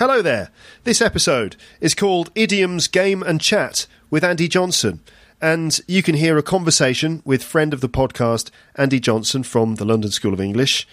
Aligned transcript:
Hello 0.00 0.22
there. 0.22 0.48
This 0.84 1.02
episode 1.02 1.56
is 1.78 1.94
called 1.94 2.30
Idioms, 2.34 2.88
Game 2.88 3.22
and 3.22 3.38
Chat 3.38 3.86
with 4.08 4.24
Andy 4.24 4.48
Johnson. 4.48 5.00
And 5.42 5.78
you 5.86 6.02
can 6.02 6.14
hear 6.14 6.38
a 6.38 6.42
conversation 6.42 7.20
with 7.26 7.42
friend 7.42 7.74
of 7.74 7.82
the 7.82 7.88
podcast, 7.90 8.50
Andy 8.76 8.98
Johnson 8.98 9.42
from 9.42 9.74
the 9.74 9.84
London 9.84 10.10
School 10.10 10.32
of 10.32 10.40
English. 10.40 10.88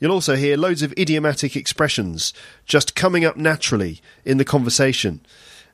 You'll 0.00 0.10
also 0.10 0.34
hear 0.34 0.56
loads 0.56 0.82
of 0.82 0.92
idiomatic 0.98 1.54
expressions 1.54 2.34
just 2.66 2.96
coming 2.96 3.24
up 3.24 3.36
naturally 3.36 4.00
in 4.24 4.38
the 4.38 4.44
conversation. 4.44 5.20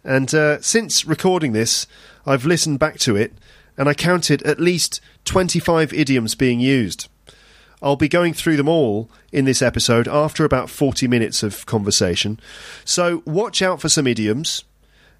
And 0.04 0.34
uh, 0.34 0.60
since 0.60 1.06
recording 1.06 1.52
this, 1.52 1.86
I've 2.26 2.44
listened 2.44 2.80
back 2.80 2.98
to 2.98 3.16
it 3.16 3.32
and 3.78 3.88
I 3.88 3.94
counted 3.94 4.42
at 4.42 4.60
least 4.60 5.00
25 5.24 5.94
idioms 5.94 6.34
being 6.34 6.60
used. 6.60 7.08
I'll 7.84 7.96
be 7.96 8.08
going 8.08 8.32
through 8.32 8.56
them 8.56 8.68
all 8.68 9.10
in 9.30 9.44
this 9.44 9.60
episode 9.60 10.08
after 10.08 10.46
about 10.46 10.70
40 10.70 11.06
minutes 11.06 11.42
of 11.42 11.66
conversation. 11.66 12.40
So 12.82 13.22
watch 13.26 13.60
out 13.60 13.82
for 13.82 13.90
some 13.90 14.06
idioms 14.06 14.64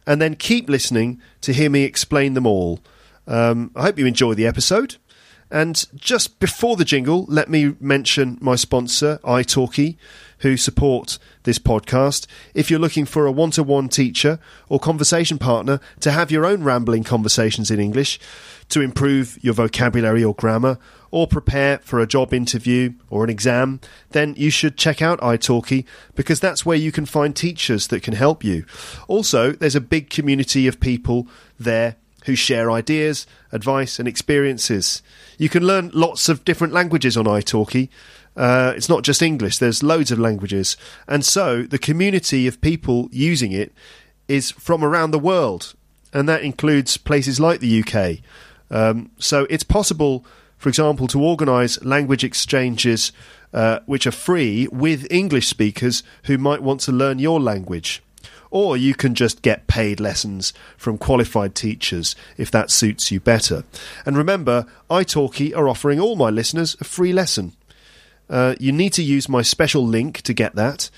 and 0.06 0.20
then 0.20 0.34
keep 0.34 0.70
listening 0.70 1.20
to 1.42 1.52
hear 1.52 1.68
me 1.68 1.84
explain 1.84 2.32
them 2.32 2.46
all. 2.46 2.80
Um, 3.26 3.70
I 3.76 3.82
hope 3.82 3.98
you 3.98 4.06
enjoy 4.06 4.32
the 4.32 4.46
episode. 4.46 4.96
And 5.50 5.84
just 5.94 6.40
before 6.40 6.76
the 6.76 6.86
jingle, 6.86 7.26
let 7.28 7.50
me 7.50 7.76
mention 7.80 8.38
my 8.40 8.56
sponsor, 8.56 9.20
italki, 9.24 9.96
who 10.44 10.58
support 10.58 11.18
this 11.44 11.58
podcast. 11.58 12.26
If 12.52 12.70
you're 12.70 12.78
looking 12.78 13.06
for 13.06 13.24
a 13.24 13.32
one 13.32 13.50
to 13.52 13.62
one 13.62 13.88
teacher 13.88 14.38
or 14.68 14.78
conversation 14.78 15.38
partner 15.38 15.80
to 16.00 16.12
have 16.12 16.30
your 16.30 16.44
own 16.44 16.62
rambling 16.62 17.02
conversations 17.02 17.70
in 17.70 17.80
English, 17.80 18.20
to 18.68 18.82
improve 18.82 19.38
your 19.42 19.54
vocabulary 19.54 20.22
or 20.22 20.34
grammar, 20.34 20.78
or 21.10 21.26
prepare 21.26 21.78
for 21.78 21.98
a 21.98 22.06
job 22.06 22.34
interview 22.34 22.92
or 23.08 23.24
an 23.24 23.30
exam, 23.30 23.80
then 24.10 24.34
you 24.36 24.50
should 24.50 24.76
check 24.76 25.00
out 25.00 25.18
italki 25.20 25.86
because 26.14 26.40
that's 26.40 26.66
where 26.66 26.76
you 26.76 26.92
can 26.92 27.06
find 27.06 27.34
teachers 27.34 27.86
that 27.86 28.02
can 28.02 28.14
help 28.14 28.44
you. 28.44 28.66
Also, 29.08 29.52
there's 29.52 29.74
a 29.74 29.80
big 29.80 30.10
community 30.10 30.66
of 30.66 30.78
people 30.78 31.26
there 31.58 31.96
who 32.26 32.34
share 32.34 32.70
ideas, 32.70 33.26
advice, 33.50 33.98
and 33.98 34.06
experiences. 34.06 35.02
You 35.38 35.48
can 35.48 35.66
learn 35.66 35.90
lots 35.94 36.28
of 36.28 36.44
different 36.44 36.72
languages 36.72 37.16
on 37.16 37.24
italki. 37.24 37.88
Uh, 38.36 38.72
it's 38.76 38.88
not 38.88 39.04
just 39.04 39.22
English, 39.22 39.58
there's 39.58 39.82
loads 39.82 40.10
of 40.10 40.18
languages. 40.18 40.76
And 41.06 41.24
so 41.24 41.62
the 41.62 41.78
community 41.78 42.46
of 42.46 42.60
people 42.60 43.08
using 43.12 43.52
it 43.52 43.72
is 44.26 44.50
from 44.50 44.82
around 44.82 45.12
the 45.12 45.18
world, 45.18 45.74
and 46.12 46.28
that 46.28 46.42
includes 46.42 46.96
places 46.96 47.38
like 47.38 47.60
the 47.60 47.82
UK. 47.82 48.18
Um, 48.70 49.10
so 49.18 49.46
it's 49.50 49.62
possible, 49.62 50.24
for 50.58 50.68
example, 50.68 51.06
to 51.08 51.22
organise 51.22 51.82
language 51.84 52.24
exchanges 52.24 53.12
uh, 53.52 53.78
which 53.86 54.06
are 54.06 54.10
free 54.12 54.66
with 54.72 55.06
English 55.12 55.46
speakers 55.46 56.02
who 56.24 56.36
might 56.36 56.62
want 56.62 56.80
to 56.80 56.92
learn 56.92 57.20
your 57.20 57.40
language. 57.40 58.02
Or 58.50 58.76
you 58.76 58.94
can 58.94 59.14
just 59.14 59.42
get 59.42 59.66
paid 59.66 60.00
lessons 60.00 60.52
from 60.76 60.98
qualified 60.98 61.54
teachers 61.54 62.14
if 62.36 62.50
that 62.50 62.70
suits 62.70 63.10
you 63.10 63.20
better. 63.20 63.64
And 64.06 64.16
remember, 64.16 64.66
italki 64.90 65.56
are 65.56 65.68
offering 65.68 66.00
all 66.00 66.16
my 66.16 66.30
listeners 66.30 66.76
a 66.80 66.84
free 66.84 67.12
lesson. 67.12 67.52
Uh, 68.28 68.54
you 68.58 68.72
need 68.72 68.92
to 68.94 69.02
use 69.02 69.28
my 69.28 69.42
special 69.42 69.86
link 69.86 70.22
to 70.22 70.32
get 70.32 70.54
that. 70.54 70.90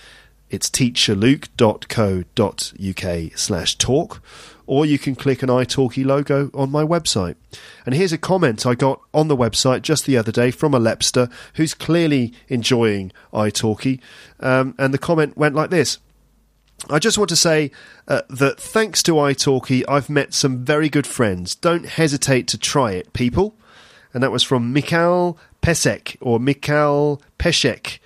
It's 0.49 0.71
teacherluke.co.uk 0.71 3.39
slash 3.39 3.79
talk, 3.79 4.23
or 4.67 4.87
you 4.87 4.99
can 4.99 5.17
click 5.17 5.43
an 5.43 5.49
italki 5.49 6.05
logo 6.05 6.51
on 6.55 6.71
my 6.71 6.85
website. 6.85 7.35
And 7.85 7.95
here's 7.95 8.13
a 8.13 8.19
comment 8.19 8.65
I 8.65 8.77
got 8.77 9.01
on 9.13 9.29
the 9.29 9.37
website 9.37 9.83
just 9.83 10.07
the 10.07 10.17
other 10.17 10.31
day 10.31 10.53
from 10.53 10.73
a 10.73 10.81
Lepster 10.81 11.31
who's 11.55 11.75
clearly 11.75 12.33
enjoying 12.49 13.11
italki. 13.33 14.01
Um, 14.39 14.77
and 14.79 14.95
the 14.95 14.99
comment 14.99 15.37
went 15.37 15.57
like 15.57 15.71
this. 15.71 15.99
I 16.89 17.01
just 17.01 17.19
want 17.19 17.31
to 17.31 17.37
say 17.37 17.73
uh, 18.07 18.23
that 18.29 18.61
thanks 18.61 19.03
to 19.05 19.13
italki, 19.13 19.83
I've 19.89 20.11
met 20.11 20.33
some 20.33 20.65
very 20.65 20.89
good 20.89 21.07
friends. 21.07 21.57
Don't 21.57 21.87
hesitate 21.87 22.47
to 22.49 22.59
try 22.59 22.93
it, 22.93 23.13
people. 23.13 23.57
And 24.15 24.23
that 24.23 24.31
was 24.31 24.45
from 24.45 24.73
Mikhail 24.73 25.37
Pesek 25.67 26.17
or 26.21 26.39
Mikhail 26.39 27.21
Peshek 27.41 27.99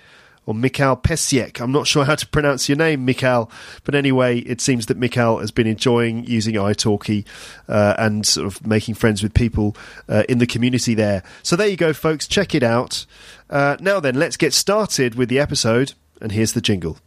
or 0.47 0.55
Mikhail 0.55 0.97
Pesiek. 0.97 1.61
I'm 1.61 1.71
not 1.71 1.85
sure 1.85 2.05
how 2.05 2.15
to 2.15 2.25
pronounce 2.25 2.67
your 2.67 2.75
name, 2.75 3.05
Mikhail, 3.05 3.51
but 3.83 3.93
anyway, 3.93 4.39
it 4.39 4.59
seems 4.59 4.87
that 4.87 4.97
Mikhail 4.97 5.37
has 5.37 5.51
been 5.51 5.67
enjoying 5.67 6.25
using 6.25 6.55
italki 6.55 7.23
uh, 7.69 7.93
and 7.99 8.25
sort 8.25 8.47
of 8.47 8.65
making 8.65 8.95
friends 8.95 9.21
with 9.21 9.35
people 9.35 9.75
uh, 10.09 10.23
in 10.27 10.39
the 10.39 10.47
community 10.47 10.95
there. 10.95 11.21
So 11.43 11.55
there 11.55 11.67
you 11.67 11.77
go, 11.77 11.93
folks. 11.93 12.25
Check 12.25 12.55
it 12.55 12.63
out. 12.63 13.05
Uh, 13.47 13.77
now 13.79 13.99
then, 13.99 14.15
let's 14.15 14.37
get 14.37 14.53
started 14.53 15.13
with 15.13 15.29
the 15.29 15.37
episode, 15.37 15.93
and 16.19 16.31
here's 16.31 16.53
the 16.53 16.61
jingle. 16.61 16.97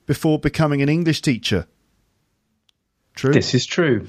before 0.06 0.38
becoming 0.38 0.82
an 0.82 0.88
English 0.88 1.22
teacher. 1.22 1.66
True. 3.14 3.32
This 3.32 3.54
is 3.54 3.66
true. 3.66 4.06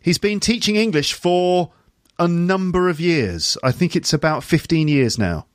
He's 0.00 0.18
been 0.18 0.40
teaching 0.40 0.76
English 0.76 1.14
for 1.14 1.72
a 2.18 2.28
number 2.28 2.88
of 2.88 3.00
years. 3.00 3.58
I 3.62 3.72
think 3.72 3.96
it's 3.96 4.12
about 4.12 4.44
15 4.44 4.88
years 4.88 5.18
now. 5.18 5.46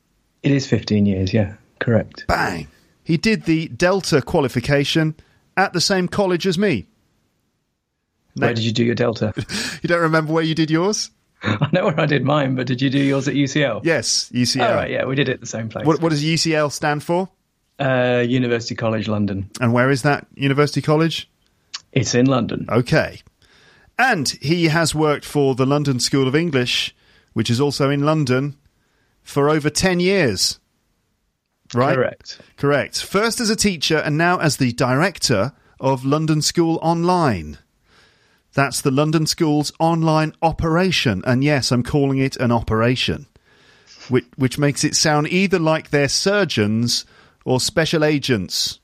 It 0.42 0.52
is 0.52 0.66
15 0.66 1.06
years, 1.06 1.32
yeah. 1.32 1.54
Correct. 1.78 2.26
Bang! 2.28 2.68
He 3.02 3.16
did 3.16 3.44
the 3.44 3.68
Delta 3.68 4.22
qualification 4.22 5.16
at 5.56 5.72
the 5.72 5.80
same 5.80 6.06
college 6.08 6.46
as 6.46 6.58
me. 6.58 6.86
Where 8.34 8.54
did 8.54 8.64
you 8.64 8.72
do 8.72 8.84
your 8.84 8.94
Delta? 8.94 9.32
You 9.82 9.88
don't 9.88 10.00
remember 10.02 10.32
where 10.32 10.44
you 10.44 10.54
did 10.54 10.70
yours? 10.70 11.10
I 11.44 11.68
know 11.72 11.86
where 11.86 11.98
I 11.98 12.06
did 12.06 12.24
mine, 12.24 12.54
but 12.54 12.66
did 12.66 12.80
you 12.80 12.88
do 12.88 12.98
yours 12.98 13.26
at 13.26 13.34
UCL? 13.34 13.84
Yes, 13.84 14.30
UCL. 14.32 14.68
Oh, 14.68 14.74
right, 14.74 14.90
yeah, 14.90 15.04
we 15.04 15.16
did 15.16 15.28
it 15.28 15.32
at 15.32 15.40
the 15.40 15.46
same 15.46 15.68
place. 15.68 15.84
What, 15.84 16.00
what 16.00 16.10
does 16.10 16.22
UCL 16.22 16.70
stand 16.70 17.02
for? 17.02 17.28
Uh, 17.80 18.24
University 18.26 18.76
College 18.76 19.08
London. 19.08 19.50
And 19.60 19.72
where 19.72 19.90
is 19.90 20.02
that 20.02 20.26
University 20.34 20.80
College? 20.80 21.28
It's 21.90 22.14
in 22.14 22.26
London. 22.26 22.66
Okay. 22.68 23.22
And 23.98 24.28
he 24.40 24.66
has 24.68 24.94
worked 24.94 25.24
for 25.24 25.54
the 25.54 25.66
London 25.66 25.98
School 25.98 26.28
of 26.28 26.36
English, 26.36 26.94
which 27.32 27.50
is 27.50 27.60
also 27.60 27.90
in 27.90 28.02
London, 28.02 28.56
for 29.22 29.48
over 29.50 29.68
10 29.68 30.00
years. 30.00 30.60
Right? 31.74 31.94
Correct. 31.94 32.40
Correct. 32.56 33.02
First 33.02 33.40
as 33.40 33.50
a 33.50 33.56
teacher 33.56 33.96
and 33.96 34.16
now 34.16 34.38
as 34.38 34.58
the 34.58 34.72
director 34.72 35.52
of 35.80 36.04
London 36.04 36.40
School 36.40 36.78
Online. 36.82 37.58
That's 38.54 38.80
the 38.80 38.90
London 38.90 39.26
School's 39.26 39.72
online 39.78 40.34
operation. 40.42 41.22
And 41.26 41.42
yes, 41.42 41.72
I'm 41.72 41.82
calling 41.82 42.18
it 42.18 42.36
an 42.36 42.52
operation, 42.52 43.26
which, 44.08 44.26
which 44.36 44.58
makes 44.58 44.84
it 44.84 44.94
sound 44.94 45.28
either 45.28 45.58
like 45.58 45.90
they're 45.90 46.08
surgeons 46.08 47.06
or 47.44 47.60
special 47.60 48.04
agents. 48.04 48.78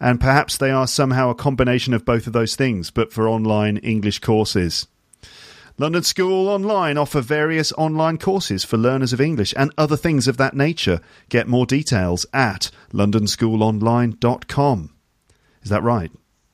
And 0.00 0.20
perhaps 0.20 0.56
they 0.56 0.70
are 0.70 0.86
somehow 0.86 1.30
a 1.30 1.34
combination 1.34 1.92
of 1.92 2.04
both 2.04 2.28
of 2.28 2.32
those 2.32 2.54
things, 2.54 2.90
but 2.92 3.12
for 3.12 3.28
online 3.28 3.78
English 3.78 4.20
courses. 4.20 4.86
London 5.80 6.02
School 6.02 6.48
Online 6.48 6.98
offer 6.98 7.20
various 7.20 7.72
online 7.72 8.18
courses 8.18 8.64
for 8.64 8.76
learners 8.76 9.12
of 9.12 9.20
English 9.20 9.54
and 9.56 9.72
other 9.78 9.96
things 9.96 10.26
of 10.26 10.36
that 10.36 10.54
nature. 10.54 11.00
Get 11.28 11.46
more 11.46 11.66
details 11.66 12.26
at 12.32 12.72
londonschoolonline.com. 12.92 14.90
Is 15.62 15.70
that 15.70 15.82
right? 15.84 16.10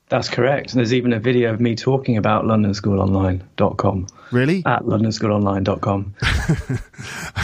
That's 0.09 0.29
correct. 0.29 0.71
And 0.71 0.79
there's 0.79 0.93
even 0.93 1.13
a 1.13 1.19
video 1.19 1.51
of 1.51 1.59
me 1.59 1.75
talking 1.75 2.17
about 2.17 2.43
londonschoolonline.com. 2.43 4.07
Really? 4.31 4.63
At 4.65 4.83
londonschoolonline.com. 4.83 6.15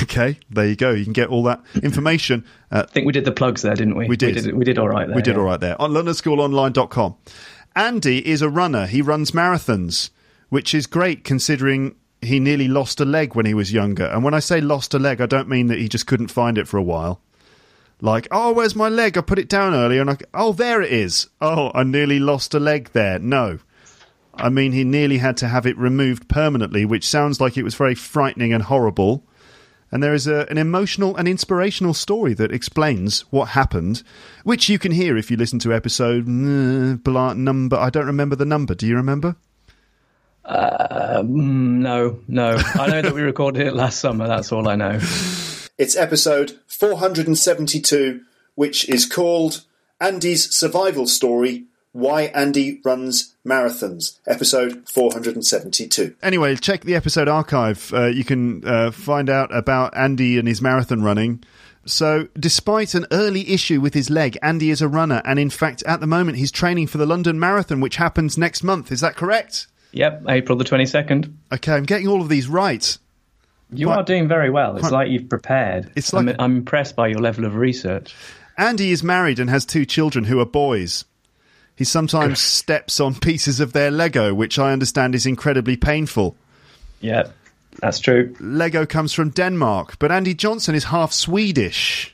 Okay, 0.03 0.39
there 0.49 0.65
you 0.65 0.75
go. 0.75 0.91
You 0.91 1.03
can 1.03 1.13
get 1.13 1.29
all 1.29 1.43
that 1.43 1.61
information. 1.83 2.43
At, 2.71 2.89
I 2.89 2.91
think 2.91 3.05
we 3.05 3.13
did 3.13 3.23
the 3.23 3.31
plugs 3.31 3.61
there, 3.61 3.75
didn't 3.75 3.95
we? 3.95 4.07
We 4.07 4.17
did. 4.17 4.35
We 4.35 4.41
did, 4.41 4.55
we 4.55 4.65
did 4.65 4.79
all 4.79 4.89
right 4.89 5.07
there. 5.07 5.15
we 5.15 5.21
did 5.21 5.35
yeah. 5.35 5.39
all 5.39 5.45
right 5.45 5.59
there. 5.59 5.79
On 5.79 5.91
londonschoolonline.com. 5.91 7.15
Andy 7.75 8.27
is 8.27 8.41
a 8.41 8.49
runner. 8.49 8.87
He 8.87 9.01
runs 9.01 9.31
marathons, 9.31 10.09
which 10.49 10.73
is 10.73 10.87
great 10.87 11.23
considering 11.23 11.95
he 12.21 12.39
nearly 12.39 12.67
lost 12.67 12.99
a 12.99 13.05
leg 13.05 13.35
when 13.35 13.45
he 13.45 13.53
was 13.53 13.71
younger. 13.71 14.05
And 14.05 14.23
when 14.23 14.33
I 14.33 14.39
say 14.39 14.59
lost 14.59 14.93
a 14.93 14.99
leg, 14.99 15.21
I 15.21 15.27
don't 15.27 15.47
mean 15.47 15.67
that 15.67 15.79
he 15.79 15.87
just 15.87 16.07
couldn't 16.07 16.27
find 16.27 16.57
it 16.57 16.67
for 16.67 16.77
a 16.77 16.83
while. 16.83 17.21
Like, 18.01 18.27
oh, 18.31 18.51
where's 18.51 18.75
my 18.75 18.89
leg? 18.89 19.17
I 19.17 19.21
put 19.21 19.39
it 19.39 19.47
down 19.47 19.75
earlier 19.75 20.01
and 20.01 20.09
I, 20.09 20.17
oh, 20.33 20.53
there 20.53 20.81
it 20.81 20.91
is. 20.91 21.27
Oh, 21.39 21.71
I 21.73 21.83
nearly 21.83 22.19
lost 22.19 22.55
a 22.55 22.59
leg 22.59 22.89
there. 22.93 23.19
No. 23.19 23.59
I 24.33 24.49
mean, 24.49 24.71
he 24.71 24.83
nearly 24.83 25.19
had 25.19 25.37
to 25.37 25.47
have 25.47 25.67
it 25.67 25.77
removed 25.77 26.27
permanently, 26.27 26.83
which 26.83 27.07
sounds 27.07 27.39
like 27.39 27.57
it 27.57 27.63
was 27.63 27.75
very 27.75 27.93
frightening 27.93 28.53
and 28.53 28.63
horrible. 28.63 29.23
And 29.91 30.01
there 30.01 30.13
is 30.13 30.25
a, 30.25 30.47
an 30.49 30.57
emotional 30.57 31.15
and 31.15 31.27
inspirational 31.27 31.93
story 31.93 32.33
that 32.35 32.51
explains 32.51 33.21
what 33.31 33.49
happened, 33.49 34.03
which 34.43 34.67
you 34.67 34.79
can 34.79 34.93
hear 34.93 35.15
if 35.15 35.29
you 35.29 35.37
listen 35.37 35.59
to 35.59 35.73
episode 35.73 36.23
uh, 36.23 36.95
blah, 36.95 37.33
number. 37.33 37.75
I 37.75 37.89
don't 37.89 38.07
remember 38.07 38.35
the 38.35 38.45
number. 38.45 38.73
Do 38.73 38.87
you 38.87 38.95
remember? 38.95 39.35
Mm, 40.45 41.79
no, 41.79 42.19
no. 42.27 42.57
I 42.75 42.87
know 42.87 43.01
that 43.01 43.13
we 43.13 43.21
recorded 43.21 43.67
it 43.67 43.75
last 43.75 43.99
summer. 43.99 44.27
That's 44.27 44.51
all 44.51 44.67
I 44.67 44.75
know. 44.75 44.99
It's 45.77 45.95
episode 45.95 46.59
472, 46.67 48.21
which 48.55 48.87
is 48.89 49.05
called 49.05 49.63
Andy's 49.99 50.53
Survival 50.53 51.07
Story 51.07 51.65
Why 51.91 52.23
Andy 52.23 52.81
Runs 52.83 53.35
Marathons. 53.45 54.19
Episode 54.27 54.87
472. 54.87 56.15
Anyway, 56.21 56.55
check 56.57 56.81
the 56.81 56.95
episode 56.95 57.27
archive. 57.27 57.91
Uh, 57.93 58.07
you 58.07 58.23
can 58.23 58.65
uh, 58.67 58.91
find 58.91 59.29
out 59.29 59.55
about 59.55 59.95
Andy 59.97 60.37
and 60.37 60.47
his 60.47 60.61
marathon 60.61 61.03
running. 61.03 61.43
So, 61.85 62.27
despite 62.39 62.93
an 62.93 63.07
early 63.11 63.49
issue 63.49 63.81
with 63.81 63.95
his 63.95 64.11
leg, 64.11 64.37
Andy 64.43 64.69
is 64.69 64.83
a 64.83 64.87
runner, 64.87 65.21
and 65.25 65.39
in 65.39 65.49
fact, 65.49 65.81
at 65.87 65.99
the 65.99 66.05
moment, 66.05 66.37
he's 66.37 66.51
training 66.51 66.87
for 66.87 66.99
the 66.99 67.07
London 67.07 67.39
Marathon, 67.39 67.79
which 67.79 67.95
happens 67.95 68.37
next 68.37 68.63
month. 68.63 68.91
Is 68.91 69.01
that 69.01 69.15
correct? 69.15 69.65
Yep, 69.93 70.25
April 70.29 70.57
the 70.59 70.63
22nd. 70.63 71.33
Okay, 71.51 71.73
I'm 71.73 71.85
getting 71.85 72.07
all 72.07 72.21
of 72.21 72.29
these 72.29 72.47
right. 72.47 72.97
You 73.71 73.87
Quite- 73.87 73.97
are 73.99 74.03
doing 74.03 74.27
very 74.27 74.49
well. 74.49 74.75
It's 74.77 74.91
like 74.91 75.09
you've 75.09 75.29
prepared. 75.29 75.91
It's 75.95 76.13
I'm, 76.13 76.29
I'm 76.39 76.57
impressed 76.57 76.95
by 76.95 77.07
your 77.07 77.19
level 77.19 77.45
of 77.45 77.55
research. 77.55 78.13
Andy 78.57 78.91
is 78.91 79.01
married 79.03 79.39
and 79.39 79.49
has 79.49 79.65
two 79.65 79.85
children 79.85 80.25
who 80.25 80.39
are 80.39 80.45
boys. 80.45 81.05
He 81.75 81.85
sometimes 81.85 82.39
steps 82.39 82.99
on 82.99 83.15
pieces 83.15 83.59
of 83.59 83.73
their 83.73 83.89
Lego, 83.89 84.33
which 84.33 84.59
I 84.59 84.71
understand 84.73 85.15
is 85.15 85.25
incredibly 85.25 85.77
painful. 85.77 86.35
Yeah, 86.99 87.29
that's 87.79 87.99
true. 87.99 88.35
Lego 88.39 88.85
comes 88.85 89.13
from 89.13 89.29
Denmark, 89.29 89.97
but 89.97 90.11
Andy 90.11 90.33
Johnson 90.35 90.75
is 90.75 90.83
half 90.85 91.13
Swedish. 91.13 92.13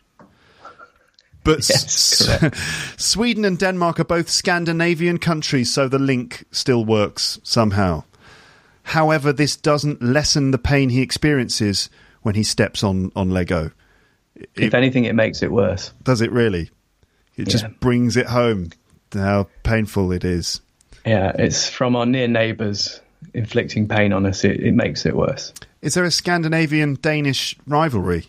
But 1.44 1.68
Yes, 1.70 2.30
S- 2.30 2.94
Sweden 2.98 3.46
and 3.46 3.58
Denmark 3.58 4.00
are 4.00 4.04
both 4.06 4.30
Scandinavian 4.30 5.18
countries, 5.18 5.74
so 5.74 5.88
the 5.88 6.00
link 6.00 6.46
still 6.52 6.86
works 6.86 7.40
somehow. 7.44 8.04
However, 8.88 9.34
this 9.34 9.58
doesn't 9.58 10.02
lessen 10.02 10.52
the 10.52 10.58
pain 10.58 10.88
he 10.88 11.02
experiences 11.02 11.90
when 12.22 12.36
he 12.36 12.44
steps 12.44 12.86
on, 12.86 13.12
on 13.18 13.30
Lego. 13.32 13.72
if 14.56 14.74
anything, 14.74 15.04
it 15.04 15.14
makes 15.14 15.44
it 15.44 15.52
worse. 15.52 15.92
Does 16.04 16.22
it 16.22 16.32
really? 16.32 16.70
It 17.36 17.50
just 17.50 17.66
brings 17.82 18.16
it 18.16 18.28
home 18.28 18.70
how 19.12 19.50
painful 19.64 20.14
it 20.14 20.24
is. 20.24 20.62
Yeah, 21.06 21.34
it's 21.38 21.68
from 21.70 21.98
our 21.98 22.06
near 22.06 22.30
neighbours 22.30 23.02
inflicting 23.34 23.90
pain 23.90 24.14
on 24.14 24.26
us. 24.26 24.46
It, 24.46 24.62
it 24.62 24.74
makes 24.74 25.06
it 25.06 25.18
worse. 25.18 25.52
Is 25.82 25.94
there 25.94 26.06
a 26.06 26.12
Scandinavian 26.12 26.98
Danish 27.02 27.58
rivalry? 27.68 28.28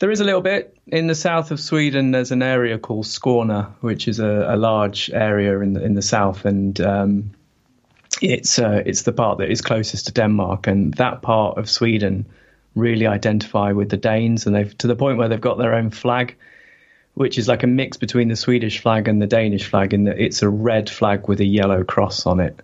There 0.00 0.10
is 0.10 0.18
a 0.18 0.24
little 0.24 0.40
bit 0.40 0.76
in 0.88 1.06
the 1.06 1.14
south 1.14 1.52
of 1.52 1.60
Sweden. 1.60 2.10
There's 2.10 2.32
an 2.32 2.42
area 2.42 2.78
called 2.78 3.04
Skåne, 3.04 3.72
which 3.80 4.08
is 4.08 4.18
a, 4.18 4.54
a 4.54 4.56
large 4.56 5.08
area 5.10 5.60
in 5.60 5.74
the 5.74 5.84
in 5.84 5.94
the 5.94 6.02
south, 6.02 6.44
and 6.44 6.80
um, 6.80 7.30
it's 8.22 8.58
uh, 8.58 8.82
it's 8.86 9.02
the 9.02 9.12
part 9.12 9.38
that 9.38 9.50
is 9.50 9.60
closest 9.60 10.06
to 10.06 10.12
Denmark, 10.12 10.66
and 10.66 10.94
that 10.94 11.22
part 11.22 11.58
of 11.58 11.68
Sweden 11.68 12.26
really 12.74 13.06
identify 13.06 13.72
with 13.72 13.90
the 13.90 13.96
Danes, 13.96 14.46
and 14.46 14.54
they've 14.54 14.76
to 14.78 14.86
the 14.86 14.96
point 14.96 15.18
where 15.18 15.28
they've 15.28 15.40
got 15.40 15.58
their 15.58 15.74
own 15.74 15.90
flag, 15.90 16.36
which 17.14 17.38
is 17.38 17.48
like 17.48 17.62
a 17.62 17.66
mix 17.66 17.96
between 17.96 18.28
the 18.28 18.36
Swedish 18.36 18.80
flag 18.80 19.08
and 19.08 19.20
the 19.20 19.26
Danish 19.26 19.68
flag, 19.68 19.92
in 19.92 20.04
that 20.04 20.18
it's 20.18 20.42
a 20.42 20.48
red 20.48 20.88
flag 20.88 21.28
with 21.28 21.40
a 21.40 21.44
yellow 21.44 21.84
cross 21.84 22.26
on 22.26 22.40
it. 22.40 22.60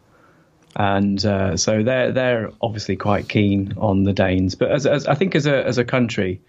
And 0.76 1.24
uh, 1.24 1.56
so 1.56 1.82
they're 1.82 2.12
they're 2.12 2.52
obviously 2.60 2.96
quite 2.96 3.28
keen 3.28 3.74
on 3.78 4.04
the 4.04 4.12
Danes, 4.12 4.54
but 4.54 4.70
as, 4.70 4.86
as 4.86 5.06
I 5.06 5.14
think 5.14 5.34
as 5.34 5.46
a 5.46 5.66
as 5.66 5.78
a 5.78 5.84
country, 5.84 6.40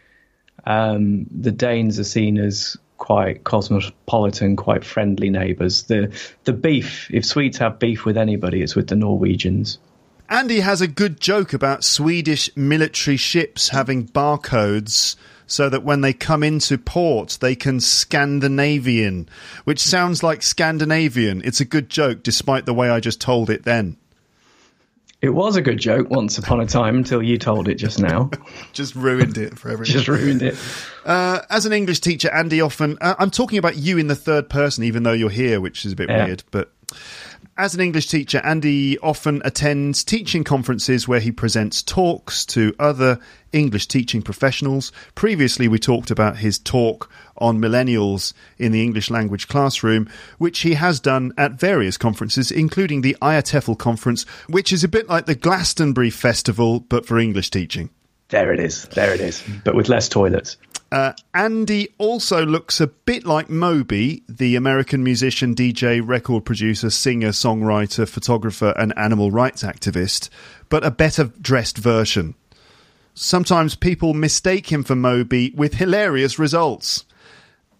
um, 0.66 1.26
the 1.31 1.52
Danes 1.52 2.00
are 2.00 2.04
seen 2.04 2.38
as 2.38 2.78
quite 3.00 3.44
cosmopolitan, 3.44 4.56
quite 4.56 4.86
friendly 4.86 5.32
neighbours. 5.32 5.84
The 5.84 6.16
the 6.44 6.54
beef, 6.54 7.10
if 7.10 7.26
Swedes 7.26 7.58
have 7.58 7.80
beef 7.80 8.06
with 8.06 8.18
anybody, 8.18 8.62
it's 8.62 8.76
with 8.76 8.88
the 8.88 8.96
Norwegians. 8.96 9.80
Andy 10.30 10.60
has 10.60 10.80
a 10.80 10.88
good 10.88 11.20
joke 11.20 11.54
about 11.54 11.84
Swedish 11.84 12.56
military 12.56 13.18
ships 13.18 13.70
having 13.70 14.06
barcodes 14.08 15.16
so 15.48 15.68
that 15.70 15.84
when 15.84 16.02
they 16.02 16.14
come 16.14 16.44
into 16.44 16.78
port 16.78 17.40
they 17.42 17.56
can 17.56 17.80
Scandinavian, 17.80 19.28
which 19.64 19.80
sounds 19.80 20.22
like 20.22 20.44
Scandinavian. 20.44 21.42
It's 21.44 21.62
a 21.62 21.66
good 21.66 21.90
joke 21.90 22.22
despite 22.22 22.68
the 22.68 22.76
way 22.76 22.92
I 22.92 23.00
just 23.00 23.20
told 23.20 23.50
it 23.50 23.64
then. 23.64 23.98
It 25.21 25.30
was 25.30 25.57
a 25.57 25.61
good 25.61 25.78
joke 25.80 26.09
once 26.09 26.38
upon 26.38 26.61
a 26.61 26.66
time 26.66 26.95
until 26.97 27.21
you 27.21 27.38
told 27.38 27.68
it 27.68 27.76
just 27.76 27.99
now. 27.99 28.30
Just 28.73 28.95
ruined 28.95 29.38
it 29.38 29.57
for 29.59 29.68
everyone. 29.69 29.85
just 29.92 30.07
ruined 30.07 30.42
it. 30.42 30.56
Uh, 31.06 31.40
as 31.49 31.66
an 31.66 31.73
English 31.73 31.99
teacher, 31.99 32.30
Andy 32.31 32.61
often. 32.61 32.97
Uh, 33.02 33.16
I'm 33.19 33.30
talking 33.31 33.57
about 33.57 33.76
you 33.76 33.97
in 33.97 34.07
the 34.07 34.16
third 34.16 34.49
person, 34.49 34.85
even 34.85 35.04
though 35.04 35.11
you're 35.11 35.30
here, 35.30 35.59
which 35.59 35.85
is 35.85 35.92
a 35.92 35.95
bit 35.97 36.09
Yeah. 36.09 36.26
weird. 36.26 36.44
But 36.52 36.71
as 37.57 37.73
an 37.76 37.81
English 37.81 38.07
teacher, 38.07 38.40
Andy 38.45 38.97
often 38.99 39.42
attends 39.44 40.06
teaching 40.06 40.45
conferences 40.45 41.06
where 41.07 41.19
he 41.19 41.31
presents 41.33 41.83
talks 41.83 42.45
to 42.45 42.73
other 42.80 43.19
English 43.52 43.88
teaching 43.88 44.21
professionals. 44.21 44.94
Previously, 45.16 45.68
we 45.68 45.80
talked 45.80 46.11
about 46.11 46.38
his 46.38 46.57
talk 46.59 47.09
on 47.40 47.60
millennials 47.60 48.34
in 48.58 48.72
the 48.72 48.84
English 48.84 49.10
language 49.10 49.48
classroom, 49.48 50.10
which 50.38 50.60
he 50.60 50.76
has 50.76 51.00
done 51.00 51.34
at 51.38 51.54
various 51.54 51.98
conferences, 51.98 52.52
including 52.52 53.02
the 53.02 53.18
IATEFL 53.22 53.78
conference, 53.78 54.24
which 54.48 54.72
is 54.72 54.84
a 54.84 54.88
bit 54.88 55.10
like 55.10 55.26
the 55.26 55.36
Glastonbury 55.36 56.10
Festival, 56.10 56.80
but 56.80 57.06
for 57.06 57.18
English 57.19 57.50
teaching. 57.50 57.90
There 58.30 58.54
it 58.54 58.60
is. 58.60 58.86
There 58.90 59.14
it 59.14 59.22
is. 59.22 59.44
But 59.64 59.76
with 59.76 59.90
less 59.90 60.08
toilets. 60.08 60.58
Uh, 60.92 61.14
Andy 61.36 61.90
also 62.00 62.46
looks 62.46 62.81
a 62.81 62.88
bit 62.88 63.26
like 63.26 63.50
Moby, 63.50 64.24
the 64.28 64.56
American 64.56 65.04
musician, 65.04 65.54
DJ, 65.54 66.02
record 66.04 66.46
producer, 66.46 66.90
singer, 66.90 67.30
songwriter, 67.30 68.08
photographer, 68.08 68.74
and 68.76 68.98
animal 68.98 69.30
rights 69.30 69.62
activist, 69.62 70.30
but 70.68 70.84
a 70.84 70.90
better 70.90 71.26
dressed 71.42 71.78
version. 71.78 72.34
Sometimes 73.14 73.76
people 73.76 74.14
mistake 74.14 74.72
him 74.72 74.84
for 74.84 74.96
Moby 74.96 75.52
with 75.56 75.76
hilarious 75.76 76.40
results. 76.40 77.06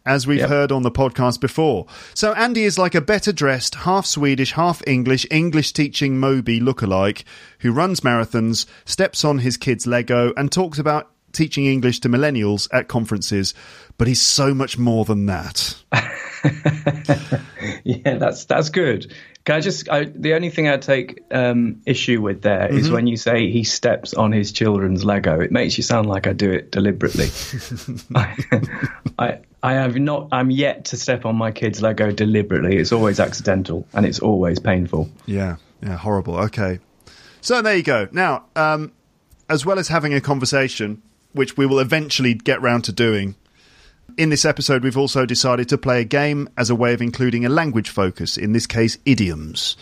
As 0.06 0.26
we've 0.26 0.40
Yep. 0.40 0.50
heard 0.50 0.72
on 0.72 0.84
the 0.84 0.92
podcast 0.92 1.40
before. 1.40 1.86
So 2.14 2.34
Andy 2.34 2.64
is 2.64 2.78
like 2.78 2.96
a 2.96 3.02
better 3.02 3.32
dressed, 3.32 3.76
half 3.76 4.06
Swedish, 4.06 4.54
half 4.54 4.82
English, 4.88 5.26
English 5.30 5.74
teaching 5.74 6.18
Moby 6.20 6.60
lookalike 6.60 7.24
who 7.60 7.72
runs 7.72 8.00
marathons, 8.02 8.66
steps 8.86 9.24
on 9.26 9.40
his 9.40 9.58
kids' 9.58 9.86
Lego, 9.86 10.34
and 10.38 10.52
talks 10.52 10.80
about 10.80 11.12
teaching 11.32 11.66
English 11.66 12.00
to 12.00 12.10
millennials 12.10 12.68
at 12.74 12.88
conferences. 12.88 13.54
But 13.98 14.08
he's 14.08 14.22
so 14.22 14.54
much 14.54 14.78
more 14.78 15.06
than 15.06 15.26
that. 15.28 15.76
Yeah, 17.84 18.18
that's 18.18 18.46
that's 18.46 18.70
good. 18.70 19.14
Can 19.50 19.56
I 19.56 19.62
just? 19.62 19.90
I, 19.90 20.04
the 20.04 20.36
only 20.36 20.52
thing 20.52 20.70
I 20.70 20.78
take 20.78 21.24
um, 21.32 21.82
issue 21.88 22.22
with 22.22 22.44
there 22.44 22.72
is 22.72 22.92
when 22.92 23.08
you 23.08 23.18
say 23.18 23.50
he 23.50 23.64
steps 23.64 24.14
on 24.14 24.32
his 24.32 24.52
children's 24.52 25.04
Lego. 25.04 25.40
It 25.40 25.52
makes 25.52 25.76
you 25.76 25.82
sound 25.82 26.08
like 26.08 26.28
I 26.28 26.34
do 26.34 26.52
it 26.52 26.70
deliberately. 26.70 27.30
I, 28.16 28.38
I 29.18 29.40
I 29.64 29.74
have 29.74 29.96
not. 29.96 30.28
I'm 30.32 30.52
yet 30.52 30.86
to 30.86 30.98
step 30.98 31.26
on 31.26 31.36
my 31.36 31.50
kids' 31.52 31.82
Lego 31.82 32.12
deliberately. 32.12 32.78
It's 32.78 32.92
always 32.92 33.20
accidental 33.20 33.88
and 33.94 34.06
it's 34.06 34.20
always 34.20 34.60
painful. 34.60 35.10
Yeah, 35.26 35.56
yeah, 35.82 35.98
horrible. 35.98 36.38
Okay. 36.42 36.78
So 37.42 37.64
there 37.64 37.76
you 37.76 37.82
go. 37.82 38.08
Now, 38.12 38.46
um, 38.56 38.92
as 39.50 39.66
well 39.66 39.80
as 39.80 39.88
having 39.88 40.14
a 40.14 40.22
conversation, 40.22 41.02
which 41.34 41.58
we 41.58 41.66
will 41.66 41.80
eventually 41.80 42.36
get 42.36 42.62
round 42.62 42.84
to 42.84 42.92
doing, 42.92 43.34
in 44.18 44.30
this 44.30 44.46
episode, 44.46 44.84
we've 44.84 44.98
also 44.98 45.26
decided 45.26 45.70
to 45.70 45.78
play 45.78 46.02
a 46.02 46.06
game 46.06 46.50
as 46.58 46.70
a 46.70 46.76
way 46.76 46.94
of 46.94 47.02
including 47.02 47.46
a 47.46 47.50
language 47.50 47.90
focus, 47.90 48.38
in 48.38 48.54
this 48.54 48.68
case, 48.68 48.98
idioms. 49.06 49.78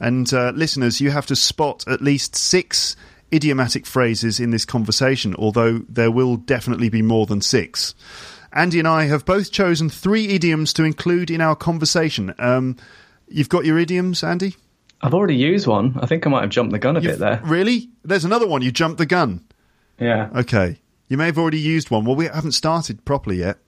And 0.00 0.32
uh, 0.32 0.52
listeners, 0.54 1.00
you 1.00 1.10
have 1.10 1.26
to 1.26 1.36
spot 1.36 1.84
at 1.86 2.00
least 2.00 2.36
six 2.36 2.96
idiomatic 3.32 3.86
phrases 3.86 4.38
in 4.38 4.50
this 4.50 4.64
conversation, 4.64 5.34
although 5.36 5.78
there 5.88 6.10
will 6.10 6.36
definitely 6.36 6.88
be 6.88 7.02
more 7.02 7.26
than 7.26 7.40
six. 7.40 7.94
Andy 8.52 8.78
and 8.78 8.88
I 8.88 9.04
have 9.04 9.24
both 9.24 9.50
chosen 9.50 9.88
three 9.88 10.28
idioms 10.28 10.72
to 10.74 10.84
include 10.84 11.30
in 11.30 11.40
our 11.40 11.56
conversation. 11.56 12.34
Um, 12.38 12.76
you've 13.28 13.48
got 13.48 13.64
your 13.64 13.78
idioms, 13.78 14.22
Andy? 14.22 14.56
I've 15.00 15.14
already 15.14 15.36
used 15.36 15.66
one. 15.66 15.98
I 16.00 16.06
think 16.06 16.26
I 16.26 16.30
might 16.30 16.42
have 16.42 16.50
jumped 16.50 16.72
the 16.72 16.78
gun 16.78 16.96
a 16.96 17.00
bit 17.00 17.18
there. 17.18 17.40
Really? 17.44 17.90
There's 18.04 18.24
another 18.24 18.46
one. 18.46 18.62
You 18.62 18.70
jumped 18.70 18.98
the 18.98 19.06
gun. 19.06 19.44
Yeah. 19.98 20.28
Okay. 20.36 20.78
You 21.08 21.16
may 21.16 21.26
have 21.26 21.38
already 21.38 21.58
used 21.58 21.90
one. 21.90 22.04
Well, 22.04 22.14
we 22.14 22.26
haven't 22.26 22.52
started 22.52 23.04
properly 23.04 23.38
yet. 23.38 23.58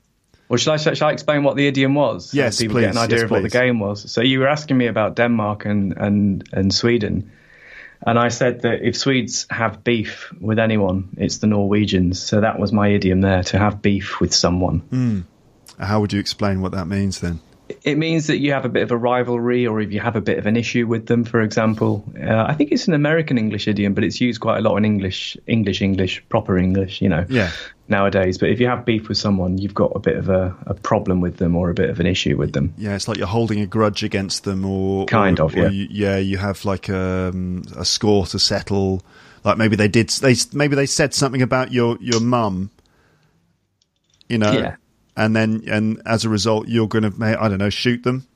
Well, 0.48 0.58
shall 0.58 0.74
I, 0.74 0.76
shall 0.76 1.08
I 1.08 1.12
explain 1.12 1.42
what 1.42 1.56
the 1.56 1.66
idiom 1.66 1.94
was? 1.94 2.30
so 2.30 2.36
Yes, 2.36 2.58
people 2.58 2.80
get 2.80 2.90
an 2.90 2.98
idea 2.98 3.16
Yes, 3.16 3.24
of 3.24 3.30
what 3.30 3.42
the 3.42 3.48
game 3.48 3.80
was. 3.80 4.10
So 4.10 4.20
you 4.20 4.40
were 4.40 4.48
asking 4.48 4.76
me 4.76 4.86
about 4.86 5.16
Denmark 5.16 5.64
and, 5.64 5.96
and, 5.96 6.48
and 6.52 6.72
Sweden. 6.72 7.30
And 8.06 8.18
I 8.18 8.28
said 8.28 8.62
that 8.62 8.82
if 8.86 8.96
Swedes 8.96 9.46
have 9.48 9.82
beef 9.82 10.30
with 10.38 10.58
anyone, 10.58 11.08
it's 11.16 11.38
the 11.38 11.46
Norwegians. 11.46 12.22
So 12.22 12.42
that 12.42 12.58
was 12.58 12.72
my 12.72 12.88
idiom 12.88 13.22
there, 13.22 13.42
to 13.44 13.58
have 13.58 13.80
beef 13.80 14.20
with 14.20 14.34
someone. 14.34 14.80
Hmm. 14.80 15.20
How 15.78 16.00
would 16.00 16.12
you 16.12 16.20
explain 16.20 16.60
what 16.60 16.72
that 16.72 16.86
means 16.86 17.20
then? 17.20 17.40
It 17.84 17.98
means 17.98 18.28
that 18.28 18.38
you 18.38 18.52
have 18.52 18.64
a 18.64 18.70
bit 18.70 18.82
of 18.82 18.90
a 18.92 18.96
rivalry 18.96 19.66
or 19.66 19.78
if 19.78 19.92
you 19.92 20.00
have 20.00 20.16
a 20.16 20.20
bit 20.22 20.38
of 20.38 20.46
an 20.46 20.56
issue 20.56 20.86
with 20.86 21.04
them, 21.04 21.22
for 21.22 21.42
example. 21.42 22.02
Uh, 22.18 22.42
I 22.48 22.54
think 22.54 22.72
it's 22.72 22.88
an 22.88 22.94
American 22.94 23.36
English 23.36 23.68
idiom, 23.68 23.92
but 23.92 24.04
it's 24.04 24.22
used 24.22 24.40
quite 24.40 24.56
a 24.56 24.60
lot 24.62 24.76
in 24.78 24.86
English, 24.86 25.36
English, 25.46 25.82
English, 25.82 26.24
proper 26.30 26.56
English, 26.56 27.02
you 27.02 27.10
know. 27.10 27.26
Yeah. 27.28 27.50
Nowadays, 27.86 28.38
but 28.38 28.48
if 28.48 28.58
you 28.60 28.66
have 28.68 28.86
beef 28.86 29.08
with 29.08 29.18
someone, 29.18 29.58
you've 29.58 29.74
got 29.74 29.92
a 29.94 29.98
bit 29.98 30.16
of 30.16 30.30
a, 30.30 30.56
a 30.66 30.72
problem 30.72 31.20
with 31.20 31.36
them 31.36 31.54
or 31.54 31.68
a 31.68 31.74
bit 31.74 31.90
of 31.90 32.00
an 32.00 32.06
issue 32.06 32.38
with 32.38 32.54
them. 32.54 32.72
Yeah, 32.78 32.94
it's 32.94 33.06
like 33.06 33.18
you're 33.18 33.26
holding 33.26 33.60
a 33.60 33.66
grudge 33.66 34.02
against 34.02 34.44
them, 34.44 34.64
or 34.64 35.04
Kind 35.04 35.38
or- 35.38 35.44
of, 35.44 35.54
yeah. 35.54 35.68
You, 35.68 35.86
yeah, 35.90 36.16
you 36.16 36.38
have 36.38 36.64
like 36.64 36.88
um, 36.88 37.62
a 37.76 37.84
score 37.84 38.24
to 38.28 38.38
settle. 38.38 39.02
Like 39.44 39.58
maybe 39.58 39.76
they 39.76 39.88
did. 39.88 40.08
They 40.08 40.34
maybe 40.54 40.74
they 40.76 40.86
said 40.86 41.12
something 41.12 41.42
about 41.42 41.72
your 41.72 41.98
your 42.00 42.20
mum. 42.20 42.70
You 44.30 44.38
know, 44.38 44.52
Yeah. 44.52 44.76
And 45.16 45.35
then 45.35 45.64
and 45.68 46.02
as 46.06 46.25
a 46.25 46.28
result, 46.28 46.68
you're 46.68 46.88
going 46.88 47.11
to 47.11 47.25
I 47.40 47.49
don't 47.49 47.59
know 47.59 47.71
shoot 47.71 48.02
them. 48.02 48.26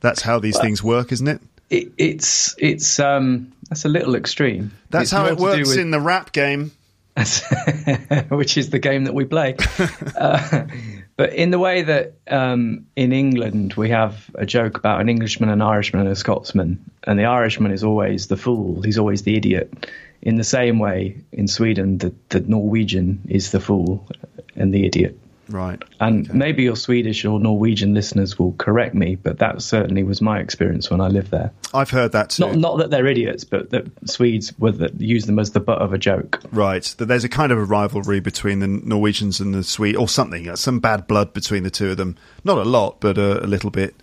That's 0.00 0.22
how 0.22 0.38
these 0.38 0.58
things 0.58 0.82
work, 0.82 1.12
isn't 1.12 1.28
it? 1.28 1.40
it, 1.70 1.92
it's 1.96 2.54
it's 2.58 2.98
um 3.00 3.52
that's 3.68 3.84
a 3.84 3.88
little 3.88 4.14
extreme. 4.14 4.72
That's 4.90 5.04
It's 5.04 5.12
how 5.12 5.26
it 5.26 5.38
works 5.38 5.70
with- 5.70 5.78
in 5.78 5.90
the 5.90 6.00
rap 6.00 6.32
game. 6.32 6.72
which 8.28 8.56
is 8.56 8.70
the 8.70 8.80
game 8.80 9.04
that 9.04 9.14
we 9.14 9.24
play. 9.24 9.54
uh, 10.16 10.66
but 11.16 11.32
in 11.32 11.52
the 11.52 11.60
way 11.60 11.82
that 11.82 12.14
um, 12.28 12.86
in 12.96 13.12
England 13.12 13.74
we 13.74 13.90
have 13.90 14.28
a 14.34 14.44
joke 14.44 14.78
about 14.78 15.00
an 15.00 15.08
Englishman, 15.08 15.48
an 15.48 15.62
Irishman, 15.62 16.02
and 16.02 16.10
a 16.10 16.16
Scotsman, 16.16 16.90
and 17.04 17.16
the 17.16 17.26
Irishman 17.26 17.70
is 17.70 17.84
always 17.84 18.26
the 18.26 18.36
fool. 18.36 18.82
He's 18.82 18.98
always 18.98 19.22
the 19.22 19.36
idiot. 19.36 19.88
In 20.22 20.34
the 20.34 20.44
same 20.44 20.80
way, 20.80 21.18
in 21.30 21.46
Sweden, 21.46 21.98
the, 21.98 22.12
the 22.30 22.40
Norwegian 22.40 23.20
is 23.28 23.52
the 23.52 23.60
fool 23.60 24.08
and 24.56 24.74
the 24.74 24.84
idiot. 24.84 25.16
Right. 25.48 25.82
And 26.00 26.32
maybe 26.32 26.62
your 26.62 26.76
Swedish 26.76 27.24
or 27.24 27.38
Norwegian 27.38 27.94
listeners 27.94 28.38
will 28.38 28.52
correct 28.52 28.94
me, 28.94 29.16
but 29.16 29.38
that 29.38 29.62
certainly 29.62 30.02
was 30.02 30.20
my 30.20 30.38
experience 30.38 30.90
when 30.90 31.00
I 31.00 31.08
lived 31.08 31.30
there. 31.30 31.52
I've 31.72 31.90
heard 31.90 32.12
that 32.12 32.30
too. 32.30 32.46
Not 32.46 32.56
not 32.56 32.78
that 32.78 32.90
they're 32.90 33.06
idiots, 33.06 33.44
but 33.44 33.70
that 33.70 33.86
Swedes 34.08 34.56
were 34.58 34.72
that 34.72 35.00
use 35.00 35.26
them 35.26 35.38
as 35.38 35.52
the 35.52 35.60
butt 35.60 35.80
of 35.80 35.92
a 35.92 35.98
joke. 35.98 36.40
Right, 36.52 36.84
that 36.98 37.06
there's 37.06 37.24
a 37.24 37.28
kind 37.28 37.52
of 37.52 37.58
a 37.58 37.64
rivalry 37.64 38.20
between 38.20 38.60
the 38.60 38.66
Norwegians 38.66 39.40
and 39.40 39.54
the 39.54 39.64
Swedes, 39.64 39.98
or 39.98 40.08
something, 40.08 40.48
uh, 40.48 40.56
some 40.56 40.80
bad 40.80 41.06
blood 41.06 41.32
between 41.32 41.62
the 41.62 41.70
two 41.70 41.90
of 41.90 41.96
them. 41.96 42.16
Not 42.44 42.58
a 42.58 42.64
lot, 42.64 43.00
but 43.00 43.18
uh, 43.18 43.40
a 43.40 43.46
little 43.46 43.70
bit. 43.70 43.94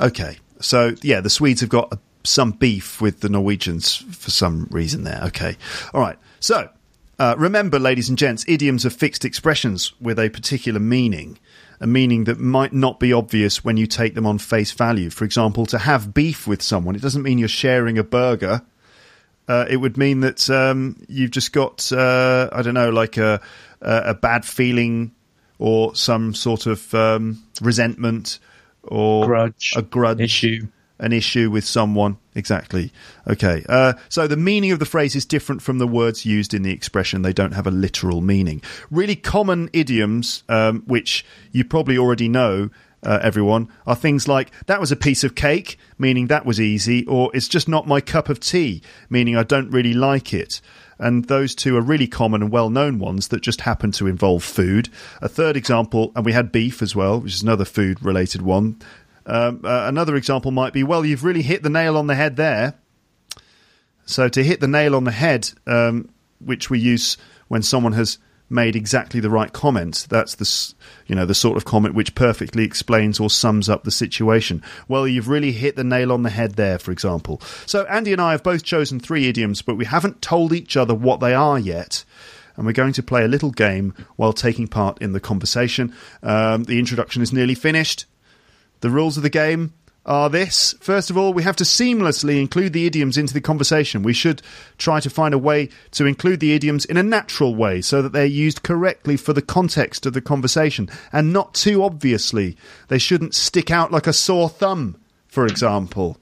Okay, 0.00 0.38
so 0.60 0.94
yeah, 1.02 1.20
the 1.20 1.30
Swedes 1.30 1.60
have 1.60 1.70
got 1.70 1.98
some 2.24 2.52
beef 2.52 3.00
with 3.00 3.20
the 3.20 3.28
Norwegians 3.28 3.96
for 3.96 4.30
some 4.30 4.68
reason 4.70 5.04
there. 5.04 5.22
Okay, 5.24 5.56
all 5.94 6.00
right. 6.00 6.18
So 6.40 6.68
uh, 7.20 7.34
remember, 7.38 7.78
ladies 7.78 8.08
and 8.08 8.18
gents, 8.18 8.44
idioms 8.48 8.84
are 8.84 8.90
fixed 8.90 9.24
expressions 9.24 9.92
with 10.00 10.18
a 10.18 10.28
particular 10.30 10.80
meaning. 10.80 11.38
A 11.82 11.86
meaning 11.86 12.24
that 12.24 12.38
might 12.38 12.72
not 12.72 12.98
be 12.98 13.12
obvious 13.12 13.64
when 13.64 13.76
you 13.76 13.86
take 13.86 14.14
them 14.14 14.26
on 14.26 14.38
face 14.38 14.72
value. 14.72 15.08
For 15.08 15.24
example, 15.24 15.64
to 15.66 15.78
have 15.78 16.12
beef 16.12 16.46
with 16.46 16.60
someone, 16.60 16.94
it 16.94 17.00
doesn't 17.00 17.22
mean 17.22 17.38
you're 17.38 17.48
sharing 17.48 17.96
a 17.96 18.04
burger 18.04 18.62
uh, 19.50 19.66
it 19.68 19.78
would 19.78 19.96
mean 19.96 20.20
that 20.20 20.48
um, 20.48 20.96
you've 21.08 21.32
just 21.32 21.52
got 21.52 21.90
uh, 21.90 22.48
I 22.52 22.62
don't 22.62 22.74
know, 22.74 22.90
like 22.90 23.16
a 23.16 23.40
a 23.82 24.14
bad 24.14 24.44
feeling 24.44 25.10
or 25.58 25.92
some 25.96 26.34
sort 26.34 26.66
of 26.66 26.94
um, 26.94 27.42
resentment 27.60 28.38
or 28.84 29.26
Grudge, 29.26 29.72
a 29.76 29.82
grudge 29.82 30.20
issue. 30.20 30.68
An 31.00 31.12
issue 31.12 31.50
with 31.50 31.64
someone. 31.64 32.18
Exactly. 32.34 32.92
Okay. 33.26 33.64
Uh, 33.68 33.94
so 34.08 34.26
the 34.26 34.36
meaning 34.36 34.70
of 34.70 34.78
the 34.78 34.84
phrase 34.86 35.16
is 35.16 35.24
different 35.24 35.62
from 35.62 35.78
the 35.78 35.86
words 35.86 36.24
used 36.24 36.54
in 36.54 36.62
the 36.62 36.70
expression. 36.70 37.22
They 37.22 37.32
don't 37.32 37.54
have 37.54 37.66
a 37.66 37.72
literal 37.72 38.20
meaning. 38.20 38.62
Really 38.90 39.16
common 39.16 39.68
idioms, 39.72 40.44
um, 40.48 40.82
which 40.86 41.24
you 41.50 41.64
probably 41.64 41.98
already 41.98 42.28
know, 42.28 42.70
uh, 43.02 43.18
everyone, 43.22 43.68
are 43.86 43.96
things 43.96 44.28
like 44.28 44.52
"that 44.66 44.80
was 44.80 44.92
a 44.92 44.96
piece 44.96 45.24
of 45.24 45.34
cake," 45.34 45.78
meaning 45.98 46.26
that 46.26 46.46
was 46.46 46.60
easy, 46.60 47.04
or 47.06 47.30
"it's 47.34 47.48
just 47.48 47.68
not 47.68 47.88
my 47.88 48.00
cup 48.00 48.28
of 48.28 48.38
tea," 48.38 48.82
meaning 49.08 49.36
I 49.36 49.42
don't 49.42 49.70
really 49.70 49.94
like 49.94 50.34
it. 50.34 50.60
And 50.98 51.24
those 51.24 51.54
two 51.54 51.78
are 51.78 51.80
really 51.80 52.06
common 52.06 52.42
and 52.42 52.52
well 52.52 52.68
known 52.68 52.98
ones 52.98 53.28
that 53.28 53.40
just 53.40 53.62
happen 53.62 53.90
to 53.92 54.06
involve 54.06 54.44
food. 54.44 54.90
A 55.22 55.30
third 55.30 55.56
example, 55.56 56.12
and 56.14 56.26
we 56.26 56.32
had 56.34 56.52
beef 56.52 56.82
as 56.82 56.94
well, 56.94 57.20
which 57.20 57.32
is 57.32 57.42
another 57.42 57.64
food 57.64 58.04
related 58.04 58.42
one. 58.42 58.76
Um, 59.30 59.60
uh, 59.64 59.84
another 59.86 60.16
example 60.16 60.50
might 60.50 60.72
be, 60.72 60.82
well, 60.82 61.04
you've 61.04 61.22
really 61.22 61.42
hit 61.42 61.62
the 61.62 61.70
nail 61.70 61.96
on 61.96 62.08
the 62.08 62.16
head 62.16 62.34
there. 62.34 62.74
So 64.04 64.28
to 64.28 64.42
hit 64.42 64.58
the 64.58 64.66
nail 64.66 64.96
on 64.96 65.04
the 65.04 65.12
head, 65.12 65.48
um, 65.68 66.08
which 66.40 66.68
we 66.68 66.80
use 66.80 67.16
when 67.46 67.62
someone 67.62 67.92
has 67.92 68.18
made 68.48 68.74
exactly 68.74 69.20
the 69.20 69.30
right 69.30 69.52
comment, 69.52 70.08
that's 70.10 70.34
the 70.34 70.74
you 71.06 71.14
know 71.14 71.24
the 71.24 71.34
sort 71.34 71.56
of 71.56 71.64
comment 71.64 71.94
which 71.94 72.16
perfectly 72.16 72.64
explains 72.64 73.20
or 73.20 73.30
sums 73.30 73.68
up 73.68 73.84
the 73.84 73.92
situation. 73.92 74.64
Well, 74.88 75.06
you've 75.06 75.28
really 75.28 75.52
hit 75.52 75.76
the 75.76 75.84
nail 75.84 76.10
on 76.10 76.24
the 76.24 76.30
head 76.30 76.54
there, 76.56 76.80
for 76.80 76.90
example. 76.90 77.40
So 77.66 77.84
Andy 77.84 78.12
and 78.12 78.20
I 78.20 78.32
have 78.32 78.42
both 78.42 78.64
chosen 78.64 78.98
three 78.98 79.28
idioms, 79.28 79.62
but 79.62 79.76
we 79.76 79.84
haven't 79.84 80.22
told 80.22 80.52
each 80.52 80.76
other 80.76 80.94
what 80.94 81.20
they 81.20 81.34
are 81.34 81.58
yet. 81.58 82.04
And 82.56 82.66
we're 82.66 82.72
going 82.72 82.94
to 82.94 83.02
play 83.02 83.24
a 83.24 83.28
little 83.28 83.52
game 83.52 83.94
while 84.16 84.32
taking 84.32 84.66
part 84.66 85.00
in 85.00 85.12
the 85.12 85.20
conversation. 85.20 85.94
Um, 86.20 86.64
the 86.64 86.80
introduction 86.80 87.22
is 87.22 87.32
nearly 87.32 87.54
finished. 87.54 88.06
The 88.80 88.90
rules 88.90 89.16
of 89.16 89.22
the 89.22 89.30
game 89.30 89.74
are 90.06 90.30
this. 90.30 90.74
First 90.80 91.10
of 91.10 91.18
all, 91.18 91.32
we 91.32 91.42
have 91.42 91.56
to 91.56 91.64
seamlessly 91.64 92.40
include 92.40 92.72
the 92.72 92.86
idioms 92.86 93.16
into 93.16 93.34
the 93.34 93.40
conversation. 93.40 94.02
We 94.02 94.12
should 94.12 94.42
try 94.78 95.00
to 95.00 95.10
find 95.10 95.34
a 95.34 95.38
way 95.38 95.68
to 95.92 96.06
include 96.06 96.40
the 96.40 96.54
idioms 96.54 96.84
in 96.84 96.96
a 96.96 97.02
natural 97.02 97.54
way 97.54 97.80
so 97.82 98.00
that 98.02 98.12
they're 98.12 98.24
used 98.24 98.62
correctly 98.62 99.16
for 99.16 99.32
the 99.32 99.42
context 99.42 100.06
of 100.06 100.14
the 100.14 100.20
conversation 100.20 100.88
and 101.12 101.32
not 101.32 101.54
too 101.54 101.82
obviously. 101.82 102.56
They 102.88 102.98
shouldn't 102.98 103.34
stick 103.34 103.70
out 103.70 103.92
like 103.92 104.06
a 104.06 104.12
sore 104.12 104.48
thumb, 104.48 104.96
for 105.28 105.46
example. 105.46 106.16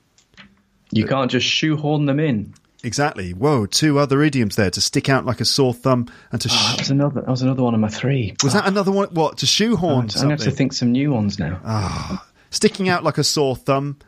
You 0.91 1.07
can't 1.07 1.31
just 1.31 1.47
shoehorn 1.47 2.07
them 2.07 2.19
in. 2.19 2.55
Exactly. 2.85 3.33
Whoa, 3.33 3.67
two 3.67 3.99
other 3.99 4.23
idioms 4.23 4.57
there 4.57 4.71
to 4.71 4.81
stick 4.81 5.09
out 5.09 5.27
like 5.27 5.41
a 5.41 5.45
sore 5.45 5.75
thumb 5.75 6.07
and 6.31 6.41
to. 6.41 6.49
Oh, 6.50 6.69
that 6.71 6.79
was 6.79 6.91
another. 6.91 7.21
That 7.23 7.29
was 7.29 7.43
another 7.43 7.62
one 7.62 7.75
of 7.75 7.81
my 7.81 7.88
three. 7.88 8.37
was 8.43 8.53
that 8.53 8.65
ah. 8.65 8.69
another 8.69 8.93
one? 8.93 9.09
What 9.09 9.38
to 9.38 9.47
shoehorn? 9.47 9.93
I'm 9.93 10.07
going 10.07 10.29
to 10.29 10.29
have 10.29 10.41
to 10.41 10.50
think 10.53 10.73
some 10.73 10.93
new 10.93 11.12
ones 11.12 11.38
now. 11.38 11.61
Ah. 11.65 12.25
Sticking 12.50 12.88
out 12.88 13.05
like 13.05 13.19
a 13.19 13.25
sore 13.25 13.57
thumb. 13.57 13.99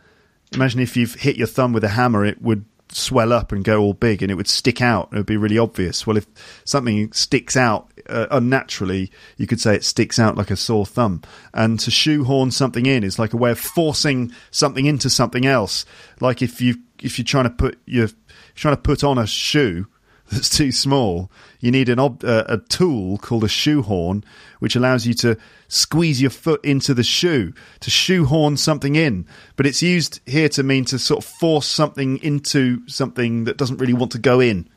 Imagine 0.52 0.80
if 0.80 0.96
you've 0.96 1.14
hit 1.14 1.36
your 1.36 1.46
thumb 1.46 1.72
with 1.72 1.84
a 1.84 1.88
hammer, 1.88 2.24
it 2.24 2.42
would 2.42 2.64
swell 2.92 3.32
up 3.32 3.52
and 3.52 3.64
go 3.64 3.80
all 3.80 3.94
big 3.94 4.22
and 4.22 4.32
it 4.32 4.34
would 4.34 4.48
stick 4.48 4.82
out 4.82 5.08
it 5.12 5.16
would 5.16 5.26
be 5.26 5.36
really 5.36 5.58
obvious. 5.58 6.06
Well, 6.06 6.16
if 6.16 6.26
something 6.64 7.12
sticks 7.12 7.56
out 7.56 7.90
uh, 8.08 8.26
unnaturally, 8.30 9.10
you 9.36 9.46
could 9.46 9.60
say 9.60 9.74
it 9.74 9.84
sticks 9.84 10.18
out 10.18 10.36
like 10.36 10.50
a 10.50 10.56
sore 10.56 10.86
thumb. 10.86 11.22
And 11.54 11.78
to 11.80 11.90
shoehorn 11.90 12.50
something 12.50 12.86
in 12.86 13.04
is 13.04 13.18
like 13.18 13.32
a 13.32 13.36
way 13.36 13.52
of 13.52 13.60
forcing 13.60 14.32
something 14.50 14.86
into 14.86 15.10
something 15.10 15.46
else. 15.46 15.84
Like 16.20 16.42
if 16.42 16.60
you 16.60 16.76
if 17.02 17.18
you're 17.18 17.24
trying 17.24 17.44
to 17.44 17.50
put 17.50 17.78
your 17.86 18.08
trying 18.54 18.76
to 18.76 18.82
put 18.82 19.04
on 19.04 19.18
a 19.18 19.26
shoe 19.26 19.86
that's 20.30 20.48
too 20.48 20.72
small, 20.72 21.30
you 21.60 21.70
need 21.70 21.88
an 21.88 21.98
ob- 21.98 22.24
uh, 22.24 22.44
a 22.46 22.58
tool 22.58 23.18
called 23.18 23.44
a 23.44 23.48
shoehorn, 23.48 24.24
which 24.60 24.76
allows 24.76 25.06
you 25.06 25.14
to 25.14 25.36
squeeze 25.68 26.20
your 26.20 26.30
foot 26.30 26.64
into 26.64 26.94
the 26.94 27.02
shoe 27.02 27.52
to 27.80 27.90
shoehorn 27.90 28.56
something 28.56 28.96
in. 28.96 29.26
But 29.56 29.66
it's 29.66 29.82
used 29.82 30.20
here 30.26 30.48
to 30.50 30.62
mean 30.62 30.84
to 30.86 30.98
sort 30.98 31.24
of 31.24 31.30
force 31.30 31.66
something 31.66 32.18
into 32.18 32.86
something 32.88 33.44
that 33.44 33.56
doesn't 33.56 33.78
really 33.78 33.94
want 33.94 34.12
to 34.12 34.18
go 34.18 34.40
in. 34.40 34.68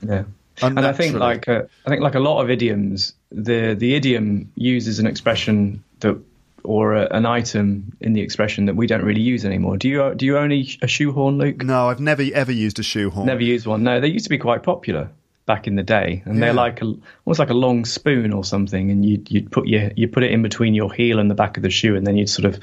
Yeah. 0.00 0.24
And 0.60 0.80
I 0.80 0.92
think 0.92 1.14
like 1.14 1.48
uh, 1.48 1.62
I 1.86 1.90
think 1.90 2.02
like 2.02 2.14
a 2.14 2.20
lot 2.20 2.42
of 2.42 2.50
idioms, 2.50 3.14
the 3.30 3.74
the 3.74 3.94
idiom 3.94 4.52
uses 4.54 4.98
an 4.98 5.06
expression 5.06 5.82
that 6.00 6.20
or 6.64 6.94
a, 6.94 7.06
an 7.16 7.26
item 7.26 7.96
in 8.00 8.12
the 8.12 8.20
expression 8.20 8.66
that 8.66 8.76
we 8.76 8.86
don't 8.86 9.04
really 9.04 9.20
use 9.20 9.44
anymore. 9.44 9.76
Do 9.76 9.88
you 9.88 10.14
do 10.14 10.26
you 10.26 10.38
own 10.38 10.52
a, 10.52 10.66
a 10.82 10.86
shoehorn, 10.86 11.38
Luke? 11.38 11.62
No, 11.62 11.88
I've 11.88 12.00
never 12.00 12.22
ever 12.34 12.52
used 12.52 12.78
a 12.78 12.82
shoehorn. 12.82 13.26
Never 13.26 13.42
used 13.42 13.66
one. 13.66 13.82
No, 13.82 14.00
they 14.00 14.08
used 14.08 14.24
to 14.26 14.30
be 14.30 14.38
quite 14.38 14.62
popular 14.62 15.10
back 15.44 15.66
in 15.66 15.74
the 15.74 15.82
day, 15.82 16.22
and 16.24 16.36
Yeah. 16.36 16.40
they're 16.46 16.52
like 16.54 16.82
a, 16.82 16.94
almost 17.24 17.38
like 17.40 17.50
a 17.50 17.54
long 17.54 17.84
spoon 17.84 18.32
or 18.32 18.44
something, 18.44 18.90
and 18.90 19.04
you'd 19.04 19.30
you'd 19.30 19.50
put 19.50 19.66
your 19.66 19.90
you 19.96 20.08
put 20.08 20.22
it 20.22 20.30
in 20.30 20.42
between 20.42 20.74
your 20.74 20.92
heel 20.92 21.18
and 21.18 21.30
the 21.30 21.34
back 21.34 21.56
of 21.56 21.62
the 21.62 21.70
shoe, 21.70 21.96
and 21.96 22.06
then 22.06 22.16
you'd 22.16 22.30
sort 22.30 22.46
of 22.46 22.60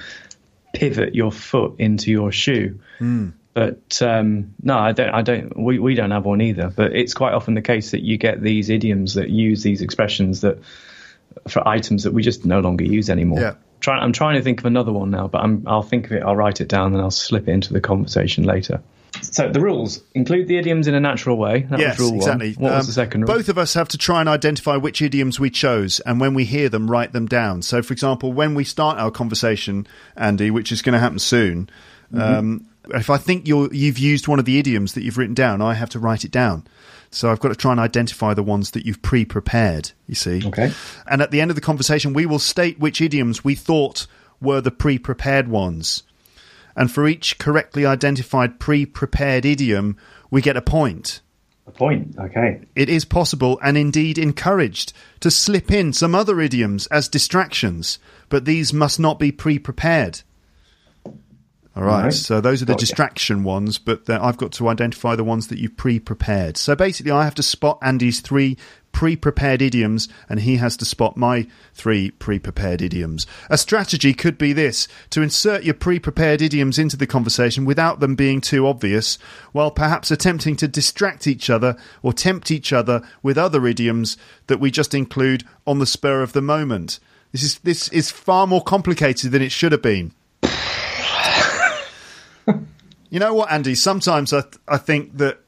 pivot 0.74 1.16
your 1.16 1.32
foot 1.32 1.76
into 1.80 2.12
your 2.12 2.32
shoe. 2.32 2.80
Hmm. 3.00 3.30
But 3.54 4.02
um, 4.02 4.54
no, 4.62 4.78
I 4.78 4.92
don't. 4.94 5.10
I 5.10 5.22
don't. 5.22 5.58
We 5.60 5.80
we 5.80 5.96
don't 5.96 6.12
have 6.12 6.24
one 6.24 6.40
either. 6.40 6.72
But 6.74 6.96
it's 6.96 7.14
quite 7.14 7.34
often 7.34 7.56
the 7.56 7.62
case 7.62 7.92
that 7.92 8.02
you 8.02 8.18
get 8.18 8.42
these 8.42 8.70
idioms 8.70 9.16
that 9.16 9.30
use 9.30 9.64
these 9.64 9.82
expressions 9.82 10.42
that 10.42 10.60
for 11.48 11.68
items 11.68 12.04
that 12.04 12.14
we 12.14 12.22
just 12.24 12.46
no 12.46 12.60
longer 12.60 12.86
use 12.86 13.10
anymore. 13.10 13.40
Yeah. 13.42 13.56
Try, 13.80 13.98
I'm 13.98 14.12
trying 14.14 14.36
to 14.36 14.42
think 14.42 14.60
of 14.60 14.66
another 14.66 14.92
one 14.92 15.10
now, 15.10 15.28
but 15.28 15.40
I'm, 15.42 15.64
I'll 15.66 15.82
think 15.84 16.06
of 16.06 16.12
it. 16.12 16.24
I'll 16.24 16.36
write 16.36 16.60
it 16.62 16.68
down, 16.68 16.94
and 16.94 17.02
I'll 17.02 17.12
slip 17.12 17.48
it 17.48 17.52
into 17.52 17.74
the 17.74 17.82
conversation 17.82 18.44
later. 18.44 18.82
So 19.22 19.50
the 19.52 19.60
rules 19.60 20.02
include 20.14 20.48
the 20.48 20.58
idioms 20.58 20.88
in 20.88 20.94
a 20.94 21.00
natural 21.00 21.38
way. 21.38 21.62
That 21.70 21.80
yes, 21.80 22.00
was 22.00 22.12
exactly. 22.12 22.54
one. 22.54 22.64
What 22.72 22.78
was 22.78 22.86
Um, 22.86 22.88
the 22.88 22.94
second 22.94 23.22
rule? 23.22 23.36
Both 23.36 23.50
of 23.50 23.58
us 23.58 23.74
have 23.74 23.88
to 23.90 23.98
try 23.98 24.20
and 24.20 24.30
identify 24.30 24.76
which 24.76 25.02
idioms 25.02 25.40
we 25.40 25.50
chose, 25.50 26.00
and 26.02 26.20
when 26.22 26.34
we 26.34 26.46
hear 26.46 26.70
them, 26.70 26.90
write 26.90 27.12
them 27.12 27.26
down. 27.26 27.62
So, 27.64 27.82
for 27.82 27.92
example, 27.94 28.32
when 28.34 28.54
we 28.54 28.64
start 28.64 28.98
our 28.98 29.12
conversation, 29.12 29.88
Andy, 30.16 30.52
which 30.52 30.72
is 30.72 30.82
going 30.82 30.94
to 30.94 31.00
happen 31.00 31.20
soon, 31.20 31.70
Mm-hmm. 32.12 32.22
um, 32.40 32.66
if 32.96 33.12
I 33.12 33.18
think 33.18 33.48
you're, 33.48 33.72
you've 33.72 34.00
used 34.00 34.28
one 34.28 34.40
of 34.40 34.46
the 34.46 34.58
idioms 34.58 34.94
that 34.94 35.04
you've 35.04 35.20
written 35.20 35.36
down, 35.36 35.62
I 35.62 35.76
have 35.76 35.92
to 35.92 36.00
write 36.00 36.26
it 36.26 36.32
down. 36.32 36.64
So 37.12 37.32
I've 37.32 37.40
got 37.40 37.50
to 37.50 37.56
try 37.56 37.72
and 37.72 37.80
identify 37.80 38.34
the 38.34 38.44
ones 38.44 38.72
that 38.72 38.86
you've 38.86 39.02
pre-prepared. 39.02 39.92
You 40.08 40.16
see, 40.16 40.42
Okay. 40.46 40.72
And 41.08 41.22
at 41.22 41.32
the 41.32 41.42
end 41.42 41.52
of 41.52 41.56
the 41.56 41.62
conversation, 41.62 42.14
we 42.14 42.26
will 42.26 42.40
state 42.40 42.80
which 42.80 43.02
idioms 43.02 43.44
we 43.44 43.56
thought 43.56 44.06
were 44.42 44.62
the 44.62 44.72
pre-prepared 44.72 45.48
ones. 45.48 46.04
And 46.76 46.92
for 46.92 47.08
each 47.08 47.38
correctly 47.40 47.86
identified 47.86 48.60
pre-prepared 48.60 49.46
idiom, 49.46 49.98
we 50.32 50.42
get 50.42 50.56
a 50.56 50.62
point 50.62 51.22
A 51.68 51.72
point. 51.72 52.16
Okay. 52.18 52.62
it 52.76 52.90
is 52.90 53.06
possible 53.06 53.60
and 53.64 53.78
indeed 53.78 54.18
encouraged 54.18 54.94
to 55.20 55.32
slip 55.32 55.72
in 55.72 55.94
some 55.94 56.16
other 56.16 56.40
idioms 56.40 56.88
as 56.88 57.10
distractions, 57.10 58.00
but 58.30 58.46
these 58.46 58.72
must 58.72 59.00
not 59.00 59.20
be 59.20 59.32
pre 59.32 59.60
prepared. 59.60 60.22
All 61.80 61.86
right, 61.86 62.04
Right. 62.06 62.14
so 62.14 62.42
those 62.42 62.62
are 62.62 62.66
the 62.66 62.74
you. 62.74 62.78
distraction 62.80 63.44
ones, 63.44 63.78
but 63.78 64.10
I've 64.10 64.36
got 64.36 64.52
to 64.54 64.68
identify 64.68 65.16
the 65.16 65.24
ones 65.24 65.48
that 65.48 65.60
you 65.60 65.70
pre 65.70 65.98
prepared. 65.98 66.58
So 66.58 66.76
basically, 66.76 67.12
I 67.14 67.24
have 67.24 67.36
to 67.36 67.44
spot 67.44 67.78
Andy's 67.82 68.20
three 68.20 68.58
pre 68.92 69.16
prepared 69.16 69.62
idioms, 69.62 70.10
and 70.28 70.42
he 70.42 70.58
has 70.58 70.76
to 70.78 70.84
spot 70.86 71.16
my 71.16 71.48
three 71.74 72.12
pre 72.12 72.38
prepared 72.38 72.82
idioms. 72.82 73.26
A 73.50 73.58
strategy 73.58 74.14
could 74.14 74.38
be 74.38 74.52
this 74.52 74.90
to 75.12 75.22
insert 75.22 75.64
your 75.64 75.74
pre 75.74 76.00
prepared 76.00 76.42
idioms 76.42 76.78
into 76.78 76.98
the 76.98 77.08
conversation 77.08 77.64
without 77.64 78.02
them 78.02 78.16
being 78.16 78.42
too 78.42 78.68
obvious, 78.68 79.18
while 79.54 79.72
perhaps 79.72 80.12
attempting 80.12 80.58
to 80.58 80.68
distract 80.68 81.28
each 81.28 81.50
other 81.50 81.78
or 82.04 82.12
tempt 82.12 82.52
each 82.52 82.74
other 82.74 83.02
with 83.24 83.38
other 83.38 83.66
idioms 83.66 84.18
that 84.48 84.60
we 84.60 84.70
just 84.70 84.94
include 84.94 85.46
on 85.66 85.80
the 85.80 85.86
spur 85.86 86.24
of 86.24 86.34
the 86.34 86.42
moment. 86.42 87.00
This 87.32 87.44
is 87.44 87.60
this 87.60 87.88
is 87.90 88.12
far 88.12 88.48
more 88.48 88.64
complicated 88.64 89.32
than 89.32 89.42
it 89.42 89.54
should 89.54 89.72
have 89.72 89.82
been. 89.82 90.12
You 93.12 93.20
know 93.20 93.34
what, 93.34 93.52
Andy? 93.52 93.74
Sometimes 93.74 94.34
I, 94.34 94.42
th- 94.42 94.58
I 94.68 94.78
think 94.78 95.18
that 95.18 95.40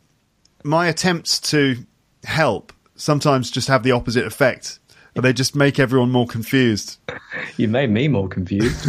my 0.64 0.88
attempts 0.88 1.40
to 1.52 1.76
help 2.24 2.74
sometimes 2.96 3.52
just 3.52 3.68
have 3.68 3.84
the 3.84 3.92
opposite 3.92 4.26
effect. 4.26 4.80
But 5.14 5.22
they 5.22 5.34
just 5.34 5.56
make 5.56 5.78
everyone 5.78 6.10
more 6.12 6.26
confused. 6.26 6.98
You 7.58 7.68
made 7.68 7.92
me 7.92 8.08
more 8.08 8.28
confused. 8.30 8.88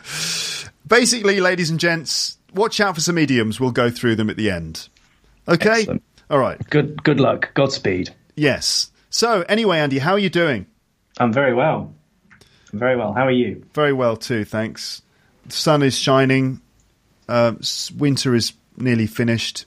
Basically, 0.86 1.40
ladies 1.40 1.70
and 1.70 1.78
gents, 1.80 2.38
watch 2.54 2.80
out 2.80 2.94
for 2.94 3.00
some 3.00 3.18
idioms. 3.18 3.60
We'll 3.60 3.70
go 3.70 3.90
through 3.90 4.16
them 4.16 4.30
at 4.30 4.36
the 4.36 4.50
end. 4.50 4.88
Okay? 5.48 5.80
Excellent. 5.80 6.02
All 6.30 6.38
right. 6.38 6.58
good. 6.70 7.02
Good 7.02 7.20
luck. 7.20 7.52
Godspeed. 7.54 8.14
Yes. 8.36 8.90
So, 9.10 9.42
anyway, 9.42 9.78
Andy, 9.80 9.98
how 9.98 10.12
are 10.12 10.18
you 10.18 10.30
doing? 10.30 10.66
I'm 11.18 11.32
very 11.32 11.52
well. 11.52 11.92
Very 12.72 12.96
well. 12.96 13.12
How 13.12 13.26
are 13.26 13.32
you? 13.32 13.64
Very 13.74 13.92
well, 13.92 14.16
too, 14.16 14.44
thanks. 14.44 15.02
The 15.46 15.52
sun 15.52 15.82
is 15.82 15.98
shining. 15.98 16.60
Uh, 17.30 17.54
winter 17.96 18.34
is 18.34 18.52
nearly 18.76 19.06
finished. 19.06 19.64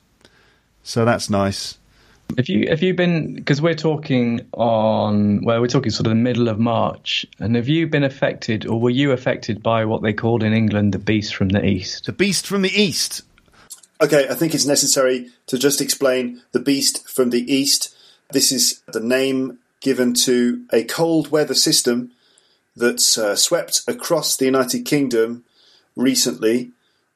So 0.84 1.06
that's 1.06 1.30
nice. 1.30 1.78
Have 2.38 2.49
you 2.49 2.67
have 2.69 2.82
you 2.82 2.93
been 2.93 3.36
because 3.36 3.62
we're 3.62 3.76
talking 3.76 4.41
on 4.54 5.43
well 5.43 5.62
we're 5.62 5.67
talking 5.67 5.91
sort 5.91 6.08
of 6.08 6.12
the 6.12 6.15
middle 6.15 6.47
of 6.47 6.58
March 6.58 7.26
and 7.39 7.56
have 7.56 7.67
you 7.67 7.86
been 7.86 8.04
affected 8.04 8.65
or 8.65 8.80
were 8.80 8.89
you 8.89 9.12
affected 9.12 9.62
by 9.62 9.86
what 9.86 10.02
they 10.02 10.13
called 10.13 10.41
in 10.41 10.52
England 10.52 10.93
the 10.93 10.99
beast 10.99 11.36
from 11.36 11.49
the 11.49 11.63
east? 11.63 12.06
The 12.06 12.12
beast 12.12 12.47
from 12.47 12.63
the 12.63 12.71
east. 12.71 13.21
Okay, 14.02 14.28
I 14.30 14.34
think 14.34 14.54
it's 14.54 14.65
necessary 14.65 15.30
to 15.47 15.58
just 15.58 15.80
explain 15.80 16.41
the 16.52 16.60
beast 16.60 17.08
from 17.08 17.30
the 17.30 17.54
east. 17.54 17.95
This 18.32 18.52
is 18.52 18.82
the 18.88 18.99
name 18.99 19.60
given 19.80 20.13
to 20.13 20.65
a 20.73 20.84
cold 20.84 21.30
weather 21.30 21.54
system 21.54 22.12
that's 22.76 23.17
uh, 23.17 23.36
swept 23.36 23.84
across 23.88 24.36
the 24.36 24.45
United 24.45 24.86
Kingdom 24.86 25.43
recently. 25.95 26.71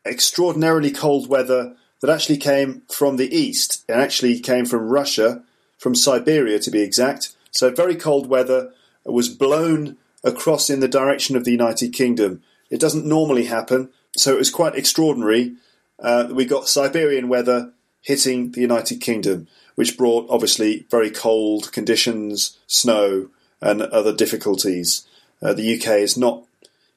Extraordinarily 0.08 0.92
cold 0.92 1.28
weather 1.28 1.76
that 2.02 2.10
actually 2.10 2.38
came 2.38 2.84
from 2.90 3.18
the 3.18 3.36
east. 3.36 3.84
It 3.88 3.94
actually 3.94 4.40
came 4.40 4.66
from 4.66 4.90
Russia, 4.90 5.44
from 5.78 5.96
Siberia 5.96 6.60
to 6.60 6.72
be 6.72 6.82
exact. 6.82 7.36
So, 7.52 7.72
very 7.72 7.96
cold 7.96 8.28
weather 8.28 8.72
was 9.06 9.30
blown 9.30 9.98
across 10.24 10.70
in 10.70 10.80
the 10.80 10.88
direction 10.88 11.36
of 11.36 11.44
the 11.46 11.52
United 11.52 11.94
Kingdom. 11.94 12.42
It 12.70 12.80
doesn't 12.80 13.06
normally 13.06 13.46
happen, 13.46 13.90
so 14.18 14.34
it 14.34 14.40
was 14.40 14.52
quite 14.52 14.76
extraordinary 14.76 15.56
uh, 16.00 16.28
we 16.32 16.46
got 16.46 16.68
Siberian 16.68 17.28
weather 17.28 17.72
hitting 18.02 18.52
the 18.52 18.62
United 18.62 19.02
Kingdom, 19.02 19.48
which 19.76 19.98
brought 19.98 20.28
obviously 20.30 20.86
very 20.90 21.10
cold 21.10 21.72
conditions, 21.72 22.58
snow, 22.68 23.30
and 23.62 23.82
other 23.82 24.16
difficulties. 24.16 25.08
Uh, 25.42 25.54
the 25.54 25.76
UK 25.76 26.00
is 26.00 26.18
not 26.18 26.44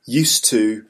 used 0.04 0.44
to 0.46 0.84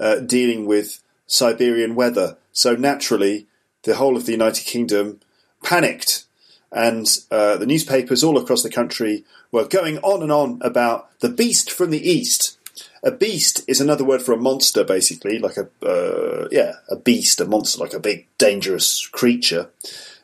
uh, 0.00 0.16
dealing 0.16 0.66
with 0.66 1.01
Siberian 1.26 1.94
weather, 1.94 2.36
so 2.52 2.74
naturally, 2.74 3.46
the 3.84 3.96
whole 3.96 4.16
of 4.16 4.26
the 4.26 4.32
United 4.32 4.64
Kingdom 4.64 5.20
panicked, 5.62 6.24
and 6.70 7.06
uh, 7.30 7.56
the 7.56 7.66
newspapers 7.66 8.24
all 8.24 8.38
across 8.38 8.62
the 8.62 8.70
country 8.70 9.24
were 9.50 9.66
going 9.66 9.98
on 9.98 10.22
and 10.22 10.32
on 10.32 10.58
about 10.62 11.18
the 11.20 11.28
beast 11.28 11.70
from 11.70 11.90
the 11.90 12.10
east. 12.10 12.58
A 13.02 13.10
beast 13.10 13.62
is 13.68 13.80
another 13.80 14.04
word 14.04 14.22
for 14.22 14.32
a 14.32 14.38
monster, 14.38 14.84
basically, 14.84 15.38
like 15.38 15.56
a 15.56 15.68
uh, 15.86 16.48
yeah, 16.50 16.74
a 16.88 16.96
beast, 16.96 17.40
a 17.40 17.44
monster, 17.44 17.80
like 17.80 17.92
a 17.92 18.00
big 18.00 18.26
dangerous 18.38 19.06
creature. 19.06 19.70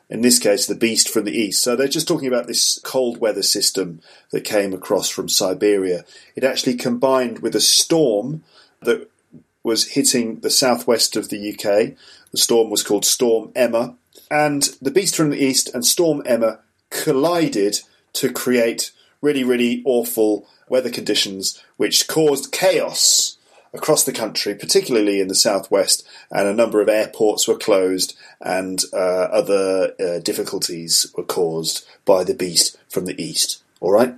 In 0.09 0.21
this 0.21 0.39
case, 0.39 0.65
the 0.65 0.73
beast 0.73 1.07
from 1.07 1.25
the 1.25 1.37
east. 1.37 1.61
So 1.61 1.75
they're 1.75 1.87
just 1.87 2.07
talking 2.07 2.27
about 2.27 2.47
this 2.47 2.79
cold 2.83 3.19
weather 3.19 3.43
system 3.43 4.01
that 4.31 4.43
came 4.43 4.73
across 4.73 5.07
from 5.07 5.29
Siberia. 5.29 6.03
It 6.35 6.43
actually 6.43 6.77
combined 6.77 7.39
with 7.39 7.55
a 7.55 7.61
storm 7.61 8.43
that 8.81 9.07
was 9.69 9.89
hitting 9.89 10.39
the 10.39 10.49
southwest 10.49 11.15
of 11.15 11.29
the 11.29 11.51
UK. 11.51 11.95
The 12.31 12.37
storm 12.39 12.71
was 12.71 12.81
called 12.81 13.05
Storm 13.05 13.51
Emma, 13.55 13.95
and 14.31 14.63
the 14.81 14.89
beast 14.89 15.15
from 15.15 15.29
the 15.29 15.37
east 15.37 15.69
and 15.75 15.85
Storm 15.85 16.23
Emma 16.25 16.61
collided 16.89 17.81
to 18.13 18.33
create 18.33 18.91
really, 19.21 19.43
really 19.43 19.83
awful 19.85 20.47
weather 20.69 20.89
conditions, 20.89 21.61
which 21.77 22.07
caused 22.07 22.51
chaos 22.51 23.37
across 23.71 24.03
the 24.03 24.11
country, 24.11 24.55
particularly 24.55 25.19
in 25.19 25.27
the 25.27 25.35
southwest, 25.35 26.03
and 26.31 26.47
a 26.47 26.53
number 26.61 26.81
of 26.81 26.89
airports 26.89 27.47
were 27.47 27.55
closed, 27.55 28.17
and 28.41 28.81
uh, 28.91 28.97
other 28.97 29.93
uh, 29.99 30.17
difficulties 30.17 31.13
were 31.15 31.23
caused 31.23 31.85
by 32.05 32.23
the 32.23 32.33
beast 32.33 32.75
from 32.89 33.05
the 33.05 33.21
east. 33.21 33.61
All 33.81 33.91
right. 33.91 34.15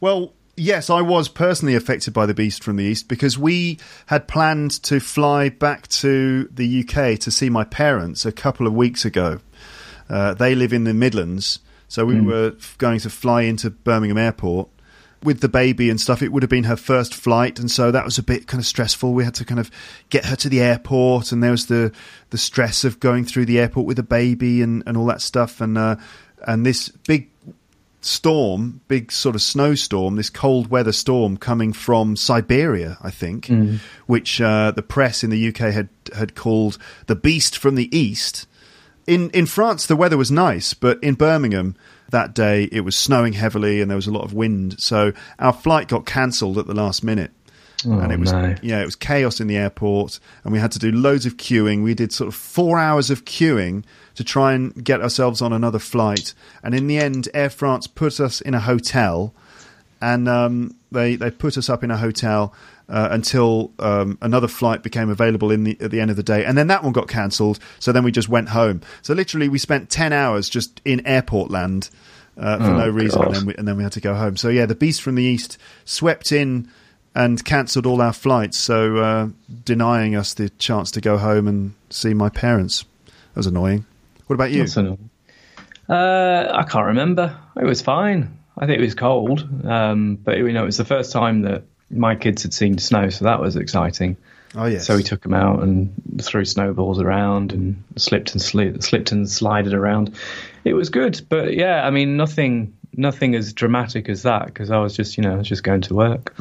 Well, 0.00 0.32
yes, 0.56 0.90
I 0.90 1.00
was 1.00 1.28
personally 1.28 1.74
affected 1.74 2.12
by 2.12 2.26
the 2.26 2.34
beast 2.34 2.62
from 2.62 2.76
the 2.76 2.84
east 2.84 3.08
because 3.08 3.38
we 3.38 3.78
had 4.06 4.28
planned 4.28 4.82
to 4.84 5.00
fly 5.00 5.48
back 5.48 5.88
to 5.88 6.48
the 6.52 6.80
UK 6.84 7.18
to 7.20 7.30
see 7.30 7.50
my 7.50 7.64
parents 7.64 8.24
a 8.24 8.32
couple 8.32 8.66
of 8.66 8.74
weeks 8.74 9.04
ago. 9.04 9.40
Uh, 10.08 10.34
they 10.34 10.54
live 10.54 10.72
in 10.72 10.84
the 10.84 10.94
Midlands, 10.94 11.60
so 11.88 12.04
we 12.04 12.20
were 12.20 12.54
going 12.78 12.98
to 13.00 13.10
fly 13.10 13.42
into 13.42 13.70
Birmingham 13.70 14.18
Airport 14.18 14.68
with 15.22 15.40
the 15.40 15.48
baby 15.48 15.90
and 15.90 16.00
stuff. 16.00 16.22
It 16.22 16.32
would 16.32 16.42
have 16.42 16.50
been 16.50 16.64
her 16.64 16.76
first 16.76 17.14
flight, 17.14 17.58
and 17.58 17.70
so 17.70 17.90
that 17.90 18.04
was 18.04 18.18
a 18.18 18.22
bit 18.22 18.46
kind 18.46 18.60
of 18.60 18.66
stressful. 18.66 19.12
We 19.12 19.24
had 19.24 19.34
to 19.34 19.44
kind 19.44 19.60
of 19.60 19.70
get 20.08 20.24
her 20.24 20.36
to 20.36 20.48
the 20.48 20.60
airport, 20.60 21.32
and 21.32 21.42
there 21.42 21.50
was 21.50 21.66
the 21.66 21.92
the 22.30 22.38
stress 22.38 22.84
of 22.84 23.00
going 23.00 23.24
through 23.24 23.46
the 23.46 23.58
airport 23.58 23.86
with 23.86 23.98
a 23.98 24.04
baby 24.04 24.62
and, 24.62 24.82
and 24.86 24.96
all 24.96 25.06
that 25.06 25.20
stuff, 25.20 25.60
and 25.60 25.76
uh, 25.76 25.96
and 26.46 26.64
this 26.64 26.88
big 26.88 27.30
storm, 28.00 28.80
big 28.88 29.12
sort 29.12 29.34
of 29.34 29.42
snowstorm, 29.42 30.16
this 30.16 30.30
cold 30.30 30.70
weather 30.70 30.92
storm 30.92 31.36
coming 31.36 31.72
from 31.72 32.16
Siberia, 32.16 32.96
I 33.02 33.10
think, 33.10 33.48
which 34.06 34.40
uh, 34.40 34.70
the 34.70 34.82
press 34.82 35.22
in 35.22 35.30
the 35.30 35.48
UK 35.48 35.72
had 35.72 35.88
had 36.14 36.34
called 36.34 36.78
the 37.06 37.16
beast 37.16 37.56
from 37.58 37.74
the 37.74 37.94
east. 37.96 38.46
In 39.06 39.30
in 39.30 39.46
France, 39.46 39.86
the 39.86 39.96
weather 39.96 40.16
was 40.16 40.30
nice, 40.30 40.74
but 40.74 41.02
in 41.02 41.14
Birmingham 41.14 41.76
that 42.10 42.34
day 42.34 42.64
it 42.72 42.80
was 42.80 42.96
snowing 42.96 43.34
heavily 43.34 43.80
and 43.80 43.90
there 43.90 43.96
was 43.96 44.06
a 44.06 44.12
lot 44.12 44.24
of 44.24 44.34
wind, 44.34 44.80
so 44.80 45.12
our 45.38 45.52
flight 45.52 45.88
got 45.88 46.06
cancelled 46.06 46.58
at 46.58 46.66
the 46.66 46.74
last 46.74 47.04
minute. 47.04 47.30
And 47.84 48.12
it 48.12 48.18
was 48.18 48.32
no. 48.32 48.54
yeah, 48.62 48.80
it 48.80 48.84
was 48.84 48.96
chaos 48.96 49.40
in 49.40 49.46
the 49.46 49.56
airport, 49.56 50.20
and 50.44 50.52
we 50.52 50.58
had 50.58 50.72
to 50.72 50.78
do 50.78 50.90
loads 50.92 51.26
of 51.26 51.36
queuing. 51.36 51.82
We 51.82 51.94
did 51.94 52.12
sort 52.12 52.28
of 52.28 52.34
four 52.34 52.78
hours 52.78 53.10
of 53.10 53.24
queuing 53.24 53.84
to 54.14 54.24
try 54.24 54.52
and 54.52 54.84
get 54.84 55.00
ourselves 55.00 55.40
on 55.40 55.52
another 55.52 55.78
flight, 55.78 56.34
and 56.62 56.74
in 56.74 56.86
the 56.86 56.98
end, 56.98 57.28
Air 57.34 57.50
France 57.50 57.86
put 57.86 58.20
us 58.20 58.40
in 58.40 58.54
a 58.54 58.60
hotel, 58.60 59.34
and 60.00 60.28
um, 60.28 60.74
they 60.92 61.16
they 61.16 61.30
put 61.30 61.56
us 61.56 61.68
up 61.68 61.82
in 61.84 61.90
a 61.90 61.96
hotel 61.96 62.54
uh, 62.88 63.08
until 63.10 63.70
um, 63.78 64.18
another 64.20 64.48
flight 64.48 64.82
became 64.82 65.08
available 65.10 65.50
in 65.50 65.64
the 65.64 65.76
at 65.80 65.90
the 65.90 66.00
end 66.00 66.10
of 66.10 66.16
the 66.16 66.22
day, 66.22 66.44
and 66.44 66.58
then 66.58 66.66
that 66.66 66.82
one 66.82 66.92
got 66.92 67.08
cancelled. 67.08 67.58
So 67.78 67.92
then 67.92 68.04
we 68.04 68.12
just 68.12 68.28
went 68.28 68.50
home. 68.50 68.82
So 69.02 69.14
literally, 69.14 69.48
we 69.48 69.58
spent 69.58 69.90
ten 69.90 70.12
hours 70.12 70.48
just 70.48 70.80
in 70.84 71.06
airport 71.06 71.50
land. 71.50 71.90
Uh, 72.38 72.56
for 72.56 72.64
Oh, 72.64 72.76
no 72.76 72.88
reason, 72.88 73.22
and 73.22 73.34
then, 73.34 73.44
we, 73.46 73.54
and 73.56 73.68
then 73.68 73.76
we 73.76 73.82
had 73.82 73.92
to 73.92 74.00
go 74.00 74.14
home. 74.14 74.36
So 74.36 74.48
yeah, 74.48 74.64
the 74.64 74.74
beast 74.74 75.02
from 75.02 75.16
the 75.16 75.22
east 75.22 75.58
swept 75.84 76.32
in 76.32 76.68
and 77.14 77.44
cancelled 77.44 77.86
all 77.86 78.00
our 78.00 78.12
flights, 78.12 78.56
so 78.56 78.96
uh, 78.96 79.28
denying 79.64 80.14
us 80.14 80.34
the 80.34 80.50
chance 80.50 80.90
to 80.92 81.00
go 81.00 81.18
home 81.18 81.48
and 81.48 81.74
see 81.90 82.14
my 82.14 82.28
parents. 82.28 82.84
That 83.06 83.36
was 83.36 83.46
annoying. 83.46 83.84
What 84.26 84.34
about 84.34 84.50
you? 84.52 84.64
Uh, 85.88 86.52
I 86.52 86.62
can't 86.62 86.86
remember. 86.86 87.36
It 87.56 87.64
was 87.64 87.82
fine. 87.82 88.38
I 88.58 88.66
think 88.66 88.78
it 88.78 88.84
was 88.84 88.94
cold, 88.94 89.48
um, 89.64 90.16
but 90.16 90.36
you 90.36 90.52
know, 90.52 90.62
it 90.62 90.66
was 90.66 90.76
the 90.76 90.84
first 90.84 91.12
time 91.12 91.42
that 91.42 91.64
my 91.90 92.14
kids 92.14 92.42
had 92.42 92.54
seen 92.54 92.78
snow, 92.78 93.08
so 93.08 93.24
that 93.24 93.40
was 93.40 93.56
exciting. 93.56 94.16
Oh 94.54 94.66
yes. 94.66 94.86
So 94.86 94.96
we 94.96 95.02
took 95.02 95.22
them 95.22 95.34
out 95.34 95.62
and 95.62 95.92
threw 96.20 96.44
snowballs 96.44 97.00
around 97.00 97.52
and 97.52 97.82
slipped 97.96 98.32
and 98.32 98.42
slid, 98.42 98.82
slipped 98.82 99.12
and 99.12 99.30
slided 99.30 99.74
around. 99.74 100.14
It 100.64 100.74
was 100.74 100.90
good, 100.90 101.20
but 101.28 101.54
yeah, 101.54 101.86
I 101.86 101.90
mean, 101.90 102.16
nothing, 102.16 102.76
nothing 102.96 103.34
as 103.34 103.52
dramatic 103.52 104.08
as 104.08 104.22
that 104.22 104.46
because 104.46 104.70
I 104.70 104.78
was 104.78 104.96
just, 104.96 105.16
you 105.16 105.22
know, 105.22 105.34
I 105.34 105.36
was 105.36 105.48
just 105.48 105.62
going 105.62 105.80
to 105.82 105.94
work, 105.94 106.36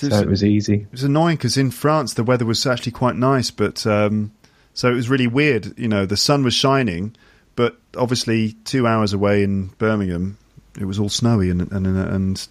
so 0.00 0.06
It's- 0.06 0.22
it 0.22 0.28
was 0.28 0.44
easy. 0.44 0.74
It 0.74 0.92
was 0.92 1.04
annoying 1.04 1.36
because 1.36 1.56
in 1.56 1.70
France 1.70 2.14
the 2.14 2.24
weather 2.24 2.44
was 2.46 2.64
actually 2.66 2.92
quite 2.92 3.16
nice, 3.16 3.50
but 3.50 3.86
um, 3.86 4.32
so 4.74 4.88
it 4.90 4.94
was 4.94 5.08
really 5.10 5.26
weird. 5.26 5.74
You 5.78 5.88
know, 5.88 6.06
the 6.06 6.16
sun 6.16 6.42
was 6.44 6.54
shining, 6.54 7.14
but 7.56 7.78
obviously 7.96 8.52
two 8.64 8.86
hours 8.86 9.12
away 9.12 9.42
in 9.42 9.68
Birmingham, 9.78 10.38
it 10.78 10.84
was 10.84 10.98
all 10.98 11.08
snowy. 11.08 11.50
And 11.50 11.70
and 11.72 11.86
and 11.86 12.48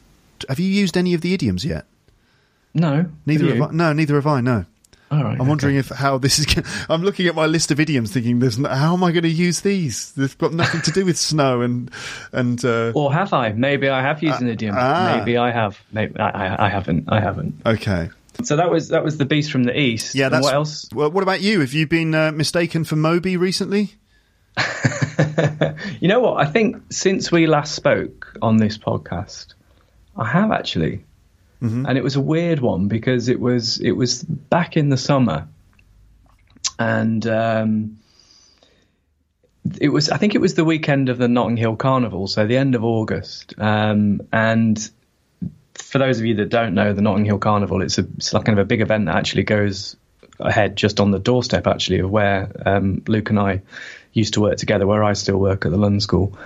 have 0.49 0.59
you 0.59 0.67
used 0.69 0.97
any 0.97 1.13
of 1.13 1.21
the 1.21 1.33
idioms 1.33 1.63
yet? 1.65 1.85
No, 2.73 3.05
Neither 3.25 3.45
you? 3.45 3.53
have 3.53 3.71
I. 3.71 3.73
No, 3.73 3.93
neither 3.93 4.15
have 4.15 4.27
I. 4.27 4.41
No. 4.41 4.65
All 5.09 5.23
right, 5.23 5.39
I'm 5.39 5.47
wondering 5.47 5.77
if 5.77 5.87
how 5.89 6.17
this 6.17 6.37
is. 6.37 6.45
go- 6.45 6.63
I'm 6.89 7.01
looking 7.01 7.27
at 7.27 7.35
my 7.35 7.45
list 7.45 7.71
of 7.71 7.79
idioms, 7.79 8.11
thinking, 8.11 8.39
"There's 8.39 8.59
no, 8.59 8.67
how 8.67 8.93
am 8.93 9.03
I 9.05 9.11
going 9.13 9.23
to 9.23 9.29
use 9.29 9.61
these? 9.61 10.11
They've 10.11 10.37
got 10.37 10.51
nothing 10.53 10.81
to 10.81 10.91
do 10.91 11.05
with 11.05 11.17
snow 11.17 11.61
and 11.61 11.89
and 12.33 12.63
uh, 12.65 12.91
Or 12.93 13.13
have 13.13 13.31
I? 13.31 13.53
Maybe 13.53 13.87
I 13.87 14.01
have 14.01 14.21
used 14.21 14.41
an 14.41 14.49
idiom. 14.49 14.75
ah. 14.77 15.15
Maybe 15.17 15.37
I 15.37 15.51
have. 15.51 15.79
Maybe 15.93 16.19
I, 16.19 16.29
I, 16.55 16.65
I 16.65 16.69
haven't. 16.69 17.05
I 17.07 17.21
haven't. 17.21 17.61
okay, 17.65 18.09
So 18.43 18.57
that 18.57 18.69
was 18.69 18.89
that 18.89 19.03
was 19.05 19.17
the 19.17 19.23
beast 19.25 19.49
from 19.51 19.63
the 19.63 19.79
east. 19.79 20.13
yeah. 20.13 20.25
And 20.25 20.33
That's 20.35 20.43
what 20.43 20.53
else. 20.53 20.89
Well, 20.93 21.09
what 21.09 21.23
about 21.23 21.39
you? 21.41 21.61
Have 21.61 21.71
you 21.73 21.87
been 21.87 22.13
uh, 22.13 22.33
mistaken 22.33 22.83
for 22.83 22.97
Moby 22.97 23.37
recently? 23.37 23.93
You 25.99 26.07
know 26.07 26.19
what? 26.19 26.45
I 26.45 26.49
think 26.49 26.77
since 26.91 27.31
we 27.31 27.47
last 27.47 27.73
spoke 27.75 28.37
on 28.41 28.57
this 28.57 28.77
podcast, 28.77 29.53
I 30.15 30.25
have 30.27 30.51
actually, 30.51 31.03
and 31.61 31.97
it 31.97 32.03
was 32.03 32.15
a 32.15 32.21
weird 32.21 32.59
one 32.59 32.87
because 32.87 33.29
it 33.29 33.39
was 33.39 33.79
it 33.79 33.91
was 33.91 34.23
back 34.23 34.77
in 34.77 34.89
the 34.89 34.97
summer, 34.97 35.47
and 36.77 37.25
um, 37.27 37.99
it 39.79 39.89
was 39.89 40.09
I 40.09 40.17
think 40.17 40.35
it 40.35 40.41
was 40.41 40.53
the 40.53 40.65
weekend 40.65 41.09
of 41.09 41.17
the 41.17 41.27
Notting 41.27 41.57
Hill 41.57 41.75
Carnival, 41.75 42.27
so 42.27 42.45
the 42.45 42.57
end 42.57 42.75
of 42.75 42.83
August, 42.83 43.55
um, 43.57 44.21
and 44.31 44.89
for 45.73 45.99
those 45.99 46.19
of 46.19 46.25
you 46.25 46.35
that 46.35 46.49
don't 46.49 46.73
know, 46.73 46.93
the 46.93 47.01
Notting 47.01 47.25
Hill 47.25 47.39
Carnival, 47.39 47.81
it's 47.81 47.97
a 47.97 48.05
it's 48.17 48.33
like 48.33 48.45
kind 48.45 48.57
of 48.57 48.63
a 48.63 48.67
big 48.67 48.81
event 48.81 49.05
that 49.05 49.15
actually 49.15 49.43
goes 49.43 49.95
ahead 50.39 50.75
just 50.75 50.99
on 50.99 51.09
the 51.09 51.19
doorstep 51.19 51.65
actually 51.65 51.99
of 51.99 52.11
where 52.11 52.51
um, 52.65 53.01
Luke 53.07 53.31
and 53.31 53.39
I 53.39 53.61
used 54.13 54.35
to 54.35 54.41
work 54.41 54.57
together, 54.57 54.85
where 54.85 55.03
I 55.03 55.13
still 55.13 55.37
work 55.37 55.65
at 55.65 55.71
the 55.71 55.77
London 55.77 56.01
School, 56.01 56.37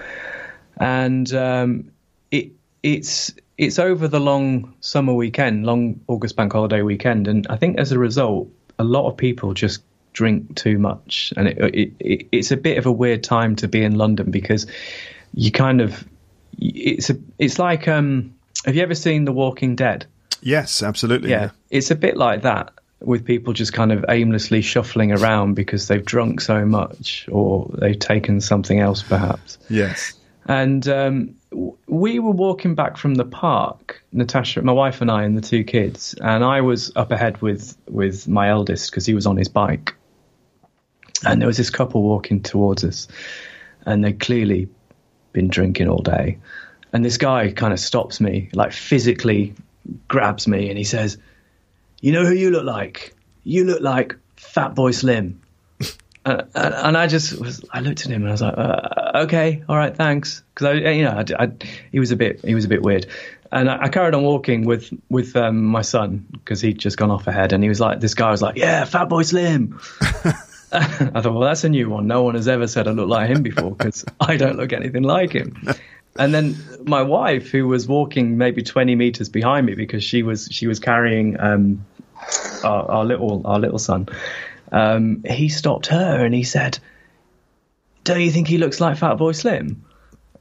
and 0.77 1.31
um, 1.33 1.91
it 2.31 2.51
it's 2.81 3.33
it's 3.61 3.77
over 3.77 4.07
the 4.07 4.19
long 4.19 4.73
summer 4.81 5.13
weekend, 5.13 5.67
long 5.67 6.01
August 6.07 6.35
bank 6.35 6.51
holiday 6.51 6.81
weekend, 6.81 7.27
and 7.27 7.45
I 7.47 7.57
think 7.57 7.77
as 7.77 7.91
a 7.91 7.99
result, 7.99 8.49
a 8.79 8.83
lot 8.83 9.07
of 9.07 9.17
people 9.17 9.53
just 9.53 9.83
drink 10.13 10.55
too 10.55 10.79
much, 10.79 11.31
and 11.37 11.47
it, 11.47 11.57
it, 11.59 11.93
it 11.99 12.27
it's 12.31 12.49
a 12.49 12.57
bit 12.57 12.79
of 12.79 12.87
a 12.87 12.91
weird 12.91 13.23
time 13.23 13.55
to 13.57 13.67
be 13.67 13.83
in 13.83 13.99
London 13.99 14.31
because 14.31 14.65
you 15.35 15.51
kind 15.51 15.79
of 15.79 16.03
it's 16.57 17.11
a 17.11 17.19
it's 17.37 17.59
like 17.59 17.87
um 17.87 18.33
have 18.65 18.75
you 18.75 18.81
ever 18.81 18.95
seen 18.95 19.25
The 19.25 19.31
Walking 19.31 19.75
Dead? 19.75 20.07
Yes, 20.41 20.81
absolutely. 20.81 21.29
Yeah, 21.29 21.51
it's 21.69 21.91
a 21.91 21.95
bit 21.95 22.17
like 22.17 22.41
that 22.41 22.73
with 22.99 23.25
people 23.25 23.53
just 23.53 23.73
kind 23.73 23.91
of 23.91 24.05
aimlessly 24.09 24.63
shuffling 24.63 25.11
around 25.11 25.53
because 25.53 25.87
they've 25.87 26.05
drunk 26.05 26.41
so 26.41 26.65
much 26.65 27.27
or 27.31 27.69
they've 27.77 27.99
taken 27.99 28.41
something 28.41 28.79
else 28.79 29.03
perhaps. 29.03 29.59
Yes. 29.69 30.13
And 30.45 30.87
um, 30.87 31.35
we 31.51 32.19
were 32.19 32.31
walking 32.31 32.75
back 32.75 32.97
from 32.97 33.15
the 33.15 33.25
park, 33.25 34.03
Natasha, 34.11 34.61
my 34.61 34.71
wife 34.71 35.01
and 35.01 35.11
I, 35.11 35.23
and 35.23 35.37
the 35.37 35.41
two 35.41 35.63
kids. 35.63 36.15
And 36.21 36.43
I 36.43 36.61
was 36.61 36.91
up 36.95 37.11
ahead 37.11 37.41
with 37.41 37.77
with 37.87 38.27
my 38.27 38.49
eldest 38.49 38.89
because 38.89 39.05
he 39.05 39.13
was 39.13 39.25
on 39.25 39.37
his 39.37 39.49
bike. 39.49 39.95
And 41.25 41.41
there 41.41 41.47
was 41.47 41.57
this 41.57 41.69
couple 41.69 42.01
walking 42.01 42.41
towards 42.41 42.83
us, 42.83 43.07
and 43.85 44.03
they'd 44.03 44.19
clearly 44.19 44.69
been 45.33 45.49
drinking 45.49 45.87
all 45.87 46.01
day. 46.01 46.39
And 46.93 47.05
this 47.05 47.17
guy 47.17 47.51
kind 47.51 47.73
of 47.73 47.79
stops 47.79 48.19
me, 48.19 48.49
like 48.53 48.71
physically 48.71 49.53
grabs 50.07 50.47
me, 50.47 50.69
and 50.69 50.77
he 50.77 50.83
says, 50.83 51.17
"You 51.99 52.13
know 52.13 52.25
who 52.25 52.33
you 52.33 52.49
look 52.51 52.65
like? 52.65 53.13
You 53.43 53.65
look 53.65 53.81
like 53.81 54.15
Fatboy 54.37 54.95
Slim." 54.95 55.40
And, 56.23 56.43
and 56.53 56.73
and 56.73 56.97
I 56.97 57.07
just 57.07 57.39
was, 57.39 57.65
I 57.71 57.79
looked 57.79 58.05
at 58.05 58.11
him 58.11 58.21
and 58.21 58.29
I 58.29 58.31
was 58.31 58.41
like, 58.41 58.57
uh, 58.57 59.11
okay, 59.23 59.63
all 59.67 59.75
right, 59.75 59.95
thanks, 59.95 60.43
because 60.53 60.67
I, 60.67 60.73
you 60.91 61.03
know, 61.03 61.11
I, 61.11 61.43
I, 61.43 61.51
he 61.91 61.99
was 61.99 62.11
a 62.11 62.15
bit, 62.15 62.45
he 62.45 62.53
was 62.53 62.65
a 62.65 62.67
bit 62.67 62.83
weird, 62.83 63.07
and 63.51 63.69
I, 63.69 63.83
I 63.83 63.89
carried 63.89 64.13
on 64.13 64.23
walking 64.23 64.65
with 64.65 64.93
with 65.09 65.35
um, 65.35 65.63
my 65.63 65.81
son 65.81 66.27
because 66.31 66.61
he'd 66.61 66.77
just 66.77 66.97
gone 66.97 67.09
off 67.09 67.25
ahead, 67.27 67.53
and 67.53 67.63
he 67.63 67.69
was 67.69 67.79
like, 67.79 67.99
this 67.99 68.13
guy 68.13 68.29
was 68.29 68.41
like, 68.41 68.57
yeah, 68.57 68.85
Fatboy 68.85 69.25
Slim. 69.25 69.79
I 70.73 70.85
thought, 70.85 71.33
well, 71.33 71.41
that's 71.41 71.65
a 71.65 71.69
new 71.69 71.89
one. 71.89 72.07
No 72.07 72.23
one 72.23 72.35
has 72.35 72.47
ever 72.47 72.65
said 72.65 72.87
I 72.87 72.91
look 72.91 73.09
like 73.09 73.29
him 73.29 73.43
before 73.43 73.71
because 73.71 74.05
I 74.21 74.37
don't 74.37 74.55
look 74.55 74.71
anything 74.71 75.03
like 75.03 75.33
him. 75.33 75.67
And 76.17 76.33
then 76.33 76.55
my 76.85 77.01
wife, 77.01 77.49
who 77.49 77.67
was 77.67 77.89
walking 77.89 78.37
maybe 78.37 78.63
20 78.63 78.95
meters 78.95 79.27
behind 79.27 79.65
me 79.65 79.75
because 79.75 80.01
she 80.01 80.23
was 80.23 80.47
she 80.49 80.67
was 80.67 80.79
carrying 80.79 81.37
um, 81.41 81.85
our, 82.63 82.89
our 82.89 83.05
little 83.05 83.41
our 83.45 83.59
little 83.59 83.79
son, 83.79 84.07
um, 84.71 85.23
he 85.27 85.49
stopped 85.49 85.87
her 85.87 86.23
and 86.25 86.33
he 86.33 86.43
said, 86.43 86.79
"Don't 88.03 88.21
you 88.21 88.31
think 88.31 88.47
he 88.47 88.57
looks 88.57 88.79
like 88.79 88.97
Fatboy 88.97 89.35
Slim?" 89.35 89.85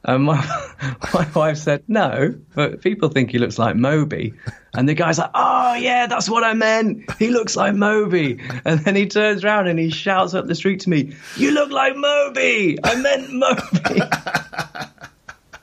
And 0.03 0.23
my 0.23 0.35
my 1.13 1.27
wife 1.35 1.57
said, 1.57 1.83
"No, 1.87 2.33
but 2.55 2.81
people 2.81 3.09
think 3.09 3.31
he 3.31 3.37
looks 3.37 3.59
like 3.59 3.75
Moby." 3.75 4.33
And 4.73 4.87
the 4.89 4.93
guy's 4.93 5.19
like, 5.19 5.29
"Oh 5.35 5.75
yeah, 5.75 6.07
that's 6.07 6.29
what 6.29 6.43
I 6.43 6.53
meant. 6.53 7.11
He 7.19 7.29
looks 7.29 7.55
like 7.55 7.75
Moby." 7.75 8.39
And 8.65 8.79
then 8.79 8.95
he 8.95 9.05
turns 9.07 9.43
around 9.43 9.67
and 9.67 9.77
he 9.77 9.89
shouts 9.91 10.33
up 10.33 10.47
the 10.47 10.55
street 10.55 10.79
to 10.81 10.89
me, 10.89 11.13
"You 11.37 11.51
look 11.51 11.69
like 11.71 11.95
Moby. 11.95 12.77
I 12.83 12.95
meant 12.95 13.31
Moby." 13.31 14.01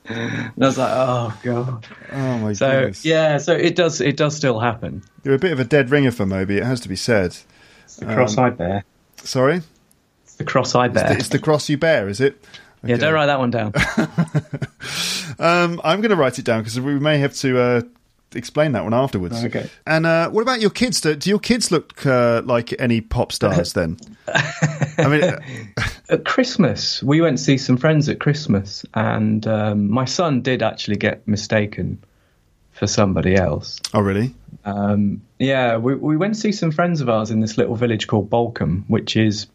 and 0.05 0.53
I 0.65 0.67
was 0.67 0.79
like, 0.79 0.93
"Oh 0.93 1.39
god." 1.43 1.87
Oh 2.13 2.39
my 2.39 2.53
So 2.53 2.71
goodness. 2.71 3.05
yeah, 3.05 3.39
so 3.39 3.55
it 3.55 3.75
does 3.77 4.01
it 4.01 4.17
does 4.17 4.37
still 4.37 4.61
happen. 4.61 5.03
You're 5.25 5.35
a 5.35 5.39
bit 5.39 5.53
of 5.53 5.61
a 5.61 5.65
dead 5.65 5.91
ringer 5.91 6.11
for 6.13 6.27
Moby. 6.27 6.59
It 6.59 6.65
has 6.65 6.81
to 6.81 6.89
be 6.89 6.97
said. 6.97 7.37
The 7.99 8.07
cross-eyed 8.07 8.57
bear. 8.57 8.85
Sorry, 9.17 9.63
The 10.39 10.45
cross-eyed 10.45 10.93
bear. 10.95 11.13
it's 11.13 11.29
the 11.29 11.39
cross 11.39 11.69
you 11.69 11.77
bear, 11.77 12.09
is 12.09 12.21
it? 12.21 12.43
Yeah, 12.85 12.97
don't 12.97 13.13
write 13.13 13.27
that 13.27 13.39
one 13.41 13.51
down. 13.51 13.73
Um, 15.41 15.81
I'm 15.85 16.01
going 16.01 16.11
to 16.11 16.17
write 16.17 16.41
it 16.41 16.45
down 16.45 16.63
because 16.63 16.81
we 16.81 16.99
may 16.99 17.19
have 17.19 17.33
to 17.35 17.61
uh, 17.61 17.83
explain 18.35 18.73
that 18.73 18.83
one 18.83 18.93
afterwards. 18.95 19.45
Okay. 19.45 19.71
And 19.87 20.05
uh, 20.05 20.31
what 20.31 20.43
about 20.43 20.61
your 20.61 20.71
kids? 20.71 21.01
Do, 21.01 21.15
do 21.15 21.31
your 21.31 21.39
kids 21.39 21.71
look 21.71 22.05
uh, 22.05 22.43
like 22.45 22.75
any 22.81 23.01
pop 23.01 23.31
stars 23.31 23.73
then? 23.73 23.99
I 24.35 25.07
mean, 25.09 25.23
uh, 25.23 25.39
At 26.09 26.25
Christmas, 26.25 27.05
we 27.05 27.21
went 27.21 27.39
to 27.39 27.45
see 27.45 27.57
some 27.57 27.77
friends 27.77 28.09
at 28.09 28.19
Christmas, 28.19 28.85
and 28.95 29.47
um, 29.47 29.89
my 29.91 30.07
son 30.07 30.41
did 30.41 30.61
actually 30.63 30.97
get 30.97 31.27
mistaken 31.29 32.03
for 32.73 32.89
somebody 32.89 33.37
else. 33.37 33.79
oh 33.95 34.01
really? 34.01 34.35
Um, 34.65 35.23
yeah, 35.39 35.77
we, 35.79 35.95
we 35.95 36.17
went 36.17 36.35
to 36.35 36.41
see 36.41 36.53
some 36.53 36.71
friends 36.71 37.01
of 37.01 37.09
ours 37.09 37.31
in 37.31 37.41
this 37.41 37.57
little 37.57 37.75
village 37.77 38.07
called 38.07 38.29
Balcombe, 38.31 38.85
which 38.89 39.17
is 39.17 39.47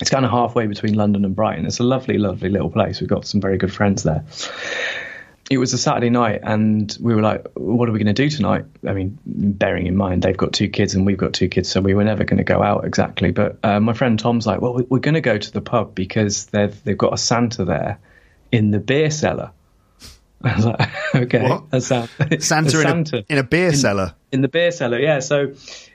it's 0.00 0.10
kind 0.10 0.24
of 0.24 0.30
halfway 0.30 0.66
between 0.66 0.94
London 0.94 1.24
and 1.24 1.34
Brighton. 1.34 1.66
It's 1.66 1.78
a 1.80 1.84
lovely, 1.84 2.18
lovely 2.18 2.48
little 2.48 2.70
place. 2.70 3.00
We've 3.00 3.08
got 3.10 3.26
some 3.26 3.40
very 3.40 3.56
good 3.58 3.72
friends 3.72 4.02
there. 4.02 4.24
It 5.50 5.58
was 5.58 5.72
a 5.74 5.78
Saturday 5.78 6.08
night, 6.08 6.40
and 6.44 6.96
we 7.00 7.14
were 7.14 7.20
like, 7.20 7.46
"What 7.54 7.88
are 7.88 7.92
we 7.92 7.98
going 7.98 8.14
to 8.14 8.22
do 8.22 8.30
tonight?" 8.30 8.64
I 8.88 8.92
mean, 8.94 9.18
bearing 9.26 9.86
in 9.86 9.96
mind 9.96 10.22
they've 10.22 10.36
got 10.36 10.52
two 10.52 10.68
kids 10.68 10.94
and 10.94 11.04
we've 11.04 11.18
got 11.18 11.34
two 11.34 11.48
kids, 11.48 11.68
so 11.68 11.80
we 11.80 11.94
were 11.94 12.04
never 12.04 12.24
going 12.24 12.38
to 12.38 12.44
go 12.44 12.62
out 12.62 12.84
exactly. 12.86 13.32
But 13.32 13.58
uh, 13.62 13.78
my 13.80 13.92
friend 13.92 14.18
Tom's 14.18 14.46
like, 14.46 14.60
"Well, 14.62 14.74
we- 14.74 14.86
we're 14.88 15.00
going 15.00 15.14
to 15.14 15.20
go 15.20 15.36
to 15.36 15.52
the 15.52 15.60
pub 15.60 15.94
because 15.94 16.46
they've 16.46 16.82
they've 16.84 16.96
got 16.96 17.12
a 17.12 17.18
Santa 17.18 17.64
there 17.64 17.98
in 18.50 18.70
the 18.70 18.78
beer 18.78 19.10
cellar." 19.10 19.50
I 20.50 20.56
was 20.56 20.66
like, 20.66 20.90
"Okay, 21.14 21.48
What? 21.48 21.64
a 21.72 21.80
Santa, 21.80 22.40
Santa, 22.40 23.18
in, 23.18 23.24
a, 23.24 23.24
in 23.28 23.38
a 23.38 23.42
beer 23.42 23.72
cellar. 23.72 24.14
in 24.30 24.42
the 24.42 24.48
beer 24.48 24.70
cellar. 24.70 24.98
Yeah, 24.98 25.20
so 25.20 25.52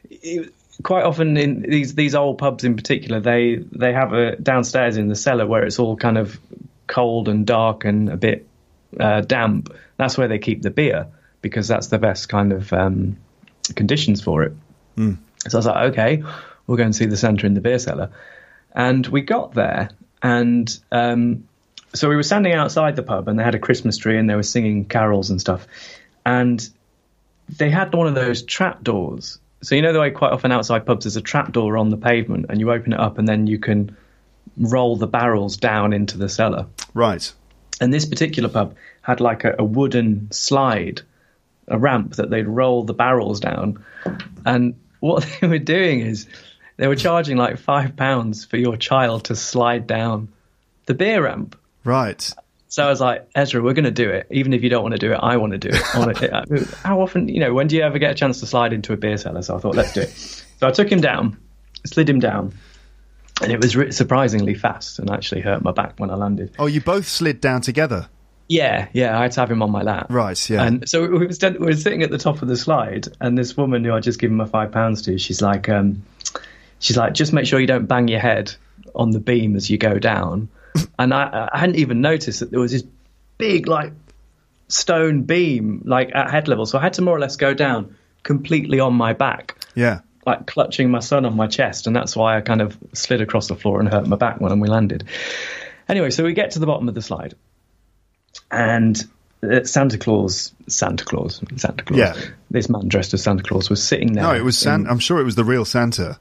it, 0.10 0.54
quite 0.84 1.04
often 1.04 1.38
in 1.38 1.62
these 1.62 1.96
these 1.96 2.16
old 2.16 2.38
pubs 2.38 2.64
in 2.64 2.76
particular, 2.76 3.20
they 3.20 3.56
they 3.72 3.94
have 3.94 4.14
a 4.14 4.36
downstairs 4.36 4.98
in 4.98 5.08
the 5.08 5.16
cellar 5.16 5.46
where 5.46 5.64
it's 5.64 5.80
all 5.80 5.96
kind 5.96 6.18
of 6.18 6.40
cold 6.88 7.28
and 7.28 7.46
dark 7.46 7.86
and 7.86 8.10
a 8.10 8.18
bit 8.18 8.48
uh, 9.00 9.22
damp. 9.22 9.74
That's 9.98 10.18
where 10.18 10.28
they 10.28 10.40
keep 10.40 10.62
the 10.62 10.70
beer 10.70 11.08
because 11.42 11.68
that's 11.68 11.88
the 11.88 11.98
best 12.00 12.30
kind 12.30 12.54
of 12.54 12.72
um, 12.74 13.18
conditions 13.76 14.22
for 14.22 14.44
it. 14.44 14.54
So 15.50 15.58
I 15.58 15.60
was 15.60 15.66
like, 15.66 15.92
okay, 15.92 16.24
we'll 16.66 16.78
go 16.78 16.84
and 16.84 16.96
see 16.96 17.06
the 17.06 17.18
Santa 17.18 17.46
in 17.46 17.54
the 17.54 17.62
beer 17.62 17.80
cellar. 17.80 18.10
And 18.74 19.06
we 19.08 19.22
got 19.22 19.54
there, 19.54 19.90
and 20.22 20.78
um, 20.92 21.48
so 21.93 22.10
we 22.10 22.15
were 22.15 22.23
standing 22.23 22.54
outside 22.54 22.95
the 22.95 23.04
pub, 23.04 23.28
and 23.28 23.39
they 23.39 23.43
had 23.43 23.56
a 23.56 23.60
Christmas 23.60 23.97
tree, 23.97 24.17
and 24.17 24.30
they 24.30 24.36
were 24.36 24.43
singing 24.43 24.86
carols 24.86 25.30
and 25.30 25.39
stuff. 25.39 25.67
And 26.26 26.67
they 27.58 27.69
had 27.69 27.93
one 27.93 28.08
of 28.08 28.15
those 28.15 28.43
trap 28.43 28.84
doors. 28.84 29.39
So 29.63 29.76
you 29.76 29.82
know 29.82 29.93
the 29.93 30.00
way 30.00 30.12
quite 30.12 30.34
often 30.34 30.52
outside 30.52 30.86
pubs 30.86 31.06
there's 31.06 31.15
a 31.15 31.21
trap 31.21 31.52
door 31.52 31.78
on 31.78 31.89
the 31.89 31.97
pavement, 31.97 32.47
and 32.50 32.60
you 32.60 32.71
open 32.71 32.93
it 32.93 33.00
up, 33.00 33.17
and 33.17 33.28
then 33.28 33.47
you 33.47 33.60
can 33.60 33.95
roll 34.58 34.95
the 34.95 35.08
barrels 35.08 35.58
down 35.58 35.93
into 35.93 36.17
the 36.17 36.30
cellar. 36.30 36.67
Right. 36.93 37.32
And 37.80 37.93
this 37.93 38.06
particular 38.06 38.50
pub 38.50 38.76
had 39.02 39.21
like 39.21 39.43
a, 39.43 39.56
a 39.60 39.63
wooden 39.63 40.32
slide, 40.32 41.02
a 41.67 41.78
ramp 41.78 42.15
that 42.15 42.30
they'd 42.30 42.47
roll 42.47 42.84
the 42.84 42.93
barrels 42.93 43.39
down. 43.39 43.84
And 44.45 44.76
what 45.00 45.28
they 45.41 45.47
were 45.47 45.60
doing 45.60 46.02
is 46.02 46.28
they 46.78 46.88
were 46.88 46.95
charging 46.95 47.38
like 47.38 47.58
five 47.58 47.95
pounds 47.95 48.45
for 48.45 48.58
your 48.58 48.78
child 48.78 49.26
to 49.26 49.36
slide 49.36 49.88
down 49.88 50.30
the 50.86 50.93
beer 50.93 51.23
ramp. 51.23 51.58
Right. 51.88 52.34
So 52.67 52.86
I 52.86 52.89
was 52.89 53.00
like, 53.00 53.30
Ezra, 53.34 53.63
we're 53.63 53.73
going 53.73 53.86
to 53.86 53.91
do 53.91 54.10
it. 54.10 54.28
Even 54.30 54.52
if 54.52 54.62
you 54.62 54.69
don't 54.69 54.84
want 54.84 54.91
to 54.91 55.00
do 55.00 55.13
it, 55.13 55.15
I 55.15 55.38
want 55.38 55.54
to 55.54 55.58
do 55.58 55.69
it. 55.69 55.95
I 55.95 56.00
want 56.00 56.17
to, 56.17 56.78
how 56.84 57.02
often, 57.02 57.30
you 57.30 57.39
know, 57.39 57.54
when 57.54 57.67
do 57.67 57.78
you 57.78 57.82
ever 57.82 57.97
get 57.97 58.12
a 58.12 58.13
chance 58.13 58.41
to 58.41 58.45
slide 58.45 58.73
into 58.73 58.91
a 58.91 58.97
beer 58.97 59.17
cellar? 59.17 59.41
So 59.41 59.56
I 59.56 59.60
thought, 59.60 59.73
let's 59.73 59.93
do 59.93 60.02
it. 60.02 60.10
So 60.10 60.67
I 60.67 60.71
took 60.71 60.91
him 60.91 61.00
down, 61.00 61.38
slid 61.86 62.10
him 62.10 62.19
down, 62.19 62.54
and 63.41 63.54
it 63.54 63.62
was 63.62 63.76
re- 63.78 63.91
surprisingly 63.91 64.54
fast 64.54 65.00
and 65.00 65.10
actually 65.10 65.41
hurt 65.41 65.63
my 65.63 65.71
back 65.71 65.97
when 65.97 66.10
I 66.10 66.15
landed. 66.15 66.54
Oh, 66.60 66.65
you 66.65 66.82
both 66.82 67.08
slid 67.08 67.39
down 67.39 67.62
together. 67.62 68.10
Yeah, 68.50 68.89
yeah, 68.91 69.17
I 69.17 69.23
had 69.23 69.32
to 69.34 69.39
have 69.39 69.52
him 69.52 69.62
on 69.62 69.71
my 69.71 69.82
lap. 69.82 70.08
Right, 70.10 70.50
yeah. 70.50 70.63
And 70.63 70.88
so 70.89 71.02
we 71.04 71.08
were, 71.08 71.28
we 71.60 71.65
were 71.65 71.73
sitting 71.73 72.04
at 72.04 72.12
the 72.12 72.17
top 72.17 72.41
of 72.41 72.50
the 72.50 72.58
slide, 72.58 73.08
and 73.21 73.38
this 73.38 73.56
woman 73.56 73.86
who 73.86 73.93
I 73.93 74.02
just 74.02 74.19
given 74.19 74.36
my 74.36 74.45
five 74.45 74.73
pounds 74.73 75.04
to, 75.04 75.17
she's 75.17 75.41
like, 75.41 75.69
um, 75.69 76.04
she's 76.80 76.97
like, 76.97 77.13
just 77.13 77.32
make 77.32 77.45
sure 77.45 77.60
you 77.62 77.67
don't 77.67 77.86
bang 77.86 78.10
your 78.10 78.19
head 78.19 78.54
on 78.93 79.12
the 79.12 79.19
beam 79.19 79.56
as 79.56 79.69
you 79.69 79.78
go 79.78 80.00
down. 80.00 80.50
And 81.00 81.13
I, 81.13 81.50
I 81.54 81.60
hadn't 81.60 81.76
even 81.78 82.02
noticed 82.02 82.40
that 82.42 82.52
there 82.52 82.60
was 82.60 82.72
this 82.72 82.84
big, 83.38 83.68
like, 83.68 83.94
stone 84.68 85.24
beam, 85.24 85.82
like 85.86 86.12
at 86.13 86.30
head 86.30 86.48
level. 86.48 86.66
So 86.66 86.78
I 86.78 86.82
had 86.82 86.94
to 86.94 87.02
more 87.02 87.16
or 87.16 87.20
less 87.20 87.36
go 87.38 87.54
down 87.54 87.96
completely 88.24 88.80
on 88.82 88.94
my 88.94 89.13
back 89.13 89.56
Yeah. 89.76 90.00
like 90.26 90.46
clutching 90.48 90.92
my 90.92 91.00
son 91.00 91.26
on 91.26 91.36
my 91.38 91.48
chest, 91.48 91.88
and 91.88 91.96
that's 91.96 92.16
why 92.16 92.36
I 92.38 92.42
kind 92.42 92.62
of 92.62 92.78
slid 92.94 93.22
across 93.22 93.48
the 93.48 93.56
floor 93.56 93.80
and 93.80 93.88
hurt 93.88 94.06
my 94.08 94.18
back 94.18 94.42
when 94.42 94.60
we 94.60 94.68
landed. 94.68 95.06
Anyway, 95.88 96.10
so 96.10 96.24
we 96.26 96.34
get 96.34 96.52
to 96.52 96.60
the 96.60 96.66
bottom 96.66 96.90
of 96.90 96.96
the 96.96 97.02
slide, 97.02 97.36
and 98.52 99.02
uh, 99.44 99.63
Santa 99.63 99.98
Claus, 99.98 100.54
Santa 100.68 101.06
Claus, 101.06 101.42
Santa 101.56 101.84
Claus. 101.84 101.98
Yeah. 102.00 102.16
This 102.52 102.70
man 102.70 102.88
dressed 102.90 103.13
as 103.13 103.24
Santa 103.24 103.44
Claus 103.44 103.70
was 103.70 103.82
sitting 103.82 104.13
there. 104.13 104.24
No, 104.24 104.34
it 104.34 104.44
was 104.44 104.58
Santa. 104.58 104.90
I'm 104.90 105.00
sure 105.00 105.20
it 105.20 105.24
was 105.24 105.36
the 105.36 105.46
real 105.46 105.63
Santa. 105.63 106.20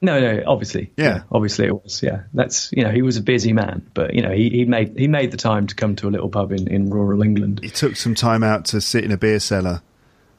No, 0.00 0.20
no, 0.20 0.42
obviously, 0.46 0.90
Yeah. 0.96 1.22
obviously 1.32 1.66
it 1.66 1.72
was. 1.82 2.02
Yeah, 2.02 2.22
that's 2.34 2.70
you 2.72 2.84
know 2.84 2.90
he 2.90 3.02
was 3.02 3.16
a 3.16 3.22
busy 3.22 3.52
man, 3.52 3.84
but 3.94 4.14
you 4.14 4.22
know 4.22 4.30
he, 4.32 4.48
he 4.50 4.64
made 4.64 4.96
he 4.98 5.08
made 5.08 5.30
the 5.30 5.36
time 5.36 5.66
to 5.66 5.74
come 5.74 5.96
to 5.96 6.08
a 6.08 6.10
little 6.10 6.28
pub 6.28 6.52
in, 6.52 6.68
in 6.68 6.90
rural 6.90 7.22
England. 7.22 7.60
He 7.62 7.70
took 7.70 7.96
some 7.96 8.14
time 8.14 8.42
out 8.42 8.64
to 8.66 8.80
sit 8.80 9.04
in 9.04 9.10
a 9.12 9.16
beer 9.16 9.40
cellar. 9.40 9.82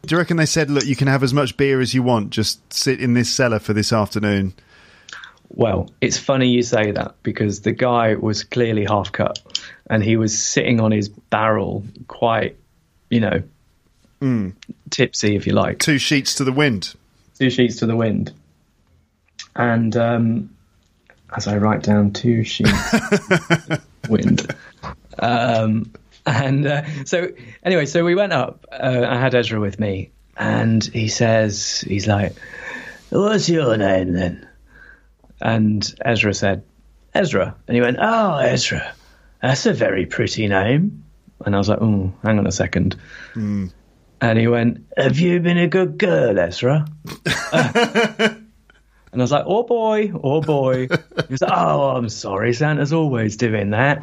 Do 0.06 0.16
you 0.16 0.18
reckon 0.18 0.38
they 0.38 0.46
said, 0.46 0.70
look, 0.70 0.86
you 0.86 0.96
can 0.96 1.10
have 1.10 1.24
as 1.24 1.34
much 1.34 1.58
beer 1.58 1.82
as 1.82 1.94
you 1.94 2.02
want, 2.04 2.30
just 2.30 2.72
sit 2.72 3.02
in 3.02 3.16
this 3.16 3.30
cellar 3.30 3.60
for 3.60 3.74
this 3.74 3.92
afternoon? 3.92 4.54
Well, 5.50 5.90
it's 6.00 6.18
funny 6.18 6.48
you 6.50 6.62
say 6.62 6.92
that 6.92 7.16
because 7.24 7.62
the 7.62 7.74
guy 7.74 8.16
was 8.16 8.44
clearly 8.46 8.86
half 8.86 9.12
cut 9.12 9.40
and 9.90 10.02
he 10.04 10.16
was 10.16 10.38
sitting 10.42 10.80
on 10.80 10.92
his 10.92 11.10
barrel 11.10 11.84
quite, 12.08 12.56
you 13.10 13.20
know, 13.20 13.44
Hmm. 14.22 14.50
tipsy, 14.90 15.36
if 15.36 15.48
you 15.48 15.54
like, 15.54 15.80
Two 15.80 15.98
sheets 15.98 16.36
to 16.36 16.44
the 16.44 16.52
wind. 16.54 16.94
two 17.38 17.50
sheets 17.50 17.78
to 17.78 17.86
the 17.86 17.96
wind. 17.96 18.32
And 19.60 19.98
um, 19.98 20.56
as 21.36 21.46
I 21.46 21.58
write 21.58 21.84
down 21.84 22.14
two 22.14 22.46
sheets 22.46 22.72
wind. 24.10 24.56
Um, 25.20 25.92
and 26.26 26.66
uh, 26.66 26.84
so, 27.04 27.34
anyway, 27.62 27.86
so 27.86 28.06
we 28.06 28.16
went 28.16 28.32
up. 28.32 28.66
Uh, 28.72 29.06
I 29.06 29.20
had 29.20 29.36
Ezra 29.36 29.60
with 29.60 29.78
me, 29.78 30.12
and 30.38 30.82
he 30.82 31.10
says, 31.10 31.82
he's 31.82 32.08
like, 32.08 32.36
What's 33.10 33.50
your 33.50 33.76
name 33.76 34.14
then? 34.14 34.48
And 35.42 35.94
Ezra 36.06 36.34
said, 36.34 36.64
Ezra. 37.14 37.54
And 37.68 37.76
he 37.76 37.82
went, 37.82 37.98
Oh, 38.00 38.38
Ezra, 38.38 38.94
that's 39.42 39.66
a 39.66 39.74
very 39.74 40.06
pretty 40.06 40.48
name. 40.48 41.04
And 41.46 41.54
I 41.54 41.58
was 41.58 41.68
like, 41.68 41.82
Oh, 41.82 42.14
hang 42.24 42.40
on 42.40 42.48
a 42.48 42.52
second. 42.54 42.96
And 44.22 44.40
he 44.40 44.48
went, 44.48 44.86
Have 44.96 45.20
you 45.20 45.42
been 45.42 45.58
a 45.58 45.68
good 45.68 45.98
girl, 45.98 46.40
Ezra? 46.40 46.88
And 49.12 49.22
I 49.22 49.24
was 49.24 49.32
like, 49.32 49.46
oh 49.48 49.64
boy, 49.64 50.12
oh 50.24 50.42
boy. 50.42 50.88
He 51.28 51.34
was 51.34 51.42
like, 51.42 51.52
oh, 51.54 51.96
I'm 51.96 52.10
sorry. 52.10 52.54
Santa's 52.54 52.94
always 52.94 53.38
doing 53.38 53.72
that. 53.72 54.02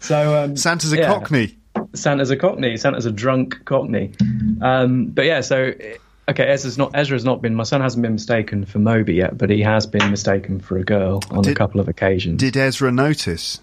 So 0.00 0.44
um, 0.44 0.56
Santa's 0.56 0.92
a 0.92 0.98
yeah. 0.98 1.06
cockney. 1.06 1.56
Santa's 1.94 2.30
a 2.30 2.36
cockney. 2.36 2.76
Santa's 2.76 3.06
a 3.06 3.12
drunk 3.12 3.64
cockney. 3.64 4.12
Um, 4.60 5.06
but 5.06 5.24
yeah, 5.24 5.40
so 5.40 5.72
okay, 6.28 6.44
Ezra's 6.44 6.78
not 6.78 6.92
Ezra's 6.94 7.24
not 7.24 7.42
been. 7.42 7.54
My 7.54 7.64
son 7.64 7.80
hasn't 7.80 8.02
been 8.02 8.14
mistaken 8.14 8.64
for 8.64 8.78
Moby 8.78 9.14
yet, 9.14 9.36
but 9.36 9.50
he 9.50 9.62
has 9.62 9.86
been 9.86 10.10
mistaken 10.10 10.60
for 10.60 10.78
a 10.78 10.84
girl 10.84 11.20
on 11.30 11.46
a 11.48 11.54
couple 11.54 11.80
of 11.80 11.88
occasions. 11.88 12.38
Did 12.40 12.56
Ezra 12.56 12.92
notice? 12.92 13.60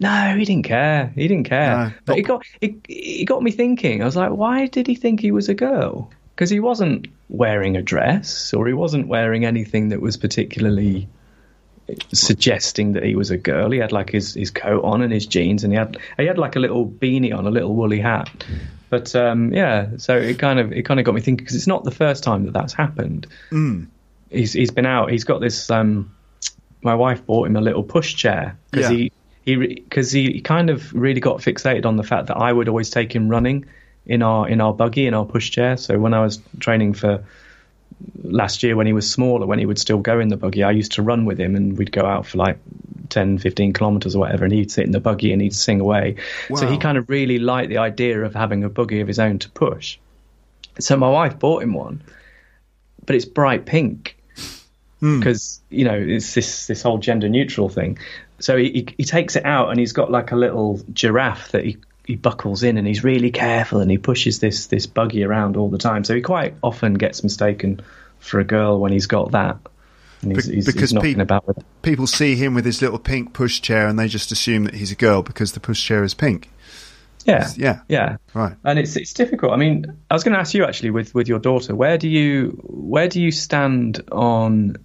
No, 0.00 0.34
he 0.36 0.44
didn't 0.44 0.64
care. 0.64 1.12
He 1.14 1.28
didn't 1.28 1.44
care. 1.44 1.76
No, 1.76 1.92
but 2.04 2.18
it 2.18 2.22
got 2.22 2.44
it, 2.60 2.74
it 2.88 3.24
got 3.26 3.42
me 3.42 3.50
thinking. 3.50 4.02
I 4.02 4.04
was 4.04 4.16
like, 4.16 4.32
why 4.32 4.66
did 4.66 4.86
he 4.86 4.94
think 4.94 5.20
he 5.20 5.30
was 5.30 5.48
a 5.48 5.54
girl? 5.54 6.10
Because 6.34 6.50
he 6.50 6.58
wasn't 6.58 7.06
wearing 7.36 7.76
a 7.76 7.82
dress, 7.82 8.52
or 8.54 8.66
he 8.66 8.72
wasn't 8.72 9.08
wearing 9.08 9.44
anything 9.44 9.88
that 9.90 10.00
was 10.00 10.16
particularly 10.16 11.08
suggesting 12.12 12.92
that 12.92 13.02
he 13.04 13.14
was 13.14 13.30
a 13.30 13.36
girl. 13.36 13.70
He 13.70 13.78
had 13.78 13.92
like 13.92 14.10
his, 14.10 14.34
his 14.34 14.50
coat 14.50 14.82
on 14.84 15.02
and 15.02 15.12
his 15.12 15.26
jeans, 15.26 15.64
and 15.64 15.72
he 15.72 15.76
had 15.78 15.98
he 16.16 16.26
had 16.26 16.38
like 16.38 16.56
a 16.56 16.60
little 16.60 16.86
beanie 16.86 17.36
on, 17.36 17.46
a 17.46 17.50
little 17.50 17.74
woolly 17.74 18.00
hat. 18.00 18.30
But 18.90 19.14
um, 19.14 19.52
yeah, 19.52 19.88
so 19.96 20.16
it 20.16 20.38
kind 20.38 20.58
of 20.58 20.72
it 20.72 20.84
kind 20.84 21.00
of 21.00 21.06
got 21.06 21.14
me 21.14 21.20
thinking 21.20 21.44
because 21.44 21.56
it's 21.56 21.66
not 21.66 21.84
the 21.84 21.90
first 21.90 22.22
time 22.24 22.44
that 22.44 22.52
that's 22.52 22.72
happened. 22.72 23.26
He's 24.30 24.52
he's 24.52 24.70
been 24.70 24.86
out. 24.86 25.10
He's 25.10 25.24
got 25.24 25.40
this. 25.40 25.70
Um, 25.70 26.14
my 26.82 26.94
wife 26.94 27.24
bought 27.26 27.46
him 27.46 27.56
a 27.56 27.60
little 27.60 27.82
push 27.82 28.14
chair 28.14 28.58
because 28.70 28.90
Yeah. 28.90 28.96
he 28.96 29.12
he 29.44 29.56
because 29.56 30.12
he 30.12 30.40
kind 30.40 30.70
of 30.70 30.92
really 30.94 31.20
got 31.20 31.38
fixated 31.38 31.86
on 31.86 31.96
the 31.96 32.02
fact 32.02 32.28
that 32.28 32.36
I 32.36 32.52
would 32.52 32.68
always 32.68 32.90
take 32.90 33.14
him 33.14 33.28
running 33.28 33.66
in 34.06 34.22
our 34.22 34.48
in 34.48 34.60
our 34.60 34.72
buggy 34.72 35.06
in 35.06 35.14
our 35.14 35.24
push 35.24 35.50
chair. 35.50 35.76
So 35.76 35.98
when 35.98 36.14
I 36.14 36.22
was 36.22 36.40
training 36.60 36.94
for 36.94 37.24
last 38.22 38.62
year 38.62 38.76
when 38.76 38.86
he 38.86 38.92
was 38.92 39.10
smaller, 39.10 39.46
when 39.46 39.58
he 39.58 39.66
would 39.66 39.78
still 39.78 39.98
go 39.98 40.20
in 40.20 40.28
the 40.28 40.36
buggy, 40.36 40.62
I 40.62 40.70
used 40.70 40.92
to 40.92 41.02
run 41.02 41.24
with 41.24 41.38
him 41.38 41.54
and 41.56 41.78
we'd 41.78 41.92
go 41.92 42.02
out 42.02 42.26
for 42.26 42.38
like 42.38 42.58
10, 43.10 43.38
15 43.38 43.72
kilometers 43.72 44.16
or 44.16 44.20
whatever, 44.20 44.44
and 44.44 44.52
he'd 44.52 44.70
sit 44.70 44.84
in 44.84 44.92
the 44.92 45.00
buggy 45.00 45.32
and 45.32 45.40
he'd 45.40 45.54
sing 45.54 45.80
away. 45.80 46.16
So 46.54 46.66
he 46.66 46.78
kind 46.78 46.98
of 46.98 47.08
really 47.08 47.38
liked 47.38 47.68
the 47.68 47.78
idea 47.78 48.22
of 48.22 48.34
having 48.34 48.64
a 48.64 48.68
buggy 48.68 49.00
of 49.00 49.08
his 49.08 49.18
own 49.18 49.38
to 49.40 49.50
push. 49.50 49.98
So 50.80 50.96
my 50.96 51.08
wife 51.08 51.38
bought 51.38 51.62
him 51.62 51.74
one, 51.74 52.02
but 53.06 53.14
it's 53.14 53.24
bright 53.24 53.64
pink 53.64 54.18
hmm. 55.00 55.20
because 55.20 55.60
you 55.70 55.84
know 55.84 55.94
it's 55.94 56.34
this 56.34 56.66
this 56.66 56.82
whole 56.82 56.98
gender 56.98 57.28
neutral 57.28 57.68
thing. 57.68 57.98
So 58.40 58.56
he, 58.56 58.70
he 58.70 58.88
he 58.98 59.04
takes 59.04 59.36
it 59.36 59.44
out 59.44 59.70
and 59.70 59.78
he's 59.78 59.92
got 59.92 60.10
like 60.10 60.32
a 60.32 60.36
little 60.36 60.80
giraffe 60.92 61.52
that 61.52 61.64
he 61.64 61.76
he 62.06 62.16
buckles 62.16 62.62
in 62.62 62.76
and 62.78 62.86
he's 62.86 63.02
really 63.02 63.30
careful 63.30 63.80
and 63.80 63.90
he 63.90 63.98
pushes 63.98 64.38
this 64.40 64.66
this 64.66 64.86
buggy 64.86 65.24
around 65.24 65.56
all 65.56 65.70
the 65.70 65.78
time. 65.78 66.04
So 66.04 66.14
he 66.14 66.20
quite 66.20 66.54
often 66.62 66.94
gets 66.94 67.22
mistaken 67.22 67.80
for 68.18 68.40
a 68.40 68.44
girl 68.44 68.80
when 68.80 68.92
he's 68.92 69.06
got 69.06 69.32
that. 69.32 69.58
And 70.22 70.32
he's, 70.32 70.46
he's, 70.46 70.66
because 70.66 70.80
he's 70.90 70.92
knocking 70.94 71.16
pe- 71.16 71.22
about 71.22 71.46
with 71.46 71.58
it. 71.58 71.64
People 71.82 72.06
see 72.06 72.34
him 72.36 72.54
with 72.54 72.64
his 72.64 72.80
little 72.80 72.98
pink 72.98 73.32
pushchair 73.34 73.88
and 73.88 73.98
they 73.98 74.08
just 74.08 74.32
assume 74.32 74.64
that 74.64 74.74
he's 74.74 74.90
a 74.92 74.94
girl 74.96 75.22
because 75.22 75.52
the 75.52 75.60
pushchair 75.60 76.02
is 76.04 76.14
pink. 76.14 76.50
Yeah, 77.26 77.48
Yeah. 77.56 77.80
yeah. 77.88 78.16
Right. 78.34 78.54
And 78.64 78.78
it's 78.78 78.96
it's 78.96 79.14
difficult. 79.14 79.52
I 79.52 79.56
mean, 79.56 79.96
I 80.10 80.14
was 80.14 80.24
going 80.24 80.34
to 80.34 80.40
ask 80.40 80.52
you 80.52 80.64
actually 80.64 80.90
with 80.90 81.14
with 81.14 81.26
your 81.28 81.38
daughter, 81.38 81.74
where 81.74 81.96
do 81.96 82.08
you 82.08 82.58
where 82.64 83.08
do 83.08 83.20
you 83.20 83.30
stand 83.30 84.02
on 84.12 84.76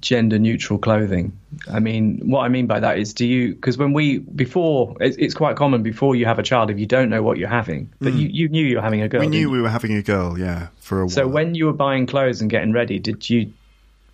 gender 0.00 0.38
neutral 0.38 0.78
clothing? 0.78 1.38
I 1.70 1.80
mean, 1.80 2.20
what 2.28 2.40
I 2.40 2.48
mean 2.48 2.66
by 2.66 2.80
that 2.80 2.98
is, 2.98 3.14
do 3.14 3.26
you 3.26 3.54
because 3.54 3.76
when 3.76 3.92
we 3.92 4.18
before 4.18 4.96
it's, 5.00 5.16
it's 5.16 5.34
quite 5.34 5.56
common 5.56 5.82
before 5.82 6.16
you 6.16 6.26
have 6.26 6.38
a 6.38 6.42
child 6.42 6.70
if 6.70 6.78
you 6.78 6.86
don't 6.86 7.10
know 7.10 7.22
what 7.22 7.38
you're 7.38 7.48
having, 7.48 7.92
but 8.00 8.12
you, 8.14 8.28
mm. 8.28 8.34
you 8.34 8.48
knew 8.48 8.64
you 8.64 8.76
were 8.76 8.82
having 8.82 9.02
a 9.02 9.08
girl. 9.08 9.20
We 9.20 9.26
knew 9.28 9.50
we 9.50 9.60
were 9.60 9.68
having 9.68 9.92
a 9.94 10.02
girl, 10.02 10.38
yeah, 10.38 10.68
for 10.80 11.00
a 11.00 11.04
while. 11.04 11.10
So 11.10 11.28
when 11.28 11.54
you 11.54 11.66
were 11.66 11.72
buying 11.72 12.06
clothes 12.06 12.40
and 12.40 12.50
getting 12.50 12.72
ready, 12.72 12.98
did 12.98 13.28
you 13.28 13.52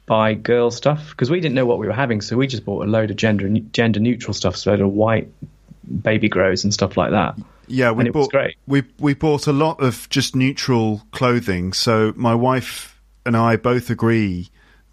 buy 0.06 0.34
girl 0.34 0.70
stuff? 0.70 1.10
Because 1.10 1.30
we 1.30 1.40
didn't 1.40 1.54
know 1.54 1.66
what 1.66 1.78
we 1.78 1.86
were 1.86 1.92
having, 1.92 2.20
so 2.20 2.36
we 2.36 2.46
just 2.46 2.64
bought 2.64 2.84
a 2.84 2.90
load 2.90 3.10
of 3.10 3.16
gender 3.16 3.48
gender 3.72 4.00
neutral 4.00 4.34
stuff, 4.34 4.56
so 4.56 4.70
a 4.70 4.72
load 4.72 4.80
of 4.80 4.92
white 4.92 5.28
baby 6.02 6.28
grows 6.28 6.64
and 6.64 6.74
stuff 6.74 6.96
like 6.96 7.12
that. 7.12 7.36
Yeah, 7.68 7.92
we 7.92 8.00
and 8.00 8.08
it 8.08 8.14
was 8.14 8.26
bought 8.26 8.32
great. 8.32 8.56
we 8.66 8.82
we 8.98 9.14
bought 9.14 9.46
a 9.46 9.52
lot 9.52 9.80
of 9.80 10.08
just 10.10 10.34
neutral 10.34 11.02
clothing. 11.12 11.72
So 11.72 12.12
my 12.16 12.34
wife 12.34 13.00
and 13.24 13.36
I 13.36 13.56
both 13.56 13.90
agree 13.90 14.48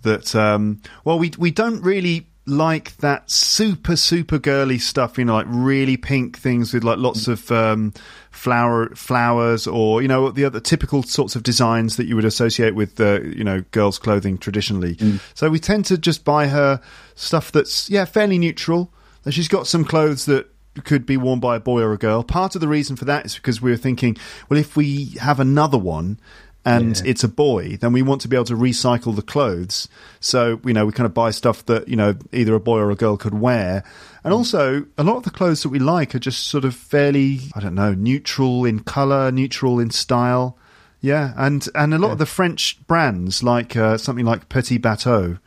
that 0.06 0.34
um, 0.36 0.82
well, 1.04 1.20
we 1.20 1.32
we 1.38 1.52
don't 1.52 1.82
really 1.82 2.28
like 2.48 2.96
that 2.98 3.30
super 3.30 3.96
super 3.96 4.39
girly 4.39 4.78
stuff. 4.78 5.18
You 5.18 5.26
know, 5.26 5.34
like 5.34 5.48
really 5.50 5.98
pink 5.98 6.38
things 6.38 6.74
with 6.74 6.84
like 6.84 6.98
lots 6.98 7.28
of 7.28 7.52
um, 7.52 7.94
flower 8.32 8.89
flowers 8.96 9.68
or 9.68 10.02
you 10.02 10.08
know 10.08 10.32
the 10.32 10.46
other 10.46 10.60
typical 10.60 11.04
sorts 11.04 11.36
of 11.36 11.44
designs 11.44 11.98
that 11.98 12.06
you 12.06 12.15
would 12.15 12.26
associate 12.26 12.76
with 12.76 13.00
uh, 13.02 13.22
you 13.22 13.44
know 13.44 13.62
girls' 13.72 14.00
clothing 14.00 14.38
traditionally. 14.38 14.96
So 15.34 15.50
we 15.50 15.60
tend 15.60 15.86
to 15.86 15.98
just 15.98 16.24
buy 16.24 16.48
her 16.48 16.80
stuff 17.15 17.52
that's 17.52 17.89
yeah 17.89 18.06
fairly 18.06 18.38
neutral. 18.38 18.91
And 19.26 19.34
she's 19.34 19.48
got 19.48 19.65
some 19.65 19.84
clothes 19.84 20.26
that 20.26 20.48
could 20.84 21.06
be 21.06 21.18
worn 21.18 21.39
by 21.39 21.56
a 21.56 21.60
boy 21.60 21.82
or 21.82 21.94
a 21.94 21.98
girl. 21.98 22.24
Part 22.24 22.54
of 22.56 22.62
the 22.62 22.68
reason 22.68 22.96
for 22.96 23.06
that 23.06 23.26
is 23.26 23.36
because 23.36 23.62
we 23.62 23.72
were 23.72 23.78
thinking, 23.78 24.18
well, 24.50 24.60
if 24.60 24.76
we 24.76 25.06
have 25.20 25.39
another 25.39 25.78
one 25.78 26.20
and 26.65 27.01
it's 27.06 27.23
a 27.23 27.28
boy, 27.28 27.78
then 27.78 27.93
we 27.93 28.01
want 28.01 28.21
to 28.21 28.28
be 28.28 28.36
able 28.36 28.45
to 28.45 28.56
recycle 28.56 29.15
the 29.15 29.21
clothes. 29.21 29.88
So, 30.19 30.60
you 30.65 30.73
know, 30.73 30.86
we 30.86 30.91
kind 30.91 31.06
of 31.06 31.13
buy 31.13 31.30
stuff 31.30 31.63
that, 31.67 31.88
you 31.88 31.95
know, 31.95 32.15
either 32.34 32.56
a 32.56 32.60
boy 32.60 32.80
or 32.80 32.89
a 32.89 32.95
girl 32.95 33.17
could 33.17 33.36
wear. 33.36 33.84
And 34.23 34.34
also, 34.34 34.88
a 34.97 35.04
lot 35.04 35.17
of 35.17 35.23
the 35.23 35.30
clothes 35.30 35.62
that 35.62 35.69
we 35.69 35.78
like 35.78 36.15
are 36.15 36.19
just 36.19 36.47
sort 36.47 36.65
of 36.65 36.73
fairly, 36.73 37.41
I 37.54 37.60
don't 37.60 37.75
know, 37.75 37.93
neutral 37.93 38.65
in 38.65 38.80
colour, 38.80 39.32
neutral 39.32 39.80
in 39.80 39.91
style. 39.91 40.58
Yeah, 41.01 41.34
and, 41.38 41.67
and 41.75 41.93
a 41.93 41.99
lot 41.99 42.12
of 42.12 42.17
the 42.17 42.25
French 42.25 42.80
brands, 42.88 43.43
like 43.43 43.75
uh, 43.75 43.97
something 43.99 44.25
like 44.25 44.49
Petit 44.49 44.80
Bateau, 44.80 45.38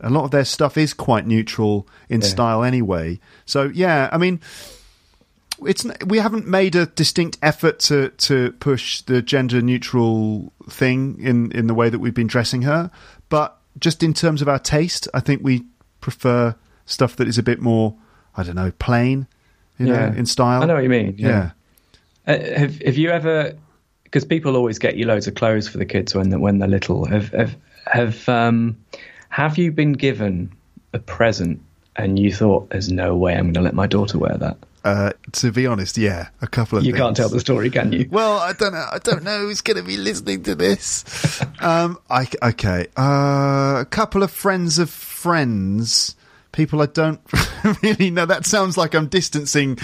a 0.00 0.08
lot 0.08 0.24
of 0.24 0.30
their 0.30 0.46
stuff 0.46 0.78
is 0.78 0.94
quite 0.94 1.26
neutral 1.26 1.86
in 2.08 2.22
style 2.22 2.64
anyway. 2.64 3.20
So 3.44 3.64
yeah, 3.64 4.08
I 4.10 4.18
mean, 4.18 4.40
it's 5.62 5.86
we 6.06 6.18
haven't 6.18 6.46
made 6.46 6.74
a 6.74 6.86
distinct 6.86 7.38
effort 7.42 7.78
to 7.80 8.10
to 8.10 8.52
push 8.52 9.00
the 9.02 9.22
gender 9.22 9.60
neutral 9.60 10.52
thing 10.68 11.18
in 11.20 11.52
in 11.52 11.66
the 11.66 11.74
way 11.74 11.88
that 11.88 11.98
we've 11.98 12.14
been 12.14 12.26
dressing 12.26 12.62
her, 12.62 12.90
but 13.28 13.60
just 13.78 14.02
in 14.02 14.14
terms 14.14 14.42
of 14.42 14.48
our 14.48 14.58
taste, 14.58 15.08
I 15.14 15.20
think 15.20 15.42
we 15.42 15.64
prefer 16.00 16.54
stuff 16.86 17.16
that 17.16 17.28
is 17.28 17.38
a 17.38 17.42
bit 17.42 17.60
more, 17.60 17.96
I 18.36 18.42
don't 18.42 18.54
know, 18.54 18.72
plain, 18.78 19.26
you 19.78 19.86
know, 19.86 20.12
in 20.16 20.26
style. 20.26 20.62
I 20.62 20.66
know 20.66 20.74
what 20.74 20.82
you 20.82 20.88
mean. 20.88 21.14
Yeah. 21.18 21.50
Uh, 22.26 22.38
have 22.38 22.80
Have 22.82 22.96
you 22.96 23.10
ever? 23.10 23.54
Because 24.04 24.24
people 24.24 24.56
always 24.56 24.78
get 24.78 24.96
you 24.96 25.06
loads 25.06 25.26
of 25.26 25.34
clothes 25.34 25.66
for 25.66 25.78
the 25.78 25.86
kids 25.86 26.14
when 26.14 26.30
they're, 26.30 26.38
when 26.38 26.58
they're 26.58 26.68
little. 26.68 27.04
Have 27.06 27.30
have 27.30 27.56
have 27.86 28.28
um 28.28 28.76
have 29.28 29.58
you 29.58 29.72
been 29.72 29.92
given 29.92 30.52
a 30.92 30.98
present 30.98 31.60
and 31.96 32.18
you 32.18 32.32
thought, 32.32 32.70
"There's 32.70 32.90
no 32.90 33.16
way 33.16 33.34
I'm 33.34 33.46
going 33.46 33.54
to 33.54 33.60
let 33.60 33.74
my 33.74 33.86
daughter 33.86 34.18
wear 34.18 34.36
that." 34.38 34.56
Uh, 34.84 35.12
to 35.32 35.50
be 35.50 35.66
honest, 35.66 35.96
yeah, 35.96 36.28
a 36.42 36.46
couple 36.46 36.76
of 36.76 36.84
You 36.84 36.92
things. 36.92 37.00
can't 37.02 37.16
tell 37.16 37.30
the 37.30 37.40
story, 37.40 37.70
can 37.70 37.90
you? 37.92 38.06
Well, 38.10 38.38
I 38.38 38.52
don't 38.52 38.74
know. 38.74 38.86
I 38.92 38.98
don't 38.98 39.22
know 39.22 39.38
who's 39.40 39.62
going 39.62 39.78
to 39.78 39.82
be 39.82 39.96
listening 39.96 40.42
to 40.44 40.54
this. 40.54 41.04
Um, 41.60 41.98
I, 42.10 42.28
okay, 42.42 42.88
uh, 42.98 43.78
a 43.80 43.86
couple 43.88 44.22
of 44.22 44.30
friends 44.30 44.78
of 44.78 44.90
friends, 44.90 46.14
people 46.52 46.82
I 46.82 46.86
don't 46.86 47.18
really 47.82 48.10
know. 48.10 48.26
That 48.26 48.44
sounds 48.44 48.76
like 48.76 48.94
I'm 48.94 49.06
distancing, 49.06 49.78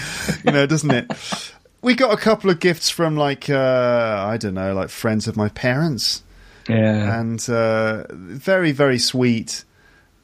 you 0.45 0.51
know, 0.51 0.65
doesn't 0.67 0.91
it? 0.91 1.11
We 1.83 1.95
got 1.95 2.13
a 2.13 2.17
couple 2.17 2.51
of 2.51 2.59
gifts 2.59 2.91
from 2.91 3.15
like 3.17 3.49
uh, 3.49 4.23
I 4.27 4.37
don't 4.37 4.53
know, 4.53 4.75
like 4.75 4.89
friends 4.89 5.27
of 5.27 5.35
my 5.35 5.49
parents, 5.49 6.21
Yeah. 6.69 7.19
and 7.19 7.43
uh, 7.49 8.03
very 8.11 8.71
very 8.71 8.99
sweet, 8.99 9.63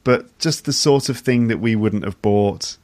but 0.04 0.38
just 0.38 0.66
the 0.66 0.72
sort 0.72 1.08
of 1.08 1.18
thing 1.18 1.48
that 1.48 1.58
we 1.58 1.74
wouldn't 1.74 2.04
have 2.04 2.22
bought 2.22 2.76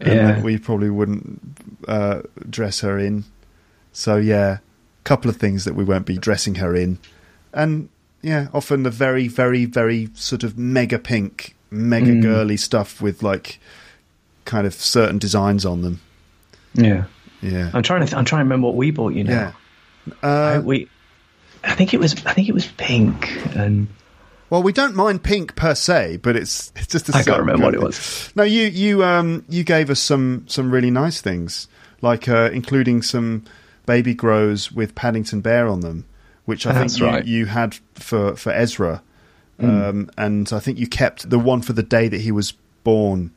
Yeah. 0.00 0.32
that 0.32 0.42
we 0.44 0.58
probably 0.58 0.90
wouldn't 0.90 1.40
uh, 1.88 2.22
dress 2.48 2.80
her 2.80 2.98
in. 2.98 3.24
So 3.92 4.16
yeah, 4.16 4.58
a 4.58 4.60
couple 5.04 5.28
of 5.30 5.36
things 5.38 5.64
that 5.64 5.74
we 5.74 5.82
won't 5.84 6.06
be 6.06 6.16
dressing 6.18 6.56
her 6.56 6.74
in, 6.76 6.98
and 7.52 7.88
yeah, 8.22 8.48
often 8.54 8.82
the 8.84 8.90
very, 8.90 9.26
very, 9.28 9.64
very 9.64 10.10
sort 10.14 10.42
of 10.44 10.56
mega 10.58 10.98
pink, 10.98 11.54
mega 11.70 12.12
Mm. 12.12 12.22
girly 12.22 12.56
stuff 12.56 13.00
with 13.02 13.22
like 13.22 13.58
kind 14.44 14.66
of 14.66 14.74
certain 14.74 15.18
designs 15.18 15.64
on 15.66 15.82
them. 15.82 16.00
yeah. 16.74 17.04
Yeah, 17.40 17.70
I'm 17.72 17.82
trying 17.84 18.00
to. 18.00 18.06
Th- 18.06 18.16
I'm 18.16 18.24
trying 18.24 18.40
to 18.40 18.44
remember 18.44 18.66
what 18.66 18.74
we 18.76 18.90
bought 18.90 19.14
you 19.14 19.22
yeah. 19.24 19.52
Uh, 20.24 20.26
I, 20.26 20.58
we. 20.58 20.88
I 21.62 21.74
think 21.74 21.94
it 21.94 22.00
was. 22.00 22.14
I 22.26 22.32
think 22.34 22.48
it 22.48 22.52
was 22.52 22.66
pink 22.66 23.30
and. 23.54 23.86
Well, 24.50 24.62
we 24.62 24.72
don't 24.72 24.94
mind 24.94 25.22
pink 25.22 25.56
per 25.56 25.74
se, 25.74 26.18
but 26.22 26.34
it's 26.36 26.72
it's 26.76 26.86
just. 26.86 27.08
A 27.10 27.16
I 27.16 27.22
can't 27.22 27.38
remember 27.40 27.64
what 27.64 27.74
it 27.74 27.82
was. 27.82 28.32
No, 28.34 28.42
you 28.44 28.64
you 28.68 29.04
um 29.04 29.44
you 29.48 29.62
gave 29.64 29.90
us 29.90 30.00
some 30.00 30.44
some 30.48 30.70
really 30.70 30.90
nice 30.90 31.20
things, 31.20 31.68
like 32.00 32.28
uh, 32.28 32.50
including 32.52 33.02
some 33.02 33.44
baby 33.86 34.14
grows 34.14 34.72
with 34.72 34.94
Paddington 34.94 35.40
Bear 35.42 35.68
on 35.68 35.80
them, 35.80 36.06
which 36.46 36.66
I 36.66 36.72
That's 36.72 36.94
think 36.94 37.00
you, 37.00 37.06
right. 37.06 37.24
you 37.26 37.46
had 37.46 37.74
for 37.94 38.36
for 38.36 38.50
Ezra, 38.52 39.02
um, 39.58 40.10
and 40.16 40.50
I 40.52 40.60
think 40.60 40.78
you 40.78 40.86
kept 40.86 41.28
the 41.28 41.38
one 41.38 41.60
for 41.62 41.72
the 41.74 41.82
day 41.82 42.08
that 42.08 42.20
he 42.20 42.32
was 42.32 42.52
born, 42.84 43.30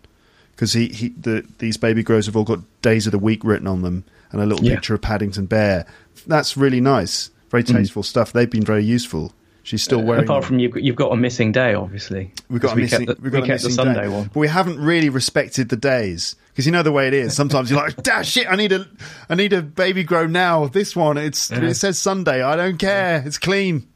because 0.52 0.72
he, 0.74 0.88
he 0.88 1.10
the 1.10 1.46
these 1.60 1.76
baby 1.78 2.04
grows 2.04 2.26
have 2.28 2.38
all 2.38 2.44
got 2.46 2.60
days 2.82 3.06
of 3.06 3.12
the 3.12 3.20
week 3.20 3.44
written 3.44 3.68
on 3.68 3.82
them 3.82 4.06
and 4.32 4.40
a 4.42 4.46
little 4.46 4.66
Yeah. 4.66 4.76
picture 4.76 4.94
of 4.96 5.02
Paddington 5.02 5.46
Bear. 5.48 5.86
That's 6.26 6.56
really 6.56 6.80
nice, 6.80 7.32
very 7.50 7.64
tasteful 7.64 8.04
stuff. 8.04 8.32
They've 8.32 8.50
been 8.50 8.64
very 8.64 8.84
useful. 8.86 9.34
She's 9.64 9.84
still 9.84 10.00
uh, 10.00 10.04
wearing. 10.04 10.24
Apart 10.24 10.46
from 10.46 10.60
you've 10.60 10.72
got, 10.72 10.84
you've 10.84 10.96
got 10.96 11.12
a 11.12 11.16
missing 11.16 11.52
day, 11.52 11.74
obviously. 11.74 12.34
We've 12.50 12.62
got 12.62 12.74
a 12.74 12.76
we 12.76 12.82
missing, 12.84 13.06
kept 13.06 13.18
the, 13.18 13.24
we've 13.24 13.32
got 13.32 13.44
we 13.44 13.44
a 13.44 13.52
kept 13.52 13.62
the 13.62 13.70
missing 13.70 13.86
Sunday 13.86 14.02
day. 14.04 14.08
one. 14.08 14.26
but 14.34 14.40
we 14.40 14.48
haven't 14.48 14.80
really 14.80 15.10
respected 15.10 15.70
the 15.70 15.78
days 15.78 16.36
because 16.50 16.66
you 16.66 16.72
know 16.72 16.84
the 16.84 16.92
way 16.92 17.08
it 17.08 17.14
is. 17.14 17.36
Sometimes 17.36 17.70
you're 17.70 17.80
like, 17.80 18.02
"Dash 18.04 18.30
shit! 18.30 18.48
I 18.50 18.56
need 18.56 18.72
a, 18.72 18.88
I 19.30 19.36
need 19.36 19.54
a 19.54 19.62
baby 19.62 20.04
grow 20.04 20.26
now." 20.28 20.68
This 20.68 20.96
one, 20.96 21.18
it's 21.18 21.52
it 21.52 21.76
says 21.76 22.00
Sunday. 22.00 22.42
I 22.42 22.56
don't 22.56 22.78
care. 22.78 23.24
It's 23.26 23.38
clean. 23.38 23.88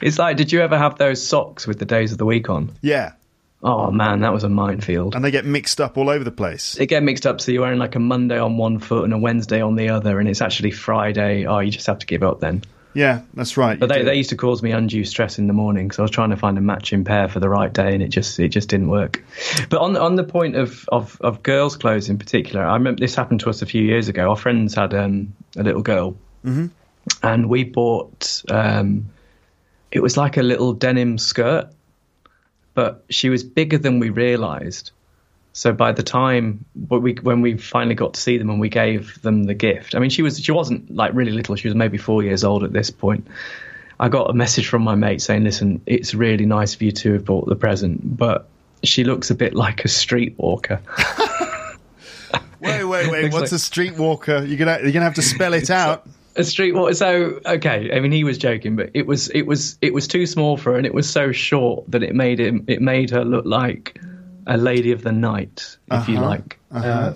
It's 0.00 0.18
like, 0.18 0.36
did 0.36 0.52
you 0.52 0.60
ever 0.60 0.78
have 0.78 0.98
those 0.98 1.24
socks 1.24 1.66
with 1.66 1.78
the 1.78 1.84
days 1.84 2.12
of 2.12 2.18
the 2.18 2.24
week 2.24 2.48
on? 2.48 2.72
Yeah, 2.80 3.12
Oh 3.62 3.90
man, 3.90 4.20
that 4.20 4.32
was 4.32 4.44
a 4.44 4.48
minefield. 4.48 5.14
and 5.14 5.24
they 5.24 5.30
get 5.30 5.44
mixed 5.44 5.80
up 5.80 5.96
all 5.96 6.08
over 6.10 6.22
the 6.22 6.30
place. 6.30 6.74
They 6.74 6.86
get 6.86 7.02
mixed 7.02 7.26
up, 7.26 7.40
so 7.40 7.52
you're 7.52 7.62
wearing 7.62 7.78
like 7.78 7.94
a 7.94 7.98
Monday 7.98 8.38
on 8.38 8.58
one 8.58 8.78
foot 8.78 9.04
and 9.04 9.12
a 9.12 9.18
Wednesday 9.18 9.60
on 9.60 9.76
the 9.76 9.88
other, 9.88 10.20
and 10.20 10.28
it's 10.28 10.40
actually 10.42 10.70
Friday. 10.70 11.46
Oh, 11.46 11.58
you 11.60 11.70
just 11.70 11.86
have 11.86 11.98
to 12.00 12.06
give 12.06 12.22
up 12.22 12.40
then. 12.40 12.62
Yeah, 12.96 13.20
that's 13.34 13.58
right. 13.58 13.78
But 13.78 13.90
they, 13.90 14.04
they 14.04 14.14
used 14.14 14.30
to 14.30 14.36
cause 14.36 14.62
me 14.62 14.70
undue 14.70 15.04
stress 15.04 15.38
in 15.38 15.48
the 15.48 15.52
morning 15.52 15.86
because 15.86 15.98
I 15.98 16.02
was 16.02 16.10
trying 16.10 16.30
to 16.30 16.36
find 16.36 16.56
a 16.56 16.62
matching 16.62 17.04
pair 17.04 17.28
for 17.28 17.40
the 17.40 17.48
right 17.50 17.70
day, 17.70 17.92
and 17.92 18.02
it 18.02 18.08
just 18.08 18.40
it 18.40 18.48
just 18.48 18.70
didn't 18.70 18.88
work. 18.88 19.22
But 19.68 19.82
on 19.82 19.98
on 19.98 20.14
the 20.14 20.24
point 20.24 20.56
of 20.56 20.88
of, 20.88 21.20
of 21.20 21.42
girls' 21.42 21.76
clothes 21.76 22.08
in 22.08 22.16
particular, 22.16 22.64
I 22.64 22.72
remember 22.72 23.00
this 23.00 23.14
happened 23.14 23.40
to 23.40 23.50
us 23.50 23.60
a 23.60 23.66
few 23.66 23.82
years 23.82 24.08
ago. 24.08 24.30
Our 24.30 24.36
friends 24.36 24.74
had 24.74 24.94
um, 24.94 25.34
a 25.58 25.62
little 25.62 25.82
girl, 25.82 26.16
and 27.22 27.50
we 27.50 27.64
bought. 27.64 28.42
Um, 28.48 29.10
it 29.92 30.00
was 30.00 30.16
like 30.16 30.38
a 30.38 30.42
little 30.42 30.72
denim 30.72 31.18
skirt, 31.18 31.68
but 32.72 33.04
she 33.10 33.28
was 33.28 33.44
bigger 33.44 33.76
than 33.76 34.00
we 34.00 34.08
realised. 34.08 34.92
So 35.58 35.72
by 35.72 35.92
the 35.92 36.02
time 36.02 36.66
we 36.74 37.14
when 37.14 37.40
we 37.40 37.56
finally 37.56 37.94
got 37.94 38.12
to 38.12 38.20
see 38.20 38.36
them 38.36 38.50
and 38.50 38.60
we 38.60 38.68
gave 38.68 39.20
them 39.22 39.44
the 39.44 39.54
gift, 39.54 39.94
I 39.94 40.00
mean 40.00 40.10
she 40.10 40.20
was 40.20 40.38
she 40.38 40.52
wasn't 40.52 40.94
like 40.94 41.14
really 41.14 41.32
little. 41.32 41.56
She 41.56 41.66
was 41.66 41.74
maybe 41.74 41.96
four 41.96 42.22
years 42.22 42.44
old 42.44 42.62
at 42.62 42.74
this 42.74 42.90
point. 42.90 43.26
I 43.98 44.10
got 44.10 44.28
a 44.28 44.34
message 44.34 44.68
from 44.68 44.82
my 44.82 44.96
mate 44.96 45.22
saying, 45.22 45.44
"Listen, 45.44 45.80
it's 45.86 46.12
really 46.12 46.44
nice 46.44 46.74
of 46.74 46.82
you 46.82 46.92
to 46.92 47.14
have 47.14 47.24
bought 47.24 47.48
the 47.48 47.56
present, 47.56 48.18
but 48.18 48.46
she 48.82 49.02
looks 49.04 49.30
a 49.30 49.34
bit 49.34 49.54
like 49.54 49.86
a 49.86 49.88
streetwalker." 49.88 50.78
Wait, 52.60 52.84
wait, 52.84 53.10
wait. 53.10 53.32
What's 53.32 53.52
like- 53.52 53.60
a 53.86 53.94
streetwalker? 53.94 54.46
You're 54.46 54.58
gonna 54.58 54.80
you're 54.82 54.92
gonna 54.92 55.04
have 55.04 55.14
to 55.14 55.22
spell 55.22 55.54
it 55.54 55.70
out. 55.82 56.06
a 56.36 56.40
streetwalker. 56.40 56.96
So 56.96 57.40
okay, 57.46 57.90
I 57.94 58.00
mean 58.00 58.12
he 58.12 58.24
was 58.24 58.36
joking, 58.38 58.76
but 58.76 58.90
it 58.92 59.06
was 59.06 59.28
it 59.28 59.42
was 59.42 59.78
it 59.80 59.94
was 59.94 60.06
too 60.08 60.26
small 60.26 60.56
for 60.56 60.72
her, 60.72 60.76
and 60.76 60.84
it 60.86 60.92
was 60.94 61.08
so 61.08 61.32
short 61.32 61.90
that 61.92 62.02
it 62.02 62.14
made 62.14 62.40
him 62.40 62.64
it 62.66 62.82
made 62.82 63.10
her 63.10 63.24
look 63.24 63.44
like 63.46 63.98
a 64.46 64.56
lady 64.56 64.92
of 64.92 65.02
the 65.02 65.12
night, 65.12 65.76
if 65.90 66.08
you 66.08 66.16
Uh-huh, 66.18 66.26
like. 66.26 66.58
Uh, 66.72 67.14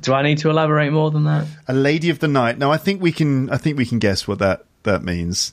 Do 0.00 0.12
I 0.12 0.22
need 0.22 0.38
to 0.38 0.50
elaborate 0.50 0.90
more 0.92 1.10
than 1.10 1.24
that? 1.24 1.46
A 1.68 1.72
lady 1.74 2.10
of 2.10 2.18
the 2.18 2.28
night. 2.28 2.58
No, 2.58 2.72
I 2.72 2.76
think 2.78 3.00
we 3.00 3.12
can. 3.12 3.48
I 3.50 3.56
think 3.58 3.78
we 3.78 3.86
can 3.86 3.98
guess 4.00 4.26
what 4.26 4.38
that 4.40 4.64
that 4.82 5.02
means. 5.04 5.52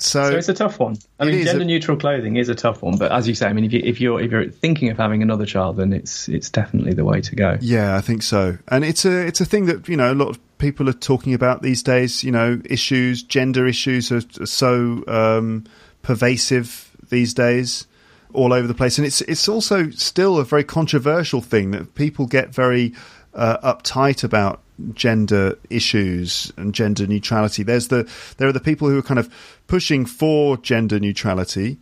So, 0.00 0.30
So 0.30 0.36
it's 0.36 0.48
a 0.48 0.54
tough 0.54 0.78
one. 0.78 0.96
I 1.18 1.24
mean, 1.24 1.34
is 1.36 1.46
a- 1.46 1.50
gender 1.52 1.64
neutral 1.64 1.96
clothing 1.96 2.36
is 2.36 2.48
a 2.48 2.54
tough 2.54 2.82
one, 2.82 2.98
but 2.98 3.10
as 3.10 3.26
you 3.26 3.34
say, 3.34 3.48
I 3.48 3.52
mean, 3.52 3.64
if, 3.64 3.72
you, 3.72 3.80
if 3.82 4.00
you're 4.00 4.20
if 4.20 4.30
you're 4.30 4.48
thinking 4.48 4.90
of 4.90 4.96
having 4.96 5.22
another 5.22 5.44
child, 5.46 5.76
then 5.78 5.92
it's 5.92 6.28
it's 6.28 6.50
definitely 6.50 6.92
the 6.94 7.04
way 7.04 7.20
to 7.22 7.34
go. 7.34 7.56
yeah, 7.60 7.96
I 7.96 8.00
think 8.00 8.22
so. 8.22 8.58
And 8.68 8.84
it's 8.84 9.04
a 9.04 9.26
it's 9.26 9.40
a 9.40 9.44
thing 9.46 9.66
that 9.66 9.88
you 9.88 9.96
know 9.96 10.12
a 10.12 10.14
lot 10.14 10.28
of 10.28 10.38
people 10.58 10.88
are 10.88 10.92
talking 10.92 11.34
about 11.34 11.62
these 11.62 11.82
days. 11.82 12.22
You 12.22 12.30
know, 12.30 12.60
issues, 12.66 13.22
gender 13.24 13.66
issues 13.66 14.12
are, 14.12 14.22
are 14.40 14.46
so 14.46 15.02
um, 15.08 15.64
pervasive 16.02 16.90
these 17.10 17.34
days, 17.34 17.86
all 18.32 18.52
over 18.52 18.66
the 18.66 18.74
place. 18.74 18.98
And 18.98 19.06
it's 19.06 19.20
it's 19.22 19.48
also 19.48 19.90
still 19.90 20.38
a 20.38 20.44
very 20.44 20.64
controversial 20.64 21.40
thing 21.40 21.70
that 21.72 21.94
people 21.94 22.26
get 22.26 22.54
very 22.54 22.94
uh, 23.34 23.58
uptight 23.58 24.24
about 24.24 24.60
gender 24.94 25.58
issues 25.70 26.52
and 26.56 26.74
gender 26.74 27.06
neutrality. 27.06 27.62
There's 27.62 27.88
the 27.88 28.08
there 28.36 28.48
are 28.48 28.52
the 28.52 28.60
people 28.60 28.88
who 28.88 28.98
are 28.98 29.02
kind 29.02 29.18
of 29.18 29.32
pushing 29.66 30.06
for 30.06 30.56
gender 30.56 30.98
neutrality, 31.00 31.78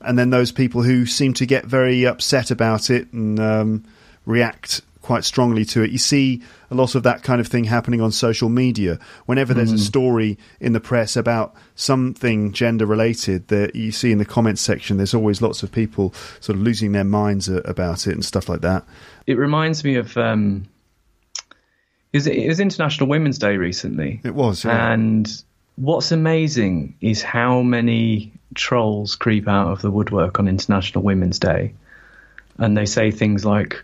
and 0.00 0.18
then 0.18 0.30
those 0.30 0.52
people 0.52 0.82
who 0.82 1.06
seem 1.06 1.34
to 1.34 1.46
get 1.46 1.64
very 1.64 2.06
upset 2.06 2.50
about 2.50 2.90
it 2.90 3.12
and 3.12 3.40
um, 3.40 3.84
react 4.26 4.82
quite 5.04 5.22
strongly 5.22 5.66
to 5.66 5.82
it. 5.82 5.90
You 5.90 5.98
see 5.98 6.42
a 6.70 6.74
lot 6.74 6.94
of 6.94 7.02
that 7.02 7.22
kind 7.22 7.38
of 7.38 7.46
thing 7.46 7.64
happening 7.64 8.00
on 8.00 8.10
social 8.10 8.48
media. 8.48 8.98
Whenever 9.26 9.52
there's 9.52 9.70
a 9.70 9.78
story 9.78 10.38
in 10.60 10.72
the 10.72 10.80
press 10.80 11.14
about 11.14 11.54
something 11.74 12.52
gender 12.52 12.86
related, 12.86 13.48
that 13.48 13.76
you 13.76 13.92
see 13.92 14.12
in 14.12 14.18
the 14.18 14.24
comments 14.24 14.62
section, 14.62 14.96
there's 14.96 15.12
always 15.12 15.42
lots 15.42 15.62
of 15.62 15.70
people 15.70 16.14
sort 16.40 16.56
of 16.56 16.62
losing 16.62 16.92
their 16.92 17.04
minds 17.04 17.48
about 17.48 18.06
it 18.06 18.14
and 18.14 18.24
stuff 18.24 18.48
like 18.48 18.62
that. 18.62 18.82
It 19.26 19.34
reminds 19.34 19.84
me 19.84 19.96
of 19.96 20.16
um, 20.16 20.66
it 22.14 22.16
was, 22.16 22.26
it 22.26 22.48
was 22.48 22.58
International 22.58 23.06
Women's 23.06 23.36
Day 23.38 23.58
recently, 23.58 24.22
It 24.24 24.34
was, 24.34 24.64
yeah. 24.64 24.90
and 24.90 25.30
what's 25.76 26.12
amazing 26.12 26.96
is 27.02 27.20
how 27.22 27.60
many 27.60 28.32
trolls 28.54 29.16
creep 29.16 29.48
out 29.48 29.70
of 29.70 29.82
the 29.82 29.90
woodwork 29.90 30.38
on 30.38 30.48
International 30.48 31.04
Women's 31.04 31.38
Day, 31.38 31.74
and 32.56 32.74
they 32.74 32.86
say 32.86 33.10
things 33.10 33.44
like, 33.44 33.82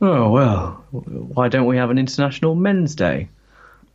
"Oh 0.00 0.30
well, 0.30 0.84
why 0.92 1.48
don't 1.48 1.66
we 1.66 1.76
have 1.76 1.90
an 1.90 1.98
International 1.98 2.54
Men's 2.54 2.94
Day?" 2.94 3.28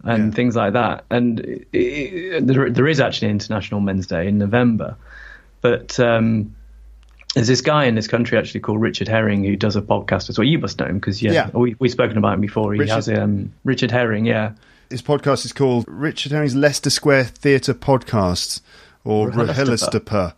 and 0.04 0.26
Yeah. 0.32 0.36
things 0.36 0.56
like 0.56 0.74
that. 0.74 1.06
And 1.10 1.40
it, 1.40 1.68
it, 1.72 2.48
there, 2.48 2.70
there 2.70 2.88
is 2.88 3.00
actually 3.00 3.30
an 3.30 3.36
International 3.36 3.80
Men's 3.80 4.06
Day 4.08 4.28
in 4.28 4.38
November, 4.38 4.98
but 5.62 5.98
um, 6.00 6.54
there's 7.36 7.48
this 7.48 7.62
guy 7.62 7.86
in 7.86 7.96
this 7.96 8.08
country 8.08 8.38
actually 8.38 8.60
called 8.60 8.82
Richard 8.82 9.08
Herring 9.08 9.44
who 9.46 9.56
does 9.56 9.76
a 9.78 9.82
podcast 9.82 10.30
as 10.30 10.38
well. 10.38 10.46
You 10.48 10.60
must 10.60 10.78
know 10.80 10.86
him 10.88 10.96
because 11.00 11.22
yeah, 11.22 11.32
Yeah. 11.32 11.50
we 11.54 11.76
we've 11.80 11.92
spoken 11.92 12.18
about 12.18 12.34
him 12.34 12.42
before. 12.42 12.74
He 12.74 12.80
Richard- 12.82 12.94
has 12.94 13.10
um, 13.10 13.54
Richard 13.64 13.92
Herring, 13.92 14.26
yeah. 14.26 14.52
His 14.90 15.02
podcast 15.02 15.46
is 15.46 15.54
called 15.54 15.86
Richard 15.88 16.32
Herring's 16.34 16.54
Leicester 16.56 16.90
Square 16.90 17.24
Theatre 17.26 17.74
Podcast, 17.74 18.60
or. 19.04 19.32
RHLSTP, 19.32 20.34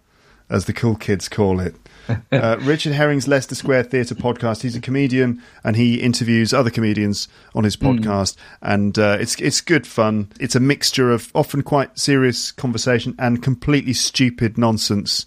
as 0.50 0.66
the 0.66 0.74
cool 0.74 0.96
kids 0.96 1.28
call 1.28 1.60
it. 1.60 1.76
uh, 2.32 2.58
Richard 2.62 2.94
Herring's 2.94 3.28
Leicester 3.28 3.56
Square 3.56 3.84
Theatre 3.84 4.16
Podcast. 4.16 4.62
He's 4.62 4.76
a 4.76 4.82
comedian 4.82 5.42
and 5.64 5.76
he 5.76 6.02
interviews 6.02 6.54
other 6.54 6.70
comedians 6.70 7.28
on 7.54 7.64
his 7.64 7.76
podcast, 7.78 8.36
and 8.62 8.98
uh, 8.98 9.18
it's 9.20 9.40
it's 9.42 9.62
good 9.62 9.88
fun. 9.88 10.32
It's 10.40 10.56
a 10.56 10.60
mixture 10.60 11.12
of 11.12 11.32
often 11.34 11.64
quite 11.64 11.98
serious 11.98 12.52
conversation 12.52 13.16
and 13.20 13.42
completely 13.42 13.94
stupid 13.94 14.58
nonsense. 14.58 15.26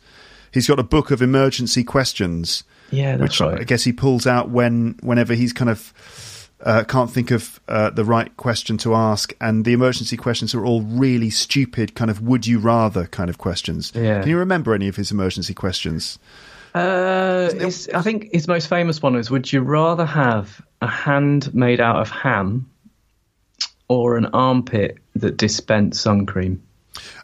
He's 0.53 0.66
got 0.66 0.79
a 0.79 0.85
book 0.85 1.11
of 1.11 1.20
emergency 1.20 1.85
questions 1.85 2.64
Yeah, 2.91 3.16
that's 3.16 3.22
which 3.22 3.41
right. 3.41 3.61
I 3.61 3.64
guess 3.64 3.85
he 3.85 3.93
pulls 3.93 4.26
out 4.26 4.51
when 4.51 4.97
whenever 5.03 5.35
he's 5.35 5.53
kind 5.53 5.70
of 5.70 5.93
uh, 6.61 6.85
can't 6.85 7.11
think 7.11 7.31
of 7.31 7.61
uh, 7.68 7.91
the 7.91 8.05
right 8.05 8.37
question 8.37 8.76
to 8.79 8.95
ask, 8.95 9.33
and 9.41 9.64
the 9.64 9.72
emergency 9.72 10.16
questions 10.16 10.55
are 10.55 10.64
all 10.64 10.83
really 10.83 11.31
stupid, 11.31 11.95
kind 11.95 12.11
of 12.11 12.20
would 12.20 12.47
you 12.47 12.59
rather 12.59 13.07
kind 13.07 13.31
of 13.31 13.39
questions. 13.39 13.93
Yeah. 13.95 14.20
Can 14.20 14.31
you 14.31 14.39
remember 14.39 14.74
any 14.74 14.89
of 14.89 14.97
his 14.97 15.11
emergency 15.11 15.55
questions? 15.55 16.18
Uh, 16.75 17.51
I 17.95 18.03
think 18.03 18.29
his 18.33 18.47
most 18.49 18.69
famous 18.69 19.01
one 19.03 19.16
is: 19.16 19.31
Would 19.31 19.53
you 19.53 19.61
rather 19.62 20.05
have 20.05 20.61
a 20.81 20.87
hand 20.87 21.55
made 21.55 21.81
out 21.81 21.97
of 21.97 22.11
ham 22.11 22.71
or 23.89 24.16
an 24.16 24.27
armpit 24.27 24.99
that 25.16 25.37
dispenses 25.37 26.01
sun 26.01 26.27
cream? 26.27 26.62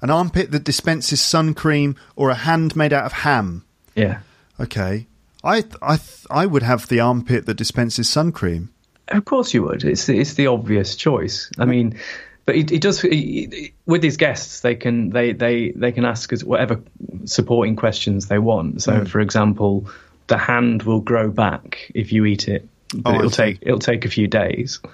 An 0.03 0.11
armpit 0.11 0.51
that 0.53 0.65
dispenses 0.65 1.21
sun 1.21 1.55
cream, 1.55 1.97
or 2.17 2.31
a 2.31 2.35
hand 2.35 2.75
made 2.77 2.93
out 2.93 3.05
of 3.05 3.13
ham? 3.13 3.65
Yeah, 3.95 4.21
Okay, 4.61 5.07
I 5.43 5.61
th- 5.61 5.75
I 5.83 5.97
th- 5.97 6.27
I 6.31 6.47
would 6.47 6.63
have 6.63 6.89
the 6.89 7.01
armpit 7.01 7.47
that 7.47 7.55
dispenses 7.55 8.09
sun 8.09 8.33
cream. 8.33 8.71
of 9.09 9.25
course 9.25 9.53
you 9.53 9.63
would. 9.65 9.85
It's 9.85 10.09
it's 10.09 10.35
the 10.35 10.47
obvious 10.47 10.97
choice. 10.97 11.51
I 11.59 11.65
mean, 11.65 11.99
but 12.47 12.57
it, 12.57 12.71
it 12.73 12.81
does 12.81 13.01
he- 13.01 13.73
with 13.87 14.03
his 14.03 14.17
guests. 14.17 14.61
They 14.61 14.75
can 14.75 15.11
they 15.11 15.33
they 15.33 15.71
they 15.71 15.93
can 15.93 16.05
ask 16.05 16.33
us 16.33 16.43
whatever 16.45 16.81
supporting 17.25 17.77
questions 17.77 18.29
they 18.29 18.39
want. 18.39 18.83
So, 18.83 18.99
Hmm. 19.01 19.05
for 19.05 19.21
example, 19.21 19.87
the 20.27 20.39
hand 20.39 20.83
will 20.83 21.01
grow 21.01 21.31
back 21.31 21.91
if 21.95 22.13
you 22.13 22.25
eat 22.25 22.49
it, 22.49 22.67
but 22.95 23.15
Oh, 23.15 23.19
it'll 23.19 23.31
take 23.31 23.59
it'll 23.63 23.79
take 23.79 24.05
a 24.05 24.11
few 24.11 24.27
days. 24.29 24.81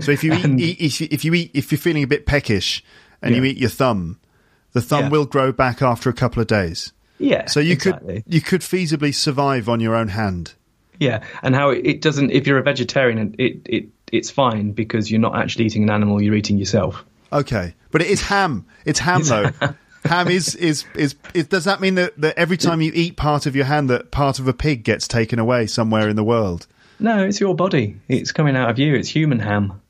So 0.00 0.12
if 0.12 0.22
you 0.22 0.32
eat, 0.34 0.44
And- 0.44 0.60
eat 0.60 0.80
if, 0.80 1.00
you, 1.00 1.08
if 1.10 1.24
you 1.24 1.34
eat 1.34 1.50
if 1.54 1.72
you're 1.72 1.78
feeling 1.80 2.04
a 2.04 2.06
bit 2.06 2.26
peckish 2.26 2.84
and 3.22 3.34
you 3.34 3.42
eat 3.44 3.56
your 3.56 3.70
thumb, 3.70 4.20
the 4.72 4.80
thumb 4.80 5.04
Yeah. 5.04 5.10
will 5.10 5.26
grow 5.26 5.50
back 5.50 5.82
after 5.82 6.08
a 6.08 6.12
couple 6.12 6.40
of 6.40 6.46
days. 6.46 6.92
Yeah. 7.18 7.46
So 7.46 7.58
you 7.58 7.72
exactly. 7.72 8.22
could 8.22 8.34
you 8.34 8.40
could 8.40 8.60
feasibly 8.60 9.12
survive 9.12 9.68
on 9.68 9.80
your 9.80 9.96
own 9.96 10.08
hand. 10.08 10.54
Yeah, 11.00 11.24
and 11.42 11.54
how 11.56 11.70
it, 11.70 11.84
it 11.86 12.00
doesn't. 12.00 12.30
If 12.30 12.46
you're 12.46 12.58
a 12.58 12.62
vegetarian, 12.62 13.34
it 13.38 13.60
it 13.66 13.86
it's 14.12 14.30
fine 14.30 14.72
because 14.72 15.10
you're 15.10 15.20
not 15.20 15.36
actually 15.36 15.66
eating 15.66 15.82
an 15.82 15.90
animal; 15.90 16.22
you're 16.22 16.34
eating 16.34 16.58
yourself. 16.58 17.04
Okay, 17.32 17.74
but 17.90 18.00
it 18.00 18.08
is 18.08 18.22
ham. 18.22 18.66
It's 18.84 18.98
ham 18.98 19.22
though. 19.22 19.50
ham 20.04 20.28
is, 20.28 20.54
is 20.54 20.84
is 20.94 21.14
is. 21.34 21.46
Does 21.46 21.64
that 21.64 21.80
mean 21.80 21.96
that, 21.96 22.18
that 22.20 22.38
every 22.38 22.56
time 22.56 22.80
you 22.80 22.92
eat 22.94 23.16
part 23.16 23.46
of 23.46 23.54
your 23.54 23.66
hand, 23.66 23.90
that 23.90 24.10
part 24.10 24.38
of 24.38 24.48
a 24.48 24.52
pig 24.52 24.84
gets 24.84 25.06
taken 25.06 25.38
away 25.38 25.66
somewhere 25.66 26.08
in 26.08 26.16
the 26.16 26.24
world? 26.24 26.66
No, 27.00 27.24
it's 27.24 27.40
your 27.40 27.54
body. 27.54 28.00
It's 28.08 28.32
coming 28.32 28.56
out 28.56 28.70
of 28.70 28.78
you. 28.78 28.94
It's 28.94 29.08
human 29.08 29.38
ham. 29.38 29.80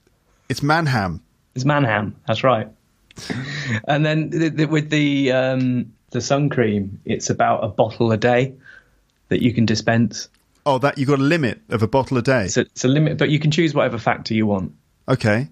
It's 0.48 0.62
man 0.62 0.86
ham. 0.86 1.22
It's 1.54 1.64
man 1.64 1.84
ham. 1.84 2.16
That's 2.26 2.44
right. 2.44 2.68
and 3.88 4.04
then 4.04 4.30
the, 4.30 4.48
the, 4.48 4.64
with 4.66 4.90
the 4.90 5.32
um, 5.32 5.92
the 6.10 6.20
sun 6.20 6.48
cream, 6.48 7.00
it's 7.04 7.30
about 7.30 7.64
a 7.64 7.68
bottle 7.68 8.12
a 8.12 8.16
day 8.16 8.54
that 9.28 9.42
you 9.42 9.52
can 9.52 9.66
dispense. 9.66 10.28
Oh, 10.68 10.78
that 10.78 10.98
you've 10.98 11.08
got 11.08 11.18
a 11.18 11.22
limit 11.22 11.62
of 11.70 11.82
a 11.82 11.88
bottle 11.88 12.18
a 12.18 12.22
day. 12.22 12.48
So 12.48 12.60
it's 12.60 12.84
a 12.84 12.88
limit, 12.88 13.16
but 13.16 13.30
you 13.30 13.38
can 13.38 13.50
choose 13.50 13.72
whatever 13.74 13.96
factor 13.96 14.34
you 14.34 14.46
want. 14.46 14.74
Okay. 15.08 15.48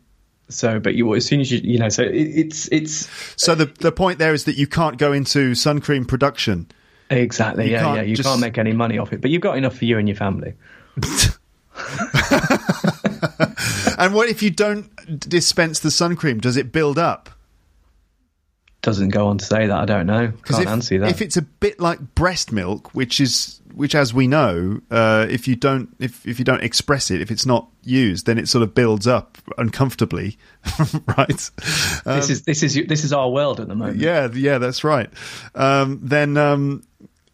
So, 0.50 0.78
but 0.78 0.94
you 0.94 1.14
as 1.14 1.24
soon 1.24 1.40
as 1.40 1.50
you 1.50 1.58
you 1.64 1.78
know, 1.78 1.88
so 1.88 2.02
it, 2.02 2.12
it's 2.14 2.68
it's 2.70 3.08
So 3.36 3.54
the 3.54 3.64
the 3.64 3.92
point 3.92 4.18
there 4.18 4.34
is 4.34 4.44
that 4.44 4.56
you 4.56 4.66
can't 4.66 4.98
go 4.98 5.12
into 5.12 5.54
sun 5.54 5.80
cream 5.80 6.04
production. 6.04 6.70
exactly 7.08 7.64
You 7.66 7.72
yeah 7.72 7.94
yeah. 7.94 8.02
You 8.02 8.14
just- 8.14 8.28
can't 8.28 8.40
make 8.42 8.58
any 8.58 8.72
money 8.72 8.98
off 8.98 9.12
it, 9.14 9.22
but 9.22 9.30
you've 9.30 9.40
got 9.40 9.56
enough 9.56 9.78
for 9.78 9.86
you 9.86 9.96
and 9.98 10.06
your 10.06 10.16
family. 10.16 10.52
And 13.98 14.12
what 14.14 14.28
if 14.28 14.42
you 14.42 14.50
don't 14.50 14.90
dispense 15.20 15.80
the 15.80 15.90
sun 15.90 16.16
cream? 16.16 16.38
Does 16.38 16.56
it 16.56 16.70
build 16.70 16.98
up? 16.98 17.30
Doesn't 18.82 19.08
go 19.08 19.28
on 19.28 19.38
to 19.38 19.44
say 19.44 19.66
that. 19.66 19.76
I 19.76 19.84
don't 19.86 20.06
know. 20.06 20.32
Can't 20.44 20.62
if, 20.62 20.68
answer 20.68 20.98
that. 20.98 21.10
if 21.10 21.22
it's 21.22 21.36
a 21.36 21.42
bit 21.42 21.80
like 21.80 22.14
breast 22.14 22.52
milk, 22.52 22.94
which 22.94 23.20
is 23.20 23.60
which, 23.76 23.94
as 23.94 24.14
we 24.14 24.26
know, 24.26 24.80
uh, 24.90 25.26
if 25.28 25.46
you 25.46 25.54
don't 25.54 25.94
if 25.98 26.26
if 26.26 26.38
you 26.38 26.46
don't 26.46 26.62
express 26.62 27.10
it, 27.10 27.20
if 27.20 27.30
it's 27.30 27.44
not 27.44 27.68
used, 27.82 28.24
then 28.24 28.38
it 28.38 28.48
sort 28.48 28.62
of 28.62 28.74
builds 28.74 29.06
up 29.06 29.36
uncomfortably, 29.58 30.38
right? 31.18 31.50
this 32.06 32.30
is 32.30 32.42
this 32.42 32.62
is 32.62 32.80
this 32.88 33.04
is 33.04 33.12
our 33.12 33.28
world 33.28 33.60
at 33.60 33.68
the 33.68 33.74
moment. 33.74 33.98
Yeah, 33.98 34.30
yeah, 34.32 34.56
that's 34.56 34.82
right. 34.82 35.10
Um, 35.54 36.00
then, 36.02 36.38
um, 36.38 36.84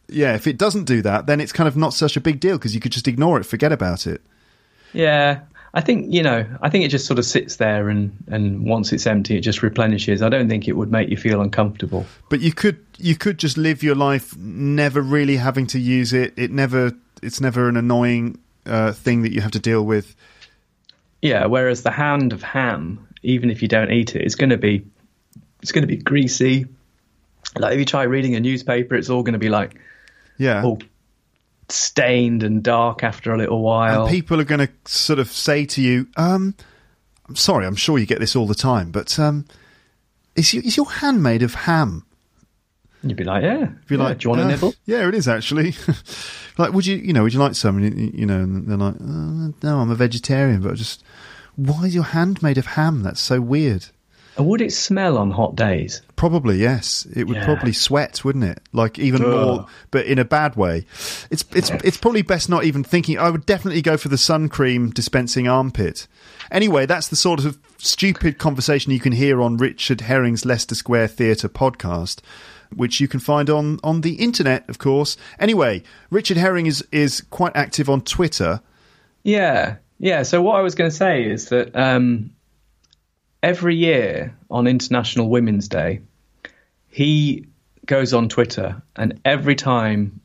yeah, 0.08 0.34
if 0.34 0.48
it 0.48 0.58
doesn't 0.58 0.84
do 0.84 1.00
that, 1.02 1.26
then 1.26 1.40
it's 1.40 1.52
kind 1.52 1.68
of 1.68 1.76
not 1.76 1.94
such 1.94 2.16
a 2.16 2.20
big 2.20 2.40
deal 2.40 2.58
because 2.58 2.74
you 2.74 2.80
could 2.80 2.92
just 2.92 3.06
ignore 3.06 3.38
it, 3.38 3.44
forget 3.44 3.70
about 3.70 4.08
it. 4.08 4.20
Yeah, 4.92 5.42
I 5.74 5.80
think 5.80 6.12
you 6.12 6.22
know. 6.22 6.44
I 6.60 6.68
think 6.68 6.84
it 6.84 6.88
just 6.88 7.06
sort 7.06 7.18
of 7.18 7.24
sits 7.24 7.56
there, 7.56 7.88
and 7.88 8.12
and 8.28 8.66
once 8.66 8.92
it's 8.92 9.06
empty, 9.06 9.36
it 9.38 9.40
just 9.40 9.62
replenishes. 9.62 10.20
I 10.20 10.28
don't 10.28 10.48
think 10.48 10.68
it 10.68 10.72
would 10.72 10.90
make 10.92 11.08
you 11.08 11.16
feel 11.16 11.40
uncomfortable. 11.40 12.04
But 12.28 12.40
you 12.40 12.52
could 12.52 12.78
you 12.98 13.16
could 13.16 13.38
just 13.38 13.56
live 13.56 13.82
your 13.82 13.94
life 13.94 14.36
never 14.36 15.00
really 15.00 15.36
having 15.36 15.66
to 15.68 15.78
use 15.78 16.12
it. 16.12 16.34
It 16.36 16.50
never 16.50 16.92
it's 17.22 17.40
never 17.40 17.68
an 17.68 17.76
annoying 17.78 18.38
uh, 18.66 18.92
thing 18.92 19.22
that 19.22 19.32
you 19.32 19.40
have 19.40 19.52
to 19.52 19.58
deal 19.60 19.82
with. 19.84 20.14
Yeah. 21.22 21.46
Whereas 21.46 21.82
the 21.84 21.90
hand 21.90 22.32
of 22.32 22.42
ham, 22.42 23.06
even 23.22 23.50
if 23.50 23.62
you 23.62 23.68
don't 23.68 23.90
eat 23.90 24.14
it, 24.14 24.22
it's 24.22 24.34
going 24.34 24.50
to 24.50 24.58
be 24.58 24.84
it's 25.62 25.72
going 25.72 25.82
to 25.82 25.88
be 25.88 25.96
greasy. 25.96 26.66
Like 27.56 27.72
if 27.74 27.78
you 27.78 27.84
try 27.86 28.02
reading 28.02 28.34
a 28.34 28.40
newspaper, 28.40 28.94
it's 28.94 29.08
all 29.08 29.22
going 29.22 29.34
to 29.34 29.38
be 29.38 29.48
like 29.48 29.80
Yeah. 30.36 30.62
all 30.64 30.80
stained 31.72 32.42
and 32.42 32.62
dark 32.62 33.02
after 33.02 33.32
a 33.32 33.38
little 33.38 33.62
while. 33.62 34.02
And 34.02 34.10
people 34.10 34.40
are 34.40 34.44
going 34.44 34.66
to 34.66 34.72
sort 34.84 35.18
of 35.18 35.28
say 35.30 35.64
to 35.66 35.80
you, 35.82 36.06
um, 36.16 36.54
"I'm 37.28 37.36
sorry, 37.36 37.66
I'm 37.66 37.76
sure 37.76 37.98
you 37.98 38.06
get 38.06 38.20
this 38.20 38.36
all 38.36 38.46
the 38.46 38.54
time, 38.54 38.90
but 38.90 39.18
um, 39.18 39.46
is 40.36 40.52
your, 40.54 40.62
is 40.64 40.76
your 40.76 40.90
hand 40.90 41.22
made 41.22 41.42
of 41.42 41.54
ham?" 41.54 42.04
You'd 43.04 43.16
be 43.16 43.24
like, 43.24 43.42
yeah. 43.42 43.64
If 43.82 43.90
you're 43.90 43.98
yeah, 43.98 44.06
like, 44.06 44.18
do 44.18 44.26
you 44.26 44.30
want 44.30 44.42
"Uh, 44.42 44.44
a 44.44 44.48
nibble? 44.48 44.74
Yeah, 44.86 45.08
it 45.08 45.14
is 45.14 45.26
actually. 45.26 45.74
like, 46.58 46.72
would 46.72 46.86
you, 46.86 46.96
you 46.96 47.12
know, 47.12 47.24
would 47.24 47.32
you 47.34 47.40
like 47.40 47.56
some? 47.56 47.78
And, 47.78 47.98
you- 47.98 48.12
you 48.14 48.26
know, 48.26 48.38
and 48.38 48.68
they're 48.68 48.76
like, 48.76 48.94
uh, 48.94 49.52
"No, 49.62 49.80
I'm 49.80 49.90
a 49.90 49.96
vegetarian, 49.96 50.60
but 50.62 50.70
I 50.72 50.74
just 50.74 51.02
Why 51.56 51.84
is 51.86 51.94
your 51.96 52.04
hand 52.04 52.42
made 52.42 52.58
of 52.58 52.66
ham? 52.66 53.02
That's 53.02 53.20
so 53.20 53.40
weird. 53.40 53.86
Would 54.38 54.60
it 54.62 54.72
smell 54.72 55.18
on 55.18 55.30
hot 55.30 55.56
days? 55.56 56.00
Probably 56.16 56.56
yes. 56.56 57.06
It 57.14 57.26
would 57.26 57.36
Yeah. 57.36 57.44
probably 57.44 57.72
sweat, 57.72 58.24
wouldn't 58.24 58.44
it? 58.44 58.60
Like 58.72 58.98
even 58.98 59.22
Ugh. 59.22 59.28
more, 59.30 59.66
but 59.90 60.06
in 60.06 60.18
a 60.18 60.24
bad 60.24 60.56
way. 60.56 60.86
It's 61.30 61.44
it's 61.54 61.70
it's 61.84 61.96
probably 61.98 62.22
best 62.22 62.48
not 62.48 62.64
even 62.64 62.82
thinking. 62.82 63.18
I 63.18 63.28
would 63.30 63.44
definitely 63.44 63.82
go 63.82 63.96
for 63.96 64.08
the 64.08 64.16
sun 64.18 64.48
cream 64.48 64.90
dispensing 64.90 65.48
armpit. 65.48 66.06
Anyway, 66.50 66.86
that's 66.86 67.08
the 67.08 67.16
sort 67.16 67.44
of 67.44 67.58
stupid 67.78 68.38
conversation 68.38 68.92
you 68.92 69.00
can 69.00 69.12
hear 69.12 69.42
on 69.42 69.56
Richard 69.58 70.02
Herring's 70.02 70.44
Leicester 70.44 70.74
Square 70.74 71.08
Theatre 71.08 71.48
podcast, 71.48 72.20
which 72.74 73.00
you 73.00 73.08
can 73.08 73.20
find 73.20 73.50
on 73.50 73.78
on 73.84 74.00
the 74.00 74.14
internet, 74.14 74.66
of 74.68 74.78
course. 74.78 75.16
Anyway, 75.38 75.82
Richard 76.10 76.38
Herring 76.38 76.66
is 76.66 76.82
is 76.90 77.20
quite 77.30 77.54
active 77.54 77.90
on 77.90 78.00
Twitter. 78.00 78.60
Yeah, 79.24 79.76
yeah. 79.98 80.22
So 80.22 80.40
what 80.42 80.56
I 80.56 80.62
was 80.62 80.74
going 80.74 80.90
to 80.90 80.96
say 80.96 81.24
is 81.24 81.50
that 81.50 81.74
um, 81.76 82.30
every 83.42 83.74
year 83.74 84.36
on 84.50 84.66
International 84.66 85.28
Women's 85.28 85.68
Day, 85.68 86.00
he 86.88 87.46
goes 87.86 88.12
on 88.14 88.28
Twitter, 88.28 88.80
and 88.96 89.20
every 89.24 89.54
time 89.54 90.20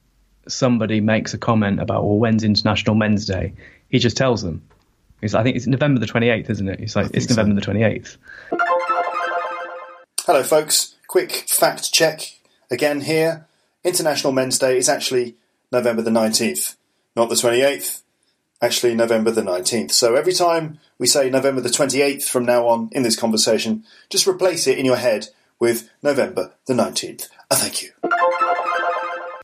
somebody 0.48 1.02
makes 1.02 1.34
a 1.34 1.38
comment 1.38 1.80
about, 1.80 2.04
well, 2.04 2.18
when's 2.18 2.44
International 2.44 2.96
Men's 2.96 3.26
Day, 3.26 3.54
he 3.90 4.00
just 4.00 4.18
tells 4.18 4.42
them. 4.42 4.62
He's, 5.22 5.34
I 5.34 5.44
think 5.44 5.56
it's 5.56 5.66
November 5.66 6.00
the 6.00 6.06
28th, 6.06 6.50
isn't 6.50 6.70
it? 6.70 6.80
He's 6.80 6.96
like, 6.96 7.08
it's 7.08 7.26
think 7.26 7.30
so. 7.30 7.36
November 7.36 7.60
the 7.60 7.66
28th. 7.66 8.18
Hello, 10.26 10.44
folks. 10.44 10.96
Quick 11.08 11.32
fact 11.50 11.92
check 11.92 12.34
again 12.70 13.02
here. 13.02 13.48
International 13.84 14.34
Men's 14.34 14.60
Day 14.60 14.78
is 14.78 14.90
actually 14.90 15.36
November 15.72 16.02
the 16.02 16.12
19th, 16.12 16.76
not 17.16 17.30
the 17.30 17.36
28th. 17.36 18.02
Actually, 18.62 18.96
November 18.96 19.30
the 19.32 19.42
19th. 19.44 19.92
So 19.92 20.16
every 20.16 20.34
time 20.34 20.80
we 20.98 21.06
say 21.06 21.30
November 21.30 21.62
the 21.62 21.70
28th 21.70 22.24
from 22.24 22.44
now 22.46 22.68
on 22.68 22.90
in 22.92 23.04
this 23.04 23.16
conversation, 23.16 23.84
just 24.10 24.26
replace 24.28 24.66
it 24.66 24.80
in 24.80 24.86
your 24.86 24.96
head 24.98 25.28
with 25.60 25.90
November 26.02 26.54
the 26.66 26.74
19th. 26.74 27.28
I 27.52 27.56
thank 27.56 27.84
you. 27.84 27.92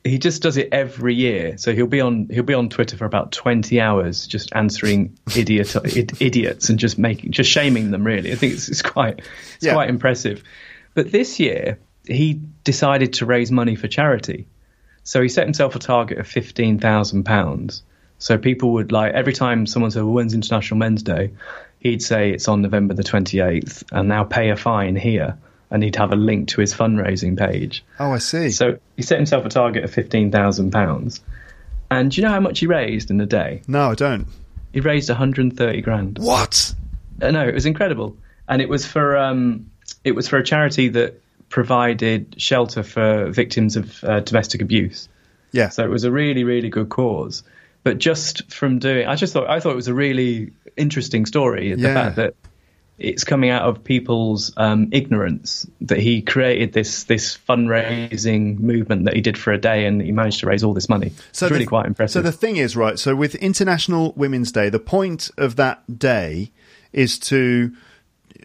He 0.04 0.18
just 0.18 0.42
does 0.42 0.58
it 0.58 0.68
every 0.74 1.16
year. 1.16 1.58
So 1.58 1.74
he'll 1.74 1.88
be 1.88 2.02
on 2.02 2.28
he'll 2.30 2.44
be 2.44 2.54
on 2.54 2.68
Twitter 2.70 2.98
for 2.98 3.06
about 3.06 3.32
20 3.32 3.80
hours 3.80 4.28
just 4.28 4.50
answering 4.54 5.18
idiot 5.38 5.76
id- 5.96 6.22
idiots 6.22 6.70
and 6.70 6.78
just 6.78 6.98
making 6.98 7.32
just 7.32 7.50
shaming 7.50 7.92
them. 7.92 8.04
Really, 8.06 8.32
I 8.34 8.36
think 8.36 8.54
it's, 8.54 8.68
it's 8.68 8.82
quite 8.82 9.20
it's 9.56 9.66
Yeah. 9.66 9.74
quite 9.74 9.90
impressive. 9.90 10.44
But 10.94 11.12
this 11.12 11.40
year 11.40 11.80
he 12.06 12.42
decided 12.66 13.14
to 13.14 13.26
raise 13.26 13.50
money 13.52 13.76
for 13.78 13.88
charity. 13.88 14.48
So 15.04 15.22
he 15.22 15.30
set 15.30 15.46
himself 15.46 15.76
a 15.76 15.80
target 15.80 16.18
of 16.18 16.28
fifteen 16.28 16.80
thousand 16.80 17.24
pounds. 17.24 17.84
So 18.24 18.38
people 18.38 18.72
would 18.72 18.94
like 18.94 19.14
every 19.14 19.34
time 19.34 19.66
someone 19.66 19.92
said, 19.92 20.04
"Well, 20.04 20.14
when's 20.14 20.34
International 20.34 20.78
Men's 20.78 21.04
Day?" 21.04 21.32
He'd 21.80 22.02
say 22.02 22.32
it's 22.32 22.48
on 22.48 22.62
November 22.62 22.94
the 22.94 23.04
twenty 23.04 23.42
eighth, 23.42 23.84
and 23.92 24.08
now 24.08 24.24
pay 24.24 24.50
a 24.50 24.56
fine 24.56 24.96
here, 24.96 25.38
and 25.70 25.84
he'd 25.84 25.98
have 25.98 26.14
a 26.14 26.16
link 26.16 26.48
to 26.50 26.62
his 26.62 26.74
fundraising 26.74 27.38
page. 27.38 27.84
Oh, 28.00 28.14
I 28.14 28.20
see. 28.20 28.52
So 28.52 28.80
he 28.96 29.02
set 29.02 29.18
himself 29.18 29.46
a 29.46 29.50
target 29.50 29.84
of 29.84 29.92
fifteen 29.92 30.32
thousand 30.32 30.72
pounds. 30.72 31.20
And 31.92 32.12
do 32.12 32.22
you 32.22 32.26
know 32.26 32.34
how 32.34 32.40
much 32.40 32.60
he 32.60 32.66
raised 32.66 33.12
in 33.12 33.20
a 33.20 33.26
day? 33.26 33.62
no, 33.68 33.92
I 33.92 33.96
don't. 33.96 34.26
He 34.72 34.80
raised 34.80 35.10
one 35.10 35.18
hundred 35.18 35.42
and 35.42 35.58
thirty 35.58 35.82
grand. 35.82 36.18
What? 36.18 36.74
Uh, 37.22 37.30
no, 37.32 37.46
it 37.46 37.54
was 37.54 37.66
incredible, 37.66 38.16
and 38.48 38.62
it 38.62 38.70
was 38.70 38.86
for 38.88 39.18
um, 39.18 39.70
it 40.06 40.16
was 40.16 40.30
for 40.30 40.38
a 40.38 40.46
charity 40.46 40.88
that 40.88 41.22
provided 41.50 42.36
shelter 42.38 42.84
for 42.84 43.32
victims 43.32 43.76
of 43.76 44.02
uh, 44.06 44.22
domestic 44.22 44.62
abuse. 44.62 45.10
Yeah. 45.52 45.68
So 45.68 45.84
it 45.84 45.90
was 45.90 46.06
a 46.06 46.12
really, 46.12 46.46
really 46.46 46.70
good 46.70 46.88
cause. 46.88 47.44
But 47.84 47.98
just 47.98 48.52
from 48.52 48.80
doing, 48.80 49.08
I 49.08 49.16
just 49.16 49.34
thought 49.34 49.50
I 49.50 49.60
thought 49.60 49.74
it 49.74 49.76
was 49.76 49.88
a 49.90 49.94
really 49.94 50.52
interesting 50.78 51.26
story. 51.26 51.74
The 51.76 51.82
Yeah. 51.82 51.94
fact 51.94 52.16
that 52.16 52.34
it's 53.00 53.24
coming 53.24 53.50
out 53.50 53.64
of 53.64 53.84
people's 53.84 54.54
um, 54.56 54.88
ignorance 54.92 55.68
that 55.82 56.00
he 56.00 56.22
created 56.22 56.74
this 56.74 57.04
this 57.06 57.38
fundraising 57.50 58.60
movement 58.60 59.06
that 59.06 59.16
he 59.16 59.22
did 59.22 59.38
for 59.38 59.52
a 59.52 59.58
day, 59.58 59.86
and 59.86 60.02
he 60.02 60.12
managed 60.12 60.40
to 60.42 60.46
raise 60.48 60.64
all 60.64 60.74
this 60.74 60.88
money. 60.90 61.12
So 61.32 61.48
it's 61.48 61.52
really 61.52 61.66
the- 61.66 61.70
quite 61.70 61.86
impressive. 61.86 62.14
So 62.14 62.22
the 62.22 62.32
thing 62.32 62.58
is, 62.58 62.76
right? 62.76 62.98
So 62.98 63.16
with 63.16 63.36
International 63.36 64.14
Women's 64.16 64.52
Day, 64.52 64.70
the 64.70 64.80
point 64.80 65.30
of 65.38 65.56
that 65.58 66.00
day 66.00 66.52
is 66.94 67.18
to 67.20 67.72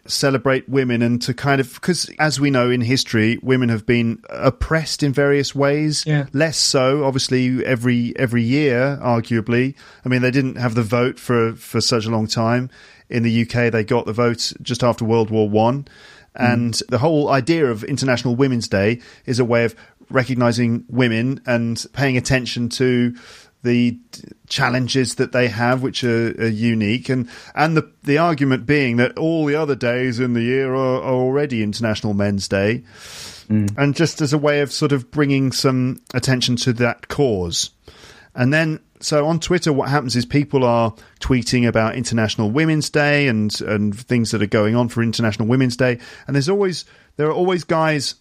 celebrate 0.09 0.67
women 0.67 1.01
and 1.01 1.21
to 1.21 1.33
kind 1.33 1.61
of 1.61 1.73
because 1.75 2.09
as 2.19 2.39
we 2.39 2.49
know 2.49 2.69
in 2.69 2.81
history 2.81 3.39
women 3.41 3.69
have 3.69 3.85
been 3.85 4.21
oppressed 4.29 5.03
in 5.03 5.13
various 5.13 5.53
ways. 5.53 6.03
Yeah. 6.05 6.25
less 6.33 6.57
so 6.57 7.03
obviously 7.05 7.65
every 7.65 8.13
every 8.17 8.43
year 8.43 8.99
arguably. 9.01 9.75
I 10.03 10.09
mean 10.09 10.21
they 10.21 10.31
didn't 10.31 10.55
have 10.55 10.75
the 10.75 10.83
vote 10.83 11.19
for 11.19 11.53
for 11.53 11.79
such 11.79 12.05
a 12.05 12.09
long 12.09 12.27
time. 12.27 12.69
In 13.09 13.23
the 13.23 13.41
uk 13.43 13.71
they 13.71 13.83
got 13.83 14.05
the 14.05 14.13
vote 14.13 14.53
just 14.61 14.83
after 14.83 15.05
world 15.05 15.29
war 15.29 15.49
1 15.49 15.83
mm. 15.83 15.87
and 16.35 16.81
the 16.89 16.97
whole 16.97 17.29
idea 17.29 17.67
of 17.67 17.83
international 17.83 18.35
women's 18.35 18.67
day 18.67 19.01
is 19.25 19.39
a 19.39 19.45
way 19.45 19.63
of 19.65 19.75
recognizing 20.09 20.85
women 20.89 21.41
and 21.45 21.85
paying 21.93 22.17
attention 22.17 22.69
to 22.69 23.15
the 23.63 23.99
challenges 24.47 25.15
that 25.15 25.31
they 25.31 25.47
have, 25.47 25.81
which 25.81 26.03
are, 26.03 26.29
are 26.41 26.47
unique, 26.47 27.09
and 27.09 27.29
and 27.55 27.75
the 27.75 27.91
the 28.03 28.17
argument 28.17 28.65
being 28.65 28.97
that 28.97 29.17
all 29.17 29.45
the 29.45 29.55
other 29.55 29.75
days 29.75 30.19
in 30.19 30.33
the 30.33 30.41
year 30.41 30.73
are, 30.73 31.01
are 31.01 31.13
already 31.13 31.61
International 31.61 32.13
Men's 32.13 32.47
Day, 32.47 32.83
mm. 33.49 33.69
and 33.77 33.95
just 33.95 34.21
as 34.21 34.33
a 34.33 34.37
way 34.37 34.61
of 34.61 34.71
sort 34.71 34.91
of 34.91 35.11
bringing 35.11 35.51
some 35.51 36.01
attention 36.13 36.55
to 36.57 36.73
that 36.73 37.09
cause, 37.09 37.71
and 38.33 38.53
then 38.53 38.79
so 39.01 39.25
on 39.25 39.39
Twitter, 39.39 39.71
what 39.73 39.89
happens 39.89 40.15
is 40.15 40.25
people 40.25 40.63
are 40.63 40.93
tweeting 41.19 41.67
about 41.67 41.95
International 41.95 42.49
Women's 42.49 42.89
Day 42.89 43.27
and 43.27 43.59
and 43.61 43.97
things 43.97 44.31
that 44.31 44.41
are 44.41 44.47
going 44.47 44.75
on 44.75 44.87
for 44.87 45.03
International 45.03 45.47
Women's 45.47 45.75
Day, 45.75 45.99
and 46.27 46.35
there's 46.35 46.49
always 46.49 46.85
there 47.17 47.27
are 47.27 47.33
always 47.33 47.65
guys 47.65 48.15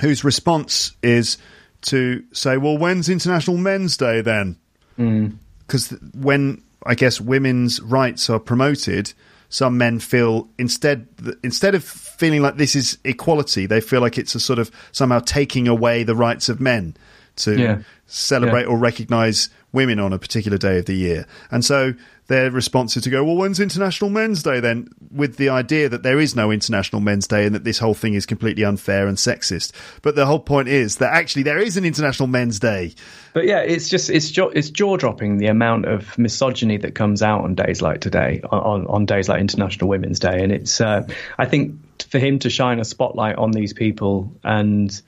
whose 0.00 0.24
response 0.24 0.96
is 1.02 1.38
to 1.82 2.22
say, 2.32 2.56
"Well, 2.56 2.76
when's 2.78 3.08
International 3.08 3.56
Men's 3.56 3.96
Day 3.96 4.20
then?" 4.20 4.56
Hmm. 4.96 5.28
Because 5.66 5.90
when 6.14 6.62
I 6.86 6.94
guess 6.94 7.20
women's 7.20 7.80
rights 7.80 8.28
are 8.30 8.38
promoted, 8.40 9.12
some 9.50 9.76
men 9.78 9.98
feel 10.00 10.48
instead 10.58 11.06
instead 11.42 11.74
of 11.74 11.84
feeling 11.84 12.42
like 12.42 12.56
this 12.56 12.74
is 12.74 12.98
equality, 13.04 13.66
they 13.66 13.80
feel 13.80 14.00
like 14.00 14.18
it's 14.18 14.34
a 14.34 14.40
sort 14.40 14.58
of 14.58 14.70
somehow 14.92 15.20
taking 15.20 15.68
away 15.68 16.02
the 16.02 16.14
rights 16.16 16.48
of 16.48 16.60
men 16.60 16.96
to 17.36 17.56
Yeah. 17.58 17.78
celebrate 18.06 18.62
Yeah. 18.62 18.68
or 18.68 18.78
recognise 18.78 19.48
women 19.72 19.98
on 20.00 20.12
a 20.12 20.18
particular 20.18 20.58
day 20.58 20.78
of 20.78 20.86
the 20.86 20.94
year, 20.96 21.26
and 21.50 21.64
so. 21.64 21.94
Their 22.28 22.50
response 22.50 22.94
is 22.96 23.04
to 23.04 23.10
go, 23.10 23.24
well, 23.24 23.36
when's 23.36 23.58
International 23.58 24.10
Men's 24.10 24.42
Day 24.42 24.60
then? 24.60 24.88
With 25.10 25.38
the 25.38 25.48
idea 25.48 25.88
that 25.88 26.02
there 26.02 26.20
is 26.20 26.36
no 26.36 26.50
International 26.50 27.00
Men's 27.00 27.26
Day 27.26 27.46
and 27.46 27.54
that 27.54 27.64
this 27.64 27.78
whole 27.78 27.94
thing 27.94 28.12
is 28.12 28.26
completely 28.26 28.64
unfair 28.64 29.06
and 29.06 29.16
sexist. 29.16 29.72
But 30.02 30.14
the 30.14 30.26
whole 30.26 30.38
point 30.38 30.68
is 30.68 30.96
that 30.96 31.12
actually 31.12 31.44
there 31.44 31.58
is 31.58 31.78
an 31.78 31.86
International 31.86 32.26
Men's 32.26 32.60
Day. 32.60 32.94
But 33.32 33.46
yeah, 33.46 33.60
it's 33.60 33.88
just 33.88 34.10
it's 34.10 34.30
jaw, 34.30 34.48
it's 34.48 34.68
jaw 34.68 34.98
dropping 34.98 35.38
the 35.38 35.46
amount 35.46 35.86
of 35.86 36.18
misogyny 36.18 36.76
that 36.78 36.94
comes 36.94 37.22
out 37.22 37.44
on 37.44 37.54
days 37.54 37.80
like 37.80 38.02
today, 38.02 38.42
on, 38.50 38.86
on, 38.86 39.06
days 39.06 39.28
like 39.30 39.40
International 39.40 39.88
Women's 39.88 40.18
Day, 40.18 40.42
and 40.42 40.52
it's 40.52 40.82
uh, 40.82 41.08
I 41.38 41.46
think 41.46 41.76
for 42.10 42.18
him 42.18 42.38
to 42.40 42.50
shine 42.50 42.78
a 42.78 42.84
spotlight 42.84 43.36
on 43.36 43.52
these 43.52 43.72
people 43.72 44.32
and 44.44 45.00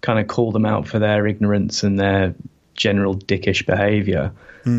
kind 0.00 0.18
of 0.18 0.28
call 0.28 0.52
them 0.52 0.66
out 0.66 0.86
for 0.86 0.98
their 0.98 1.26
ignorance 1.26 1.82
and 1.82 1.98
their 1.98 2.34
general 2.74 3.14
dickish 3.14 3.66
behaviour, 3.66 4.32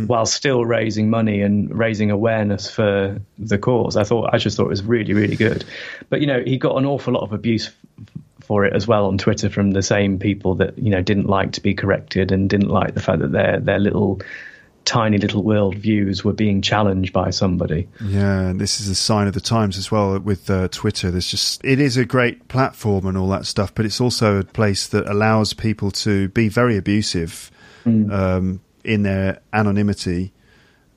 while 0.08 0.26
still 0.26 0.66
raising 0.66 1.10
money 1.10 1.42
and 1.42 1.78
raising 1.78 2.10
awareness 2.10 2.70
for 2.70 3.20
the 3.38 3.58
cause. 3.58 3.98
I 3.98 4.04
thought 4.04 4.30
I 4.34 4.38
just 4.38 4.58
thought 4.58 4.66
it 4.66 4.70
was 4.70 4.84
really 4.84 5.14
really 5.14 5.36
good. 5.36 5.66
But 6.10 6.22
you 6.22 6.28
know, 6.28 6.42
he 6.42 6.58
got 6.58 6.78
an 6.78 6.86
awful 6.86 7.14
lot 7.14 7.24
of 7.24 7.34
abuse 7.34 7.72
for 8.44 8.66
it 8.66 8.74
as 8.74 8.88
well 8.88 9.06
on 9.06 9.18
Twitter 9.18 9.50
from 9.50 9.72
the 9.72 9.82
same 9.82 10.20
people 10.20 10.56
that 10.56 10.78
you 10.78 10.90
know 10.90 11.02
didn't 11.02 11.28
like 11.28 11.54
to 11.54 11.62
be 11.62 11.74
corrected 11.74 12.32
and 12.32 12.50
didn't 12.50 12.70
like 12.70 12.94
the 12.94 13.02
fact 13.02 13.20
that 13.20 13.32
their 13.32 13.60
their 13.60 13.80
little 13.80 14.22
tiny 14.86 15.18
little 15.18 15.44
world 15.44 15.76
views 15.76 16.24
were 16.24 16.34
being 16.34 16.62
challenged 16.62 17.14
by 17.14 17.30
somebody. 17.30 17.88
Yeah, 18.04 18.50
and 18.50 18.60
this 18.60 18.82
is 18.82 18.90
a 18.90 18.96
sign 18.96 19.28
of 19.28 19.34
the 19.34 19.42
times 19.42 19.78
as 19.78 19.92
well 19.92 20.20
with 20.20 20.50
uh, 20.50 20.68
Twitter. 20.70 21.10
There's 21.10 21.30
just 21.30 21.64
it 21.64 21.80
is 21.80 21.98
a 21.98 22.06
great 22.06 22.48
platform 22.48 23.06
and 23.06 23.18
all 23.18 23.30
that 23.30 23.46
stuff, 23.46 23.74
but 23.74 23.86
it's 23.86 24.02
also 24.02 24.40
a 24.40 24.44
place 24.44 24.88
that 24.88 25.08
allows 25.08 25.54
people 25.54 25.92
to 25.92 26.28
be 26.30 26.50
very 26.50 26.78
abusive 26.78 27.50
um, 27.86 28.62
in 28.84 29.04
their 29.04 29.40
anonymity. 29.52 30.34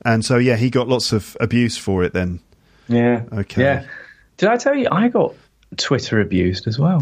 And 0.05 0.23
so, 0.23 0.37
yeah, 0.37 0.55
he 0.55 0.69
got 0.69 0.87
lots 0.87 1.11
of 1.11 1.35
abuse 1.39 1.77
for 1.77 2.03
it. 2.03 2.13
Then, 2.13 2.39
Yeah. 2.87 3.23
Okay. 3.31 3.61
Yeah. 3.61 3.85
Did 4.37 4.49
I 4.49 4.57
tell 4.57 4.75
you 4.75 4.87
I 4.91 5.07
got 5.09 5.33
Twitter 5.77 6.21
abused 6.21 6.67
as 6.67 6.77
well? 6.77 7.01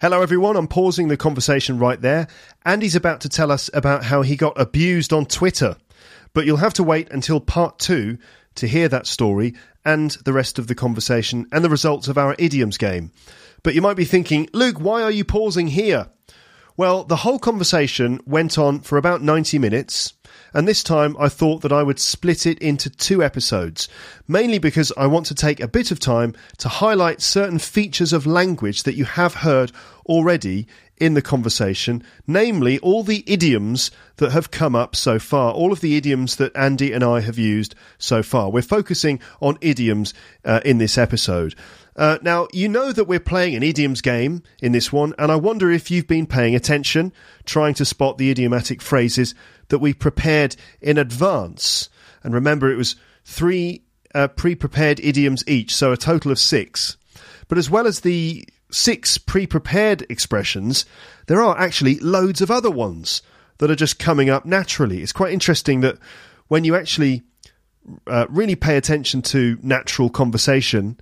Hello, 0.00 0.20
everyone. 0.20 0.56
I'm 0.56 0.66
pausing 0.66 1.06
the 1.06 1.16
conversation 1.16 1.78
right 1.78 2.00
there. 2.00 2.26
Andy's 2.64 2.96
about 2.96 3.20
to 3.20 3.28
tell 3.28 3.52
us 3.52 3.70
about 3.72 4.02
how 4.02 4.22
he 4.22 4.34
got 4.34 4.60
abused 4.60 5.12
on 5.12 5.26
Twitter. 5.26 5.76
But 6.34 6.44
you'll 6.44 6.56
have 6.56 6.74
to 6.74 6.82
wait 6.82 7.08
until 7.12 7.38
part 7.38 7.78
two 7.78 8.18
to 8.56 8.66
hear 8.66 8.88
that 8.88 9.06
story 9.06 9.54
and 9.84 10.10
the 10.24 10.32
rest 10.32 10.58
of 10.58 10.66
the 10.66 10.74
conversation 10.74 11.46
and 11.52 11.64
the 11.64 11.68
results 11.70 12.08
of 12.08 12.18
our 12.18 12.34
idioms 12.38 12.78
game. 12.78 13.12
But 13.62 13.76
you 13.76 13.80
might 13.80 13.96
be 13.96 14.04
thinking, 14.04 14.48
Luke, 14.52 14.80
why 14.80 15.02
are 15.02 15.10
you 15.10 15.24
pausing 15.24 15.68
here? 15.68 16.08
Well, 16.76 17.04
the 17.04 17.16
whole 17.16 17.38
conversation 17.38 18.20
went 18.26 18.56
on 18.56 18.80
for 18.80 18.96
about 18.96 19.20
90 19.22 19.58
minutes, 19.58 20.14
and 20.54 20.66
this 20.66 20.82
time 20.82 21.14
I 21.18 21.28
thought 21.28 21.60
that 21.62 21.72
I 21.72 21.82
would 21.82 21.98
split 21.98 22.46
it 22.46 22.58
into 22.60 22.88
two 22.88 23.22
episodes, 23.22 23.88
mainly 24.26 24.58
because 24.58 24.90
I 24.96 25.06
want 25.06 25.26
to 25.26 25.34
take 25.34 25.60
a 25.60 25.68
bit 25.68 25.90
of 25.90 26.00
time 26.00 26.34
to 26.58 26.68
highlight 26.68 27.20
certain 27.20 27.58
features 27.58 28.14
of 28.14 28.26
language 28.26 28.84
that 28.84 28.96
you 28.96 29.04
have 29.04 29.34
heard 29.34 29.70
already 30.06 30.66
in 30.96 31.12
the 31.14 31.20
conversation, 31.20 32.02
namely 32.26 32.78
all 32.78 33.02
the 33.02 33.24
idioms 33.26 33.90
that 34.16 34.32
have 34.32 34.50
come 34.50 34.74
up 34.74 34.96
so 34.96 35.18
far, 35.18 35.52
all 35.52 35.72
of 35.72 35.80
the 35.80 35.96
idioms 35.96 36.36
that 36.36 36.56
Andy 36.56 36.92
and 36.92 37.04
I 37.04 37.20
have 37.20 37.38
used 37.38 37.74
so 37.98 38.22
far. 38.22 38.50
We're 38.50 38.62
focusing 38.62 39.20
on 39.40 39.58
idioms 39.60 40.14
uh, 40.44 40.60
in 40.64 40.78
this 40.78 40.96
episode. 40.96 41.54
Uh, 41.94 42.18
now, 42.22 42.48
you 42.52 42.68
know 42.68 42.90
that 42.92 43.04
we're 43.04 43.20
playing 43.20 43.54
an 43.54 43.62
idioms 43.62 44.00
game 44.00 44.42
in 44.62 44.72
this 44.72 44.92
one, 44.92 45.14
and 45.18 45.30
I 45.30 45.36
wonder 45.36 45.70
if 45.70 45.90
you've 45.90 46.06
been 46.06 46.26
paying 46.26 46.54
attention, 46.54 47.12
trying 47.44 47.74
to 47.74 47.84
spot 47.84 48.16
the 48.16 48.30
idiomatic 48.30 48.80
phrases 48.80 49.34
that 49.68 49.78
we 49.78 49.92
prepared 49.92 50.56
in 50.80 50.96
advance. 50.96 51.90
And 52.22 52.32
remember, 52.32 52.70
it 52.70 52.76
was 52.76 52.96
three 53.24 53.82
uh, 54.14 54.28
pre 54.28 54.54
prepared 54.54 55.00
idioms 55.00 55.44
each, 55.46 55.74
so 55.74 55.92
a 55.92 55.96
total 55.96 56.32
of 56.32 56.38
six. 56.38 56.96
But 57.48 57.58
as 57.58 57.68
well 57.68 57.86
as 57.86 58.00
the 58.00 58.46
six 58.70 59.18
pre 59.18 59.46
prepared 59.46 60.06
expressions, 60.08 60.86
there 61.26 61.42
are 61.42 61.58
actually 61.58 61.98
loads 61.98 62.40
of 62.40 62.50
other 62.50 62.70
ones 62.70 63.22
that 63.58 63.70
are 63.70 63.76
just 63.76 63.98
coming 63.98 64.30
up 64.30 64.46
naturally. 64.46 65.02
It's 65.02 65.12
quite 65.12 65.32
interesting 65.32 65.82
that 65.82 65.98
when 66.48 66.64
you 66.64 66.74
actually 66.74 67.22
uh, 68.06 68.26
really 68.28 68.56
pay 68.56 68.76
attention 68.76 69.22
to 69.22 69.58
natural 69.62 70.10
conversation, 70.10 70.98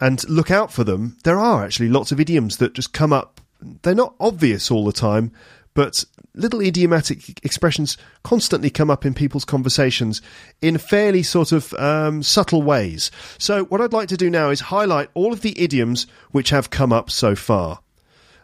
and 0.00 0.28
look 0.28 0.50
out 0.50 0.72
for 0.72 0.84
them, 0.84 1.16
there 1.24 1.38
are 1.38 1.64
actually 1.64 1.88
lots 1.88 2.12
of 2.12 2.20
idioms 2.20 2.58
that 2.58 2.74
just 2.74 2.92
come 2.92 3.12
up. 3.12 3.40
They're 3.82 3.94
not 3.94 4.14
obvious 4.20 4.70
all 4.70 4.84
the 4.84 4.92
time, 4.92 5.32
but 5.74 6.04
little 6.34 6.60
idiomatic 6.60 7.44
expressions 7.44 7.96
constantly 8.22 8.70
come 8.70 8.90
up 8.90 9.06
in 9.06 9.14
people's 9.14 9.44
conversations 9.44 10.20
in 10.60 10.78
fairly 10.78 11.22
sort 11.22 11.52
of 11.52 11.72
um, 11.74 12.22
subtle 12.22 12.62
ways. 12.62 13.10
So, 13.38 13.64
what 13.64 13.80
I'd 13.80 13.92
like 13.92 14.08
to 14.08 14.16
do 14.16 14.30
now 14.30 14.50
is 14.50 14.60
highlight 14.60 15.10
all 15.14 15.32
of 15.32 15.40
the 15.40 15.58
idioms 15.60 16.06
which 16.30 16.50
have 16.50 16.70
come 16.70 16.92
up 16.92 17.10
so 17.10 17.34
far. 17.34 17.80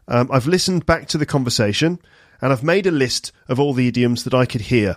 Um, 0.08 0.28
I've 0.32 0.46
listened 0.46 0.86
back 0.86 1.06
to 1.08 1.18
the 1.18 1.26
conversation 1.26 1.98
and 2.40 2.52
I've 2.52 2.64
made 2.64 2.86
a 2.86 2.90
list 2.90 3.32
of 3.48 3.60
all 3.60 3.72
the 3.72 3.88
idioms 3.88 4.24
that 4.24 4.34
I 4.34 4.46
could 4.46 4.62
hear 4.62 4.96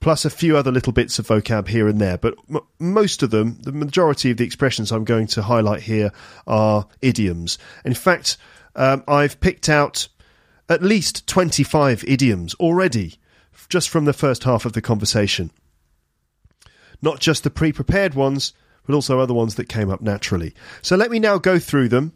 plus 0.00 0.24
a 0.24 0.30
few 0.30 0.56
other 0.56 0.70
little 0.70 0.92
bits 0.92 1.18
of 1.18 1.26
vocab 1.26 1.68
here 1.68 1.88
and 1.88 2.00
there. 2.00 2.18
But 2.18 2.36
m- 2.48 2.60
most 2.78 3.22
of 3.22 3.30
them, 3.30 3.58
the 3.62 3.72
majority 3.72 4.30
of 4.30 4.36
the 4.36 4.44
expressions 4.44 4.92
I'm 4.92 5.04
going 5.04 5.26
to 5.28 5.42
highlight 5.42 5.82
here 5.82 6.12
are 6.46 6.86
idioms. 7.02 7.58
In 7.84 7.94
fact, 7.94 8.36
um, 8.74 9.02
I've 9.08 9.40
picked 9.40 9.68
out 9.68 10.08
at 10.68 10.82
least 10.82 11.26
25 11.26 12.04
idioms 12.06 12.54
already 12.54 13.18
just 13.68 13.88
from 13.88 14.04
the 14.04 14.12
first 14.12 14.44
half 14.44 14.64
of 14.64 14.72
the 14.72 14.82
conversation. 14.82 15.50
Not 17.02 17.20
just 17.20 17.44
the 17.44 17.50
pre 17.50 17.72
prepared 17.72 18.14
ones, 18.14 18.52
but 18.86 18.94
also 18.94 19.18
other 19.18 19.34
ones 19.34 19.56
that 19.56 19.68
came 19.68 19.90
up 19.90 20.00
naturally. 20.00 20.54
So 20.82 20.96
let 20.96 21.10
me 21.10 21.18
now 21.18 21.38
go 21.38 21.58
through 21.58 21.88
them. 21.88 22.12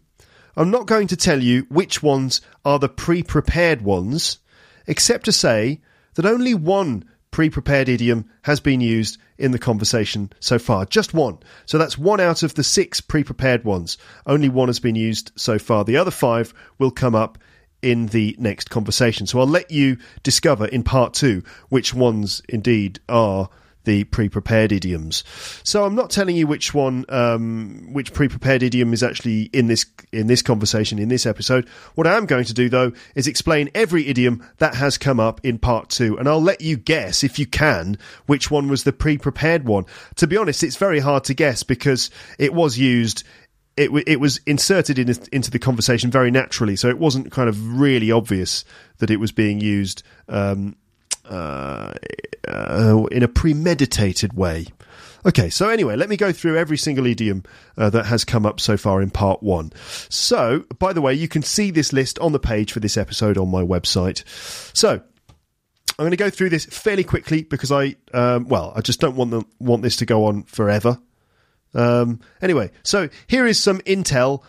I'm 0.57 0.71
not 0.71 0.87
going 0.87 1.07
to 1.09 1.17
tell 1.17 1.43
you 1.43 1.67
which 1.69 2.03
ones 2.03 2.41
are 2.65 2.79
the 2.79 2.89
pre 2.89 3.23
prepared 3.23 3.83
ones, 3.83 4.39
except 4.87 5.25
to 5.27 5.33
say 5.33 5.81
that 6.15 6.27
only 6.27 6.55
one 6.55 7.05
pre 7.31 7.51
prepared 7.51 7.89
idiom 7.89 8.29
has 8.43 8.61
been 8.61 8.81
used 8.81 9.19
in 9.39 9.53
the 9.53 9.59
conversation 9.59 10.33
so 10.41 10.59
far. 10.59 10.85
Just 10.85 11.15
one. 11.15 11.39
So 11.67 11.79
that's 11.79 11.99
one 11.99 12.21
out 12.21 12.43
of 12.43 12.55
the 12.55 12.65
six 12.65 13.01
pre 13.01 13.25
prepared 13.25 13.65
ones. 13.65 13.99
Only 14.27 14.49
one 14.49 14.69
has 14.69 14.81
been 14.81 14.97
used 14.97 15.33
so 15.37 15.59
far. 15.59 15.85
The 15.85 15.97
other 15.97 16.11
five 16.11 16.53
will 16.79 16.91
come 16.91 17.15
up 17.15 17.39
in 17.83 18.07
the 18.07 18.37
next 18.39 18.71
conversation. 18.71 19.27
So 19.27 19.41
I'll 19.41 19.47
let 19.47 19.71
you 19.71 19.97
discover 20.23 20.67
in 20.67 20.83
part 20.83 21.15
two 21.15 21.43
which 21.69 21.95
ones 21.95 22.43
indeed 22.49 23.01
are 23.09 23.49
the 23.85 24.05
pre-prepared 24.05 24.73
idioms. 24.73 25.25
So 25.63 25.85
I'm 25.85 25.95
not 25.95 26.11
telling 26.11 26.37
you 26.37 26.47
which 26.47 26.75
one, 26.75 27.05
um, 27.09 27.89
which 27.93 28.13
pre-prepared 28.13 28.63
idiom 28.63 28.93
is 28.93 29.03
actually 29.03 29.43
in 29.53 29.67
this 29.67 29.87
in 30.13 30.27
this 30.27 30.43
conversation 30.43 30.99
in 30.99 31.09
this 31.09 31.27
episode. 31.27 31.69
What 31.95 32.07
I 32.07 32.17
am 32.17 32.27
going 32.27 32.45
to 32.45 32.55
do 32.55 32.69
though 32.69 32.93
is 33.15 33.27
explain 33.27 33.71
every 33.75 34.07
idiom 34.07 34.47
that 34.59 34.75
has 34.75 34.99
come 34.99 35.21
up 35.21 35.41
in 35.45 35.59
part 35.59 35.89
two, 35.89 36.19
and 36.19 36.29
I'll 36.29 36.43
let 36.43 36.61
you 36.61 36.77
guess 36.77 37.25
if 37.25 37.39
you 37.39 37.47
can 37.47 37.99
which 38.27 38.51
one 38.51 38.69
was 38.69 38.85
the 38.85 38.93
pre-prepared 38.93 39.65
one. 39.65 39.85
To 40.17 40.27
be 40.27 40.37
honest, 40.37 40.63
it's 40.63 40.77
very 40.77 41.01
hard 41.01 41.25
to 41.25 41.35
guess 41.35 41.63
because 41.63 42.11
it 42.39 42.53
was 42.53 42.79
used 42.79 43.25
it, 43.77 43.91
it 44.07 44.21
was 44.21 44.39
inserted 44.47 44.99
in, 44.99 45.15
into 45.33 45.51
the 45.51 45.59
conversation 45.59 46.11
very 46.11 46.31
naturally, 46.31 46.77
so 46.77 46.89
it 46.89 46.99
wasn't 46.99 47.33
kind 47.33 47.49
of 47.49 47.81
really 47.81 48.11
obvious 48.11 48.65
that 48.99 49.11
it 49.11 49.17
was 49.17 49.33
being 49.33 49.61
used 49.61 50.03
um, 50.29 50.77
uh, 51.31 51.95
uh, 52.49 53.05
in 53.11 53.23
a 53.23 53.29
premeditated 53.29 54.35
way. 54.35 54.67
Okay, 55.25 55.51
so 55.51 55.69
anyway, 55.69 55.97
let 55.97 56.09
me 56.09 56.17
go 56.17 56.33
through 56.33 56.57
every 56.57 56.79
single 56.79 57.07
idiom 57.07 57.45
uh, 57.77 57.91
that 57.91 58.07
has 58.07 58.25
come 58.25 58.47
up 58.47 58.59
so 58.59 58.77
far 58.77 59.03
in 59.03 59.11
part 59.11 59.43
one. 59.43 59.71
So, 60.09 60.65
by 60.79 60.95
the 60.95 61.03
way, 61.03 61.13
you 61.13 61.29
can 61.29 61.43
see 61.43 61.71
this 61.71 61.93
list 61.93 62.19
on 62.21 62.33
the 62.33 62.39
page 62.39 62.73
for 62.73 62.81
this 62.81 62.97
episode 62.97 63.37
on 63.37 63.51
my 63.51 63.63
website. 63.63 64.25
So, 64.75 64.93
I'm 64.93 66.05
going 66.05 66.13
to 66.13 66.17
go 66.17 66.31
through 66.31 66.49
this 66.49 66.65
fairly 66.65 67.05
quickly 67.05 67.43
because 67.43 67.71
I, 67.71 67.97
um, 68.15 68.49
well, 68.49 68.73
I 68.75 68.81
just 68.81 69.01
don't 69.01 69.17
want 69.17 69.31
them, 69.31 69.45
want 69.59 69.83
this 69.83 69.97
to 69.97 70.07
go 70.07 70.25
on 70.25 70.45
forever. 70.45 70.99
Um, 71.75 72.21
anyway, 72.41 72.71
so 72.83 73.11
here 73.27 73.47
is 73.47 73.63
some 73.63 73.81
intel 73.81 74.43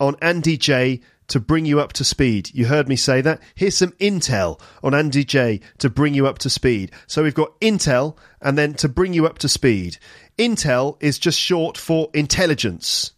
on 0.00 0.16
Andy 0.22 0.56
J 0.56 1.00
to 1.28 1.40
bring 1.40 1.64
you 1.64 1.80
up 1.80 1.92
to 1.94 2.04
speed. 2.04 2.50
You 2.52 2.66
heard 2.66 2.88
me 2.88 2.96
say 2.96 3.20
that. 3.20 3.40
Here's 3.54 3.76
some 3.76 3.92
intel 3.92 4.60
on 4.82 4.94
Andy 4.94 5.24
J 5.24 5.60
to 5.78 5.88
bring 5.88 6.14
you 6.14 6.26
up 6.26 6.38
to 6.40 6.50
speed. 6.50 6.92
So 7.06 7.22
we've 7.22 7.34
got 7.34 7.58
intel 7.60 8.16
and 8.40 8.58
then 8.58 8.74
to 8.74 8.88
bring 8.88 9.12
you 9.12 9.26
up 9.26 9.38
to 9.38 9.48
speed. 9.48 9.98
Intel 10.38 10.96
is 11.00 11.18
just 11.18 11.38
short 11.38 11.78
for 11.78 12.10
intelligence. 12.12 13.12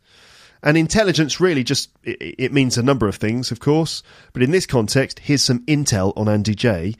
And 0.62 0.76
intelligence 0.76 1.40
really 1.40 1.64
just 1.64 1.90
it, 2.02 2.34
it 2.38 2.52
means 2.52 2.78
a 2.78 2.82
number 2.82 3.08
of 3.08 3.16
things, 3.16 3.50
of 3.50 3.60
course, 3.60 4.02
but 4.32 4.42
in 4.42 4.50
this 4.50 4.66
context, 4.66 5.20
here's 5.20 5.42
some 5.42 5.64
intel 5.66 6.12
on 6.16 6.28
Andy 6.28 6.54
J. 6.54 6.94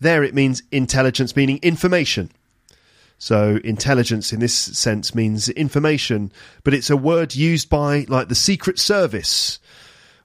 There 0.00 0.24
it 0.24 0.34
means 0.34 0.62
intelligence 0.70 1.36
meaning 1.36 1.58
information. 1.62 2.30
So 3.18 3.60
intelligence 3.64 4.32
in 4.32 4.40
this 4.40 4.54
sense 4.54 5.14
means 5.14 5.50
information, 5.50 6.32
but 6.64 6.72
it's 6.72 6.88
a 6.88 6.96
word 6.96 7.34
used 7.34 7.68
by 7.68 8.06
like 8.08 8.28
the 8.28 8.34
Secret 8.34 8.78
Service 8.78 9.58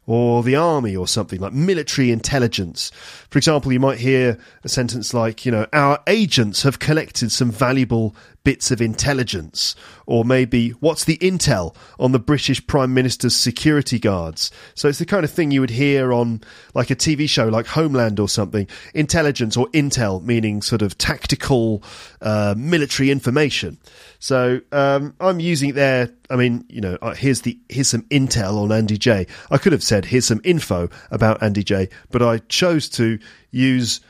or 0.07 0.43
the 0.43 0.55
army 0.55 0.95
or 0.95 1.07
something 1.07 1.39
like 1.39 1.53
military 1.53 2.11
intelligence. 2.11 2.91
For 3.29 3.37
example, 3.37 3.73
you 3.73 3.79
might 3.79 3.99
hear 3.99 4.37
a 4.63 4.69
sentence 4.69 5.13
like, 5.13 5.45
you 5.45 5.51
know, 5.51 5.65
our 5.73 5.99
agents 6.07 6.63
have 6.63 6.79
collected 6.79 7.31
some 7.31 7.51
valuable 7.51 8.15
bits 8.43 8.69
of 8.69 8.79
intelligence, 8.79 9.75
or 10.05 10.23
maybe 10.23 10.69
what's 10.79 11.03
the 11.05 11.17
intel 11.17 11.75
on 11.99 12.11
the 12.11 12.19
British 12.19 12.65
Prime 12.67 12.93
Minister's 12.93 13.35
security 13.35 13.97
guards? 13.97 14.51
So 14.75 14.87
it's 14.87 14.99
the 14.99 15.05
kind 15.05 15.25
of 15.25 15.31
thing 15.31 15.51
you 15.51 15.61
would 15.61 15.71
hear 15.71 16.13
on 16.13 16.41
like 16.75 16.91
a 16.91 16.95
TV 16.95 17.27
show 17.27 17.47
like 17.47 17.65
Homeland 17.65 18.19
or 18.19 18.29
something. 18.29 18.67
Intelligence 18.93 19.57
or 19.57 19.67
intel 19.69 20.23
meaning 20.23 20.61
sort 20.61 20.83
of 20.83 20.97
tactical 20.97 21.83
uh, 22.21 22.53
military 22.55 23.09
information. 23.09 23.79
So 24.19 24.61
um, 24.71 25.15
I'm 25.19 25.39
using 25.39 25.69
it 25.69 25.75
there. 25.75 26.09
I 26.29 26.35
mean, 26.35 26.65
you 26.69 26.81
know, 26.81 26.97
uh, 27.01 27.13
here's 27.13 27.41
the 27.41 27.59
here's 27.69 27.87
some 27.87 28.03
intel 28.03 28.61
on 28.61 28.71
Andy 28.71 28.97
J. 28.97 29.27
I 29.51 29.57
could 29.57 29.71
have 29.71 29.83
said 29.83 30.05
here's 30.05 30.25
some 30.25 30.41
info 30.43 30.89
about 31.11 31.41
Andy 31.43 31.63
J, 31.63 31.89
but 32.11 32.21
I 32.21 32.39
chose 32.39 32.89
to 32.89 33.19
use 33.51 34.01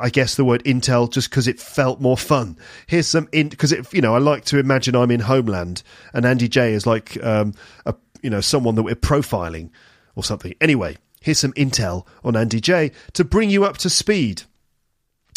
I 0.00 0.08
guess 0.08 0.34
the 0.34 0.44
word 0.44 0.64
intel 0.64 1.10
just 1.10 1.30
because 1.30 1.46
it 1.46 1.60
felt 1.60 2.00
more 2.00 2.16
fun. 2.16 2.56
Here's 2.86 3.06
some 3.06 3.28
in 3.32 3.48
because 3.48 3.72
it 3.72 3.92
you 3.92 4.00
know 4.00 4.14
I 4.14 4.18
like 4.18 4.44
to 4.46 4.58
imagine 4.58 4.96
I'm 4.96 5.10
in 5.10 5.20
Homeland 5.20 5.82
and 6.14 6.24
Andy 6.24 6.48
J 6.48 6.72
is 6.72 6.86
like 6.86 7.22
um, 7.22 7.54
a 7.86 7.94
you 8.22 8.30
know 8.30 8.40
someone 8.40 8.74
that 8.76 8.82
we're 8.82 8.94
profiling 8.94 9.70
or 10.16 10.24
something. 10.24 10.54
Anyway, 10.60 10.96
here's 11.20 11.38
some 11.38 11.52
intel 11.52 12.06
on 12.24 12.36
Andy 12.36 12.60
J 12.60 12.92
to 13.12 13.24
bring 13.24 13.50
you 13.50 13.64
up 13.64 13.78
to 13.78 13.90
speed. 13.90 14.42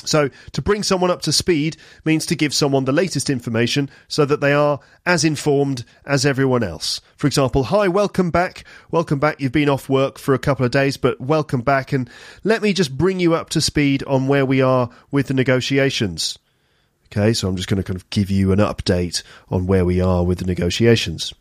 So, 0.06 0.30
to 0.52 0.62
bring 0.62 0.84
someone 0.84 1.12
up 1.12 1.22
to 1.24 1.32
speed 1.32 1.78
means 2.06 2.26
to 2.28 2.36
give 2.36 2.54
someone 2.54 2.86
the 2.86 2.92
latest 2.92 3.30
information 3.30 3.90
so 4.08 4.26
that 4.26 4.42
they 4.42 4.54
are 4.54 4.80
as 5.06 5.24
informed 5.24 5.86
as 6.06 6.26
everyone 6.26 6.64
else. 6.64 7.02
For 7.16 7.28
example, 7.28 7.64
hi, 7.64 7.88
welcome 7.88 8.32
back. 8.32 8.64
Welcome 8.92 9.20
back. 9.20 9.40
You've 9.40 9.52
been 9.52 9.70
off 9.70 9.90
work 9.90 10.18
for 10.18 10.34
a 10.34 10.40
couple 10.40 10.66
of 10.66 10.72
days, 10.72 10.98
but 10.98 11.20
welcome 11.20 11.62
back. 11.62 11.94
And 11.94 12.10
let 12.44 12.62
me 12.62 12.74
just 12.74 12.98
bring 12.98 13.20
you 13.20 13.34
up 13.34 13.50
to 13.52 13.62
speed 13.62 14.04
on 14.04 14.28
where 14.28 14.46
we 14.46 14.62
are 14.62 14.90
with 15.12 15.28
the 15.28 15.34
negotiations. 15.34 16.38
Okay, 17.08 17.34
so 17.34 17.48
I'm 17.48 17.56
just 17.56 17.70
going 17.70 17.78
to 17.78 17.84
kind 17.84 17.96
of 17.96 18.10
give 18.10 18.32
you 18.32 18.52
an 18.52 18.60
update 18.60 19.22
on 19.50 19.68
where 19.68 19.86
we 19.86 20.02
are 20.02 20.24
with 20.24 20.40
the 20.40 20.46
negotiations. 20.46 21.34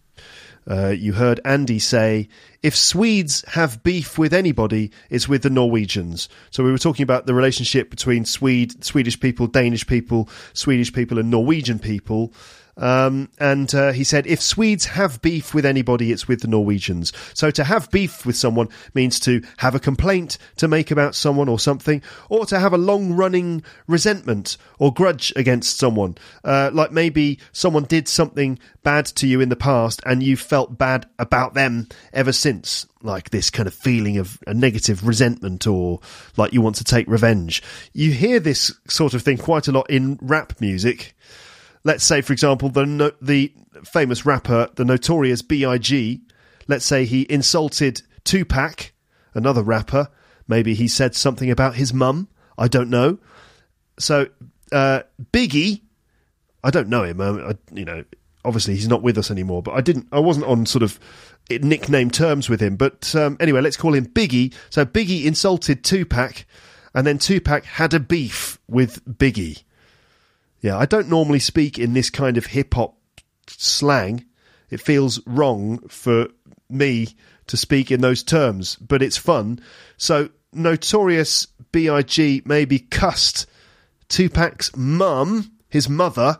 Uh, 0.69 0.89
you 0.89 1.13
heard 1.13 1.41
Andy 1.45 1.79
say, 1.79 2.29
if 2.63 2.77
Swedes 2.77 3.45
have 3.49 3.83
beef 3.83 4.17
with 4.17 4.33
anybody, 4.33 4.93
it's 5.11 5.29
with 5.29 5.43
the 5.43 5.51
Norwegians. 5.51 6.29
So 6.51 6.63
we 6.63 6.71
were 6.71 6.79
talking 6.79 7.03
about 7.03 7.27
the 7.27 7.35
relationship 7.35 7.91
between 7.91 8.25
Swede, 8.25 8.85
Swedish 8.85 9.19
people, 9.19 9.49
Danish 9.49 9.87
people, 9.87 10.29
Swedish 10.53 10.93
people, 10.93 11.19
and 11.19 11.31
Norwegian 11.31 11.79
people. 11.81 12.33
Um, 12.77 13.29
and 13.39 13.73
uh, 13.75 13.93
he 13.93 14.05
said, 14.05 14.27
if 14.27 14.41
Swedes 14.41 14.87
have 14.87 15.21
beef 15.21 15.55
with 15.55 15.67
anybody, 15.67 16.11
it's 16.11 16.27
with 16.27 16.41
the 16.41 16.49
Norwegians. 16.49 17.13
So 17.35 17.51
to 17.51 17.65
have 17.65 17.91
beef 17.91 18.25
with 18.25 18.37
someone 18.37 18.69
means 18.95 19.21
to 19.21 19.43
have 19.59 19.75
a 19.75 19.81
complaint 19.81 20.39
to 20.57 20.69
make 20.69 20.91
about 20.91 21.15
someone 21.15 21.49
or 21.49 21.59
something, 21.59 22.03
or 22.29 22.47
to 22.47 22.59
have 22.59 22.73
a 22.73 22.79
long 22.79 23.13
running 23.13 23.63
resentment 23.87 24.57
or 24.79 24.93
grudge 24.93 25.33
against 25.37 25.79
someone. 25.79 26.17
Uh, 26.45 26.71
like 26.73 26.93
maybe 26.93 27.39
someone 27.53 27.85
did 27.85 28.09
something 28.09 28.59
bad 28.83 29.07
to 29.07 29.27
you 29.27 29.41
in 29.41 29.49
the 29.49 29.57
past 29.57 30.01
and 30.07 30.23
you 30.23 30.37
felt 30.37 30.79
bad 30.79 31.07
about 31.19 31.55
them 31.55 31.89
ever 32.13 32.33
since. 32.33 32.87
Like 33.03 33.31
this 33.31 33.51
kind 33.51 33.67
of 33.67 33.75
feeling 33.75 34.19
of 34.19 34.39
a 34.47 34.55
negative 34.55 35.07
resentment 35.07 35.67
or 35.67 36.01
like 36.37 36.53
you 36.53 36.61
want 36.61 36.77
to 36.77 36.85
take 36.85 37.09
revenge. 37.09 37.63
You 37.93 38.13
hear 38.13 38.39
this 38.39 38.73
sort 38.89 39.15
of 39.15 39.23
thing 39.23 39.39
quite 39.39 39.69
a 39.69 39.73
lot 39.73 39.91
in 39.91 40.19
rap 40.23 40.61
music 40.61 41.15
let's 41.85 42.05
say, 42.05 42.21
for 42.21 42.33
example, 42.33 42.69
the 42.69 42.87
no- 42.87 43.13
the 43.21 43.53
famous 43.85 44.25
rapper, 44.25 44.69
the 44.77 44.85
notorious 44.85 45.43
B.I.G. 45.43 46.21
Let's 46.69 46.85
say 46.85 47.05
he 47.05 47.27
insulted 47.29 48.03
Tupac, 48.25 48.93
another 49.35 49.63
rapper. 49.63 50.09
Maybe 50.47 50.75
he 50.75 50.89
said 50.89 51.15
something 51.15 51.51
about 51.51 51.75
his 51.75 51.93
mum. 51.93 52.29
I 52.59 52.69
don't 52.69 52.91
know. 52.91 53.19
So 53.99 54.29
uh, 54.71 55.03
Biggie, 55.33 55.83
I 56.63 56.71
don't 56.71 56.89
know 56.89 57.03
him. 57.05 57.21
Um, 57.21 57.45
I, 57.45 57.75
you 57.75 57.85
know, 57.85 58.05
obviously 58.45 58.75
he's 58.75 58.89
not 58.89 59.03
with 59.03 59.19
us 59.19 59.31
anymore. 59.31 59.63
But 59.63 59.73
I 59.73 59.81
didn't. 59.81 60.09
I 60.13 60.21
wasn't 60.21 60.47
on 60.47 60.67
sort 60.67 60.83
of 60.83 60.99
nickname 61.51 62.11
terms 62.11 62.49
with 62.49 62.61
him. 62.61 62.77
But 62.77 63.15
um, 63.15 63.37
anyway, 63.41 63.61
let's 63.61 63.77
call 63.77 63.95
him 63.95 64.07
Biggie. 64.07 64.55
So 64.71 64.85
Biggie 64.85 65.25
insulted 65.25 65.85
Tupac, 65.85 66.45
and 66.95 67.07
then 67.07 67.19
Tupac 67.19 67.65
had 67.65 67.95
a 67.95 68.01
beef 68.01 68.59
with 68.69 69.05
Biggie. 69.05 69.63
Yeah, 70.63 70.79
I 70.79 70.87
don't 70.87 71.09
normally 71.09 71.41
speak 71.41 71.79
in 71.79 71.93
this 71.93 72.09
kind 72.09 72.39
of 72.39 72.47
hip 72.47 72.75
hop 72.75 72.97
slang. 73.49 74.25
It 74.71 74.81
feels 74.81 75.21
wrong 75.27 75.87
for 75.89 76.29
me 76.71 77.09
to 77.49 77.57
speak 77.57 77.91
in 77.91 78.01
those 78.01 78.23
terms, 78.23 78.77
but 78.77 79.03
it's 79.03 79.19
fun. 79.19 79.61
So, 79.97 80.31
Notorious 80.53 81.47
B.I.G. 81.73 82.43
maybe 82.45 82.79
cussed 82.79 83.47
Tupac's 84.09 84.75
mum, 84.77 85.53
his 85.69 85.89
mother, 85.89 86.39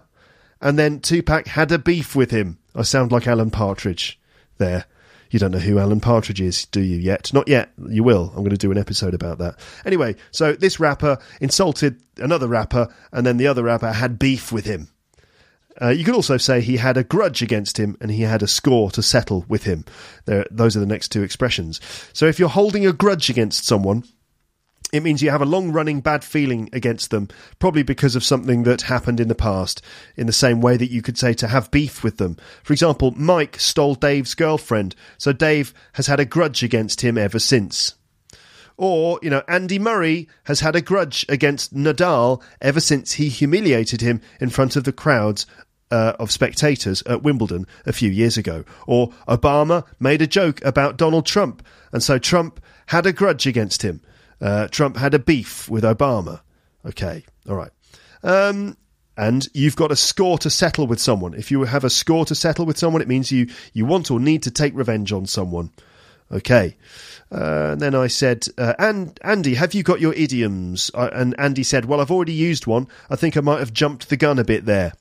and 0.61 0.79
then 0.79 1.01
Tupac 1.01 1.49
had 1.49 1.73
a 1.73 1.79
beef 1.79 2.15
with 2.15 2.31
him. 2.31 2.59
I 2.75 2.83
sound 2.83 3.11
like 3.11 3.27
Alan 3.27 3.51
Partridge 3.51 4.21
there. 4.59 4.85
You 5.33 5.39
don't 5.39 5.51
know 5.51 5.59
who 5.59 5.79
Alan 5.79 6.01
Partridge 6.01 6.43
is, 6.43 6.67
do 6.67 6.81
you 6.81 6.99
yet? 6.99 7.33
Not 7.33 7.49
yet. 7.49 7.71
You 7.89 8.05
will. 8.05 8.29
I'm 8.37 8.45
going 8.45 8.51
to 8.51 8.57
do 8.59 8.71
an 8.71 8.79
episode 8.79 9.15
about 9.15 9.39
that. 9.39 9.59
Anyway, 9.87 10.15
so 10.31 10.53
this 10.53 10.79
rapper 10.79 11.19
insulted 11.41 12.01
another 12.19 12.47
rapper, 12.47 12.95
and 13.13 13.27
then 13.27 13.39
the 13.39 13.47
other 13.47 13.63
rapper 13.63 13.93
had 13.93 14.19
beef 14.19 14.53
with 14.53 14.67
him. 14.67 14.89
Uh, 15.81 15.89
you 15.89 16.05
could 16.05 16.15
also 16.15 16.37
say 16.37 16.61
he 16.61 16.77
had 16.77 16.99
a 16.99 17.05
grudge 17.05 17.41
against 17.41 17.79
him 17.79 17.97
and 17.99 18.11
he 18.11 18.21
had 18.21 18.43
a 18.43 18.47
score 18.47 18.91
to 18.91 19.03
settle 19.03 19.47
with 19.49 19.65
him. 19.65 19.87
There, 20.27 20.45
those 20.51 20.77
are 20.77 20.81
the 20.81 20.87
next 20.87 21.09
two 21.09 21.23
expressions. 21.23 21.81
So 22.13 22.27
if 22.27 22.39
you're 22.39 22.51
holding 22.51 22.87
a 22.87 22.93
grudge 22.93 23.31
against 23.31 23.65
someone, 23.65 24.05
it 24.93 25.03
means 25.03 25.23
you 25.23 25.31
have 25.31 25.43
a 25.43 25.47
long 25.47 25.73
running 25.73 26.01
bad 26.01 26.23
feeling 26.23 26.69
against 26.75 27.11
them, 27.11 27.29
probably 27.59 27.83
because 27.83 28.15
of 28.15 28.23
something 28.23 28.65
that 28.65 28.83
happened 28.83 29.21
in 29.21 29.29
the 29.29 29.35
past, 29.35 29.81
in 30.17 30.27
the 30.27 30.33
same 30.33 30.61
way 30.61 30.77
that 30.77 30.91
you 30.91 31.01
could 31.01 31.17
say 31.17 31.33
to 31.33 31.49
have 31.49 31.71
beef 31.71 32.05
with 32.05 32.19
them. 32.19 32.37
For 32.63 32.75
example, 32.75 33.11
Mike 33.13 33.59
stole 33.59 33.95
Dave's 33.95 34.35
girlfriend, 34.35 34.95
so 35.17 35.33
Dave 35.33 35.73
has 35.95 36.07
had 36.07 36.21
a 36.21 36.27
grudge 36.27 36.63
against 36.63 37.01
him 37.01 37.17
ever 37.17 37.39
since. 37.39 37.95
Or, 38.77 39.19
you 39.23 39.31
know, 39.31 39.43
Andy 39.49 39.79
Murray 39.79 40.29
has 40.45 40.61
had 40.61 40.77
a 40.77 40.83
grudge 40.83 41.25
against 41.29 41.75
Nadal 41.75 42.43
ever 42.61 42.81
since 42.81 43.13
he 43.13 43.29
humiliated 43.29 44.03
him 44.03 44.21
in 44.41 44.51
front 44.51 44.77
of 44.77 44.85
the 44.85 44.93
crowds 44.93 45.47
uh, 45.91 46.15
of 46.19 46.31
spectators 46.31 47.03
at 47.03 47.23
Wimbledon 47.23 47.67
a 47.87 47.93
few 47.93 48.11
years 48.11 48.37
ago. 48.37 48.65
Or 48.87 49.11
Obama 49.29 49.85
made 50.01 50.21
a 50.21 50.27
joke 50.27 50.63
about 50.65 50.97
Donald 50.97 51.27
Trump, 51.27 51.65
and 51.93 52.03
so 52.03 52.19
Trump 52.19 52.61
had 52.87 53.07
a 53.07 53.13
grudge 53.13 53.47
against 53.47 53.83
him. 53.83 54.03
Uh, 54.43 54.67
Trump 54.69 54.97
had 54.97 55.15
a 55.15 55.19
beef 55.19 55.71
with 55.71 55.85
Obama. 55.85 56.41
Okay, 56.85 57.25
all 57.49 57.57
right. 57.57 57.71
Um, 58.25 58.77
and 59.17 59.49
you've 59.55 59.77
got 59.77 59.93
a 59.93 59.97
score 59.97 60.37
to 60.39 60.51
settle 60.51 60.87
with 60.87 60.99
someone. 60.99 61.35
If 61.35 61.51
you 61.51 61.63
have 61.65 61.85
a 61.85 61.91
score 61.91 62.25
to 62.25 62.35
settle 62.35 62.67
with 62.67 62.77
someone, 62.79 63.03
it 63.03 63.09
means 63.09 63.31
you, 63.31 63.49
you 63.73 63.87
want 63.87 64.11
or 64.11 64.19
need 64.19 64.43
to 64.45 64.51
take 64.51 64.75
revenge 64.75 65.13
on 65.13 65.27
someone. 65.27 65.71
Okay. 66.31 66.77
Uh, 67.31 67.71
and 67.73 67.81
then 67.81 67.95
I 67.95 68.07
said, 68.07 68.47
uh, 68.59 68.75
and 68.79 69.19
Andy, 69.23 69.55
have 69.55 69.75
you 69.75 69.83
got 69.83 70.01
your 70.01 70.15
idioms? 70.15 70.91
Uh, 70.93 71.11
and 71.13 71.39
Andy 71.39 71.63
said, 71.63 71.85
well, 71.85 72.01
I've 72.01 72.11
already 72.11 72.33
used 72.33 72.67
one. 72.67 72.89
I 73.11 73.17
think 73.17 73.37
I 73.37 73.41
might 73.41 73.61
have 73.61 73.73
jumped 73.73 74.09
the 74.09 74.17
gun 74.17 74.39
a 74.39 74.45
bit 74.45 74.65
there. 74.65 74.95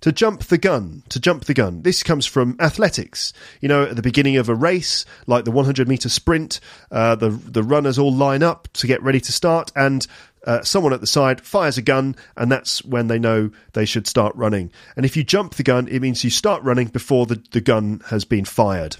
To 0.00 0.12
jump 0.12 0.44
the 0.44 0.58
gun, 0.58 1.02
to 1.08 1.18
jump 1.18 1.44
the 1.46 1.54
gun. 1.54 1.82
This 1.82 2.02
comes 2.02 2.26
from 2.26 2.56
athletics. 2.60 3.32
You 3.60 3.68
know, 3.68 3.84
at 3.84 3.96
the 3.96 4.02
beginning 4.02 4.36
of 4.36 4.48
a 4.48 4.54
race, 4.54 5.04
like 5.26 5.44
the 5.44 5.50
100 5.50 5.88
meter 5.88 6.08
sprint, 6.08 6.60
uh, 6.90 7.14
the 7.14 7.30
the 7.30 7.62
runners 7.62 7.98
all 7.98 8.12
line 8.12 8.42
up 8.42 8.68
to 8.74 8.86
get 8.86 9.02
ready 9.02 9.20
to 9.20 9.32
start, 9.32 9.72
and 9.74 10.06
uh, 10.46 10.62
someone 10.62 10.92
at 10.92 11.00
the 11.00 11.06
side 11.06 11.40
fires 11.40 11.76
a 11.76 11.82
gun, 11.82 12.14
and 12.36 12.50
that's 12.50 12.84
when 12.84 13.08
they 13.08 13.18
know 13.18 13.50
they 13.72 13.84
should 13.84 14.06
start 14.06 14.34
running. 14.36 14.70
And 14.96 15.04
if 15.04 15.16
you 15.16 15.24
jump 15.24 15.54
the 15.54 15.62
gun, 15.62 15.88
it 15.88 16.00
means 16.00 16.22
you 16.22 16.30
start 16.30 16.62
running 16.62 16.86
before 16.88 17.26
the, 17.26 17.42
the 17.50 17.60
gun 17.60 18.00
has 18.06 18.24
been 18.24 18.44
fired. 18.44 18.96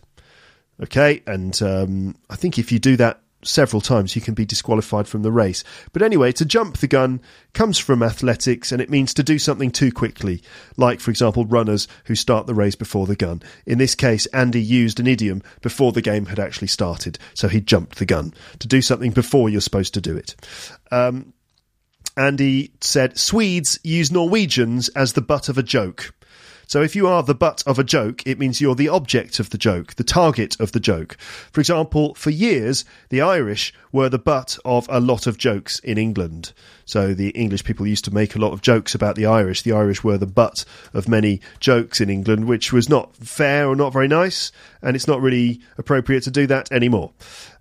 Okay, 0.82 1.22
and 1.26 1.60
um, 1.62 2.16
I 2.28 2.36
think 2.36 2.58
if 2.58 2.70
you 2.70 2.78
do 2.78 2.96
that 2.96 3.20
several 3.46 3.80
times, 3.80 4.14
you 4.14 4.22
can 4.22 4.34
be 4.34 4.44
disqualified 4.44 5.08
from 5.08 5.22
the 5.22 5.32
race. 5.32 5.64
But 5.92 6.02
anyway, 6.02 6.32
to 6.32 6.44
jump 6.44 6.78
the 6.78 6.86
gun 6.86 7.20
comes 7.54 7.78
from 7.78 8.02
athletics 8.02 8.72
and 8.72 8.82
it 8.82 8.90
means 8.90 9.14
to 9.14 9.22
do 9.22 9.38
something 9.38 9.70
too 9.70 9.92
quickly, 9.92 10.42
like, 10.76 11.00
for 11.00 11.10
example, 11.10 11.46
runners 11.46 11.88
who 12.04 12.14
start 12.14 12.46
the 12.46 12.54
race 12.54 12.74
before 12.74 13.06
the 13.06 13.16
gun. 13.16 13.42
In 13.64 13.78
this 13.78 13.94
case, 13.94 14.26
Andy 14.26 14.62
used 14.62 15.00
an 15.00 15.06
idiom 15.06 15.42
before 15.62 15.92
the 15.92 16.02
game 16.02 16.26
had 16.26 16.38
actually 16.38 16.68
started, 16.68 17.18
so 17.34 17.48
he 17.48 17.60
jumped 17.60 17.98
the 17.98 18.06
gun 18.06 18.34
to 18.58 18.68
do 18.68 18.82
something 18.82 19.12
before 19.12 19.48
you're 19.48 19.60
supposed 19.60 19.94
to 19.94 20.00
do 20.00 20.16
it. 20.16 20.34
Um, 20.90 21.32
Andy 22.16 22.72
said 22.80 23.18
Swedes 23.18 23.78
use 23.84 24.10
Norwegians 24.10 24.88
as 24.90 25.12
the 25.12 25.20
butt 25.20 25.48
of 25.48 25.58
a 25.58 25.62
joke. 25.62 26.14
So 26.68 26.82
if 26.82 26.96
you 26.96 27.06
are 27.06 27.22
the 27.22 27.34
butt 27.34 27.62
of 27.64 27.78
a 27.78 27.84
joke, 27.84 28.26
it 28.26 28.40
means 28.40 28.60
you're 28.60 28.74
the 28.74 28.88
object 28.88 29.38
of 29.38 29.50
the 29.50 29.58
joke, 29.58 29.94
the 29.94 30.04
target 30.04 30.58
of 30.58 30.72
the 30.72 30.80
joke. 30.80 31.16
For 31.52 31.60
example, 31.60 32.14
for 32.14 32.30
years, 32.30 32.84
the 33.08 33.20
Irish 33.20 33.72
were 33.92 34.08
the 34.08 34.18
butt 34.18 34.58
of 34.64 34.88
a 34.90 34.98
lot 34.98 35.28
of 35.28 35.38
jokes 35.38 35.78
in 35.78 35.96
England. 35.96 36.52
So 36.84 37.14
the 37.14 37.30
English 37.30 37.62
people 37.62 37.86
used 37.86 38.04
to 38.06 38.14
make 38.14 38.34
a 38.34 38.40
lot 38.40 38.52
of 38.52 38.62
jokes 38.62 38.96
about 38.96 39.14
the 39.14 39.26
Irish. 39.26 39.62
The 39.62 39.72
Irish 39.72 40.02
were 40.02 40.18
the 40.18 40.26
butt 40.26 40.64
of 40.92 41.08
many 41.08 41.40
jokes 41.60 42.00
in 42.00 42.10
England, 42.10 42.46
which 42.46 42.72
was 42.72 42.88
not 42.88 43.16
fair 43.16 43.68
or 43.68 43.76
not 43.76 43.92
very 43.92 44.08
nice, 44.08 44.50
and 44.82 44.96
it's 44.96 45.08
not 45.08 45.22
really 45.22 45.60
appropriate 45.78 46.24
to 46.24 46.32
do 46.32 46.48
that 46.48 46.72
anymore. 46.72 47.12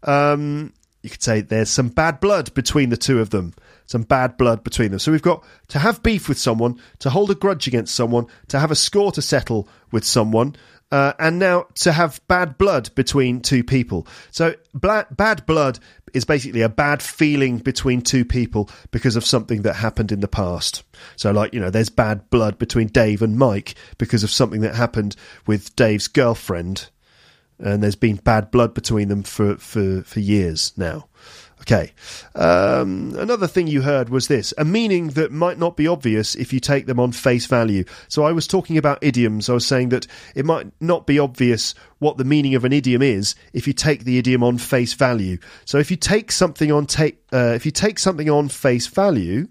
Um, 0.01 0.73
you 1.03 1.11
could 1.11 1.21
say 1.21 1.41
there's 1.41 1.69
some 1.69 1.89
bad 1.89 2.19
blood 2.19 2.51
between 2.55 2.89
the 2.89 2.97
two 2.97 3.19
of 3.19 3.29
them 3.29 3.53
some 3.85 4.03
bad 4.03 4.37
blood 4.37 4.63
between 4.63 4.91
them. 4.91 4.99
So 4.99 5.11
we've 5.11 5.21
got 5.21 5.43
to 5.69 5.79
have 5.79 6.03
beef 6.03 6.27
with 6.27 6.37
someone, 6.37 6.79
to 6.99 7.09
hold 7.09 7.31
a 7.31 7.35
grudge 7.35 7.67
against 7.67 7.95
someone, 7.95 8.27
to 8.49 8.59
have 8.59 8.71
a 8.71 8.75
score 8.75 9.11
to 9.13 9.21
settle 9.21 9.67
with 9.91 10.03
someone, 10.03 10.55
uh, 10.91 11.13
and 11.19 11.39
now 11.39 11.65
to 11.75 11.91
have 11.91 12.21
bad 12.27 12.57
blood 12.57 12.93
between 12.95 13.41
two 13.41 13.63
people. 13.63 14.07
So 14.31 14.55
bla- 14.73 15.07
bad 15.11 15.45
blood 15.45 15.79
is 16.13 16.25
basically 16.25 16.61
a 16.61 16.69
bad 16.69 17.01
feeling 17.01 17.57
between 17.57 18.01
two 18.01 18.23
people 18.23 18.69
because 18.91 19.15
of 19.15 19.25
something 19.25 19.63
that 19.63 19.75
happened 19.75 20.11
in 20.11 20.21
the 20.21 20.27
past. 20.27 20.83
So, 21.17 21.31
like, 21.31 21.53
you 21.53 21.59
know, 21.59 21.69
there's 21.69 21.89
bad 21.89 22.29
blood 22.29 22.57
between 22.57 22.87
Dave 22.87 23.21
and 23.21 23.37
Mike 23.37 23.75
because 23.97 24.23
of 24.23 24.31
something 24.31 24.61
that 24.61 24.75
happened 24.75 25.15
with 25.45 25.75
Dave's 25.75 26.07
girlfriend. 26.07 26.89
And 27.59 27.81
there's 27.81 27.95
been 27.95 28.17
bad 28.17 28.51
blood 28.51 28.73
between 28.73 29.09
them 29.09 29.23
for, 29.23 29.57
for, 29.57 30.03
for 30.03 30.19
years 30.19 30.73
now. 30.77 31.07
Okay. 31.61 31.93
Um, 32.35 33.15
another 33.17 33.47
thing 33.47 33.67
you 33.67 33.81
heard 33.81 34.09
was 34.09 34.27
this 34.27 34.53
a 34.57 34.65
meaning 34.65 35.09
that 35.09 35.31
might 35.31 35.57
not 35.57 35.75
be 35.75 35.87
obvious 35.87 36.35
if 36.35 36.53
you 36.53 36.59
take 36.59 36.85
them 36.85 36.99
on 36.99 37.11
face 37.11 37.45
value. 37.45 37.85
So 38.07 38.23
I 38.23 38.33
was 38.33 38.45
talking 38.45 38.77
about 38.77 38.99
idioms. 39.01 39.49
I 39.49 39.53
was 39.53 39.65
saying 39.65 39.89
that 39.89 40.05
it 40.35 40.45
might 40.45 40.67
not 40.79 41.07
be 41.07 41.17
obvious 41.17 41.73
what 41.99 42.17
the 42.17 42.23
meaning 42.23 42.55
of 42.55 42.65
an 42.65 42.73
idiom 42.73 43.01
is 43.01 43.35
if 43.53 43.67
you 43.67 43.73
take 43.73 44.03
the 44.03 44.17
idiom 44.17 44.43
on 44.43 44.57
face 44.57 44.93
value. 44.93 45.37
So 45.63 45.77
if 45.79 45.89
you 45.89 45.97
take 45.97 46.31
something 46.31 46.71
on 46.71 46.85
take 46.85 47.23
uh, 47.33 47.53
if 47.55 47.65
you 47.65 47.71
take 47.71 47.99
something 47.99 48.29
on 48.29 48.49
face 48.49 48.87
value, 48.87 49.47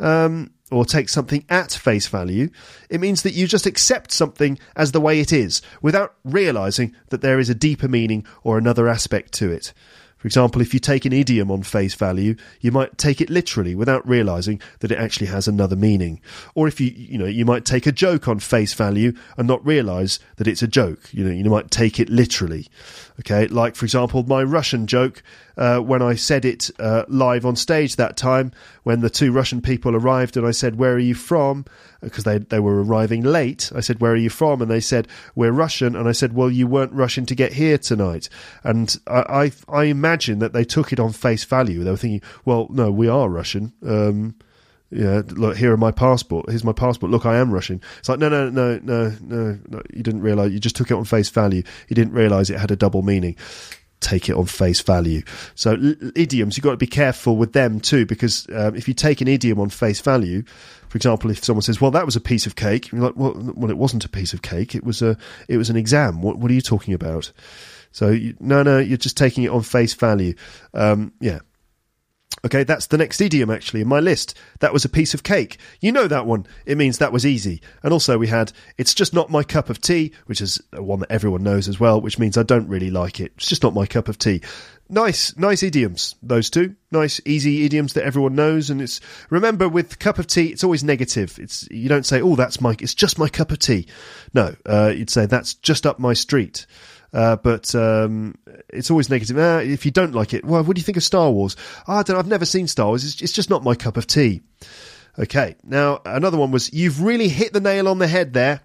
um, 0.00 0.50
or 0.70 0.84
take 0.84 1.08
something 1.08 1.44
at 1.48 1.72
face 1.72 2.08
value, 2.08 2.48
it 2.90 3.00
means 3.00 3.22
that 3.22 3.34
you 3.34 3.46
just 3.46 3.66
accept 3.66 4.10
something 4.10 4.58
as 4.74 4.92
the 4.92 5.00
way 5.00 5.20
it 5.20 5.32
is 5.32 5.62
without 5.80 6.14
realizing 6.24 6.94
that 7.10 7.20
there 7.20 7.38
is 7.38 7.48
a 7.48 7.54
deeper 7.54 7.88
meaning 7.88 8.26
or 8.42 8.58
another 8.58 8.88
aspect 8.88 9.32
to 9.32 9.50
it. 9.50 9.72
For 10.16 10.26
example, 10.26 10.62
if 10.62 10.72
you 10.72 10.80
take 10.80 11.04
an 11.04 11.12
idiom 11.12 11.50
on 11.50 11.62
face 11.62 11.94
value, 11.94 12.36
you 12.60 12.72
might 12.72 12.96
take 12.96 13.20
it 13.20 13.28
literally 13.28 13.74
without 13.74 14.06
realizing 14.08 14.60
that 14.80 14.90
it 14.90 14.98
actually 14.98 15.26
has 15.26 15.46
another 15.46 15.76
meaning. 15.76 16.20
Or 16.54 16.66
if 16.66 16.80
you, 16.80 16.88
you 16.88 17.18
know, 17.18 17.26
you 17.26 17.44
might 17.44 17.64
take 17.64 17.86
a 17.86 17.92
joke 17.92 18.26
on 18.26 18.38
face 18.38 18.72
value 18.72 19.12
and 19.36 19.46
not 19.46 19.64
realize 19.64 20.18
that 20.36 20.48
it's 20.48 20.62
a 20.62 20.68
joke. 20.68 21.12
You 21.12 21.24
know, 21.24 21.30
you 21.30 21.44
might 21.50 21.70
take 21.70 22.00
it 22.00 22.08
literally. 22.08 22.66
Okay. 23.20 23.46
Like, 23.46 23.76
for 23.76 23.86
example, 23.86 24.22
my 24.24 24.42
Russian 24.42 24.86
joke, 24.86 25.22
uh, 25.56 25.78
when 25.78 26.02
I 26.02 26.16
said 26.16 26.44
it 26.44 26.70
uh, 26.78 27.04
live 27.08 27.46
on 27.46 27.56
stage 27.56 27.96
that 27.96 28.16
time 28.16 28.52
when 28.82 29.00
the 29.00 29.08
two 29.08 29.32
Russian 29.32 29.62
people 29.62 29.96
arrived 29.96 30.36
and 30.36 30.46
I 30.46 30.50
said, 30.50 30.76
Where 30.76 30.92
are 30.92 30.98
you 30.98 31.14
from? 31.14 31.64
Because 32.02 32.24
they, 32.24 32.38
they 32.38 32.60
were 32.60 32.84
arriving 32.84 33.22
late. 33.22 33.72
I 33.74 33.80
said, 33.80 34.00
Where 34.00 34.12
are 34.12 34.16
you 34.16 34.28
from? 34.28 34.60
And 34.60 34.70
they 34.70 34.80
said, 34.80 35.08
We're 35.34 35.52
Russian. 35.52 35.96
And 35.96 36.06
I 36.06 36.12
said, 36.12 36.34
Well, 36.34 36.50
you 36.50 36.66
weren't 36.66 36.92
Russian 36.92 37.24
to 37.26 37.34
get 37.34 37.54
here 37.54 37.78
tonight. 37.78 38.28
And 38.62 38.94
I, 39.06 39.52
I, 39.68 39.80
I 39.80 39.84
imagine 39.84 40.38
that 40.40 40.52
they 40.52 40.64
took 40.64 40.92
it 40.92 41.00
on 41.00 41.12
face 41.12 41.44
value. 41.44 41.84
They 41.84 41.90
were 41.90 41.96
thinking, 41.96 42.28
Well, 42.44 42.66
no, 42.70 42.90
we 42.90 43.08
are 43.08 43.30
Russian. 43.30 43.72
Um, 43.82 44.34
yeah, 44.90 45.22
look, 45.28 45.56
here 45.56 45.72
are 45.72 45.76
my 45.76 45.90
passport. 45.90 46.48
Here's 46.48 46.64
my 46.64 46.72
passport. 46.72 47.10
Look, 47.10 47.26
I 47.26 47.36
am 47.36 47.52
Russian. 47.52 47.80
It's 47.98 48.08
like, 48.08 48.18
no, 48.18 48.28
no, 48.28 48.48
no, 48.48 48.78
no, 48.82 49.12
no, 49.20 49.58
no. 49.68 49.82
You 49.92 50.02
didn't 50.02 50.22
realize. 50.22 50.52
You 50.52 50.60
just 50.60 50.76
took 50.76 50.90
it 50.90 50.94
on 50.94 51.04
face 51.04 51.28
value. 51.28 51.62
You 51.88 51.96
didn't 51.96 52.14
realize 52.14 52.50
it 52.50 52.58
had 52.58 52.70
a 52.70 52.76
double 52.76 53.02
meaning. 53.02 53.36
Take 54.00 54.28
it 54.28 54.36
on 54.36 54.44
face 54.44 54.80
value. 54.80 55.22
So 55.54 55.72
l- 55.72 55.94
idioms, 56.14 56.56
you've 56.56 56.64
got 56.64 56.72
to 56.72 56.76
be 56.76 56.86
careful 56.86 57.36
with 57.36 57.52
them 57.52 57.80
too, 57.80 58.06
because 58.06 58.46
um, 58.54 58.76
if 58.76 58.86
you 58.86 58.94
take 58.94 59.20
an 59.20 59.26
idiom 59.26 59.58
on 59.58 59.70
face 59.70 60.00
value, 60.00 60.44
for 60.88 60.96
example, 60.96 61.30
if 61.30 61.42
someone 61.42 61.62
says, 61.62 61.80
"Well, 61.80 61.90
that 61.90 62.06
was 62.06 62.14
a 62.14 62.20
piece 62.20 62.46
of 62.46 62.54
cake," 62.54 62.92
you're 62.92 63.00
like, 63.00 63.16
"Well, 63.16 63.34
well, 63.56 63.70
it 63.70 63.78
wasn't 63.78 64.04
a 64.04 64.08
piece 64.08 64.32
of 64.32 64.42
cake. 64.42 64.74
It 64.74 64.84
was 64.84 65.02
a, 65.02 65.16
it 65.48 65.56
was 65.56 65.68
an 65.68 65.76
exam. 65.76 66.22
What, 66.22 66.38
what 66.38 66.50
are 66.50 66.54
you 66.54 66.60
talking 66.60 66.94
about?" 66.94 67.32
So 67.90 68.10
you, 68.10 68.36
no, 68.38 68.62
no, 68.62 68.78
you're 68.78 68.98
just 68.98 69.16
taking 69.16 69.44
it 69.44 69.50
on 69.50 69.62
face 69.62 69.94
value. 69.94 70.34
Um, 70.74 71.12
yeah, 71.18 71.40
Okay, 72.44 72.64
that's 72.64 72.86
the 72.86 72.98
next 72.98 73.20
idiom 73.20 73.50
actually 73.50 73.80
in 73.80 73.88
my 73.88 74.00
list. 74.00 74.36
That 74.60 74.72
was 74.72 74.84
a 74.84 74.90
piece 74.90 75.14
of 75.14 75.22
cake. 75.22 75.58
You 75.80 75.90
know 75.90 76.06
that 76.06 76.26
one. 76.26 76.46
It 76.64 76.76
means 76.76 76.98
that 76.98 77.12
was 77.12 77.26
easy. 77.26 77.62
And 77.82 77.92
also 77.92 78.18
we 78.18 78.28
had 78.28 78.52
it's 78.76 78.94
just 78.94 79.14
not 79.14 79.30
my 79.30 79.42
cup 79.42 79.70
of 79.70 79.80
tea, 79.80 80.12
which 80.26 80.40
is 80.40 80.60
one 80.72 81.00
that 81.00 81.10
everyone 81.10 81.42
knows 81.42 81.68
as 81.68 81.80
well, 81.80 82.00
which 82.00 82.18
means 82.18 82.36
I 82.36 82.42
don't 82.42 82.68
really 82.68 82.90
like 82.90 83.20
it. 83.20 83.32
It's 83.36 83.48
just 83.48 83.62
not 83.62 83.74
my 83.74 83.86
cup 83.86 84.08
of 84.08 84.18
tea. 84.18 84.42
Nice, 84.88 85.36
nice 85.36 85.64
idioms, 85.64 86.14
those 86.22 86.48
two. 86.48 86.76
Nice, 86.92 87.20
easy 87.24 87.64
idioms 87.64 87.94
that 87.94 88.04
everyone 88.04 88.36
knows. 88.36 88.70
And 88.70 88.80
it's, 88.80 89.00
remember 89.30 89.68
with 89.68 89.98
cup 89.98 90.20
of 90.20 90.28
tea, 90.28 90.46
it's 90.46 90.62
always 90.62 90.84
negative. 90.84 91.38
It's, 91.40 91.68
you 91.72 91.88
don't 91.88 92.06
say, 92.06 92.20
oh, 92.20 92.36
that's 92.36 92.60
my, 92.60 92.76
it's 92.78 92.94
just 92.94 93.18
my 93.18 93.28
cup 93.28 93.50
of 93.50 93.58
tea. 93.58 93.88
No, 94.32 94.54
uh, 94.64 94.92
you'd 94.94 95.10
say, 95.10 95.26
that's 95.26 95.54
just 95.54 95.86
up 95.86 95.98
my 95.98 96.12
street. 96.12 96.66
Uh, 97.16 97.34
but 97.34 97.74
um, 97.74 98.34
it's 98.68 98.90
always 98.90 99.08
negative. 99.08 99.38
Ah, 99.38 99.60
if 99.60 99.86
you 99.86 99.90
don't 99.90 100.14
like 100.14 100.34
it, 100.34 100.44
well, 100.44 100.62
what 100.62 100.76
do 100.76 100.80
you 100.80 100.84
think 100.84 100.98
of 100.98 101.02
Star 101.02 101.30
Wars? 101.30 101.56
Oh, 101.88 101.94
I 101.94 102.02
don't 102.02 102.14
know. 102.14 102.18
I've 102.18 102.26
never 102.26 102.44
seen 102.44 102.68
Star 102.68 102.88
Wars. 102.88 103.06
It's, 103.06 103.22
it's 103.22 103.32
just 103.32 103.48
not 103.48 103.64
my 103.64 103.74
cup 103.74 103.96
of 103.96 104.06
tea. 104.06 104.42
Okay. 105.18 105.56
Now, 105.64 106.02
another 106.04 106.36
one 106.36 106.50
was 106.50 106.70
you've 106.74 107.00
really 107.00 107.28
hit 107.28 107.54
the 107.54 107.60
nail 107.60 107.88
on 107.88 107.98
the 108.00 108.06
head 108.06 108.34
there. 108.34 108.60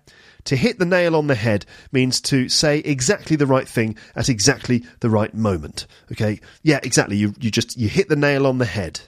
To 0.46 0.58
hit 0.58 0.80
the 0.80 0.86
nail 0.86 1.16
on 1.16 1.28
the 1.28 1.36
head 1.36 1.66
means 1.94 2.20
to 2.22 2.50
say 2.50 2.80
exactly 2.80 3.38
the 3.38 3.48
right 3.48 3.68
thing 3.68 3.96
at 4.18 4.28
exactly 4.28 4.84
the 5.00 5.10
right 5.10 5.34
moment. 5.34 5.88
Okay. 6.12 6.42
Yeah, 6.62 6.82
exactly. 6.84 7.16
You, 7.16 7.34
you 7.40 7.52
just, 7.52 7.78
you 7.78 7.88
hit 7.88 8.10
the 8.10 8.18
nail 8.18 8.46
on 8.46 8.58
the 8.58 8.66
head 8.66 9.00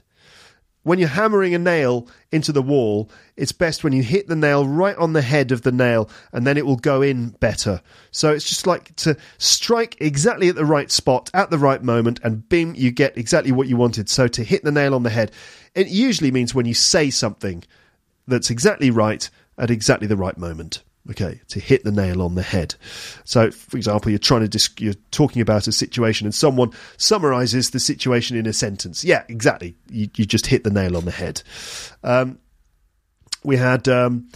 when 0.84 1.00
you're 1.00 1.08
hammering 1.08 1.56
a 1.56 1.60
nail 1.60 2.08
into 2.32 2.52
the 2.52 2.62
wall, 2.62 3.10
it's 3.36 3.52
best 3.52 3.84
when 3.84 3.94
you 3.94 4.04
hit 4.04 4.28
the 4.28 4.36
nail 4.36 4.68
right 4.68 4.96
on 4.98 5.14
the 5.14 5.22
head 5.22 5.52
of 5.52 5.62
the 5.64 5.72
nail 5.72 6.10
and 6.32 6.46
then 6.46 6.58
it 6.58 6.66
will 6.66 6.76
go 6.76 7.02
in 7.02 7.30
better. 7.30 7.82
So 8.12 8.32
it's 8.32 8.48
just 8.48 8.68
like 8.68 8.96
to 8.98 9.18
strike 9.38 9.98
exactly 10.00 10.50
at 10.50 10.56
the 10.56 10.66
right 10.66 10.92
spot 10.92 11.32
at 11.34 11.50
the 11.50 11.58
right 11.58 11.82
moment 11.82 12.20
and 12.24 12.48
bim, 12.48 12.76
you 12.76 12.92
get 12.92 13.18
exactly 13.18 13.52
what 13.52 13.68
you 13.68 13.78
wanted. 13.78 14.10
So 14.10 14.28
to 14.28 14.44
hit 14.44 14.64
the 14.64 14.72
nail 14.72 14.94
on 14.94 15.04
the 15.04 15.10
head, 15.10 15.32
it 15.74 15.88
usually 15.88 16.32
means 16.32 16.54
when 16.54 16.66
you 16.66 16.74
say 16.74 17.10
something 17.10 17.64
that's 18.28 18.50
exactly 18.50 18.92
right 18.92 19.30
at 19.58 19.72
exactly 19.72 20.08
the 20.08 20.18
right 20.18 20.38
moment. 20.38 20.84
Okay, 21.10 21.42
to 21.50 21.60
hit 21.60 21.84
the 21.84 21.92
nail 21.92 22.22
on 22.22 22.36
the 22.36 22.42
head. 22.42 22.76
So, 23.26 23.52
for 23.52 23.76
example, 23.76 24.10
you're 24.10 24.20
trying 24.20 24.42
to 24.42 24.48
dis- 24.48 24.70
you're 24.80 24.94
talking 25.12 25.42
about 25.42 25.68
a 25.68 25.72
situation, 25.74 26.26
and 26.26 26.34
someone 26.34 26.72
summarizes 26.96 27.72
the 27.72 27.80
situation 27.80 28.38
in 28.38 28.46
a 28.46 28.54
sentence. 28.54 29.04
Yeah, 29.04 29.24
exactly. 29.28 29.76
You, 29.90 30.10
you 30.16 30.26
just 30.26 30.48
hit 30.48 30.64
the 30.64 30.70
nail 30.70 30.96
on 30.96 31.04
the 31.04 31.12
head. 31.12 31.44
Um, 32.04 32.40
we 33.44 33.58
had. 33.58 33.88
Um, 33.90 34.30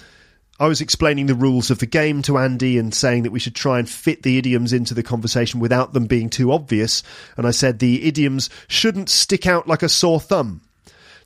I 0.60 0.68
was 0.68 0.82
explaining 0.82 1.28
the 1.28 1.36
rules 1.36 1.70
of 1.70 1.78
the 1.78 1.86
game 1.86 2.24
to 2.24 2.40
Andy 2.40 2.80
and 2.80 2.92
saying 2.92 3.24
that 3.24 3.32
we 3.32 3.40
should 3.40 3.54
try 3.54 3.78
and 3.78 3.88
fit 3.88 4.24
the 4.24 4.40
idioms 4.40 4.74
into 4.74 4.96
the 4.96 5.04
conversation 5.04 5.60
without 5.60 5.94
them 5.94 6.08
being 6.08 6.32
too 6.32 6.52
obvious. 6.52 7.04
And 7.38 7.46
I 7.46 7.52
said 7.52 7.78
the 7.78 8.08
idioms 8.08 8.50
shouldn't 8.68 9.10
stick 9.10 9.46
out 9.46 9.68
like 9.68 9.84
a 9.84 9.90
sore 9.90 10.20
thumb. 10.20 10.62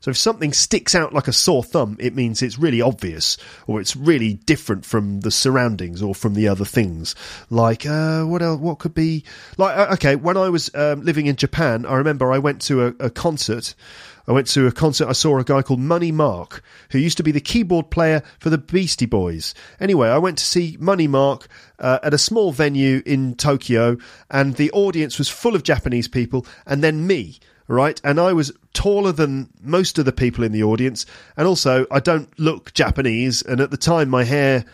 So 0.02 0.10
if 0.10 0.16
something 0.16 0.52
sticks 0.52 0.96
out 0.96 1.14
like 1.14 1.28
a 1.28 1.32
sore 1.32 1.62
thumb, 1.62 1.96
it 2.00 2.12
means 2.12 2.42
it's 2.42 2.58
really 2.58 2.82
obvious 2.82 3.38
or 3.68 3.80
it's 3.80 3.94
really 3.94 4.34
different 4.34 4.84
from 4.84 5.20
the 5.20 5.30
surroundings 5.30 6.02
or 6.02 6.12
from 6.12 6.34
the 6.34 6.48
other 6.48 6.64
things. 6.64 7.14
Like 7.50 7.86
uh, 7.86 8.24
what 8.24 8.42
else? 8.42 8.60
What 8.60 8.80
could 8.80 8.94
be 8.94 9.22
like? 9.58 9.78
Uh, 9.78 9.92
okay, 9.94 10.16
when 10.16 10.36
I 10.36 10.48
was 10.48 10.74
um, 10.74 11.02
living 11.02 11.26
in 11.26 11.36
Japan, 11.36 11.86
I 11.86 11.94
remember 11.94 12.32
I 12.32 12.38
went 12.38 12.62
to 12.62 12.86
a, 12.86 12.94
a 12.98 13.10
concert. 13.10 13.76
I 14.26 14.32
went 14.32 14.48
to 14.48 14.66
a 14.66 14.72
concert. 14.72 15.08
I 15.08 15.12
saw 15.12 15.38
a 15.38 15.44
guy 15.44 15.62
called 15.62 15.78
Money 15.78 16.10
Mark, 16.10 16.64
who 16.90 16.98
used 16.98 17.18
to 17.18 17.22
be 17.22 17.30
the 17.30 17.40
keyboard 17.40 17.90
player 17.90 18.24
for 18.40 18.50
the 18.50 18.58
Beastie 18.58 19.06
Boys. 19.06 19.54
Anyway, 19.78 20.08
I 20.08 20.18
went 20.18 20.38
to 20.38 20.44
see 20.44 20.76
Money 20.80 21.06
Mark 21.06 21.46
uh, 21.78 22.00
at 22.02 22.14
a 22.14 22.18
small 22.18 22.50
venue 22.50 23.02
in 23.06 23.36
Tokyo, 23.36 23.98
and 24.30 24.56
the 24.56 24.72
audience 24.72 25.18
was 25.18 25.28
full 25.28 25.54
of 25.54 25.62
Japanese 25.62 26.08
people, 26.08 26.44
and 26.66 26.82
then 26.82 27.06
me 27.06 27.38
right? 27.68 28.00
And 28.04 28.20
I 28.20 28.32
was 28.32 28.52
taller 28.72 29.12
than 29.12 29.50
most 29.62 29.98
of 29.98 30.04
the 30.04 30.12
people 30.12 30.44
in 30.44 30.52
the 30.52 30.62
audience, 30.62 31.06
and 31.36 31.46
also 31.46 31.86
I 31.90 32.00
don't 32.00 32.28
look 32.38 32.72
Japanese. 32.74 33.42
And 33.42 33.60
at 33.60 33.70
the 33.70 33.76
time, 33.76 34.08
my 34.08 34.24
hair 34.24 34.64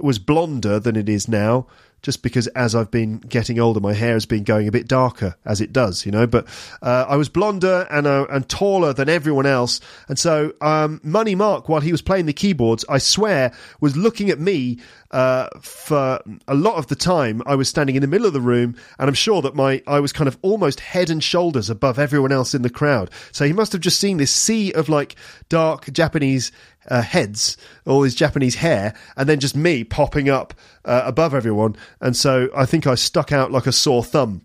was 0.00 0.18
blonder 0.18 0.78
than 0.78 0.96
it 0.96 1.08
is 1.08 1.28
now, 1.28 1.66
just 2.02 2.22
because 2.22 2.46
as 2.48 2.74
I've 2.74 2.90
been 2.90 3.18
getting 3.18 3.58
older, 3.58 3.80
my 3.80 3.92
hair 3.92 4.14
has 4.14 4.26
been 4.26 4.44
going 4.44 4.68
a 4.68 4.72
bit 4.72 4.86
darker, 4.86 5.36
as 5.44 5.60
it 5.60 5.72
does, 5.72 6.06
you 6.06 6.12
know. 6.12 6.26
But 6.26 6.46
uh, 6.82 7.06
I 7.08 7.16
was 7.16 7.28
blonder 7.28 7.86
and 7.90 8.06
uh, 8.06 8.26
and 8.30 8.48
taller 8.48 8.92
than 8.92 9.08
everyone 9.08 9.46
else, 9.46 9.80
and 10.08 10.18
so 10.18 10.52
um, 10.60 11.00
Money 11.02 11.34
Mark, 11.34 11.68
while 11.68 11.80
he 11.80 11.92
was 11.92 12.02
playing 12.02 12.26
the 12.26 12.32
keyboards, 12.32 12.84
I 12.88 12.98
swear 12.98 13.52
was 13.80 13.96
looking 13.96 14.30
at 14.30 14.38
me 14.38 14.78
uh, 15.10 15.48
for 15.60 16.20
a 16.46 16.54
lot 16.54 16.76
of 16.76 16.86
the 16.88 16.96
time. 16.96 17.42
I 17.46 17.54
was 17.54 17.68
standing 17.68 17.96
in 17.96 18.02
the 18.02 18.08
middle 18.08 18.26
of 18.26 18.32
the 18.32 18.40
room, 18.40 18.76
and 18.98 19.08
I'm 19.08 19.14
sure 19.14 19.42
that 19.42 19.54
my 19.54 19.82
I 19.86 20.00
was 20.00 20.12
kind 20.12 20.28
of 20.28 20.38
almost 20.42 20.80
head 20.80 21.10
and 21.10 21.22
shoulders 21.22 21.70
above 21.70 21.98
everyone 21.98 22.32
else 22.32 22.54
in 22.54 22.62
the 22.62 22.70
crowd. 22.70 23.10
So 23.32 23.44
he 23.44 23.52
must 23.52 23.72
have 23.72 23.80
just 23.80 23.98
seen 23.98 24.18
this 24.18 24.30
sea 24.30 24.72
of 24.72 24.88
like 24.88 25.16
dark 25.48 25.92
Japanese 25.92 26.52
uh, 26.88 27.02
heads, 27.02 27.56
all 27.86 28.02
his 28.02 28.14
Japanese 28.14 28.56
hair, 28.56 28.94
and 29.16 29.28
then 29.28 29.40
just 29.40 29.56
me 29.56 29.84
popping 29.84 30.28
up 30.28 30.54
uh, 30.84 31.02
above 31.04 31.34
everyone. 31.34 31.76
And 32.00 32.16
so 32.16 32.48
I 32.56 32.66
think 32.66 32.86
I 32.86 32.94
stuck 32.94 33.32
out 33.32 33.52
like 33.52 33.66
a 33.66 33.72
sore 33.72 34.04
thumb. 34.04 34.42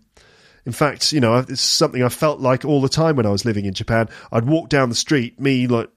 In 0.66 0.72
fact, 0.72 1.12
you 1.12 1.20
know, 1.20 1.36
it's 1.36 1.60
something 1.60 2.02
I 2.02 2.08
felt 2.08 2.40
like 2.40 2.64
all 2.64 2.80
the 2.80 2.88
time 2.88 3.16
when 3.16 3.26
I 3.26 3.30
was 3.30 3.44
living 3.44 3.66
in 3.66 3.74
Japan. 3.74 4.08
I'd 4.32 4.46
walk 4.46 4.70
down 4.70 4.88
the 4.88 4.94
street, 4.94 5.38
me 5.38 5.66
like 5.66 5.90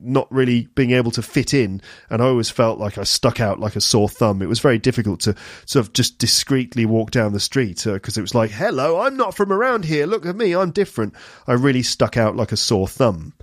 not 0.00 0.32
really 0.32 0.66
being 0.74 0.92
able 0.92 1.10
to 1.10 1.22
fit 1.22 1.52
in, 1.52 1.82
and 2.08 2.22
I 2.22 2.26
always 2.26 2.48
felt 2.48 2.78
like 2.78 2.96
I 2.96 3.04
stuck 3.04 3.38
out 3.40 3.60
like 3.60 3.76
a 3.76 3.80
sore 3.82 4.08
thumb. 4.08 4.40
It 4.40 4.48
was 4.48 4.60
very 4.60 4.78
difficult 4.78 5.20
to 5.20 5.34
sort 5.66 5.86
of 5.86 5.92
just 5.92 6.18
discreetly 6.18 6.86
walk 6.86 7.10
down 7.10 7.32
the 7.32 7.40
street 7.40 7.84
because 7.84 8.16
uh, 8.16 8.20
it 8.20 8.22
was 8.22 8.34
like, 8.34 8.50
"Hello, 8.50 9.00
I'm 9.00 9.16
not 9.16 9.34
from 9.34 9.52
around 9.52 9.84
here. 9.84 10.06
Look 10.06 10.24
at 10.24 10.36
me, 10.36 10.54
I'm 10.54 10.70
different." 10.70 11.14
I 11.46 11.52
really 11.52 11.82
stuck 11.82 12.16
out 12.16 12.34
like 12.34 12.52
a 12.52 12.56
sore 12.56 12.88
thumb. 12.88 13.34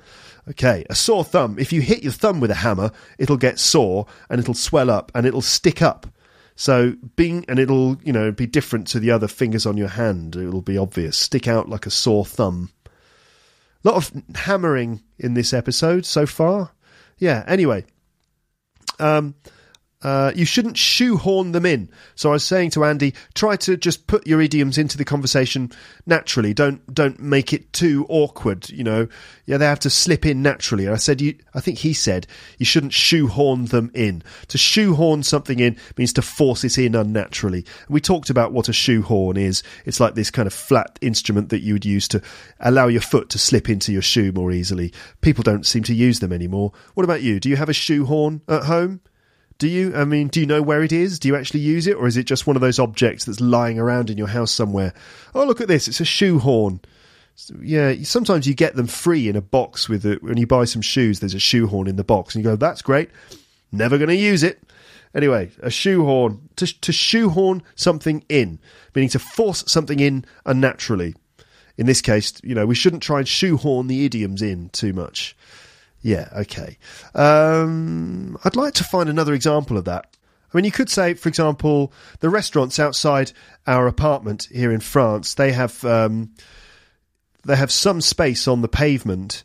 Okay, 0.47 0.85
a 0.89 0.95
sore 0.95 1.23
thumb. 1.23 1.57
If 1.57 1.73
you 1.73 1.81
hit 1.81 2.03
your 2.03 2.11
thumb 2.11 2.39
with 2.39 2.51
a 2.51 2.55
hammer, 2.55 2.91
it'll 3.17 3.37
get 3.37 3.59
sore 3.59 4.05
and 4.29 4.39
it'll 4.39 4.53
swell 4.53 4.91
up 4.91 5.11
and 5.15 5.25
it'll 5.25 5.41
stick 5.41 5.81
up. 5.81 6.07
So 6.55 6.95
being 7.15 7.45
and 7.47 7.59
it'll, 7.59 7.97
you 8.03 8.13
know, 8.13 8.31
be 8.31 8.45
different 8.45 8.87
to 8.87 8.99
the 8.99 9.11
other 9.11 9.27
fingers 9.27 9.65
on 9.65 9.75
your 9.75 9.89
hand. 9.89 10.35
It'll 10.35 10.61
be 10.61 10.77
obvious. 10.77 11.17
Stick 11.17 11.47
out 11.47 11.67
like 11.67 11.85
a 11.85 11.91
sore 11.91 12.25
thumb. 12.25 12.69
A 13.83 13.89
lot 13.89 13.95
of 13.97 14.23
hammering 14.35 15.01
in 15.17 15.33
this 15.33 15.51
episode 15.51 16.05
so 16.05 16.25
far. 16.25 16.71
Yeah, 17.17 17.43
anyway. 17.47 17.85
Um 18.99 19.35
uh, 20.05 20.31
you 20.35 20.45
shouldn't 20.45 20.77
shoehorn 20.77 21.51
them 21.51 21.65
in. 21.65 21.89
So 22.13 22.29
I 22.29 22.33
was 22.33 22.43
saying 22.43 22.69
to 22.71 22.85
Andy, 22.85 23.15
try 23.33 23.55
to 23.55 23.75
just 23.75 24.05
put 24.05 24.27
your 24.27 24.39
idioms 24.39 24.77
into 24.77 24.99
the 24.99 25.03
conversation 25.03 25.71
naturally. 26.05 26.53
Don't 26.53 26.93
don't 26.93 27.19
make 27.19 27.53
it 27.53 27.73
too 27.73 28.05
awkward. 28.07 28.69
You 28.69 28.83
know, 28.83 29.07
yeah, 29.47 29.57
they 29.57 29.65
have 29.65 29.79
to 29.79 29.89
slip 29.89 30.23
in 30.23 30.43
naturally. 30.43 30.87
I 30.87 30.97
said, 30.97 31.21
you, 31.21 31.35
I 31.55 31.59
think 31.59 31.79
he 31.79 31.93
said 31.93 32.27
you 32.59 32.67
shouldn't 32.67 32.93
shoehorn 32.93 33.65
them 33.65 33.89
in. 33.95 34.21
To 34.49 34.59
shoehorn 34.59 35.23
something 35.23 35.59
in 35.59 35.75
means 35.97 36.13
to 36.13 36.21
force 36.21 36.63
it 36.63 36.77
in 36.77 36.93
unnaturally. 36.93 37.65
we 37.89 37.99
talked 37.99 38.29
about 38.29 38.53
what 38.53 38.69
a 38.69 38.73
shoehorn 38.73 39.37
is. 39.37 39.63
It's 39.85 39.99
like 39.99 40.13
this 40.13 40.29
kind 40.29 40.45
of 40.45 40.53
flat 40.53 40.99
instrument 41.01 41.49
that 41.49 41.63
you 41.63 41.73
would 41.73 41.83
use 41.83 42.07
to 42.09 42.21
allow 42.59 42.85
your 42.85 43.01
foot 43.01 43.31
to 43.31 43.39
slip 43.39 43.69
into 43.69 43.91
your 43.91 44.03
shoe 44.03 44.31
more 44.31 44.51
easily. 44.51 44.93
People 45.21 45.41
don't 45.41 45.65
seem 45.65 45.81
to 45.81 45.95
use 45.95 46.19
them 46.19 46.31
anymore. 46.31 46.73
What 46.93 47.05
about 47.05 47.23
you? 47.23 47.39
Do 47.39 47.49
you 47.49 47.55
have 47.55 47.69
a 47.69 47.73
shoehorn 47.73 48.41
at 48.47 48.65
home? 48.65 49.01
Do 49.57 49.67
you? 49.69 49.95
I 49.95 50.03
mean, 50.03 50.27
do 50.27 50.41
you 50.41 50.45
know 50.45 50.61
where 50.61 50.83
it 50.83 50.91
is? 50.91 51.17
Do 51.17 51.29
you 51.29 51.35
actually 51.35 51.61
use 51.61 51.87
it? 51.87 51.95
Or 51.95 52.07
is 52.07 52.17
it 52.17 52.25
just 52.25 52.45
one 52.45 52.57
of 52.57 52.61
those 52.61 52.77
objects 52.77 53.23
that's 53.23 53.39
lying 53.39 53.79
around 53.79 54.09
in 54.09 54.17
your 54.17 54.27
house 54.27 54.51
somewhere? 54.51 54.93
Oh, 55.33 55.45
look 55.45 55.61
at 55.61 55.69
this. 55.69 55.87
It's 55.87 56.01
a 56.01 56.05
shoehorn. 56.05 56.81
Yeah, 57.61 57.93
sometimes 58.03 58.47
you 58.47 58.53
get 58.53 58.75
them 58.75 58.87
free 58.87 59.29
in 59.29 59.35
a 59.35 59.41
box 59.41 59.87
with 59.87 60.05
it. 60.05 60.21
When 60.21 60.37
you 60.37 60.45
buy 60.47 60.65
some 60.65 60.81
shoes, 60.81 61.19
there's 61.19 61.33
a 61.33 61.39
shoehorn 61.39 61.87
in 61.87 61.95
the 61.95 62.03
box. 62.03 62.35
And 62.35 62.43
you 62.43 62.49
go, 62.49 62.57
that's 62.57 62.81
great. 62.81 63.09
Never 63.71 63.97
going 63.97 64.09
to 64.09 64.15
use 64.15 64.43
it. 64.43 64.61
Anyway, 65.13 65.51
a 65.61 65.69
shoehorn. 65.69 66.49
To, 66.57 66.81
to 66.81 66.91
shoehorn 66.91 67.63
something 67.75 68.23
in, 68.27 68.59
meaning 68.93 69.09
to 69.09 69.19
force 69.19 69.63
something 69.67 69.99
in 69.99 70.25
unnaturally. 70.45 71.15
in 71.77 71.85
this 71.85 72.01
case, 72.01 72.33
you 72.43 72.55
know, 72.55 72.65
we 72.65 72.75
shouldn't 72.75 73.03
try 73.03 73.19
and 73.19 73.27
shoehorn 73.27 73.87
the 73.87 74.05
idioms 74.05 74.41
in 74.41 74.69
too 74.69 74.93
much. 74.93 75.34
Yeah, 76.05 76.29
okay. 76.35 76.77
Um, 77.15 78.37
I'd 78.43 78.55
like 78.55 78.75
to 78.75 78.83
find 78.83 79.09
another 79.09 79.33
example 79.33 79.75
of 79.75 79.85
that. 79.85 80.05
I 80.53 80.55
mean, 80.55 80.63
you 80.63 80.71
could 80.71 80.91
say, 80.91 81.15
for 81.15 81.27
example, 81.29 81.91
the 82.19 82.29
restaurants 82.29 82.77
outside 82.77 83.31
our 83.65 83.87
apartment 83.87 84.47
here 84.51 84.71
in 84.71 84.81
France, 84.81 85.33
they 85.33 85.51
have 85.51 85.83
um, 85.83 86.35
they 87.43 87.55
have 87.55 87.71
some 87.71 88.01
space 88.01 88.47
on 88.47 88.61
the 88.61 88.67
pavement. 88.67 89.43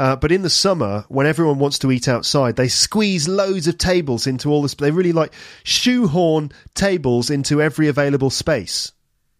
Uh, 0.00 0.16
but 0.16 0.32
in 0.32 0.42
the 0.42 0.50
summer, 0.50 1.04
when 1.06 1.28
everyone 1.28 1.60
wants 1.60 1.78
to 1.78 1.92
eat 1.92 2.08
outside, 2.08 2.56
they 2.56 2.66
squeeze 2.66 3.28
loads 3.28 3.68
of 3.68 3.78
tables 3.78 4.26
into 4.26 4.50
all 4.50 4.62
this. 4.62 4.74
They 4.74 4.90
really 4.90 5.12
like 5.12 5.32
shoehorn 5.62 6.50
tables 6.74 7.30
into 7.30 7.62
every 7.62 7.86
available 7.86 8.30
space. 8.30 8.90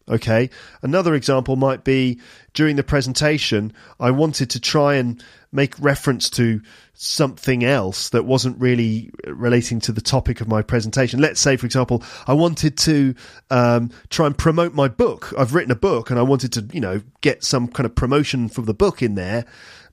Okay. 0.08 0.50
Another 0.82 1.14
example 1.14 1.56
might 1.56 1.82
be 1.82 2.20
during 2.54 2.76
the 2.76 2.84
presentation, 2.84 3.72
I 3.98 4.10
wanted 4.10 4.50
to 4.50 4.60
try 4.60 4.96
and 4.96 5.22
make 5.52 5.78
reference 5.80 6.30
to 6.30 6.60
something 6.94 7.64
else 7.64 8.10
that 8.10 8.24
wasn't 8.24 8.60
really 8.60 9.10
relating 9.26 9.80
to 9.80 9.92
the 9.92 10.00
topic 10.00 10.40
of 10.40 10.48
my 10.48 10.62
presentation. 10.62 11.20
Let's 11.20 11.40
say, 11.40 11.56
for 11.56 11.66
example, 11.66 12.02
I 12.26 12.34
wanted 12.34 12.76
to 12.78 13.14
um, 13.50 13.90
try 14.10 14.26
and 14.26 14.36
promote 14.36 14.74
my 14.74 14.88
book. 14.88 15.32
I've 15.36 15.54
written 15.54 15.72
a 15.72 15.76
book 15.76 16.10
and 16.10 16.18
I 16.18 16.22
wanted 16.22 16.52
to, 16.52 16.68
you 16.72 16.80
know, 16.80 17.02
get 17.20 17.42
some 17.42 17.68
kind 17.68 17.86
of 17.86 17.94
promotion 17.94 18.48
for 18.48 18.62
the 18.62 18.74
book 18.74 19.02
in 19.02 19.14
there. 19.14 19.44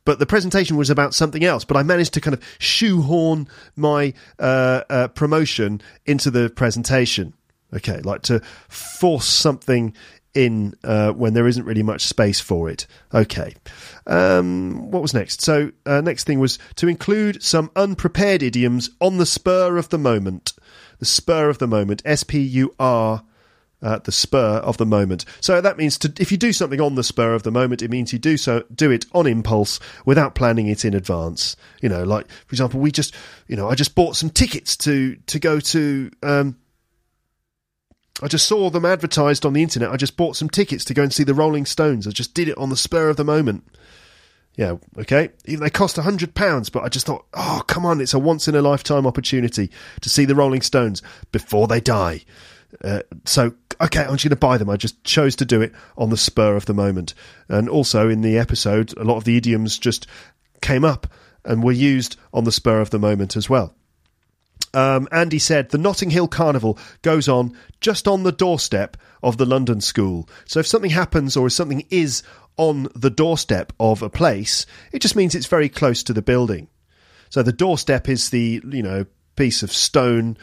But 0.05 0.19
the 0.19 0.25
presentation 0.25 0.77
was 0.77 0.89
about 0.89 1.13
something 1.13 1.43
else. 1.43 1.65
But 1.65 1.75
I 1.75 1.83
managed 1.83 2.13
to 2.13 2.21
kind 2.21 2.33
of 2.33 2.43
shoehorn 2.59 3.47
my 3.75 4.13
uh, 4.39 4.83
uh, 4.89 5.07
promotion 5.09 5.81
into 6.05 6.31
the 6.31 6.49
presentation. 6.49 7.33
Okay, 7.73 7.99
like 7.99 8.21
to 8.23 8.39
force 8.69 9.25
something 9.25 9.93
in 10.37 10.75
uh, 10.83 11.11
when 11.11 11.33
there 11.33 11.47
isn't 11.47 11.65
really 11.65 11.83
much 11.83 12.05
space 12.05 12.39
for 12.39 12.69
it. 12.69 12.85
Okay. 13.11 13.55
Um, 14.05 14.91
what 14.91 15.01
was 15.01 15.13
next? 15.13 15.41
So, 15.41 15.71
uh, 15.85 16.01
next 16.01 16.25
thing 16.25 16.39
was 16.39 16.59
to 16.75 16.87
include 16.87 17.41
some 17.41 17.71
unprepared 17.75 18.43
idioms 18.43 18.91
on 19.01 19.17
the 19.17 19.25
spur 19.25 19.77
of 19.77 19.89
the 19.89 19.97
moment. 19.97 20.53
The 20.99 21.05
spur 21.05 21.49
of 21.49 21.57
the 21.57 21.67
moment. 21.67 22.03
S 22.05 22.23
P 22.23 22.39
U 22.39 22.75
R. 22.79 23.23
Uh, 23.79 23.99
the 23.99 24.11
spur 24.11 24.57
of 24.63 24.77
the 24.77 24.87
moment. 24.87 25.23
So 25.39 25.61
that 25.61 25.77
means 25.77 25.99
to, 25.99 26.11
if 26.19 26.31
you 26.31 26.37
do 26.37 26.51
something 26.51 26.81
on 26.81 26.95
the 26.95 27.03
spur 27.03 27.35
of 27.35 27.43
the 27.43 27.51
moment, 27.51 27.83
it 27.83 27.91
means 27.91 28.11
you 28.11 28.17
do 28.17 28.35
so 28.35 28.63
do 28.73 28.89
it 28.89 29.05
on 29.13 29.27
impulse 29.27 29.79
without 30.03 30.33
planning 30.33 30.65
it 30.65 30.83
in 30.83 30.95
advance. 30.95 31.55
You 31.79 31.89
know, 31.89 32.03
like 32.03 32.27
for 32.27 32.53
example, 32.53 32.79
we 32.79 32.91
just 32.91 33.13
you 33.47 33.55
know 33.55 33.69
I 33.69 33.75
just 33.75 33.93
bought 33.93 34.15
some 34.15 34.31
tickets 34.31 34.75
to 34.77 35.15
to 35.27 35.37
go 35.37 35.59
to 35.59 36.09
um, 36.23 36.57
I 38.21 38.27
just 38.27 38.47
saw 38.47 38.69
them 38.69 38.85
advertised 38.85 39.45
on 39.45 39.53
the 39.53 39.61
internet. 39.61 39.91
I 39.91 39.97
just 39.97 40.17
bought 40.17 40.35
some 40.35 40.49
tickets 40.49 40.83
to 40.85 40.93
go 40.93 41.03
and 41.03 41.13
see 41.13 41.23
the 41.23 41.35
Rolling 41.35 41.65
Stones. 41.65 42.07
I 42.07 42.11
just 42.11 42.33
did 42.33 42.47
it 42.47 42.57
on 42.57 42.69
the 42.69 42.77
spur 42.77 43.09
of 43.09 43.17
the 43.17 43.23
moment. 43.23 43.63
Yeah, 44.55 44.77
okay. 44.97 45.29
They 45.45 45.69
cost 45.69 45.99
a 45.99 46.01
hundred 46.01 46.33
pounds, 46.33 46.69
but 46.69 46.83
I 46.83 46.89
just 46.89 47.05
thought, 47.05 47.25
oh, 47.35 47.61
come 47.67 47.85
on, 47.85 48.01
it's 48.01 48.15
a 48.15 48.19
once 48.19 48.47
in 48.47 48.55
a 48.55 48.61
lifetime 48.61 49.05
opportunity 49.05 49.69
to 50.01 50.09
see 50.09 50.25
the 50.25 50.33
Rolling 50.33 50.61
Stones 50.61 51.03
before 51.31 51.67
they 51.67 51.79
die. 51.79 52.21
Uh, 52.83 53.01
so, 53.25 53.53
okay, 53.79 54.01
I'm 54.01 54.17
just 54.17 54.23
going 54.23 54.29
to 54.31 54.35
buy 54.35 54.57
them. 54.57 54.69
I 54.69 54.77
just 54.77 55.03
chose 55.03 55.35
to 55.37 55.45
do 55.45 55.61
it 55.61 55.73
on 55.95 56.09
the 56.09 56.17
spur 56.17 56.55
of 56.55 56.65
the 56.65 56.73
moment. 56.73 57.13
And 57.47 57.69
also 57.69 58.09
in 58.09 58.21
the 58.21 58.39
episode, 58.39 58.97
a 58.97 59.03
lot 59.03 59.17
of 59.17 59.25
the 59.25 59.37
idioms 59.37 59.77
just 59.77 60.07
came 60.61 60.83
up 60.83 61.05
and 61.45 61.63
were 61.63 61.71
used 61.71 62.17
on 62.33 62.43
the 62.43 62.51
spur 62.51 62.81
of 62.81 62.89
the 62.89 62.99
moment 62.99 63.35
as 63.35 63.47
well. 63.47 63.75
Um, 64.77 65.07
Andy 65.11 65.39
said 65.39 65.69
the 65.69 65.79
Notting 65.79 66.11
Hill 66.11 66.27
Carnival 66.27 66.77
goes 67.01 67.27
on 67.27 67.57
just 67.81 68.07
on 68.07 68.21
the 68.21 68.31
doorstep 68.31 68.95
of 69.23 69.37
the 69.37 69.45
London 69.47 69.81
School. 69.81 70.29
So 70.45 70.59
if 70.59 70.67
something 70.67 70.91
happens 70.91 71.35
or 71.35 71.47
if 71.47 71.53
something 71.53 71.83
is 71.89 72.21
on 72.57 72.87
the 72.93 73.09
doorstep 73.09 73.73
of 73.79 74.03
a 74.03 74.09
place, 74.11 74.67
it 74.91 74.99
just 74.99 75.15
means 75.15 75.33
it's 75.33 75.47
very 75.47 75.67
close 75.67 76.03
to 76.03 76.13
the 76.13 76.21
building. 76.21 76.67
So 77.31 77.41
the 77.41 77.51
doorstep 77.51 78.07
is 78.07 78.29
the 78.29 78.61
you 78.69 78.83
know 78.83 79.07
piece 79.35 79.63
of 79.63 79.73
stone 79.73 80.37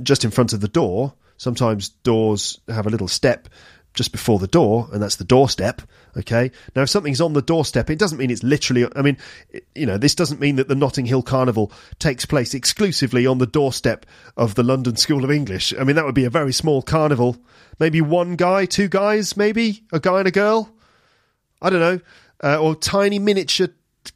just 0.00 0.24
in 0.24 0.30
front 0.30 0.52
of 0.52 0.60
the 0.60 0.68
door. 0.68 1.14
Sometimes 1.36 1.88
doors 1.88 2.60
have 2.68 2.86
a 2.86 2.90
little 2.90 3.08
step 3.08 3.48
just 3.96 4.12
before 4.12 4.38
the 4.38 4.46
door, 4.46 4.88
and 4.92 5.02
that's 5.02 5.16
the 5.16 5.24
doorstep. 5.24 5.82
Okay. 6.16 6.52
Now, 6.76 6.82
if 6.82 6.90
something's 6.90 7.20
on 7.20 7.32
the 7.32 7.42
doorstep, 7.42 7.90
it 7.90 7.98
doesn't 7.98 8.18
mean 8.18 8.30
it's 8.30 8.44
literally. 8.44 8.86
I 8.94 9.02
mean, 9.02 9.16
you 9.74 9.86
know, 9.86 9.98
this 9.98 10.14
doesn't 10.14 10.40
mean 10.40 10.56
that 10.56 10.68
the 10.68 10.76
Notting 10.76 11.06
Hill 11.06 11.22
Carnival 11.22 11.72
takes 11.98 12.24
place 12.24 12.54
exclusively 12.54 13.26
on 13.26 13.38
the 13.38 13.46
doorstep 13.46 14.06
of 14.36 14.54
the 14.54 14.62
London 14.62 14.96
School 14.96 15.24
of 15.24 15.30
English. 15.30 15.74
I 15.78 15.82
mean, 15.82 15.96
that 15.96 16.04
would 16.04 16.14
be 16.14 16.24
a 16.24 16.30
very 16.30 16.52
small 16.52 16.82
carnival. 16.82 17.36
Maybe 17.80 18.00
one 18.00 18.36
guy, 18.36 18.66
two 18.66 18.88
guys, 18.88 19.36
maybe 19.36 19.82
a 19.92 19.98
guy 19.98 20.20
and 20.20 20.28
a 20.28 20.32
girl. 20.32 20.70
I 21.60 21.70
don't 21.70 21.80
know, 21.80 22.00
uh, 22.44 22.60
or 22.60 22.76
tiny 22.76 23.18
miniature 23.18 23.68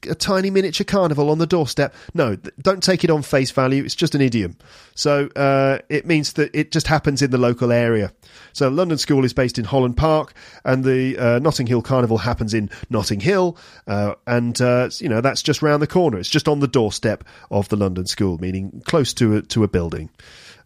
a 0.08 0.14
tiny 0.14 0.50
miniature 0.50 0.84
carnival 0.84 1.30
on 1.30 1.38
the 1.38 1.46
doorstep. 1.46 1.94
No, 2.14 2.36
don't 2.60 2.82
take 2.82 3.04
it 3.04 3.10
on 3.10 3.22
face 3.22 3.50
value. 3.50 3.84
It's 3.84 3.94
just 3.94 4.14
an 4.14 4.20
idiom. 4.20 4.56
So 4.94 5.28
uh, 5.36 5.78
it 5.88 6.06
means 6.06 6.34
that 6.34 6.54
it 6.54 6.72
just 6.72 6.86
happens 6.86 7.22
in 7.22 7.30
the 7.30 7.38
local 7.38 7.72
area. 7.72 8.12
So 8.52 8.68
London 8.68 8.98
School 8.98 9.24
is 9.24 9.32
based 9.32 9.58
in 9.58 9.64
Holland 9.64 9.96
Park, 9.96 10.34
and 10.64 10.84
the 10.84 11.16
uh, 11.18 11.38
Notting 11.38 11.66
Hill 11.66 11.82
Carnival 11.82 12.18
happens 12.18 12.54
in 12.54 12.70
Notting 12.88 13.20
Hill, 13.20 13.56
uh, 13.86 14.14
and 14.26 14.60
uh, 14.60 14.90
you 14.98 15.08
know 15.08 15.20
that's 15.20 15.42
just 15.42 15.62
round 15.62 15.82
the 15.82 15.86
corner. 15.86 16.18
It's 16.18 16.28
just 16.28 16.48
on 16.48 16.60
the 16.60 16.68
doorstep 16.68 17.24
of 17.50 17.68
the 17.68 17.76
London 17.76 18.06
School, 18.06 18.38
meaning 18.38 18.82
close 18.84 19.14
to 19.14 19.36
a, 19.36 19.42
to 19.42 19.64
a 19.64 19.68
building. 19.68 20.10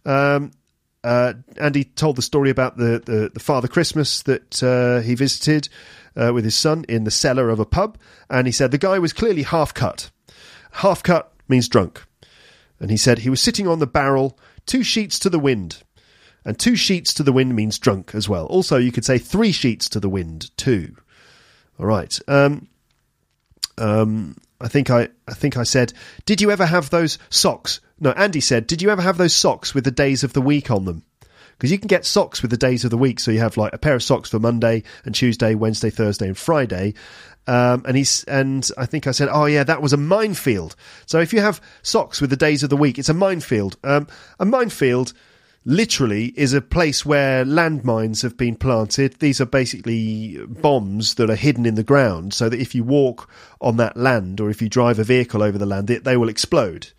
Um, 0.05 0.51
uh, 1.05 1.33
Andy 1.57 1.83
told 1.83 2.15
the 2.15 2.23
story 2.23 2.49
about 2.49 2.77
the, 2.77 3.01
the, 3.05 3.29
the 3.31 3.39
Father 3.39 3.67
Christmas 3.67 4.23
that 4.23 4.63
uh, 4.63 5.01
he 5.01 5.13
visited 5.13 5.69
uh, 6.15 6.31
with 6.33 6.43
his 6.43 6.55
son 6.55 6.83
in 6.89 7.03
the 7.03 7.11
cellar 7.11 7.49
of 7.49 7.59
a 7.59 7.65
pub, 7.65 7.99
and 8.27 8.47
he 8.47 8.51
said 8.51 8.71
the 8.71 8.79
guy 8.79 8.97
was 8.97 9.13
clearly 9.13 9.43
half 9.43 9.73
cut. 9.73 10.09
Half 10.71 11.03
cut 11.03 11.31
means 11.47 11.69
drunk. 11.69 12.03
And 12.79 12.89
he 12.89 12.97
said 12.97 13.19
he 13.19 13.29
was 13.29 13.39
sitting 13.39 13.67
on 13.67 13.79
the 13.79 13.87
barrel, 13.87 14.37
two 14.65 14.83
sheets 14.83 15.19
to 15.19 15.29
the 15.29 15.39
wind. 15.39 15.83
And 16.43 16.57
two 16.57 16.75
sheets 16.75 17.13
to 17.15 17.23
the 17.23 17.31
wind 17.31 17.55
means 17.55 17.79
drunk 17.79 18.13
as 18.15 18.27
well. 18.27 18.45
Also, 18.47 18.77
you 18.77 18.91
could 18.91 19.05
say 19.05 19.17
three 19.17 19.51
sheets 19.51 19.87
to 19.89 19.99
the 19.99 20.09
wind 20.09 20.55
too. 20.57 20.95
All 21.79 21.85
right. 21.85 22.19
Um, 22.27 22.67
um, 23.77 24.37
I 24.59 24.67
think 24.67 24.89
I, 24.89 25.09
I 25.27 25.33
think 25.33 25.55
I 25.55 25.63
said, 25.63 25.93
did 26.25 26.41
you 26.41 26.51
ever 26.51 26.65
have 26.65 26.89
those 26.89 27.19
socks? 27.29 27.79
No, 27.99 28.11
Andy 28.11 28.41
said, 28.41 28.67
did 28.67 28.81
you 28.81 28.89
ever 28.89 29.01
have 29.01 29.17
those 29.17 29.35
socks 29.35 29.73
with 29.73 29.83
the 29.83 29.91
days 29.91 30.23
of 30.23 30.33
the 30.33 30.41
week 30.41 30.69
on 30.69 30.85
them? 30.85 31.03
because 31.57 31.71
you 31.71 31.79
can 31.79 31.87
get 31.87 32.05
socks 32.05 32.41
with 32.41 32.51
the 32.51 32.57
days 32.57 32.83
of 32.83 32.91
the 32.91 32.97
week. 32.97 33.19
So 33.19 33.31
you 33.31 33.39
have 33.39 33.57
like 33.57 33.73
a 33.73 33.77
pair 33.77 33.95
of 33.95 34.03
socks 34.03 34.29
for 34.29 34.39
Monday 34.39 34.83
and 35.05 35.15
Tuesday, 35.15 35.55
Wednesday, 35.55 35.89
Thursday, 35.89 36.27
and 36.27 36.37
Friday. 36.37 36.93
Um, 37.47 37.83
and 37.87 37.95
he's 37.95 38.23
and 38.25 38.69
I 38.77 38.85
think 38.85 39.07
I 39.07 39.11
said, 39.11 39.29
oh 39.31 39.45
yeah, 39.45 39.63
that 39.63 39.81
was 39.81 39.93
a 39.93 39.97
minefield. 39.97 40.75
So 41.05 41.19
if 41.19 41.31
you 41.31 41.41
have 41.41 41.61
socks 41.83 42.19
with 42.19 42.29
the 42.29 42.35
days 42.35 42.63
of 42.63 42.69
the 42.69 42.77
week, 42.77 42.97
it's 42.97 43.09
a 43.09 43.13
minefield. 43.13 43.77
Um, 43.83 44.07
a 44.39 44.45
minefield 44.45 45.13
literally 45.63 46.25
is 46.35 46.53
a 46.53 46.61
place 46.61 47.05
where 47.05 47.45
landmines 47.45 48.21
have 48.23 48.37
been 48.37 48.55
planted. 48.55 49.19
These 49.19 49.41
are 49.41 49.45
basically 49.45 50.39
bombs 50.47 51.15
that 51.15 51.29
are 51.29 51.35
hidden 51.35 51.65
in 51.65 51.75
the 51.75 51.83
ground, 51.83 52.33
so 52.33 52.49
that 52.49 52.59
if 52.59 52.75
you 52.75 52.83
walk 52.83 53.29
on 53.61 53.77
that 53.77 53.95
land 53.95 54.39
or 54.41 54.49
if 54.49 54.61
you 54.61 54.69
drive 54.69 54.99
a 54.99 55.03
vehicle 55.03 55.43
over 55.43 55.57
the 55.57 55.65
land, 55.65 55.89
it, 55.89 56.03
they 56.03 56.17
will 56.17 56.29
explode. 56.29 56.91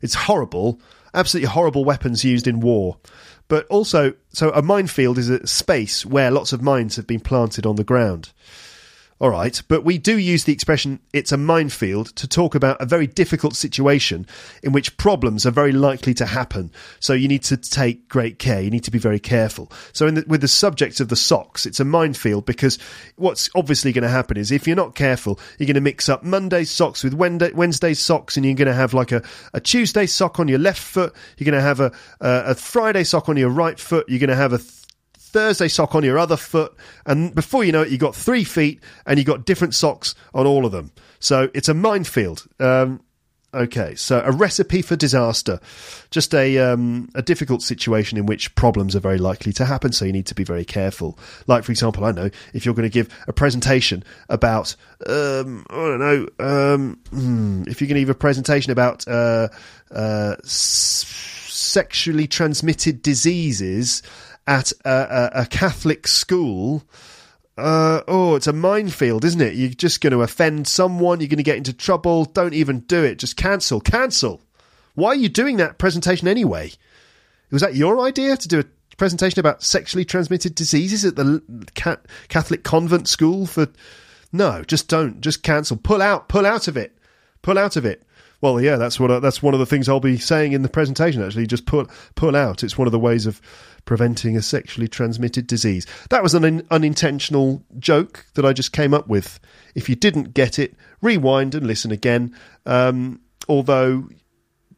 It's 0.00 0.14
horrible, 0.14 0.80
absolutely 1.12 1.48
horrible 1.48 1.84
weapons 1.84 2.24
used 2.24 2.46
in 2.46 2.60
war. 2.60 2.98
But 3.48 3.66
also, 3.66 4.14
so 4.32 4.50
a 4.50 4.62
minefield 4.62 5.18
is 5.18 5.28
a 5.28 5.46
space 5.46 6.04
where 6.06 6.30
lots 6.30 6.52
of 6.52 6.62
mines 6.62 6.96
have 6.96 7.06
been 7.06 7.20
planted 7.20 7.66
on 7.66 7.76
the 7.76 7.84
ground. 7.84 8.32
All 9.20 9.30
right, 9.30 9.62
but 9.68 9.84
we 9.84 9.96
do 9.96 10.18
use 10.18 10.42
the 10.42 10.52
expression 10.52 10.98
it's 11.12 11.30
a 11.30 11.36
minefield 11.36 12.08
to 12.16 12.26
talk 12.26 12.56
about 12.56 12.82
a 12.82 12.86
very 12.86 13.06
difficult 13.06 13.54
situation 13.54 14.26
in 14.62 14.72
which 14.72 14.96
problems 14.96 15.46
are 15.46 15.52
very 15.52 15.70
likely 15.70 16.14
to 16.14 16.26
happen. 16.26 16.72
So 16.98 17.12
you 17.12 17.28
need 17.28 17.44
to 17.44 17.56
take 17.56 18.08
great 18.08 18.40
care. 18.40 18.60
You 18.60 18.70
need 18.70 18.82
to 18.84 18.90
be 18.90 18.98
very 18.98 19.20
careful. 19.20 19.70
So 19.92 20.10
the, 20.10 20.24
with 20.26 20.40
the 20.40 20.48
subject 20.48 20.98
of 20.98 21.10
the 21.10 21.16
socks, 21.16 21.64
it's 21.64 21.78
a 21.78 21.84
minefield 21.84 22.44
because 22.44 22.76
what's 23.14 23.48
obviously 23.54 23.92
going 23.92 24.02
to 24.02 24.08
happen 24.08 24.36
is 24.36 24.50
if 24.50 24.66
you're 24.66 24.74
not 24.74 24.96
careful, 24.96 25.38
you're 25.58 25.68
going 25.68 25.74
to 25.74 25.80
mix 25.80 26.08
up 26.08 26.24
Monday's 26.24 26.72
socks 26.72 27.04
with 27.04 27.14
Wednesday's 27.14 28.00
socks 28.00 28.36
and 28.36 28.44
you're 28.44 28.56
going 28.56 28.66
to 28.66 28.74
have 28.74 28.94
like 28.94 29.12
a, 29.12 29.22
a 29.52 29.60
Tuesday 29.60 30.06
sock 30.06 30.40
on 30.40 30.48
your 30.48 30.58
left 30.58 30.82
foot. 30.82 31.14
You're 31.38 31.50
going 31.50 31.60
to 31.60 31.66
have 31.66 31.78
a, 31.78 31.92
a, 32.20 32.42
a 32.46 32.54
Friday 32.56 33.04
sock 33.04 33.28
on 33.28 33.36
your 33.36 33.50
right 33.50 33.78
foot. 33.78 34.08
You're 34.08 34.18
going 34.18 34.28
to 34.28 34.36
have 34.36 34.52
a 34.52 34.60
Thursday 35.34 35.66
sock 35.66 35.96
on 35.96 36.04
your 36.04 36.16
other 36.16 36.36
foot, 36.36 36.76
and 37.06 37.34
before 37.34 37.64
you 37.64 37.72
know 37.72 37.82
it, 37.82 37.90
you've 37.90 37.98
got 37.98 38.14
three 38.14 38.44
feet 38.44 38.80
and 39.04 39.18
you've 39.18 39.26
got 39.26 39.44
different 39.44 39.74
socks 39.74 40.14
on 40.32 40.46
all 40.46 40.64
of 40.64 40.70
them. 40.70 40.92
So 41.18 41.50
it's 41.54 41.68
a 41.68 41.74
minefield. 41.74 42.46
Um, 42.60 43.02
okay, 43.52 43.96
so 43.96 44.22
a 44.24 44.30
recipe 44.30 44.80
for 44.80 44.94
disaster, 44.94 45.58
just 46.12 46.32
a 46.36 46.58
um, 46.58 47.08
a 47.16 47.22
difficult 47.22 47.62
situation 47.62 48.16
in 48.16 48.26
which 48.26 48.54
problems 48.54 48.94
are 48.94 49.00
very 49.00 49.18
likely 49.18 49.52
to 49.54 49.64
happen. 49.64 49.90
So 49.90 50.04
you 50.04 50.12
need 50.12 50.26
to 50.26 50.36
be 50.36 50.44
very 50.44 50.64
careful. 50.64 51.18
Like 51.48 51.64
for 51.64 51.72
example, 51.72 52.04
I 52.04 52.12
know 52.12 52.30
if 52.52 52.64
you're 52.64 52.74
going 52.76 52.88
to 52.88 52.94
give 52.94 53.08
a 53.26 53.32
presentation 53.32 54.04
about 54.28 54.76
um, 55.04 55.66
I 55.68 55.74
don't 55.74 55.98
know 55.98 56.28
um, 56.38 57.00
hmm, 57.10 57.64
if 57.66 57.80
you're 57.80 57.88
going 57.88 57.96
to 57.96 58.02
give 58.02 58.10
a 58.10 58.14
presentation 58.14 58.70
about 58.70 59.08
uh, 59.08 59.48
uh, 59.90 60.36
s- 60.44 61.42
sexually 61.48 62.28
transmitted 62.28 63.02
diseases 63.02 64.00
at 64.46 64.72
a, 64.84 64.90
a, 64.90 65.42
a 65.42 65.46
Catholic 65.46 66.06
school, 66.06 66.84
uh, 67.56 68.02
oh, 68.08 68.34
it's 68.34 68.46
a 68.46 68.52
minefield, 68.52 69.24
isn't 69.24 69.40
it? 69.40 69.54
You're 69.54 69.70
just 69.70 70.00
going 70.00 70.12
to 70.12 70.22
offend 70.22 70.66
someone. 70.66 71.20
You're 71.20 71.28
going 71.28 71.36
to 71.38 71.42
get 71.42 71.56
into 71.56 71.72
trouble. 71.72 72.24
Don't 72.24 72.54
even 72.54 72.80
do 72.80 73.04
it. 73.04 73.18
Just 73.18 73.36
cancel. 73.36 73.80
Cancel. 73.80 74.42
Why 74.94 75.08
are 75.08 75.14
you 75.14 75.28
doing 75.28 75.56
that 75.58 75.78
presentation 75.78 76.28
anyway? 76.28 76.72
Was 77.50 77.62
that 77.62 77.76
your 77.76 78.00
idea 78.00 78.36
to 78.36 78.48
do 78.48 78.60
a 78.60 78.96
presentation 78.96 79.40
about 79.40 79.62
sexually 79.62 80.04
transmitted 80.04 80.54
diseases 80.54 81.04
at 81.04 81.16
the 81.16 81.42
Catholic 82.28 82.64
convent 82.64 83.08
school 83.08 83.46
for? 83.46 83.68
No, 84.32 84.64
just 84.64 84.88
don't. 84.88 85.20
Just 85.20 85.42
cancel. 85.44 85.76
Pull 85.76 86.02
out. 86.02 86.28
Pull 86.28 86.46
out 86.46 86.66
of 86.66 86.76
it. 86.76 86.96
Pull 87.42 87.58
out 87.58 87.76
of 87.76 87.84
it. 87.84 88.03
Well, 88.44 88.60
yeah, 88.60 88.76
that's 88.76 89.00
what 89.00 89.10
I, 89.10 89.20
that's 89.20 89.42
one 89.42 89.54
of 89.54 89.60
the 89.60 89.64
things 89.64 89.88
I'll 89.88 90.00
be 90.00 90.18
saying 90.18 90.52
in 90.52 90.60
the 90.60 90.68
presentation. 90.68 91.22
Actually, 91.22 91.46
just 91.46 91.64
pull 91.64 91.86
pull 92.14 92.36
out. 92.36 92.62
It's 92.62 92.76
one 92.76 92.86
of 92.86 92.92
the 92.92 92.98
ways 92.98 93.24
of 93.24 93.40
preventing 93.86 94.36
a 94.36 94.42
sexually 94.42 94.86
transmitted 94.86 95.46
disease. 95.46 95.86
That 96.10 96.22
was 96.22 96.34
an 96.34 96.44
un- 96.44 96.66
unintentional 96.70 97.64
joke 97.78 98.26
that 98.34 98.44
I 98.44 98.52
just 98.52 98.72
came 98.72 98.92
up 98.92 99.08
with. 99.08 99.40
If 99.74 99.88
you 99.88 99.96
didn't 99.96 100.34
get 100.34 100.58
it, 100.58 100.74
rewind 101.00 101.54
and 101.54 101.66
listen 101.66 101.90
again. 101.90 102.36
Um, 102.66 103.22
although, 103.48 104.10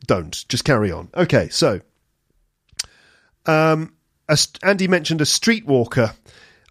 don't. 0.06 0.48
Just 0.48 0.64
carry 0.64 0.92
on. 0.92 1.08
Okay, 1.16 1.48
so. 1.48 1.80
Um, 3.46 3.94
Andy 4.62 4.86
mentioned 4.86 5.22
a 5.22 5.24
streetwalker. 5.24 6.14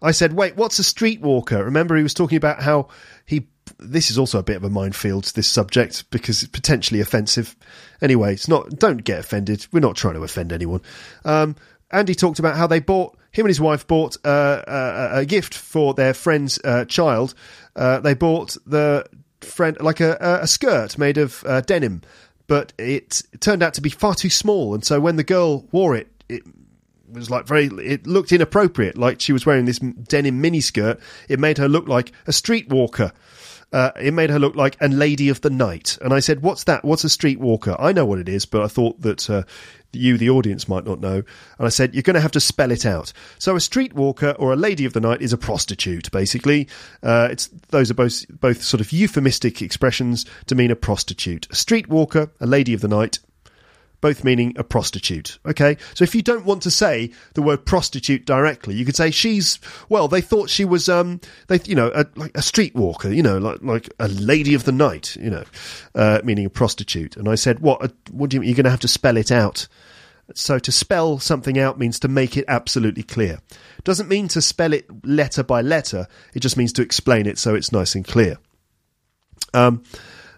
I 0.00 0.12
said, 0.12 0.32
wait, 0.32 0.56
what's 0.56 0.78
a 0.78 0.82
streetwalker? 0.82 1.62
Remember, 1.62 1.94
he 1.94 2.02
was 2.02 2.14
talking 2.14 2.38
about 2.38 2.62
how 2.62 2.88
he. 3.26 3.48
This 3.78 4.10
is 4.10 4.18
also 4.18 4.38
a 4.38 4.42
bit 4.42 4.56
of 4.56 4.64
a 4.64 4.70
minefield, 4.70 5.24
this 5.34 5.48
subject, 5.48 6.10
because 6.10 6.42
it's 6.42 6.50
potentially 6.50 7.00
offensive. 7.00 7.56
Anyway, 8.00 8.32
it's 8.32 8.48
not. 8.48 8.70
Don't 8.70 9.04
get 9.04 9.18
offended. 9.18 9.66
We're 9.72 9.80
not 9.80 9.96
trying 9.96 10.14
to 10.14 10.22
offend 10.22 10.52
anyone. 10.52 10.82
Um, 11.24 11.56
Andy 11.90 12.14
talked 12.14 12.38
about 12.38 12.56
how 12.56 12.66
they 12.66 12.80
bought 12.80 13.16
him 13.32 13.44
and 13.44 13.50
his 13.50 13.60
wife 13.60 13.86
bought 13.86 14.16
uh, 14.24 14.62
a, 14.66 15.18
a, 15.18 15.24
gift 15.24 15.54
for 15.54 15.94
their 15.94 16.14
friend's 16.14 16.58
uh, 16.64 16.84
child. 16.86 17.34
Uh, 17.74 18.00
they 18.00 18.14
bought 18.14 18.56
the 18.66 19.06
friend 19.40 19.76
like 19.80 20.00
a, 20.00 20.16
a 20.42 20.46
skirt 20.46 20.98
made 20.98 21.18
of 21.18 21.44
uh, 21.46 21.60
denim, 21.60 22.02
but 22.46 22.72
it 22.78 23.22
turned 23.40 23.62
out 23.62 23.74
to 23.74 23.80
be 23.80 23.90
far 23.90 24.14
too 24.14 24.30
small. 24.30 24.74
And 24.74 24.84
so 24.84 25.00
when 25.00 25.16
the 25.16 25.24
girl 25.24 25.66
wore 25.70 25.94
it, 25.94 26.08
it 26.28 26.42
was 27.10 27.30
like 27.30 27.46
very. 27.46 27.66
It 27.66 28.06
looked 28.06 28.32
inappropriate, 28.32 28.96
like 28.96 29.20
she 29.20 29.32
was 29.32 29.46
wearing 29.46 29.64
this 29.64 29.78
denim 29.78 30.42
miniskirt. 30.42 31.00
It 31.28 31.38
made 31.38 31.58
her 31.58 31.68
look 31.68 31.88
like 31.88 32.12
a 32.26 32.30
streetwalker. 32.30 33.12
Uh, 33.72 33.90
it 34.00 34.14
made 34.14 34.30
her 34.30 34.38
look 34.38 34.54
like 34.54 34.76
a 34.80 34.88
lady 34.88 35.28
of 35.28 35.40
the 35.40 35.50
night. 35.50 35.98
And 36.00 36.14
I 36.14 36.20
said, 36.20 36.42
What's 36.42 36.64
that? 36.64 36.84
What's 36.84 37.04
a 37.04 37.08
streetwalker? 37.08 37.76
I 37.78 37.92
know 37.92 38.06
what 38.06 38.18
it 38.18 38.28
is, 38.28 38.46
but 38.46 38.62
I 38.62 38.68
thought 38.68 39.00
that 39.02 39.28
uh, 39.28 39.42
you, 39.92 40.16
the 40.16 40.30
audience, 40.30 40.68
might 40.68 40.84
not 40.84 41.00
know. 41.00 41.16
And 41.16 41.66
I 41.66 41.68
said, 41.68 41.94
You're 41.94 42.02
going 42.02 42.14
to 42.14 42.20
have 42.20 42.32
to 42.32 42.40
spell 42.40 42.70
it 42.70 42.86
out. 42.86 43.12
So 43.38 43.54
a 43.54 43.58
streetwalker 43.58 44.36
or 44.38 44.52
a 44.52 44.56
lady 44.56 44.84
of 44.84 44.92
the 44.92 45.00
night 45.00 45.20
is 45.20 45.32
a 45.32 45.38
prostitute, 45.38 46.10
basically. 46.12 46.68
Uh, 47.02 47.28
it's 47.30 47.48
Those 47.68 47.90
are 47.90 47.94
both, 47.94 48.24
both 48.28 48.62
sort 48.62 48.80
of 48.80 48.92
euphemistic 48.92 49.60
expressions 49.60 50.26
to 50.46 50.54
mean 50.54 50.70
a 50.70 50.76
prostitute. 50.76 51.46
A 51.46 51.54
streetwalker, 51.54 52.30
a 52.40 52.46
lady 52.46 52.72
of 52.72 52.80
the 52.80 52.88
night, 52.88 53.18
both 54.00 54.24
meaning 54.24 54.54
a 54.56 54.64
prostitute. 54.64 55.38
Okay, 55.46 55.76
so 55.94 56.04
if 56.04 56.14
you 56.14 56.22
don't 56.22 56.44
want 56.44 56.62
to 56.62 56.70
say 56.70 57.10
the 57.34 57.42
word 57.42 57.64
prostitute 57.64 58.26
directly, 58.26 58.74
you 58.74 58.84
could 58.84 58.96
say 58.96 59.10
she's 59.10 59.58
well. 59.88 60.08
They 60.08 60.20
thought 60.20 60.50
she 60.50 60.64
was 60.64 60.88
um 60.88 61.20
they 61.48 61.60
you 61.64 61.74
know 61.74 61.90
a, 61.94 62.06
like 62.16 62.36
a 62.36 62.40
streetwalker, 62.40 63.14
you 63.14 63.22
know, 63.22 63.38
like 63.38 63.62
like 63.62 63.88
a 63.98 64.08
lady 64.08 64.54
of 64.54 64.64
the 64.64 64.72
night, 64.72 65.16
you 65.16 65.30
know, 65.30 65.44
uh, 65.94 66.20
meaning 66.24 66.46
a 66.46 66.50
prostitute. 66.50 67.16
And 67.16 67.28
I 67.28 67.34
said, 67.34 67.60
what? 67.60 67.92
What 68.10 68.30
do 68.30 68.36
you 68.36 68.40
mean? 68.40 68.48
You're 68.48 68.56
going 68.56 68.64
to 68.64 68.70
have 68.70 68.80
to 68.80 68.88
spell 68.88 69.16
it 69.16 69.32
out. 69.32 69.68
So 70.34 70.58
to 70.58 70.72
spell 70.72 71.18
something 71.18 71.58
out 71.58 71.78
means 71.78 72.00
to 72.00 72.08
make 72.08 72.36
it 72.36 72.44
absolutely 72.48 73.04
clear. 73.04 73.38
Doesn't 73.84 74.08
mean 74.08 74.26
to 74.28 74.42
spell 74.42 74.72
it 74.72 74.86
letter 75.04 75.44
by 75.44 75.62
letter. 75.62 76.08
It 76.34 76.40
just 76.40 76.56
means 76.56 76.72
to 76.74 76.82
explain 76.82 77.26
it 77.26 77.38
so 77.38 77.54
it's 77.54 77.70
nice 77.70 77.94
and 77.94 78.04
clear. 78.04 78.38
Um, 79.54 79.84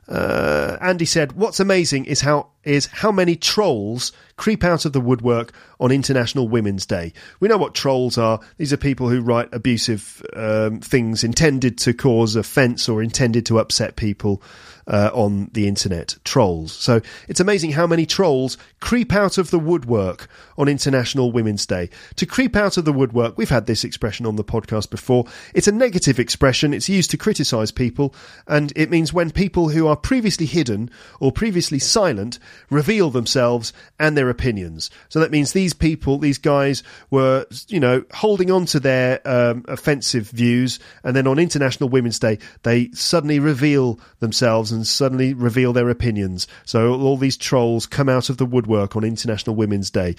uh, 0.06 0.76
Andy 0.80 1.04
said, 1.04 1.32
"What's 1.32 1.61
amazing 1.61 2.04
is 2.04 2.20
how 2.20 2.50
is 2.64 2.86
how 2.86 3.12
many 3.12 3.36
trolls 3.36 4.12
creep 4.36 4.64
out 4.64 4.84
of 4.84 4.92
the 4.92 5.00
woodwork 5.00 5.52
on 5.80 5.92
International 5.92 6.48
Women's 6.48 6.86
Day. 6.86 7.12
We 7.40 7.48
know 7.48 7.56
what 7.56 7.74
trolls 7.74 8.18
are. 8.18 8.40
These 8.56 8.72
are 8.72 8.76
people 8.76 9.09
who 9.09 9.20
write 9.20 9.48
abusive 9.52 10.24
um, 10.34 10.80
things 10.80 11.24
intended 11.24 11.78
to 11.78 11.92
cause 11.92 12.36
offence 12.36 12.88
or 12.88 13.02
intended 13.02 13.46
to 13.46 13.59
upset 13.59 13.96
people 13.96 14.42
uh, 14.86 15.11
on 15.12 15.50
the 15.52 15.68
internet. 15.68 16.16
Trolls. 16.24 16.72
So 16.72 17.00
it's 17.28 17.40
amazing 17.40 17.72
how 17.72 17.86
many 17.86 18.06
trolls 18.06 18.56
creep 18.80 19.12
out 19.12 19.38
of 19.38 19.50
the 19.50 19.59
woodwork 19.59 20.28
on 20.56 20.68
International 20.68 21.30
Women's 21.30 21.66
Day. 21.66 21.90
To 22.16 22.26
creep 22.26 22.56
out 22.56 22.76
of 22.76 22.84
the 22.84 22.92
woodwork, 22.92 23.36
we've 23.36 23.48
had 23.50 23.66
this 23.66 23.84
expression 23.84 24.26
on 24.26 24.36
the 24.36 24.44
podcast 24.44 24.90
before. 24.90 25.26
It's 25.54 25.68
a 25.68 25.72
negative 25.72 26.18
expression. 26.18 26.72
It's 26.72 26.88
used 26.88 27.11
to 27.11 27.16
criticise 27.16 27.70
people, 27.70 28.14
and 28.46 28.72
it 28.74 28.90
means 28.90 29.12
when 29.12 29.30
people 29.30 29.68
who 29.68 29.86
are 29.86 29.96
previously 29.96 30.46
hidden 30.46 30.90
or 31.20 31.32
previously 31.32 31.78
silent 31.78 32.38
reveal 32.70 33.11
themselves 33.11 33.72
and 33.99 34.16
their 34.16 34.30
opinions. 34.30 34.90
So 35.09 35.20
that 35.20 35.30
means 35.30 35.53
these 35.53 35.74
people, 35.74 36.18
these 36.18 36.38
guys, 36.38 36.82
were, 37.11 37.46
you 37.68 37.80
know, 37.80 38.05
holding 38.12 38.51
on 38.51 38.66
to 38.66 38.80
their 38.80 39.20
um, 39.26 39.64
offensive 39.68 40.30
views, 40.30 40.78
and 41.05 41.14
then 41.16 41.26
on 41.26 41.38
International 41.38 41.88
Women's 41.88 42.18
Day, 42.18 42.38
they 42.62 42.90
suddenly 42.92 43.38
reveal 43.38 43.99
themselves 44.20 44.72
and 44.72 44.86
suddenly 44.86 45.34
reveal 45.34 45.72
their 45.72 45.90
opinions. 45.90 46.46
So 46.64 46.94
all 46.94 47.16
these 47.16 47.36
trolls 47.36 47.86
come 47.86 48.09
out 48.09 48.30
of 48.30 48.36
the 48.36 48.46
woodwork 48.46 48.96
on 48.96 49.05
International 49.05 49.57
Women's 49.57 49.90
Day. 49.90 50.16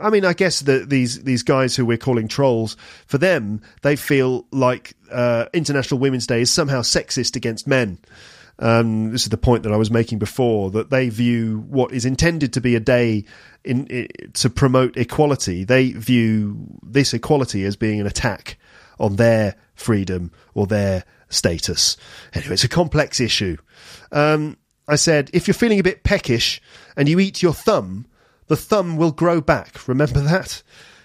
I 0.00 0.10
mean, 0.10 0.24
I 0.24 0.32
guess 0.32 0.60
that 0.60 0.90
these 0.90 1.22
these 1.22 1.42
guys 1.42 1.76
who 1.76 1.86
we're 1.86 1.96
calling 1.96 2.28
trolls, 2.28 2.76
for 3.06 3.18
them, 3.18 3.62
they 3.82 3.96
feel 3.96 4.46
like 4.50 4.94
uh, 5.10 5.46
International 5.52 6.00
Women's 6.00 6.26
Day 6.26 6.40
is 6.40 6.52
somehow 6.52 6.80
sexist 6.80 7.36
against 7.36 7.66
men. 7.66 7.98
Um, 8.58 9.10
this 9.10 9.22
is 9.22 9.30
the 9.30 9.36
point 9.36 9.62
that 9.64 9.72
I 9.72 9.76
was 9.76 9.90
making 9.90 10.18
before 10.18 10.70
that 10.72 10.90
they 10.90 11.08
view 11.08 11.64
what 11.68 11.92
is 11.92 12.04
intended 12.04 12.52
to 12.52 12.60
be 12.60 12.76
a 12.76 12.80
day 12.80 13.24
in, 13.64 13.86
in, 13.86 14.08
to 14.34 14.50
promote 14.50 14.96
equality. 14.96 15.64
They 15.64 15.92
view 15.92 16.78
this 16.82 17.14
equality 17.14 17.64
as 17.64 17.76
being 17.76 18.00
an 18.00 18.06
attack 18.06 18.58
on 19.00 19.16
their 19.16 19.56
freedom 19.74 20.30
or 20.54 20.66
their 20.66 21.04
status. 21.28 21.96
Anyway, 22.34 22.54
it's 22.54 22.64
a 22.64 22.68
complex 22.68 23.20
issue. 23.20 23.56
Um, 24.12 24.58
I 24.86 24.96
said, 24.96 25.30
if 25.32 25.48
you're 25.48 25.54
feeling 25.54 25.80
a 25.80 25.84
bit 25.84 26.04
peckish 26.04 26.60
and 26.96 27.08
you 27.08 27.18
eat 27.18 27.42
your 27.42 27.54
thumb, 27.54 28.06
the 28.48 28.56
thumb 28.56 28.96
will 28.96 29.12
grow 29.12 29.40
back. 29.40 29.88
Remember 29.88 30.20
that? 30.22 30.62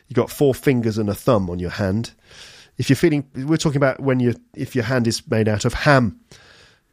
You've 0.08 0.16
got 0.16 0.30
four 0.30 0.54
fingers 0.54 0.98
and 0.98 1.10
a 1.10 1.16
thumb 1.16 1.50
on 1.50 1.60
your 1.60 1.70
hand. 1.70 2.12
If 2.78 2.90
you're 2.90 2.98
feeling, 2.98 3.28
we're 3.36 3.58
talking 3.58 3.78
about 3.78 4.00
when 4.00 4.20
you, 4.20 4.36
if 4.56 4.76
your 4.76 4.84
hand 4.84 5.08
is 5.08 5.28
made 5.28 5.48
out 5.48 5.66
of 5.66 5.74
ham 5.74 6.20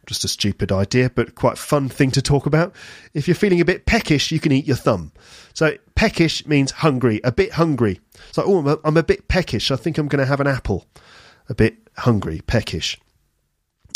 just 0.06 0.24
a 0.24 0.28
stupid 0.28 0.72
idea, 0.72 1.10
but 1.10 1.34
quite 1.34 1.58
fun 1.58 1.88
thing 1.88 2.10
to 2.12 2.22
talk 2.22 2.46
about. 2.46 2.74
If 3.12 3.28
you're 3.28 3.34
feeling 3.34 3.60
a 3.60 3.64
bit 3.64 3.86
peckish, 3.86 4.30
you 4.30 4.40
can 4.40 4.52
eat 4.52 4.66
your 4.66 4.76
thumb. 4.76 5.12
So 5.52 5.76
peckish 5.94 6.46
means 6.46 6.70
hungry, 6.70 7.20
a 7.24 7.32
bit 7.32 7.52
hungry. 7.52 8.00
It's 8.28 8.38
like, 8.38 8.46
oh, 8.46 8.58
I'm 8.58 8.66
a, 8.66 8.78
I'm 8.84 8.96
a 8.96 9.02
bit 9.02 9.28
peckish. 9.28 9.70
I 9.70 9.76
think 9.76 9.98
I'm 9.98 10.08
going 10.08 10.20
to 10.20 10.26
have 10.26 10.40
an 10.40 10.46
apple. 10.46 10.86
A 11.48 11.54
bit 11.54 11.76
hungry, 11.98 12.40
peckish. 12.46 12.98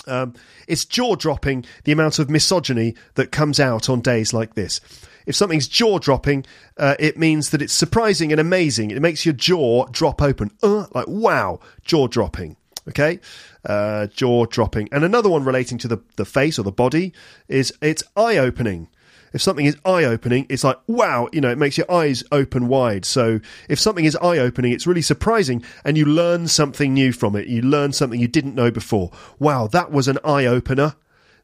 Um, 0.07 0.35
it's 0.67 0.85
jaw 0.85 1.17
dropping 1.17 1.65
the 1.85 1.93
amount 1.93 2.19
of 2.19 2.31
misogyny 2.31 2.95
that 3.15 3.33
comes 3.33 3.61
out 3.61 3.89
on 3.89 4.01
days 4.01 4.33
like 4.33 4.55
this. 4.55 4.81
If 5.27 5.37
something's 5.37 5.69
jaw 5.69 5.99
dropping, 5.99 6.47
uh, 6.79 6.95
it 6.99 7.19
means 7.19 7.51
that 7.51 7.61
it's 7.61 7.75
surprising 7.75 8.33
and 8.33 8.41
amazing. 8.41 8.91
It 8.91 9.03
makes 9.03 9.27
your 9.27 9.35
jaw 9.35 9.87
drop 9.87 10.23
open. 10.23 10.51
Uh, 10.63 10.87
like, 10.95 11.07
wow, 11.07 11.61
jaw 11.85 12.07
dropping. 12.07 12.57
Okay, 12.89 13.21
uh, 13.65 14.07
jaw 14.07 14.47
dropping. 14.47 14.89
And 14.91 15.05
another 15.05 15.29
one 15.29 15.45
relating 15.45 15.79
to 15.79 15.89
the, 15.89 15.99
the 16.17 16.25
face 16.25 16.59
or 16.59 16.63
the 16.63 16.73
body 16.73 17.13
is 17.49 17.73
it's 17.83 18.03
eye 18.17 18.39
opening. 18.39 18.89
If 19.33 19.43
something 19.43 19.67
is 19.67 19.77
eye 19.85 20.05
opening, 20.05 20.47
it's 20.49 20.65
like, 20.65 20.79
wow, 20.87 21.29
you 21.33 21.41
know, 21.41 21.51
it 21.51 21.59
makes 21.59 21.77
your 21.77 21.91
eyes 21.91 22.25
open 22.33 22.69
wide. 22.69 23.05
So 23.05 23.41
if 23.69 23.79
something 23.79 24.05
is 24.05 24.17
eye 24.17 24.39
opening, 24.39 24.73
it's 24.73 24.87
really 24.87 25.03
surprising 25.03 25.63
and 25.85 25.99
you 25.99 26.07
learn 26.07 26.49
something 26.49 26.95
new 26.95 27.13
from 27.13 27.37
it. 27.37 27.47
You 27.47 27.63
learn 27.63 27.93
something 27.93 28.21
you 28.21 28.29
didn't 28.29 28.55
know 28.55 28.71
before. 28.71 29.11
Wow, 29.39 29.67
that 29.69 29.91
was 29.91 30.09
an 30.09 30.19
eye 30.25 30.47
opener. 30.47 30.95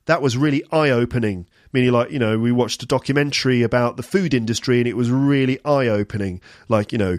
That 0.06 0.22
was 0.22 0.36
really 0.36 0.62
eye 0.72 0.90
opening. 0.90 1.46
Meaning, 1.72 1.92
like, 1.92 2.10
you 2.10 2.18
know, 2.18 2.38
we 2.38 2.52
watched 2.52 2.82
a 2.82 2.86
documentary 2.86 3.62
about 3.62 3.96
the 3.96 4.02
food 4.02 4.32
industry 4.32 4.78
and 4.78 4.86
it 4.86 4.96
was 4.96 5.10
really 5.10 5.62
eye 5.64 5.88
opening. 5.88 6.40
Like, 6.68 6.92
you 6.92 6.98
know, 6.98 7.18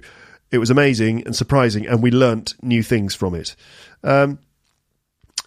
it 0.52 0.58
was 0.58 0.70
amazing 0.70 1.24
and 1.26 1.36
surprising, 1.36 1.88
and 1.88 2.02
we 2.02 2.12
learnt 2.12 2.56
new 2.62 2.84
things 2.84 3.16
from 3.16 3.36
it. 3.36 3.56
Um, 4.04 4.40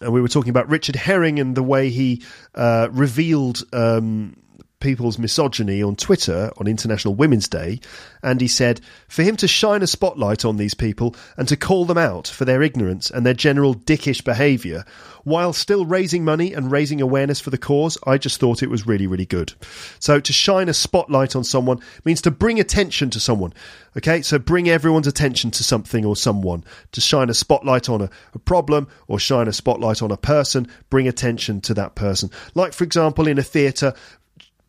and 0.01 0.13
we 0.13 0.21
were 0.21 0.27
talking 0.27 0.49
about 0.49 0.69
Richard 0.69 0.95
Herring 0.95 1.39
and 1.39 1.55
the 1.55 1.63
way 1.63 1.89
he 1.89 2.23
uh, 2.55 2.87
revealed 2.91 3.63
um, 3.73 4.37
people's 4.79 5.19
misogyny 5.19 5.83
on 5.83 5.95
Twitter 5.95 6.51
on 6.57 6.67
International 6.67 7.13
Women's 7.13 7.47
Day, 7.47 7.79
and 8.23 8.39
he 8.39 8.47
said 8.47 8.81
for 9.07 9.23
him 9.23 9.35
to 9.37 9.47
shine 9.47 9.81
a 9.81 9.87
spotlight 9.87 10.45
on 10.45 10.57
these 10.57 10.73
people 10.73 11.15
and 11.37 11.47
to 11.47 11.57
call 11.57 11.85
them 11.85 11.97
out 11.97 12.27
for 12.27 12.45
their 12.45 12.61
ignorance 12.61 13.09
and 13.09 13.25
their 13.25 13.33
general 13.33 13.73
dickish 13.73 14.23
behaviour, 14.23 14.85
while 15.23 15.53
still 15.53 15.85
raising 15.85 16.23
money 16.23 16.53
and 16.53 16.71
raising 16.71 17.01
awareness 17.01 17.39
for 17.39 17.49
the 17.49 17.57
cause, 17.57 17.97
I 18.05 18.17
just 18.17 18.39
thought 18.39 18.63
it 18.63 18.69
was 18.69 18.87
really, 18.87 19.07
really 19.07 19.25
good. 19.25 19.53
So 19.99 20.19
to 20.19 20.33
shine 20.33 20.69
a 20.69 20.73
spotlight 20.73 21.35
on 21.35 21.43
someone 21.43 21.81
means 22.05 22.21
to 22.21 22.31
bring 22.31 22.59
attention 22.59 23.09
to 23.11 23.19
someone. 23.19 23.53
Okay, 23.97 24.21
so 24.21 24.39
bring 24.39 24.69
everyone's 24.69 25.07
attention 25.07 25.51
to 25.51 25.63
something 25.63 26.05
or 26.05 26.15
someone. 26.15 26.63
To 26.93 27.01
shine 27.01 27.29
a 27.29 27.33
spotlight 27.33 27.89
on 27.89 28.01
a, 28.01 28.09
a 28.33 28.39
problem 28.39 28.87
or 29.07 29.19
shine 29.19 29.47
a 29.47 29.53
spotlight 29.53 30.01
on 30.01 30.11
a 30.11 30.17
person, 30.17 30.67
bring 30.89 31.07
attention 31.07 31.61
to 31.61 31.73
that 31.73 31.95
person. 31.95 32.29
Like, 32.55 32.73
for 32.73 32.83
example, 32.83 33.27
in 33.27 33.39
a 33.39 33.43
theatre, 33.43 33.93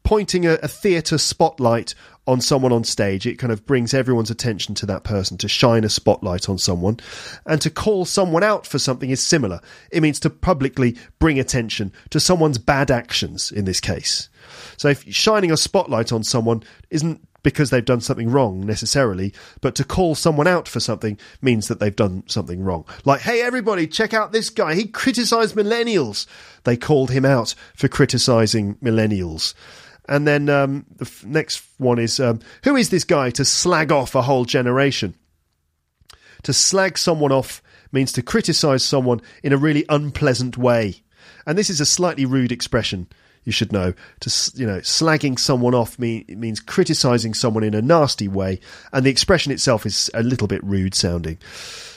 pointing 0.03 0.47
a, 0.47 0.55
a 0.55 0.69
theatre 0.69 1.19
spotlight 1.19 1.95
on 2.27 2.41
someone 2.41 2.73
on 2.73 2.85
stage, 2.85 3.27
it 3.27 3.39
kind 3.39 3.53
of 3.53 3.67
brings 3.67 3.93
everyone's 3.93 4.31
attention 4.31 4.75
to 4.77 4.87
that 4.87 5.05
person, 5.05 5.37
to 5.39 5.49
shine 5.49 5.85
a 5.85 5.89
spotlight 5.89 6.49
on 6.49 6.59
someone. 6.59 6.99
And 7.47 7.61
to 7.61 7.71
call 7.71 8.05
someone 8.05 8.45
out 8.45 8.67
for 8.67 8.79
something 8.79 9.11
is 9.11 9.25
similar. 9.25 9.61
It 9.91 10.03
means 10.03 10.21
to 10.21 10.31
publicly 10.31 10.97
bring 11.19 11.41
attention 11.41 11.93
to 12.11 12.21
someone's 12.21 12.59
bad 12.59 12.91
actions 12.91 13.51
in 13.51 13.65
this 13.65 13.81
case. 13.81 14.29
So 14.77 14.89
if 14.89 15.05
shining 15.13 15.51
a 15.51 15.57
spotlight 15.57 16.13
on 16.13 16.23
someone 16.23 16.63
isn't 16.91 17.27
because 17.43 17.71
they've 17.71 17.85
done 17.85 18.01
something 18.01 18.31
wrong 18.31 18.61
necessarily, 18.61 19.33
but 19.61 19.75
to 19.75 19.85
call 19.85 20.15
someone 20.15 20.47
out 20.47 20.69
for 20.69 20.81
something 20.81 21.19
means 21.41 21.69
that 21.69 21.81
they've 21.81 21.97
done 21.97 22.23
something 22.27 22.63
wrong. 22.63 22.85
Like, 23.05 23.23
hey, 23.23 23.41
everybody, 23.43 23.87
check 23.87 24.13
out 24.13 24.33
this 24.33 24.51
guy. 24.51 24.75
He 24.75 24.87
criticized 24.87 25.57
millennials. 25.57 26.27
They 26.65 26.77
called 26.77 27.11
him 27.11 27.25
out 27.25 27.55
for 27.75 27.89
criticizing 27.89 28.75
millennials. 28.77 29.55
And 30.11 30.27
then 30.27 30.49
um, 30.49 30.85
the 30.97 31.05
f- 31.07 31.25
next 31.25 31.63
one 31.79 32.01
is 32.01 32.19
um, 32.19 32.41
who 32.65 32.75
is 32.75 32.91
this 32.91 33.05
guy 33.05 33.31
to 33.31 33.45
slag 33.45 33.93
off 33.93 34.17
a 34.17 34.23
whole 34.23 34.45
generation? 34.45 35.15
To 36.43 36.53
slag 36.53 36.99
someone 36.99 37.31
off 37.31 37.63
means 37.93 38.11
to 38.13 38.23
criticize 38.23 38.83
someone 38.83 39.21
in 39.45 39.53
a 39.53 39.57
really 39.57 39.85
unpleasant 39.89 40.59
way. 40.59 41.03
And 41.47 41.57
this 41.57 41.71
is 41.71 41.81
a 41.81 41.87
slightly 41.87 42.27
rude 42.27 42.51
expression, 42.51 43.07
you 43.45 43.53
should 43.53 43.73
know. 43.73 43.95
To 44.21 44.53
you 44.55 44.67
know, 44.67 44.79
slagging 44.79 45.39
someone 45.39 45.75
off 45.75 45.99
mean, 45.99 46.25
means 46.29 46.61
criticizing 46.61 47.35
someone 47.35 47.65
in 47.65 47.75
a 47.75 47.83
nasty 47.83 48.29
way, 48.29 48.61
and 48.93 49.05
the 49.05 49.11
expression 49.11 49.53
itself 49.53 49.87
is 49.87 50.11
a 50.15 50.23
little 50.23 50.47
bit 50.47 50.63
rude 50.65 50.95
sounding. 50.95 51.39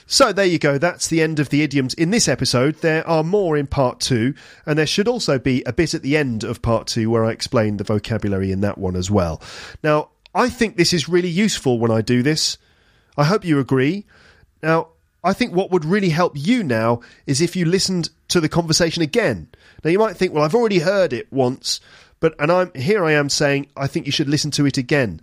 So 0.06 0.34
there 0.34 0.46
you 0.46 0.60
go. 0.60 0.78
That's 0.78 1.08
the 1.08 1.22
end 1.22 1.40
of 1.40 1.50
the 1.50 1.62
idioms 1.62 1.94
in 1.94 2.12
this 2.12 2.28
episode. 2.28 2.76
There 2.82 3.08
are 3.08 3.24
more 3.24 3.58
in 3.58 3.68
part 3.68 4.00
two, 4.00 4.36
and 4.66 4.78
there 4.78 4.86
should 4.86 5.08
also 5.08 5.40
be 5.40 5.64
a 5.66 5.74
bit 5.74 5.94
at 5.94 6.02
the 6.02 6.18
end 6.18 6.44
of 6.44 6.62
part 6.62 6.88
two 6.88 7.10
where 7.10 7.26
I 7.26 7.32
explain 7.32 7.78
the 7.78 7.84
vocabulary 7.84 8.52
in 8.52 8.62
that 8.62 8.78
one 8.78 8.96
as 8.96 9.10
well. 9.10 9.42
Now, 9.84 10.10
I 10.36 10.50
think 10.50 10.76
this 10.76 10.94
is 10.94 11.08
really 11.08 11.30
useful 11.30 11.80
when 11.80 11.92
I 11.92 12.02
do 12.02 12.22
this. 12.24 12.58
I 13.18 13.24
hope 13.26 13.46
you 13.46 13.60
agree. 13.60 14.06
Now, 14.62 14.90
I 15.24 15.34
think 15.34 15.54
what 15.54 15.72
would 15.72 15.86
really 15.86 16.10
help 16.10 16.34
you 16.36 16.64
now 16.64 17.02
is 17.26 17.42
if 17.42 17.56
you 17.56 17.66
listened 17.66 18.10
to 18.28 18.42
the 18.42 18.50
conversation 18.50 19.02
again. 19.02 19.48
Now, 19.84 19.90
you 19.90 20.00
might 20.00 20.18
think, 20.18 20.34
well, 20.34 20.44
I've 20.44 20.56
already 20.56 20.80
heard 20.80 21.14
it 21.14 21.32
once, 21.32 21.80
but 22.20 22.36
and 22.40 22.52
I'm 22.52 22.72
here. 22.74 23.06
I 23.06 23.14
am 23.14 23.30
saying 23.30 23.68
I 23.76 23.88
think 23.88 24.06
you 24.06 24.12
should 24.12 24.30
listen 24.30 24.52
to 24.52 24.66
it 24.66 24.78
again 24.78 25.22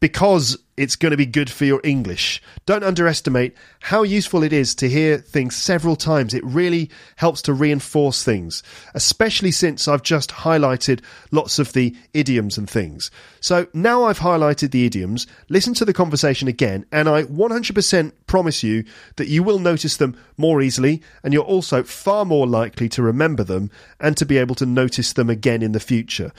because 0.00 0.58
it's 0.78 0.96
going 0.96 1.10
to 1.10 1.16
be 1.16 1.26
good 1.26 1.50
for 1.50 1.64
your 1.64 1.80
English. 1.82 2.40
Don't 2.64 2.84
underestimate 2.84 3.56
how 3.80 4.02
useful 4.02 4.42
it 4.42 4.52
is 4.52 4.74
to 4.76 4.88
hear 4.88 5.18
things 5.18 5.56
several 5.56 5.96
times. 5.96 6.34
It 6.34 6.44
really 6.44 6.90
helps 7.16 7.42
to 7.42 7.52
reinforce 7.52 8.22
things, 8.22 8.62
especially 8.94 9.50
since 9.50 9.88
I've 9.88 10.02
just 10.02 10.30
highlighted 10.30 11.00
lots 11.32 11.58
of 11.58 11.72
the 11.72 11.96
idioms 12.14 12.56
and 12.56 12.70
things. 12.70 13.10
So 13.40 13.66
now 13.74 14.04
I've 14.04 14.20
highlighted 14.20 14.70
the 14.70 14.86
idioms, 14.86 15.26
listen 15.48 15.74
to 15.74 15.84
the 15.84 15.92
conversation 15.92 16.48
again, 16.48 16.86
and 16.92 17.08
I 17.08 17.24
100% 17.24 18.12
promise 18.26 18.62
you 18.62 18.84
that 19.16 19.28
you 19.28 19.42
will 19.42 19.58
notice 19.58 19.96
them 19.96 20.16
more 20.36 20.62
easily, 20.62 21.02
and 21.22 21.32
you're 21.34 21.42
also 21.42 21.82
far 21.82 22.24
more 22.24 22.46
likely 22.46 22.88
to 22.90 23.02
remember 23.02 23.42
them 23.42 23.70
and 23.98 24.16
to 24.16 24.26
be 24.26 24.38
able 24.38 24.54
to 24.56 24.66
notice 24.66 25.12
them 25.12 25.28
again 25.28 25.62
in 25.62 25.72
the 25.72 25.80
future. 25.80 26.32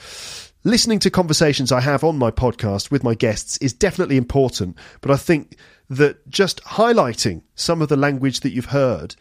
Listening 0.62 0.98
to 0.98 1.10
conversations 1.10 1.72
I 1.72 1.80
have 1.80 2.04
on 2.04 2.18
my 2.18 2.30
podcast 2.30 2.90
with 2.90 3.02
my 3.02 3.14
guests 3.14 3.56
is 3.58 3.72
definitely 3.72 4.18
important, 4.18 4.76
but 5.00 5.10
I 5.10 5.16
think 5.16 5.56
that 5.88 6.28
just 6.28 6.62
highlighting 6.64 7.44
some 7.54 7.80
of 7.80 7.88
the 7.88 7.96
language 7.96 8.40
that 8.40 8.52
you've 8.52 8.66
heard 8.66 9.16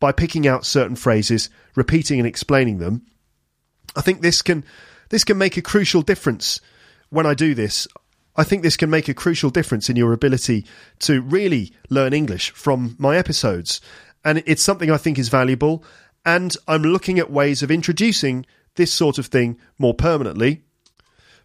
by 0.00 0.12
picking 0.12 0.46
out 0.46 0.64
certain 0.64 0.96
phrases, 0.96 1.50
repeating 1.74 2.18
and 2.18 2.26
explaining 2.26 2.78
them, 2.78 3.04
I 3.96 4.00
think 4.00 4.22
this 4.22 4.40
can 4.40 4.64
this 5.10 5.24
can 5.24 5.36
make 5.36 5.58
a 5.58 5.62
crucial 5.62 6.00
difference 6.00 6.58
when 7.10 7.26
I 7.26 7.34
do 7.34 7.54
this. 7.54 7.86
I 8.34 8.44
think 8.44 8.62
this 8.62 8.78
can 8.78 8.88
make 8.88 9.08
a 9.08 9.14
crucial 9.14 9.50
difference 9.50 9.90
in 9.90 9.96
your 9.96 10.14
ability 10.14 10.64
to 11.00 11.20
really 11.20 11.74
learn 11.90 12.14
English 12.14 12.52
from 12.52 12.96
my 12.98 13.18
episodes. 13.18 13.82
And 14.24 14.42
it's 14.46 14.62
something 14.62 14.90
I 14.90 14.96
think 14.96 15.18
is 15.18 15.28
valuable. 15.28 15.84
And 16.24 16.56
I'm 16.66 16.82
looking 16.82 17.18
at 17.18 17.30
ways 17.30 17.62
of 17.62 17.70
introducing 17.70 18.46
this 18.76 18.90
sort 18.90 19.18
of 19.18 19.26
thing 19.26 19.58
more 19.78 19.92
permanently 19.92 20.62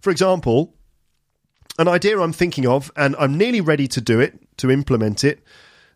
for 0.04 0.10
example, 0.10 0.76
an 1.80 1.88
idea 1.88 2.20
I'm 2.20 2.34
thinking 2.34 2.68
of, 2.68 2.92
and 2.98 3.16
I'm 3.18 3.38
nearly 3.38 3.62
ready 3.62 3.88
to 3.88 4.02
do 4.02 4.20
it, 4.20 4.38
to 4.58 4.70
implement 4.70 5.24
it. 5.24 5.42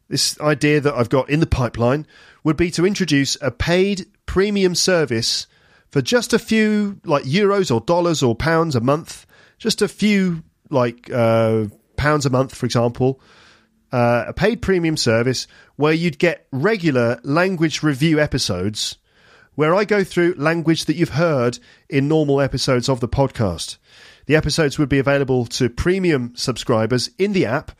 This 0.08 0.40
idea 0.40 0.80
that 0.80 0.94
I've 0.94 1.10
got 1.10 1.30
in 1.30 1.42
the 1.42 1.46
pipeline 1.46 2.08
would 2.46 2.56
be 2.56 2.72
to 2.72 2.86
introduce 2.86 3.36
a 3.42 3.52
paid 3.52 4.06
premium 4.26 4.76
service 4.76 5.46
for 5.90 6.02
just 6.02 6.32
a 6.32 6.40
few, 6.40 7.02
like 7.04 7.26
euros 7.26 7.70
or 7.70 7.82
dollars 7.82 8.24
or 8.24 8.34
pounds 8.34 8.78
a 8.78 8.80
month, 8.80 9.26
just 9.58 9.82
a 9.82 9.90
few, 9.90 10.42
like 10.70 11.12
uh, 11.12 11.66
pounds 11.98 12.26
a 12.26 12.30
month, 12.30 12.56
for 12.56 12.66
example, 12.66 13.20
uh, 13.92 14.24
a 14.28 14.34
paid 14.34 14.62
premium 14.62 14.96
service 14.96 15.48
where 15.76 15.92
you'd 15.92 16.18
get 16.18 16.48
regular 16.54 17.20
language 17.24 17.84
review 17.84 18.22
episodes 18.22 18.96
where 19.58 19.74
I 19.74 19.86
go 19.86 20.04
through 20.04 20.36
language 20.38 20.86
that 20.86 20.98
you've 20.98 21.10
heard 21.10 21.58
in 21.90 22.08
normal 22.08 22.40
episodes 22.40 22.88
of 22.88 23.00
the 23.00 23.08
podcast. 23.08 23.78
The 24.28 24.36
episodes 24.36 24.78
would 24.78 24.88
be 24.88 25.00
available 25.00 25.48
to 25.48 25.68
premium 25.68 26.36
subscribers 26.36 27.10
in 27.18 27.34
the 27.34 27.48
app, 27.48 27.72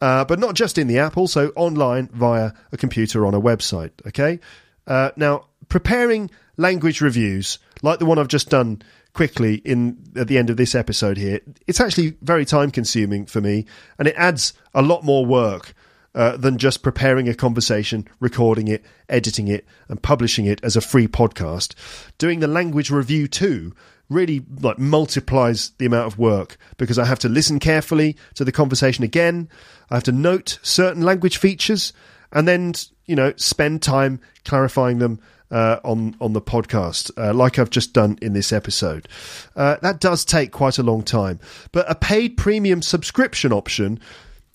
uh, 0.00 0.24
but 0.24 0.38
not 0.38 0.54
just 0.54 0.78
in 0.78 0.86
the 0.86 1.00
app, 1.00 1.16
also 1.16 1.50
online 1.56 2.08
via 2.12 2.52
a 2.70 2.76
computer 2.76 3.26
on 3.26 3.34
a 3.34 3.40
website. 3.40 3.90
Okay. 4.06 4.38
Uh, 4.86 5.10
now, 5.16 5.46
preparing 5.68 6.30
language 6.56 7.00
reviews 7.00 7.58
like 7.82 7.98
the 7.98 8.06
one 8.06 8.20
I've 8.20 8.28
just 8.28 8.48
done 8.48 8.80
quickly 9.12 9.56
in 9.56 10.04
at 10.14 10.28
the 10.28 10.38
end 10.38 10.50
of 10.50 10.56
this 10.56 10.76
episode 10.76 11.16
here, 11.16 11.40
it's 11.66 11.80
actually 11.80 12.16
very 12.22 12.44
time 12.44 12.70
consuming 12.70 13.26
for 13.26 13.40
me, 13.40 13.66
and 13.98 14.06
it 14.06 14.14
adds 14.16 14.52
a 14.72 14.82
lot 14.82 15.02
more 15.02 15.26
work 15.26 15.74
uh, 16.14 16.36
than 16.36 16.58
just 16.58 16.82
preparing 16.82 17.28
a 17.28 17.34
conversation, 17.34 18.06
recording 18.20 18.68
it, 18.68 18.84
editing 19.08 19.48
it, 19.48 19.66
and 19.88 20.02
publishing 20.02 20.46
it 20.46 20.60
as 20.62 20.76
a 20.76 20.80
free 20.80 21.08
podcast. 21.08 21.74
Doing 22.18 22.40
the 22.40 22.46
language 22.46 22.90
review 22.90 23.28
too 23.28 23.74
really 24.08 24.44
like 24.60 24.78
multiplies 24.78 25.70
the 25.78 25.86
amount 25.86 26.06
of 26.06 26.18
work 26.18 26.58
because 26.76 26.98
I 26.98 27.06
have 27.06 27.18
to 27.20 27.28
listen 27.28 27.58
carefully 27.58 28.16
to 28.34 28.44
the 28.44 28.52
conversation 28.52 29.04
again. 29.04 29.48
I 29.90 29.94
have 29.94 30.02
to 30.04 30.12
note 30.12 30.58
certain 30.62 31.02
language 31.02 31.38
features 31.38 31.92
and 32.30 32.46
then 32.46 32.74
you 33.06 33.16
know 33.16 33.32
spend 33.36 33.82
time 33.82 34.20
clarifying 34.44 34.98
them 34.98 35.20
uh, 35.50 35.80
on 35.84 36.16
on 36.20 36.32
the 36.32 36.40
podcast, 36.40 37.10
uh, 37.18 37.34
like 37.34 37.58
I've 37.58 37.70
just 37.70 37.92
done 37.92 38.18
in 38.22 38.32
this 38.32 38.52
episode. 38.52 39.06
Uh, 39.54 39.76
that 39.82 40.00
does 40.00 40.24
take 40.24 40.50
quite 40.50 40.78
a 40.78 40.82
long 40.82 41.02
time, 41.02 41.40
but 41.72 41.90
a 41.90 41.94
paid 41.94 42.36
premium 42.36 42.80
subscription 42.80 43.52
option 43.52 44.00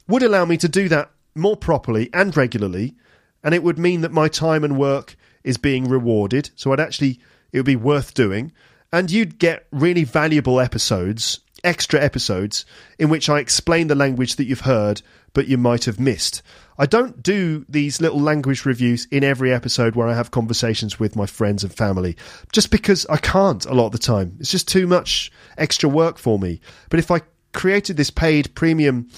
would 0.08 0.24
allow 0.24 0.46
me 0.46 0.58
to 0.58 0.68
do 0.68 0.90
that 0.90 1.12
more 1.38 1.58
properly 1.58 2.10
and 2.14 2.36
regularly, 2.36 2.96
and 3.44 3.54
it 3.54 3.64
would 3.64 3.78
mean 3.78 4.02
that 4.02 4.12
my 4.12 4.28
time 4.28 4.64
and 4.64 4.78
work 4.78 5.16
is 5.44 5.58
being 5.58 5.88
rewarded. 5.88 6.50
So 6.56 6.72
I'd 6.74 6.80
actually, 6.80 7.20
it 7.52 7.60
would 7.60 7.66
be 7.66 7.76
worth 7.76 8.14
doing. 8.14 8.52
And 8.92 9.12
you'd 9.12 9.38
get 9.38 9.68
really 9.72 10.04
valuable 10.04 10.60
episodes, 10.60 11.40
extra 11.64 12.02
episodes, 12.02 12.66
in 12.98 13.10
which 13.10 13.30
I 13.30 13.40
explain 13.40 13.88
the 13.88 13.96
language 13.96 14.38
that 14.38 14.46
you've 14.46 14.62
heard 14.62 15.02
but 15.38 15.48
you 15.48 15.56
might 15.56 15.86
have 15.86 16.00
missed. 16.00 16.42
I 16.80 16.88
don't 16.88 17.22
do 17.22 17.64
these 17.70 18.02
little 18.02 18.20
language 18.20 18.66
reviews 18.66 19.06
in 19.12 19.24
every 19.24 19.54
episode 19.54 19.96
where 19.96 20.08
I 20.08 20.16
have 20.16 20.32
conversations 20.32 21.00
with 21.00 21.16
my 21.16 21.28
friends 21.28 21.64
and 21.64 21.72
family, 21.72 22.18
just 22.52 22.72
because 22.72 23.06
I 23.08 23.18
can't 23.18 23.64
a 23.68 23.74
lot 23.76 23.86
of 23.86 23.92
the 23.92 24.00
time. 24.00 24.38
It's 24.40 24.50
just 24.50 24.68
too 24.68 24.88
much 24.88 25.32
extra 25.56 25.88
work 25.88 26.18
for 26.18 26.40
me. 26.40 26.60
But 26.90 26.98
if 26.98 27.12
I 27.12 27.22
created 27.54 27.98
this 27.98 28.10
paid 28.10 28.56
premium 28.56 29.10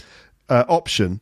uh, 0.49 0.65
option, 0.67 1.21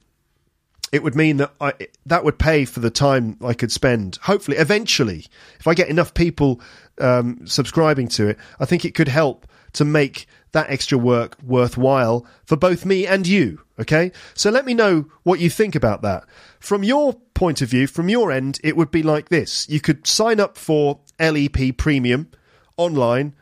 it 0.92 1.04
would 1.04 1.16
mean 1.16 1.38
that 1.38 1.54
I, 1.60 1.74
that 2.06 2.24
would 2.24 2.40
pay 2.40 2.66
for 2.66 2.80
the 2.80 2.90
time 2.90 3.38
I 3.44 3.54
could 3.54 3.72
spend. 3.72 4.18
Hopefully, 4.24 4.58
eventually, 4.58 5.26
if 5.60 5.68
I 5.68 5.74
get 5.74 5.90
enough 5.90 6.14
people 6.14 6.62
um, 7.00 7.46
subscribing 7.46 8.08
to 8.10 8.30
it, 8.30 8.38
I 8.60 8.66
think 8.66 8.86
it 8.86 8.96
could 8.96 9.08
help 9.08 9.48
to 9.74 9.86
make 9.86 10.28
that 10.54 10.70
extra 10.70 10.98
work 10.98 11.38
worthwhile 11.44 12.26
for 12.46 12.56
both 12.56 12.86
me 12.86 13.06
and 13.06 13.28
you. 13.28 13.62
Okay, 13.80 14.12
so 14.34 14.50
let 14.50 14.66
me 14.66 14.74
know 14.74 15.06
what 15.24 15.40
you 15.40 15.50
think 15.50 15.76
about 15.76 16.02
that. 16.02 16.24
From 16.60 16.84
your 16.84 17.14
point 17.34 17.62
of 17.62 17.70
view, 17.70 17.86
from 17.86 18.10
your 18.10 18.32
end, 18.32 18.60
it 18.64 18.76
would 18.76 18.90
be 18.90 19.04
like 19.04 19.30
this: 19.30 19.70
you 19.70 19.80
could 19.80 20.08
sign 20.08 20.40
up 20.40 20.58
for 20.58 21.00
LEP 21.20 21.78
Premium 21.78 22.32
online 22.78 23.34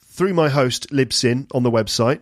through 0.00 0.34
my 0.34 0.50
host 0.50 0.90
Libsyn 0.90 1.48
on 1.54 1.62
the 1.62 1.70
website, 1.70 2.20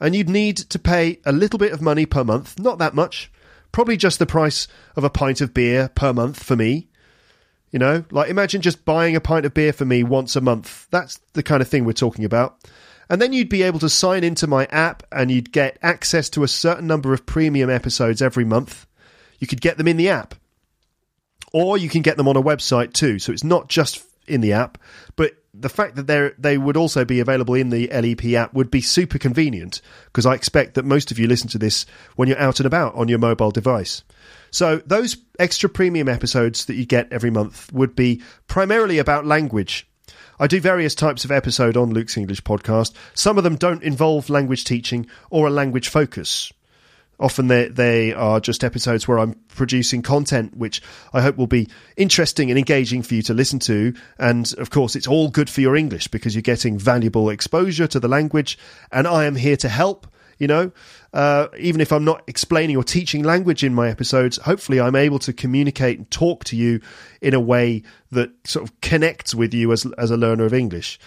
and 0.00 0.14
you'd 0.14 0.28
need 0.28 0.58
to 0.58 0.78
pay 0.78 1.18
a 1.24 1.32
little 1.32 1.58
bit 1.58 1.72
of 1.72 1.80
money 1.80 2.06
per 2.06 2.22
month, 2.22 2.58
not 2.58 2.78
that 2.78 2.94
much, 2.94 3.32
probably 3.72 3.96
just 3.96 4.18
the 4.18 4.26
price 4.26 4.68
of 4.96 5.04
a 5.04 5.10
pint 5.10 5.40
of 5.40 5.54
beer 5.54 5.88
per 5.94 6.12
month 6.12 6.42
for 6.42 6.56
me. 6.56 6.88
You 7.70 7.78
know, 7.78 8.04
like 8.10 8.30
imagine 8.30 8.62
just 8.62 8.84
buying 8.84 9.14
a 9.14 9.20
pint 9.20 9.46
of 9.46 9.54
beer 9.54 9.72
for 9.72 9.84
me 9.84 10.02
once 10.02 10.34
a 10.34 10.40
month. 10.40 10.88
That's 10.90 11.18
the 11.34 11.42
kind 11.42 11.62
of 11.62 11.68
thing 11.68 11.84
we're 11.84 11.92
talking 11.92 12.24
about. 12.24 12.58
And 13.08 13.20
then 13.20 13.32
you'd 13.32 13.48
be 13.48 13.62
able 13.62 13.80
to 13.80 13.88
sign 13.88 14.22
into 14.22 14.46
my 14.46 14.66
app 14.66 15.02
and 15.10 15.30
you'd 15.30 15.52
get 15.52 15.78
access 15.82 16.30
to 16.30 16.44
a 16.44 16.48
certain 16.48 16.86
number 16.86 17.12
of 17.12 17.26
premium 17.26 17.68
episodes 17.68 18.22
every 18.22 18.44
month. 18.44 18.86
You 19.38 19.46
could 19.46 19.60
get 19.60 19.78
them 19.78 19.88
in 19.88 19.96
the 19.96 20.08
app. 20.08 20.34
Or 21.52 21.76
you 21.76 21.88
can 21.88 22.02
get 22.02 22.16
them 22.16 22.28
on 22.28 22.36
a 22.36 22.42
website 22.42 22.92
too. 22.92 23.18
So 23.18 23.32
it's 23.32 23.42
not 23.42 23.68
just 23.68 24.04
in 24.30 24.40
the 24.40 24.52
app, 24.52 24.78
but 25.16 25.34
the 25.52 25.68
fact 25.68 25.96
that 25.96 26.06
they 26.06 26.30
they 26.38 26.56
would 26.56 26.76
also 26.76 27.04
be 27.04 27.20
available 27.20 27.54
in 27.54 27.70
the 27.70 27.88
LEP 27.88 28.34
app 28.34 28.54
would 28.54 28.70
be 28.70 28.80
super 28.80 29.18
convenient 29.18 29.80
because 30.06 30.26
I 30.26 30.34
expect 30.34 30.74
that 30.74 30.84
most 30.84 31.10
of 31.10 31.18
you 31.18 31.26
listen 31.26 31.48
to 31.48 31.58
this 31.58 31.86
when 32.16 32.28
you're 32.28 32.38
out 32.38 32.60
and 32.60 32.66
about 32.66 32.94
on 32.94 33.08
your 33.08 33.18
mobile 33.18 33.50
device. 33.50 34.02
So 34.50 34.78
those 34.86 35.16
extra 35.38 35.68
premium 35.68 36.08
episodes 36.08 36.66
that 36.66 36.74
you 36.74 36.86
get 36.86 37.12
every 37.12 37.30
month 37.30 37.72
would 37.72 37.96
be 37.96 38.22
primarily 38.46 38.98
about 38.98 39.26
language. 39.26 39.88
I 40.38 40.46
do 40.46 40.60
various 40.60 40.94
types 40.94 41.24
of 41.24 41.30
episode 41.30 41.76
on 41.76 41.92
Luke's 41.92 42.16
English 42.16 42.42
podcast. 42.42 42.94
Some 43.14 43.36
of 43.36 43.44
them 43.44 43.56
don't 43.56 43.82
involve 43.82 44.30
language 44.30 44.64
teaching 44.64 45.06
or 45.28 45.46
a 45.46 45.50
language 45.50 45.88
focus. 45.88 46.52
Often 47.20 47.48
they, 47.48 47.68
they 47.68 48.14
are 48.14 48.40
just 48.40 48.64
episodes 48.64 49.06
where 49.06 49.18
I'm 49.18 49.34
producing 49.48 50.00
content 50.00 50.56
which 50.56 50.80
I 51.12 51.20
hope 51.20 51.36
will 51.36 51.46
be 51.46 51.68
interesting 51.96 52.50
and 52.50 52.58
engaging 52.58 53.02
for 53.02 53.14
you 53.14 53.22
to 53.22 53.34
listen 53.34 53.58
to. 53.60 53.94
And 54.18 54.52
of 54.58 54.70
course, 54.70 54.96
it's 54.96 55.06
all 55.06 55.28
good 55.28 55.50
for 55.50 55.60
your 55.60 55.76
English 55.76 56.08
because 56.08 56.34
you're 56.34 56.42
getting 56.42 56.78
valuable 56.78 57.28
exposure 57.28 57.86
to 57.88 58.00
the 58.00 58.08
language. 58.08 58.58
And 58.90 59.06
I 59.06 59.26
am 59.26 59.36
here 59.36 59.56
to 59.58 59.68
help, 59.68 60.06
you 60.38 60.46
know. 60.46 60.72
Uh, 61.12 61.48
even 61.58 61.80
if 61.80 61.92
I'm 61.92 62.04
not 62.04 62.22
explaining 62.26 62.76
or 62.76 62.84
teaching 62.84 63.22
language 63.22 63.62
in 63.62 63.74
my 63.74 63.88
episodes, 63.88 64.38
hopefully 64.38 64.80
I'm 64.80 64.96
able 64.96 65.18
to 65.20 65.32
communicate 65.32 65.98
and 65.98 66.10
talk 66.10 66.44
to 66.44 66.56
you 66.56 66.80
in 67.20 67.34
a 67.34 67.40
way 67.40 67.82
that 68.12 68.30
sort 68.46 68.68
of 68.68 68.80
connects 68.80 69.34
with 69.34 69.52
you 69.52 69.72
as, 69.72 69.84
as 69.98 70.10
a 70.10 70.16
learner 70.16 70.44
of 70.44 70.54
English. 70.54 70.98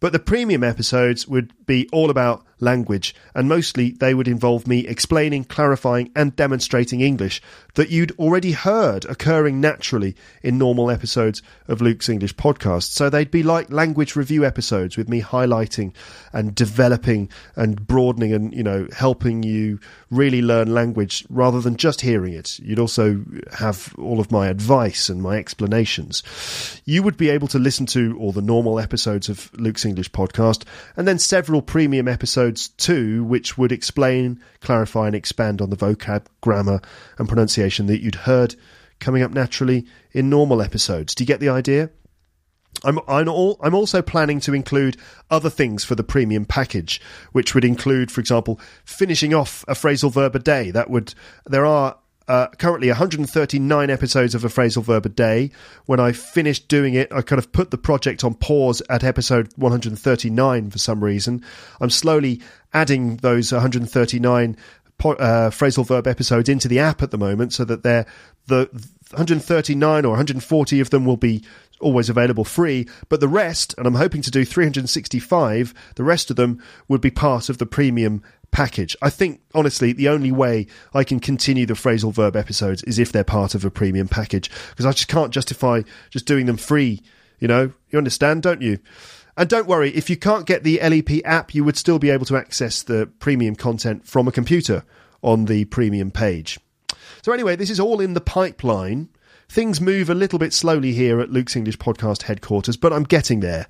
But 0.00 0.12
the 0.12 0.18
premium 0.18 0.64
episodes 0.64 1.28
would 1.28 1.52
be 1.64 1.88
all 1.92 2.10
about 2.10 2.44
language, 2.62 3.14
and 3.34 3.48
mostly 3.48 3.90
they 3.90 4.14
would 4.14 4.28
involve 4.28 4.66
me 4.66 4.86
explaining, 4.86 5.44
clarifying, 5.44 6.10
and 6.16 6.34
demonstrating 6.36 7.00
English 7.00 7.42
that 7.74 7.90
you'd 7.90 8.12
already 8.18 8.52
heard 8.52 9.04
occurring 9.06 9.60
naturally 9.60 10.14
in 10.42 10.58
normal 10.58 10.90
episodes 10.90 11.42
of 11.68 11.80
Luke's 11.80 12.08
English 12.08 12.36
podcast. 12.36 12.92
So 12.92 13.10
they'd 13.10 13.30
be 13.30 13.42
like 13.42 13.70
language 13.70 14.14
review 14.14 14.44
episodes 14.44 14.96
with 14.96 15.08
me 15.08 15.20
highlighting 15.20 15.92
and 16.32 16.54
developing 16.54 17.28
and 17.56 17.86
broadening 17.86 18.32
and, 18.32 18.54
you 18.54 18.62
know, 18.62 18.86
helping 18.96 19.42
you 19.42 19.80
really 20.10 20.42
learn 20.42 20.72
language 20.72 21.24
rather 21.28 21.60
than 21.60 21.76
just 21.76 22.00
hearing 22.02 22.34
it. 22.34 22.58
You'd 22.60 22.78
also 22.78 23.24
have 23.52 23.94
all 23.98 24.20
of 24.20 24.30
my 24.30 24.48
advice 24.48 25.08
and 25.08 25.22
my 25.22 25.36
explanations. 25.36 26.22
You 26.84 27.02
would 27.02 27.16
be 27.16 27.30
able 27.30 27.48
to 27.48 27.58
listen 27.58 27.86
to 27.86 28.16
all 28.18 28.32
the 28.32 28.42
normal 28.42 28.78
episodes 28.78 29.28
of 29.28 29.50
Luke's 29.58 29.84
English 29.84 30.10
podcast 30.12 30.64
and 30.96 31.08
then 31.08 31.18
several 31.18 31.62
premium 31.62 32.06
episodes 32.58 33.24
which 33.24 33.56
would 33.56 33.72
explain, 33.72 34.40
clarify, 34.60 35.06
and 35.06 35.14
expand 35.14 35.60
on 35.60 35.70
the 35.70 35.76
vocab, 35.76 36.26
grammar, 36.40 36.80
and 37.18 37.28
pronunciation 37.28 37.86
that 37.86 38.02
you'd 38.02 38.14
heard 38.14 38.54
coming 39.00 39.22
up 39.22 39.32
naturally 39.32 39.86
in 40.12 40.30
normal 40.30 40.62
episodes. 40.62 41.14
Do 41.14 41.22
you 41.22 41.26
get 41.26 41.40
the 41.40 41.48
idea? 41.48 41.90
I'm 42.84 42.98
I'm, 43.06 43.28
all, 43.28 43.58
I'm 43.60 43.74
also 43.74 44.02
planning 44.02 44.40
to 44.40 44.54
include 44.54 44.96
other 45.30 45.50
things 45.50 45.84
for 45.84 45.94
the 45.94 46.04
premium 46.04 46.44
package, 46.44 47.00
which 47.32 47.54
would 47.54 47.64
include, 47.64 48.10
for 48.10 48.20
example, 48.20 48.58
finishing 48.84 49.34
off 49.34 49.64
a 49.68 49.74
phrasal 49.74 50.10
verb 50.10 50.34
a 50.34 50.38
day. 50.38 50.70
That 50.70 50.90
would 50.90 51.14
there 51.46 51.66
are 51.66 51.98
uh, 52.28 52.48
currently 52.58 52.88
139 52.88 53.90
episodes 53.90 54.34
of 54.34 54.44
a 54.44 54.48
phrasal 54.48 54.82
verb 54.82 55.06
a 55.06 55.08
day. 55.08 55.50
When 55.86 56.00
I 56.00 56.12
finished 56.12 56.68
doing 56.68 56.94
it, 56.94 57.12
I 57.12 57.22
kind 57.22 57.38
of 57.38 57.52
put 57.52 57.70
the 57.70 57.78
project 57.78 58.24
on 58.24 58.34
pause 58.34 58.82
at 58.88 59.04
episode 59.04 59.48
139 59.56 60.70
for 60.70 60.78
some 60.78 61.02
reason. 61.02 61.42
I'm 61.80 61.90
slowly 61.90 62.40
adding 62.72 63.16
those 63.18 63.52
139 63.52 64.56
po- 64.98 65.12
uh, 65.14 65.50
phrasal 65.50 65.86
verb 65.86 66.06
episodes 66.06 66.48
into 66.48 66.68
the 66.68 66.78
app 66.78 67.02
at 67.02 67.10
the 67.10 67.18
moment 67.18 67.52
so 67.52 67.64
that 67.64 67.82
they're 67.82 68.06
the 68.46 68.68
139 69.10 70.04
or 70.04 70.10
140 70.10 70.80
of 70.80 70.90
them 70.90 71.04
will 71.04 71.16
be 71.16 71.44
always 71.80 72.08
available 72.08 72.44
free, 72.44 72.88
but 73.08 73.20
the 73.20 73.28
rest, 73.28 73.74
and 73.76 73.86
I'm 73.86 73.96
hoping 73.96 74.22
to 74.22 74.30
do 74.30 74.44
365, 74.44 75.74
the 75.96 76.04
rest 76.04 76.30
of 76.30 76.36
them 76.36 76.62
would 76.88 77.00
be 77.00 77.10
part 77.10 77.48
of 77.48 77.58
the 77.58 77.66
premium 77.66 78.22
package. 78.52 78.96
I 79.02 79.10
think, 79.10 79.40
honestly, 79.54 79.92
the 79.92 80.08
only 80.08 80.30
way 80.30 80.68
I 80.94 81.02
can 81.02 81.18
continue 81.18 81.66
the 81.66 81.74
phrasal 81.74 82.12
verb 82.12 82.36
episodes 82.36 82.84
is 82.84 82.98
if 82.98 83.10
they're 83.10 83.24
part 83.24 83.56
of 83.56 83.64
a 83.64 83.70
premium 83.70 84.06
package, 84.06 84.50
because 84.70 84.86
I 84.86 84.92
just 84.92 85.08
can't 85.08 85.32
justify 85.32 85.82
just 86.10 86.26
doing 86.26 86.46
them 86.46 86.56
free. 86.56 87.02
You 87.40 87.48
know, 87.48 87.72
you 87.90 87.98
understand, 87.98 88.42
don't 88.42 88.62
you? 88.62 88.78
And 89.36 89.48
don't 89.48 89.66
worry, 89.66 89.90
if 89.90 90.08
you 90.08 90.16
can't 90.16 90.46
get 90.46 90.62
the 90.62 90.78
LEP 90.80 91.24
app, 91.24 91.54
you 91.54 91.64
would 91.64 91.76
still 91.76 91.98
be 91.98 92.10
able 92.10 92.26
to 92.26 92.36
access 92.36 92.82
the 92.82 93.06
premium 93.18 93.56
content 93.56 94.06
from 94.06 94.28
a 94.28 94.32
computer 94.32 94.84
on 95.22 95.46
the 95.46 95.64
premium 95.64 96.10
page. 96.10 96.60
So, 97.22 97.32
anyway, 97.32 97.56
this 97.56 97.70
is 97.70 97.80
all 97.80 98.00
in 98.00 98.14
the 98.14 98.20
pipeline. 98.20 99.08
Things 99.48 99.80
move 99.80 100.10
a 100.10 100.14
little 100.14 100.38
bit 100.38 100.52
slowly 100.52 100.92
here 100.92 101.20
at 101.20 101.30
Luke's 101.30 101.56
English 101.56 101.78
Podcast 101.78 102.22
headquarters, 102.22 102.76
but 102.76 102.92
I'm 102.92 103.04
getting 103.04 103.40
there. 103.40 103.66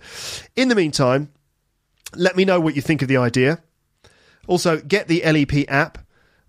In 0.56 0.68
the 0.68 0.74
meantime, 0.74 1.32
let 2.14 2.36
me 2.36 2.44
know 2.44 2.60
what 2.60 2.76
you 2.76 2.82
think 2.82 3.02
of 3.02 3.08
the 3.08 3.16
idea. 3.16 3.62
Also, 4.46 4.80
get 4.80 5.08
the 5.08 5.22
LEP 5.24 5.68
app. 5.68 5.98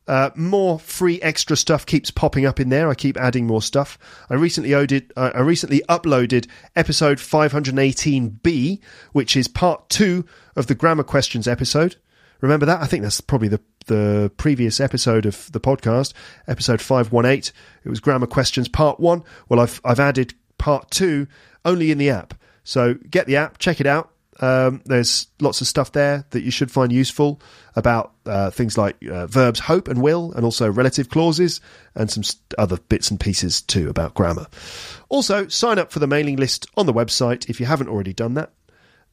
Uh, 0.06 0.30
more 0.36 0.80
free 0.80 1.22
extra 1.22 1.56
stuff 1.56 1.86
keeps 1.86 2.12
popping 2.12 2.46
up 2.46 2.60
in 2.60 2.68
there. 2.68 2.90
I 2.90 2.94
keep 2.94 3.16
adding 3.16 3.48
more 3.48 3.62
stuff. 3.62 3.98
I 4.30 4.34
recently 4.34 4.74
uh, 4.74 4.82
I 5.16 5.40
recently 5.40 5.82
uploaded 5.88 6.48
episode 6.76 7.20
518b, 7.20 8.82
which 9.14 9.38
is 9.38 9.48
part 9.48 9.90
two 9.90 10.26
of 10.58 10.68
the 10.68 10.76
grammar 10.76 11.04
questions 11.04 11.48
episode. 11.48 11.96
Remember 12.42 12.66
that? 12.66 12.82
I 12.82 12.86
think 12.86 13.04
that's 13.04 13.22
probably 13.22 13.48
the 13.48 13.62
the 13.86 14.32
previous 14.38 14.80
episode 14.80 15.26
of 15.26 15.52
the 15.52 15.60
podcast, 15.60 16.14
episode 16.48 16.82
518. 16.82 17.54
It 17.84 17.90
was 17.90 18.00
grammar 18.00 18.28
questions 18.28 18.68
part 18.68 19.00
1. 19.00 19.24
Well, 19.48 19.60
I've 19.60 19.80
I've 19.86 20.00
added 20.00 20.34
part 20.58 20.92
2 20.92 21.28
only 21.64 21.92
in 21.92 21.98
the 21.98 22.10
app. 22.10 22.34
So 22.66 22.96
get 23.10 23.28
the 23.28 23.38
app, 23.38 23.58
check 23.58 23.80
it 23.80 23.88
out. 23.88 24.13
Um, 24.40 24.82
there's 24.86 25.28
lots 25.40 25.62
of 25.62 25.68
stuff 25.68 25.92
there 25.92 26.26
that 26.32 26.44
you 26.44 26.52
should 26.52 26.72
find 26.72 26.92
useful 26.92 27.40
about 27.76 28.14
uh, 28.26 28.50
things 28.50 28.78
like 28.78 28.96
uh, 29.08 29.28
verbs 29.28 29.60
hope 29.60 29.88
and 29.88 30.02
will, 30.02 30.32
and 30.34 30.44
also 30.44 30.70
relative 30.72 31.10
clauses, 31.10 31.62
and 31.96 32.10
some 32.10 32.24
st- 32.24 32.42
other 32.58 32.78
bits 32.90 33.12
and 33.12 33.20
pieces 33.20 33.62
too 33.62 33.90
about 33.90 34.14
grammar. 34.14 34.48
Also, 35.10 35.48
sign 35.48 35.80
up 35.80 35.92
for 35.92 36.00
the 36.00 36.08
mailing 36.08 36.38
list 36.38 36.66
on 36.76 36.86
the 36.86 36.94
website 36.94 37.50
if 37.50 37.60
you 37.60 37.66
haven't 37.66 37.90
already 37.90 38.14
done 38.14 38.34
that. 38.34 38.52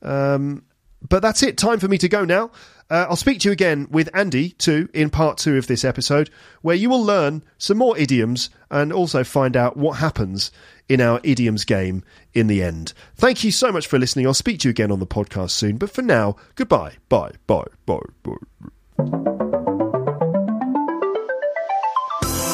Um, 0.03 0.65
but 1.09 1.23
that's 1.23 1.43
it. 1.43 1.57
Time 1.57 1.79
for 1.79 1.89
me 1.89 1.99
to 1.99 2.09
go 2.09 2.25
now. 2.25 2.51
Uh, 2.91 3.07
I'll 3.09 3.17
speak 3.17 3.41
to 3.41 3.49
you 3.49 3.53
again 3.53 3.87
with 3.91 4.11
Andy 4.15 4.51
too 4.51 4.89
in 4.93 5.11
part 5.11 5.39
two 5.39 5.57
of 5.57 5.69
this 5.69 5.85
episode, 5.85 6.29
where 6.63 6.77
you 6.77 6.91
will 6.91 7.03
learn 7.03 7.45
some 7.57 7.79
more 7.79 7.97
idioms 7.97 8.51
and 8.71 8.93
also 8.93 9.23
find 9.23 9.57
out 9.57 9.77
what 9.77 9.99
happens 9.99 10.51
in 10.89 11.01
our 11.01 11.21
idioms 11.23 11.65
game 11.65 12.03
in 12.35 12.49
the 12.49 12.63
end. 12.63 12.93
Thank 13.15 13.45
you 13.45 13.53
so 13.53 13.71
much 13.71 13.87
for 13.87 13.99
listening. 13.99 14.27
I'll 14.27 14.35
speak 14.35 14.59
to 14.61 14.69
you 14.69 14.71
again 14.71 14.91
on 14.91 14.99
the 14.99 15.07
podcast 15.07 15.51
soon. 15.51 15.77
But 15.77 15.91
for 15.91 16.03
now, 16.03 16.37
goodbye. 16.57 16.95
Bye. 17.09 17.33
Bye. 17.47 17.65
Bye. 17.87 18.01
Bye. 18.25 18.35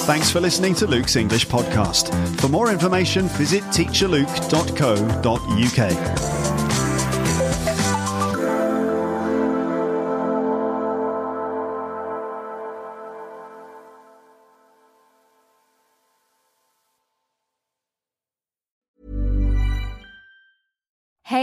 Thanks 0.07 0.31
for 0.31 0.41
listening 0.41 0.75
to 0.77 0.87
Luke's 0.87 1.17
English 1.17 1.49
podcast. 1.49 2.15
For 2.41 2.49
more 2.49 2.71
information, 2.71 3.27
visit 3.29 3.63
teacherluke.co.uk. 3.65 6.46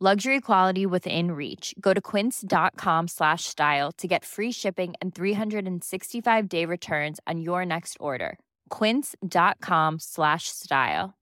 Luxury 0.00 0.40
quality 0.40 0.86
within 0.86 1.32
reach. 1.32 1.74
Go 1.80 1.92
to 1.92 2.00
quince.com 2.00 3.08
slash 3.08 3.42
style 3.44 3.90
to 3.92 4.06
get 4.06 4.24
free 4.24 4.52
shipping 4.52 4.94
and 5.00 5.12
365 5.12 6.48
day 6.48 6.64
returns 6.64 7.18
on 7.26 7.40
your 7.40 7.66
next 7.66 7.96
order. 7.98 8.38
Quince.com 8.70 9.98
slash 9.98 10.44
style. 10.46 11.18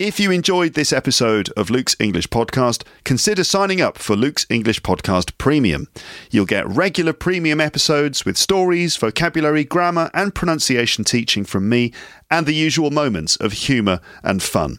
If 0.00 0.18
you 0.18 0.32
enjoyed 0.32 0.74
this 0.74 0.92
episode 0.92 1.50
of 1.58 1.70
Luke's 1.70 1.94
English 2.00 2.26
Podcast, 2.28 2.84
consider 3.04 3.44
signing 3.44 3.80
up 3.80 3.98
for 3.98 4.16
Luke's 4.16 4.46
English 4.48 4.80
Podcast 4.80 5.36
Premium. 5.38 5.88
You'll 6.30 6.46
get 6.46 6.66
regular 6.66 7.12
premium 7.12 7.60
episodes 7.60 8.24
with 8.24 8.38
stories, 8.38 8.96
vocabulary, 8.96 9.62
grammar, 9.62 10.10
and 10.12 10.34
pronunciation 10.34 11.04
teaching 11.04 11.44
from 11.44 11.68
me, 11.68 11.92
and 12.30 12.46
the 12.46 12.54
usual 12.54 12.90
moments 12.90 13.36
of 13.36 13.52
humour 13.52 14.00
and 14.24 14.42
fun. 14.42 14.78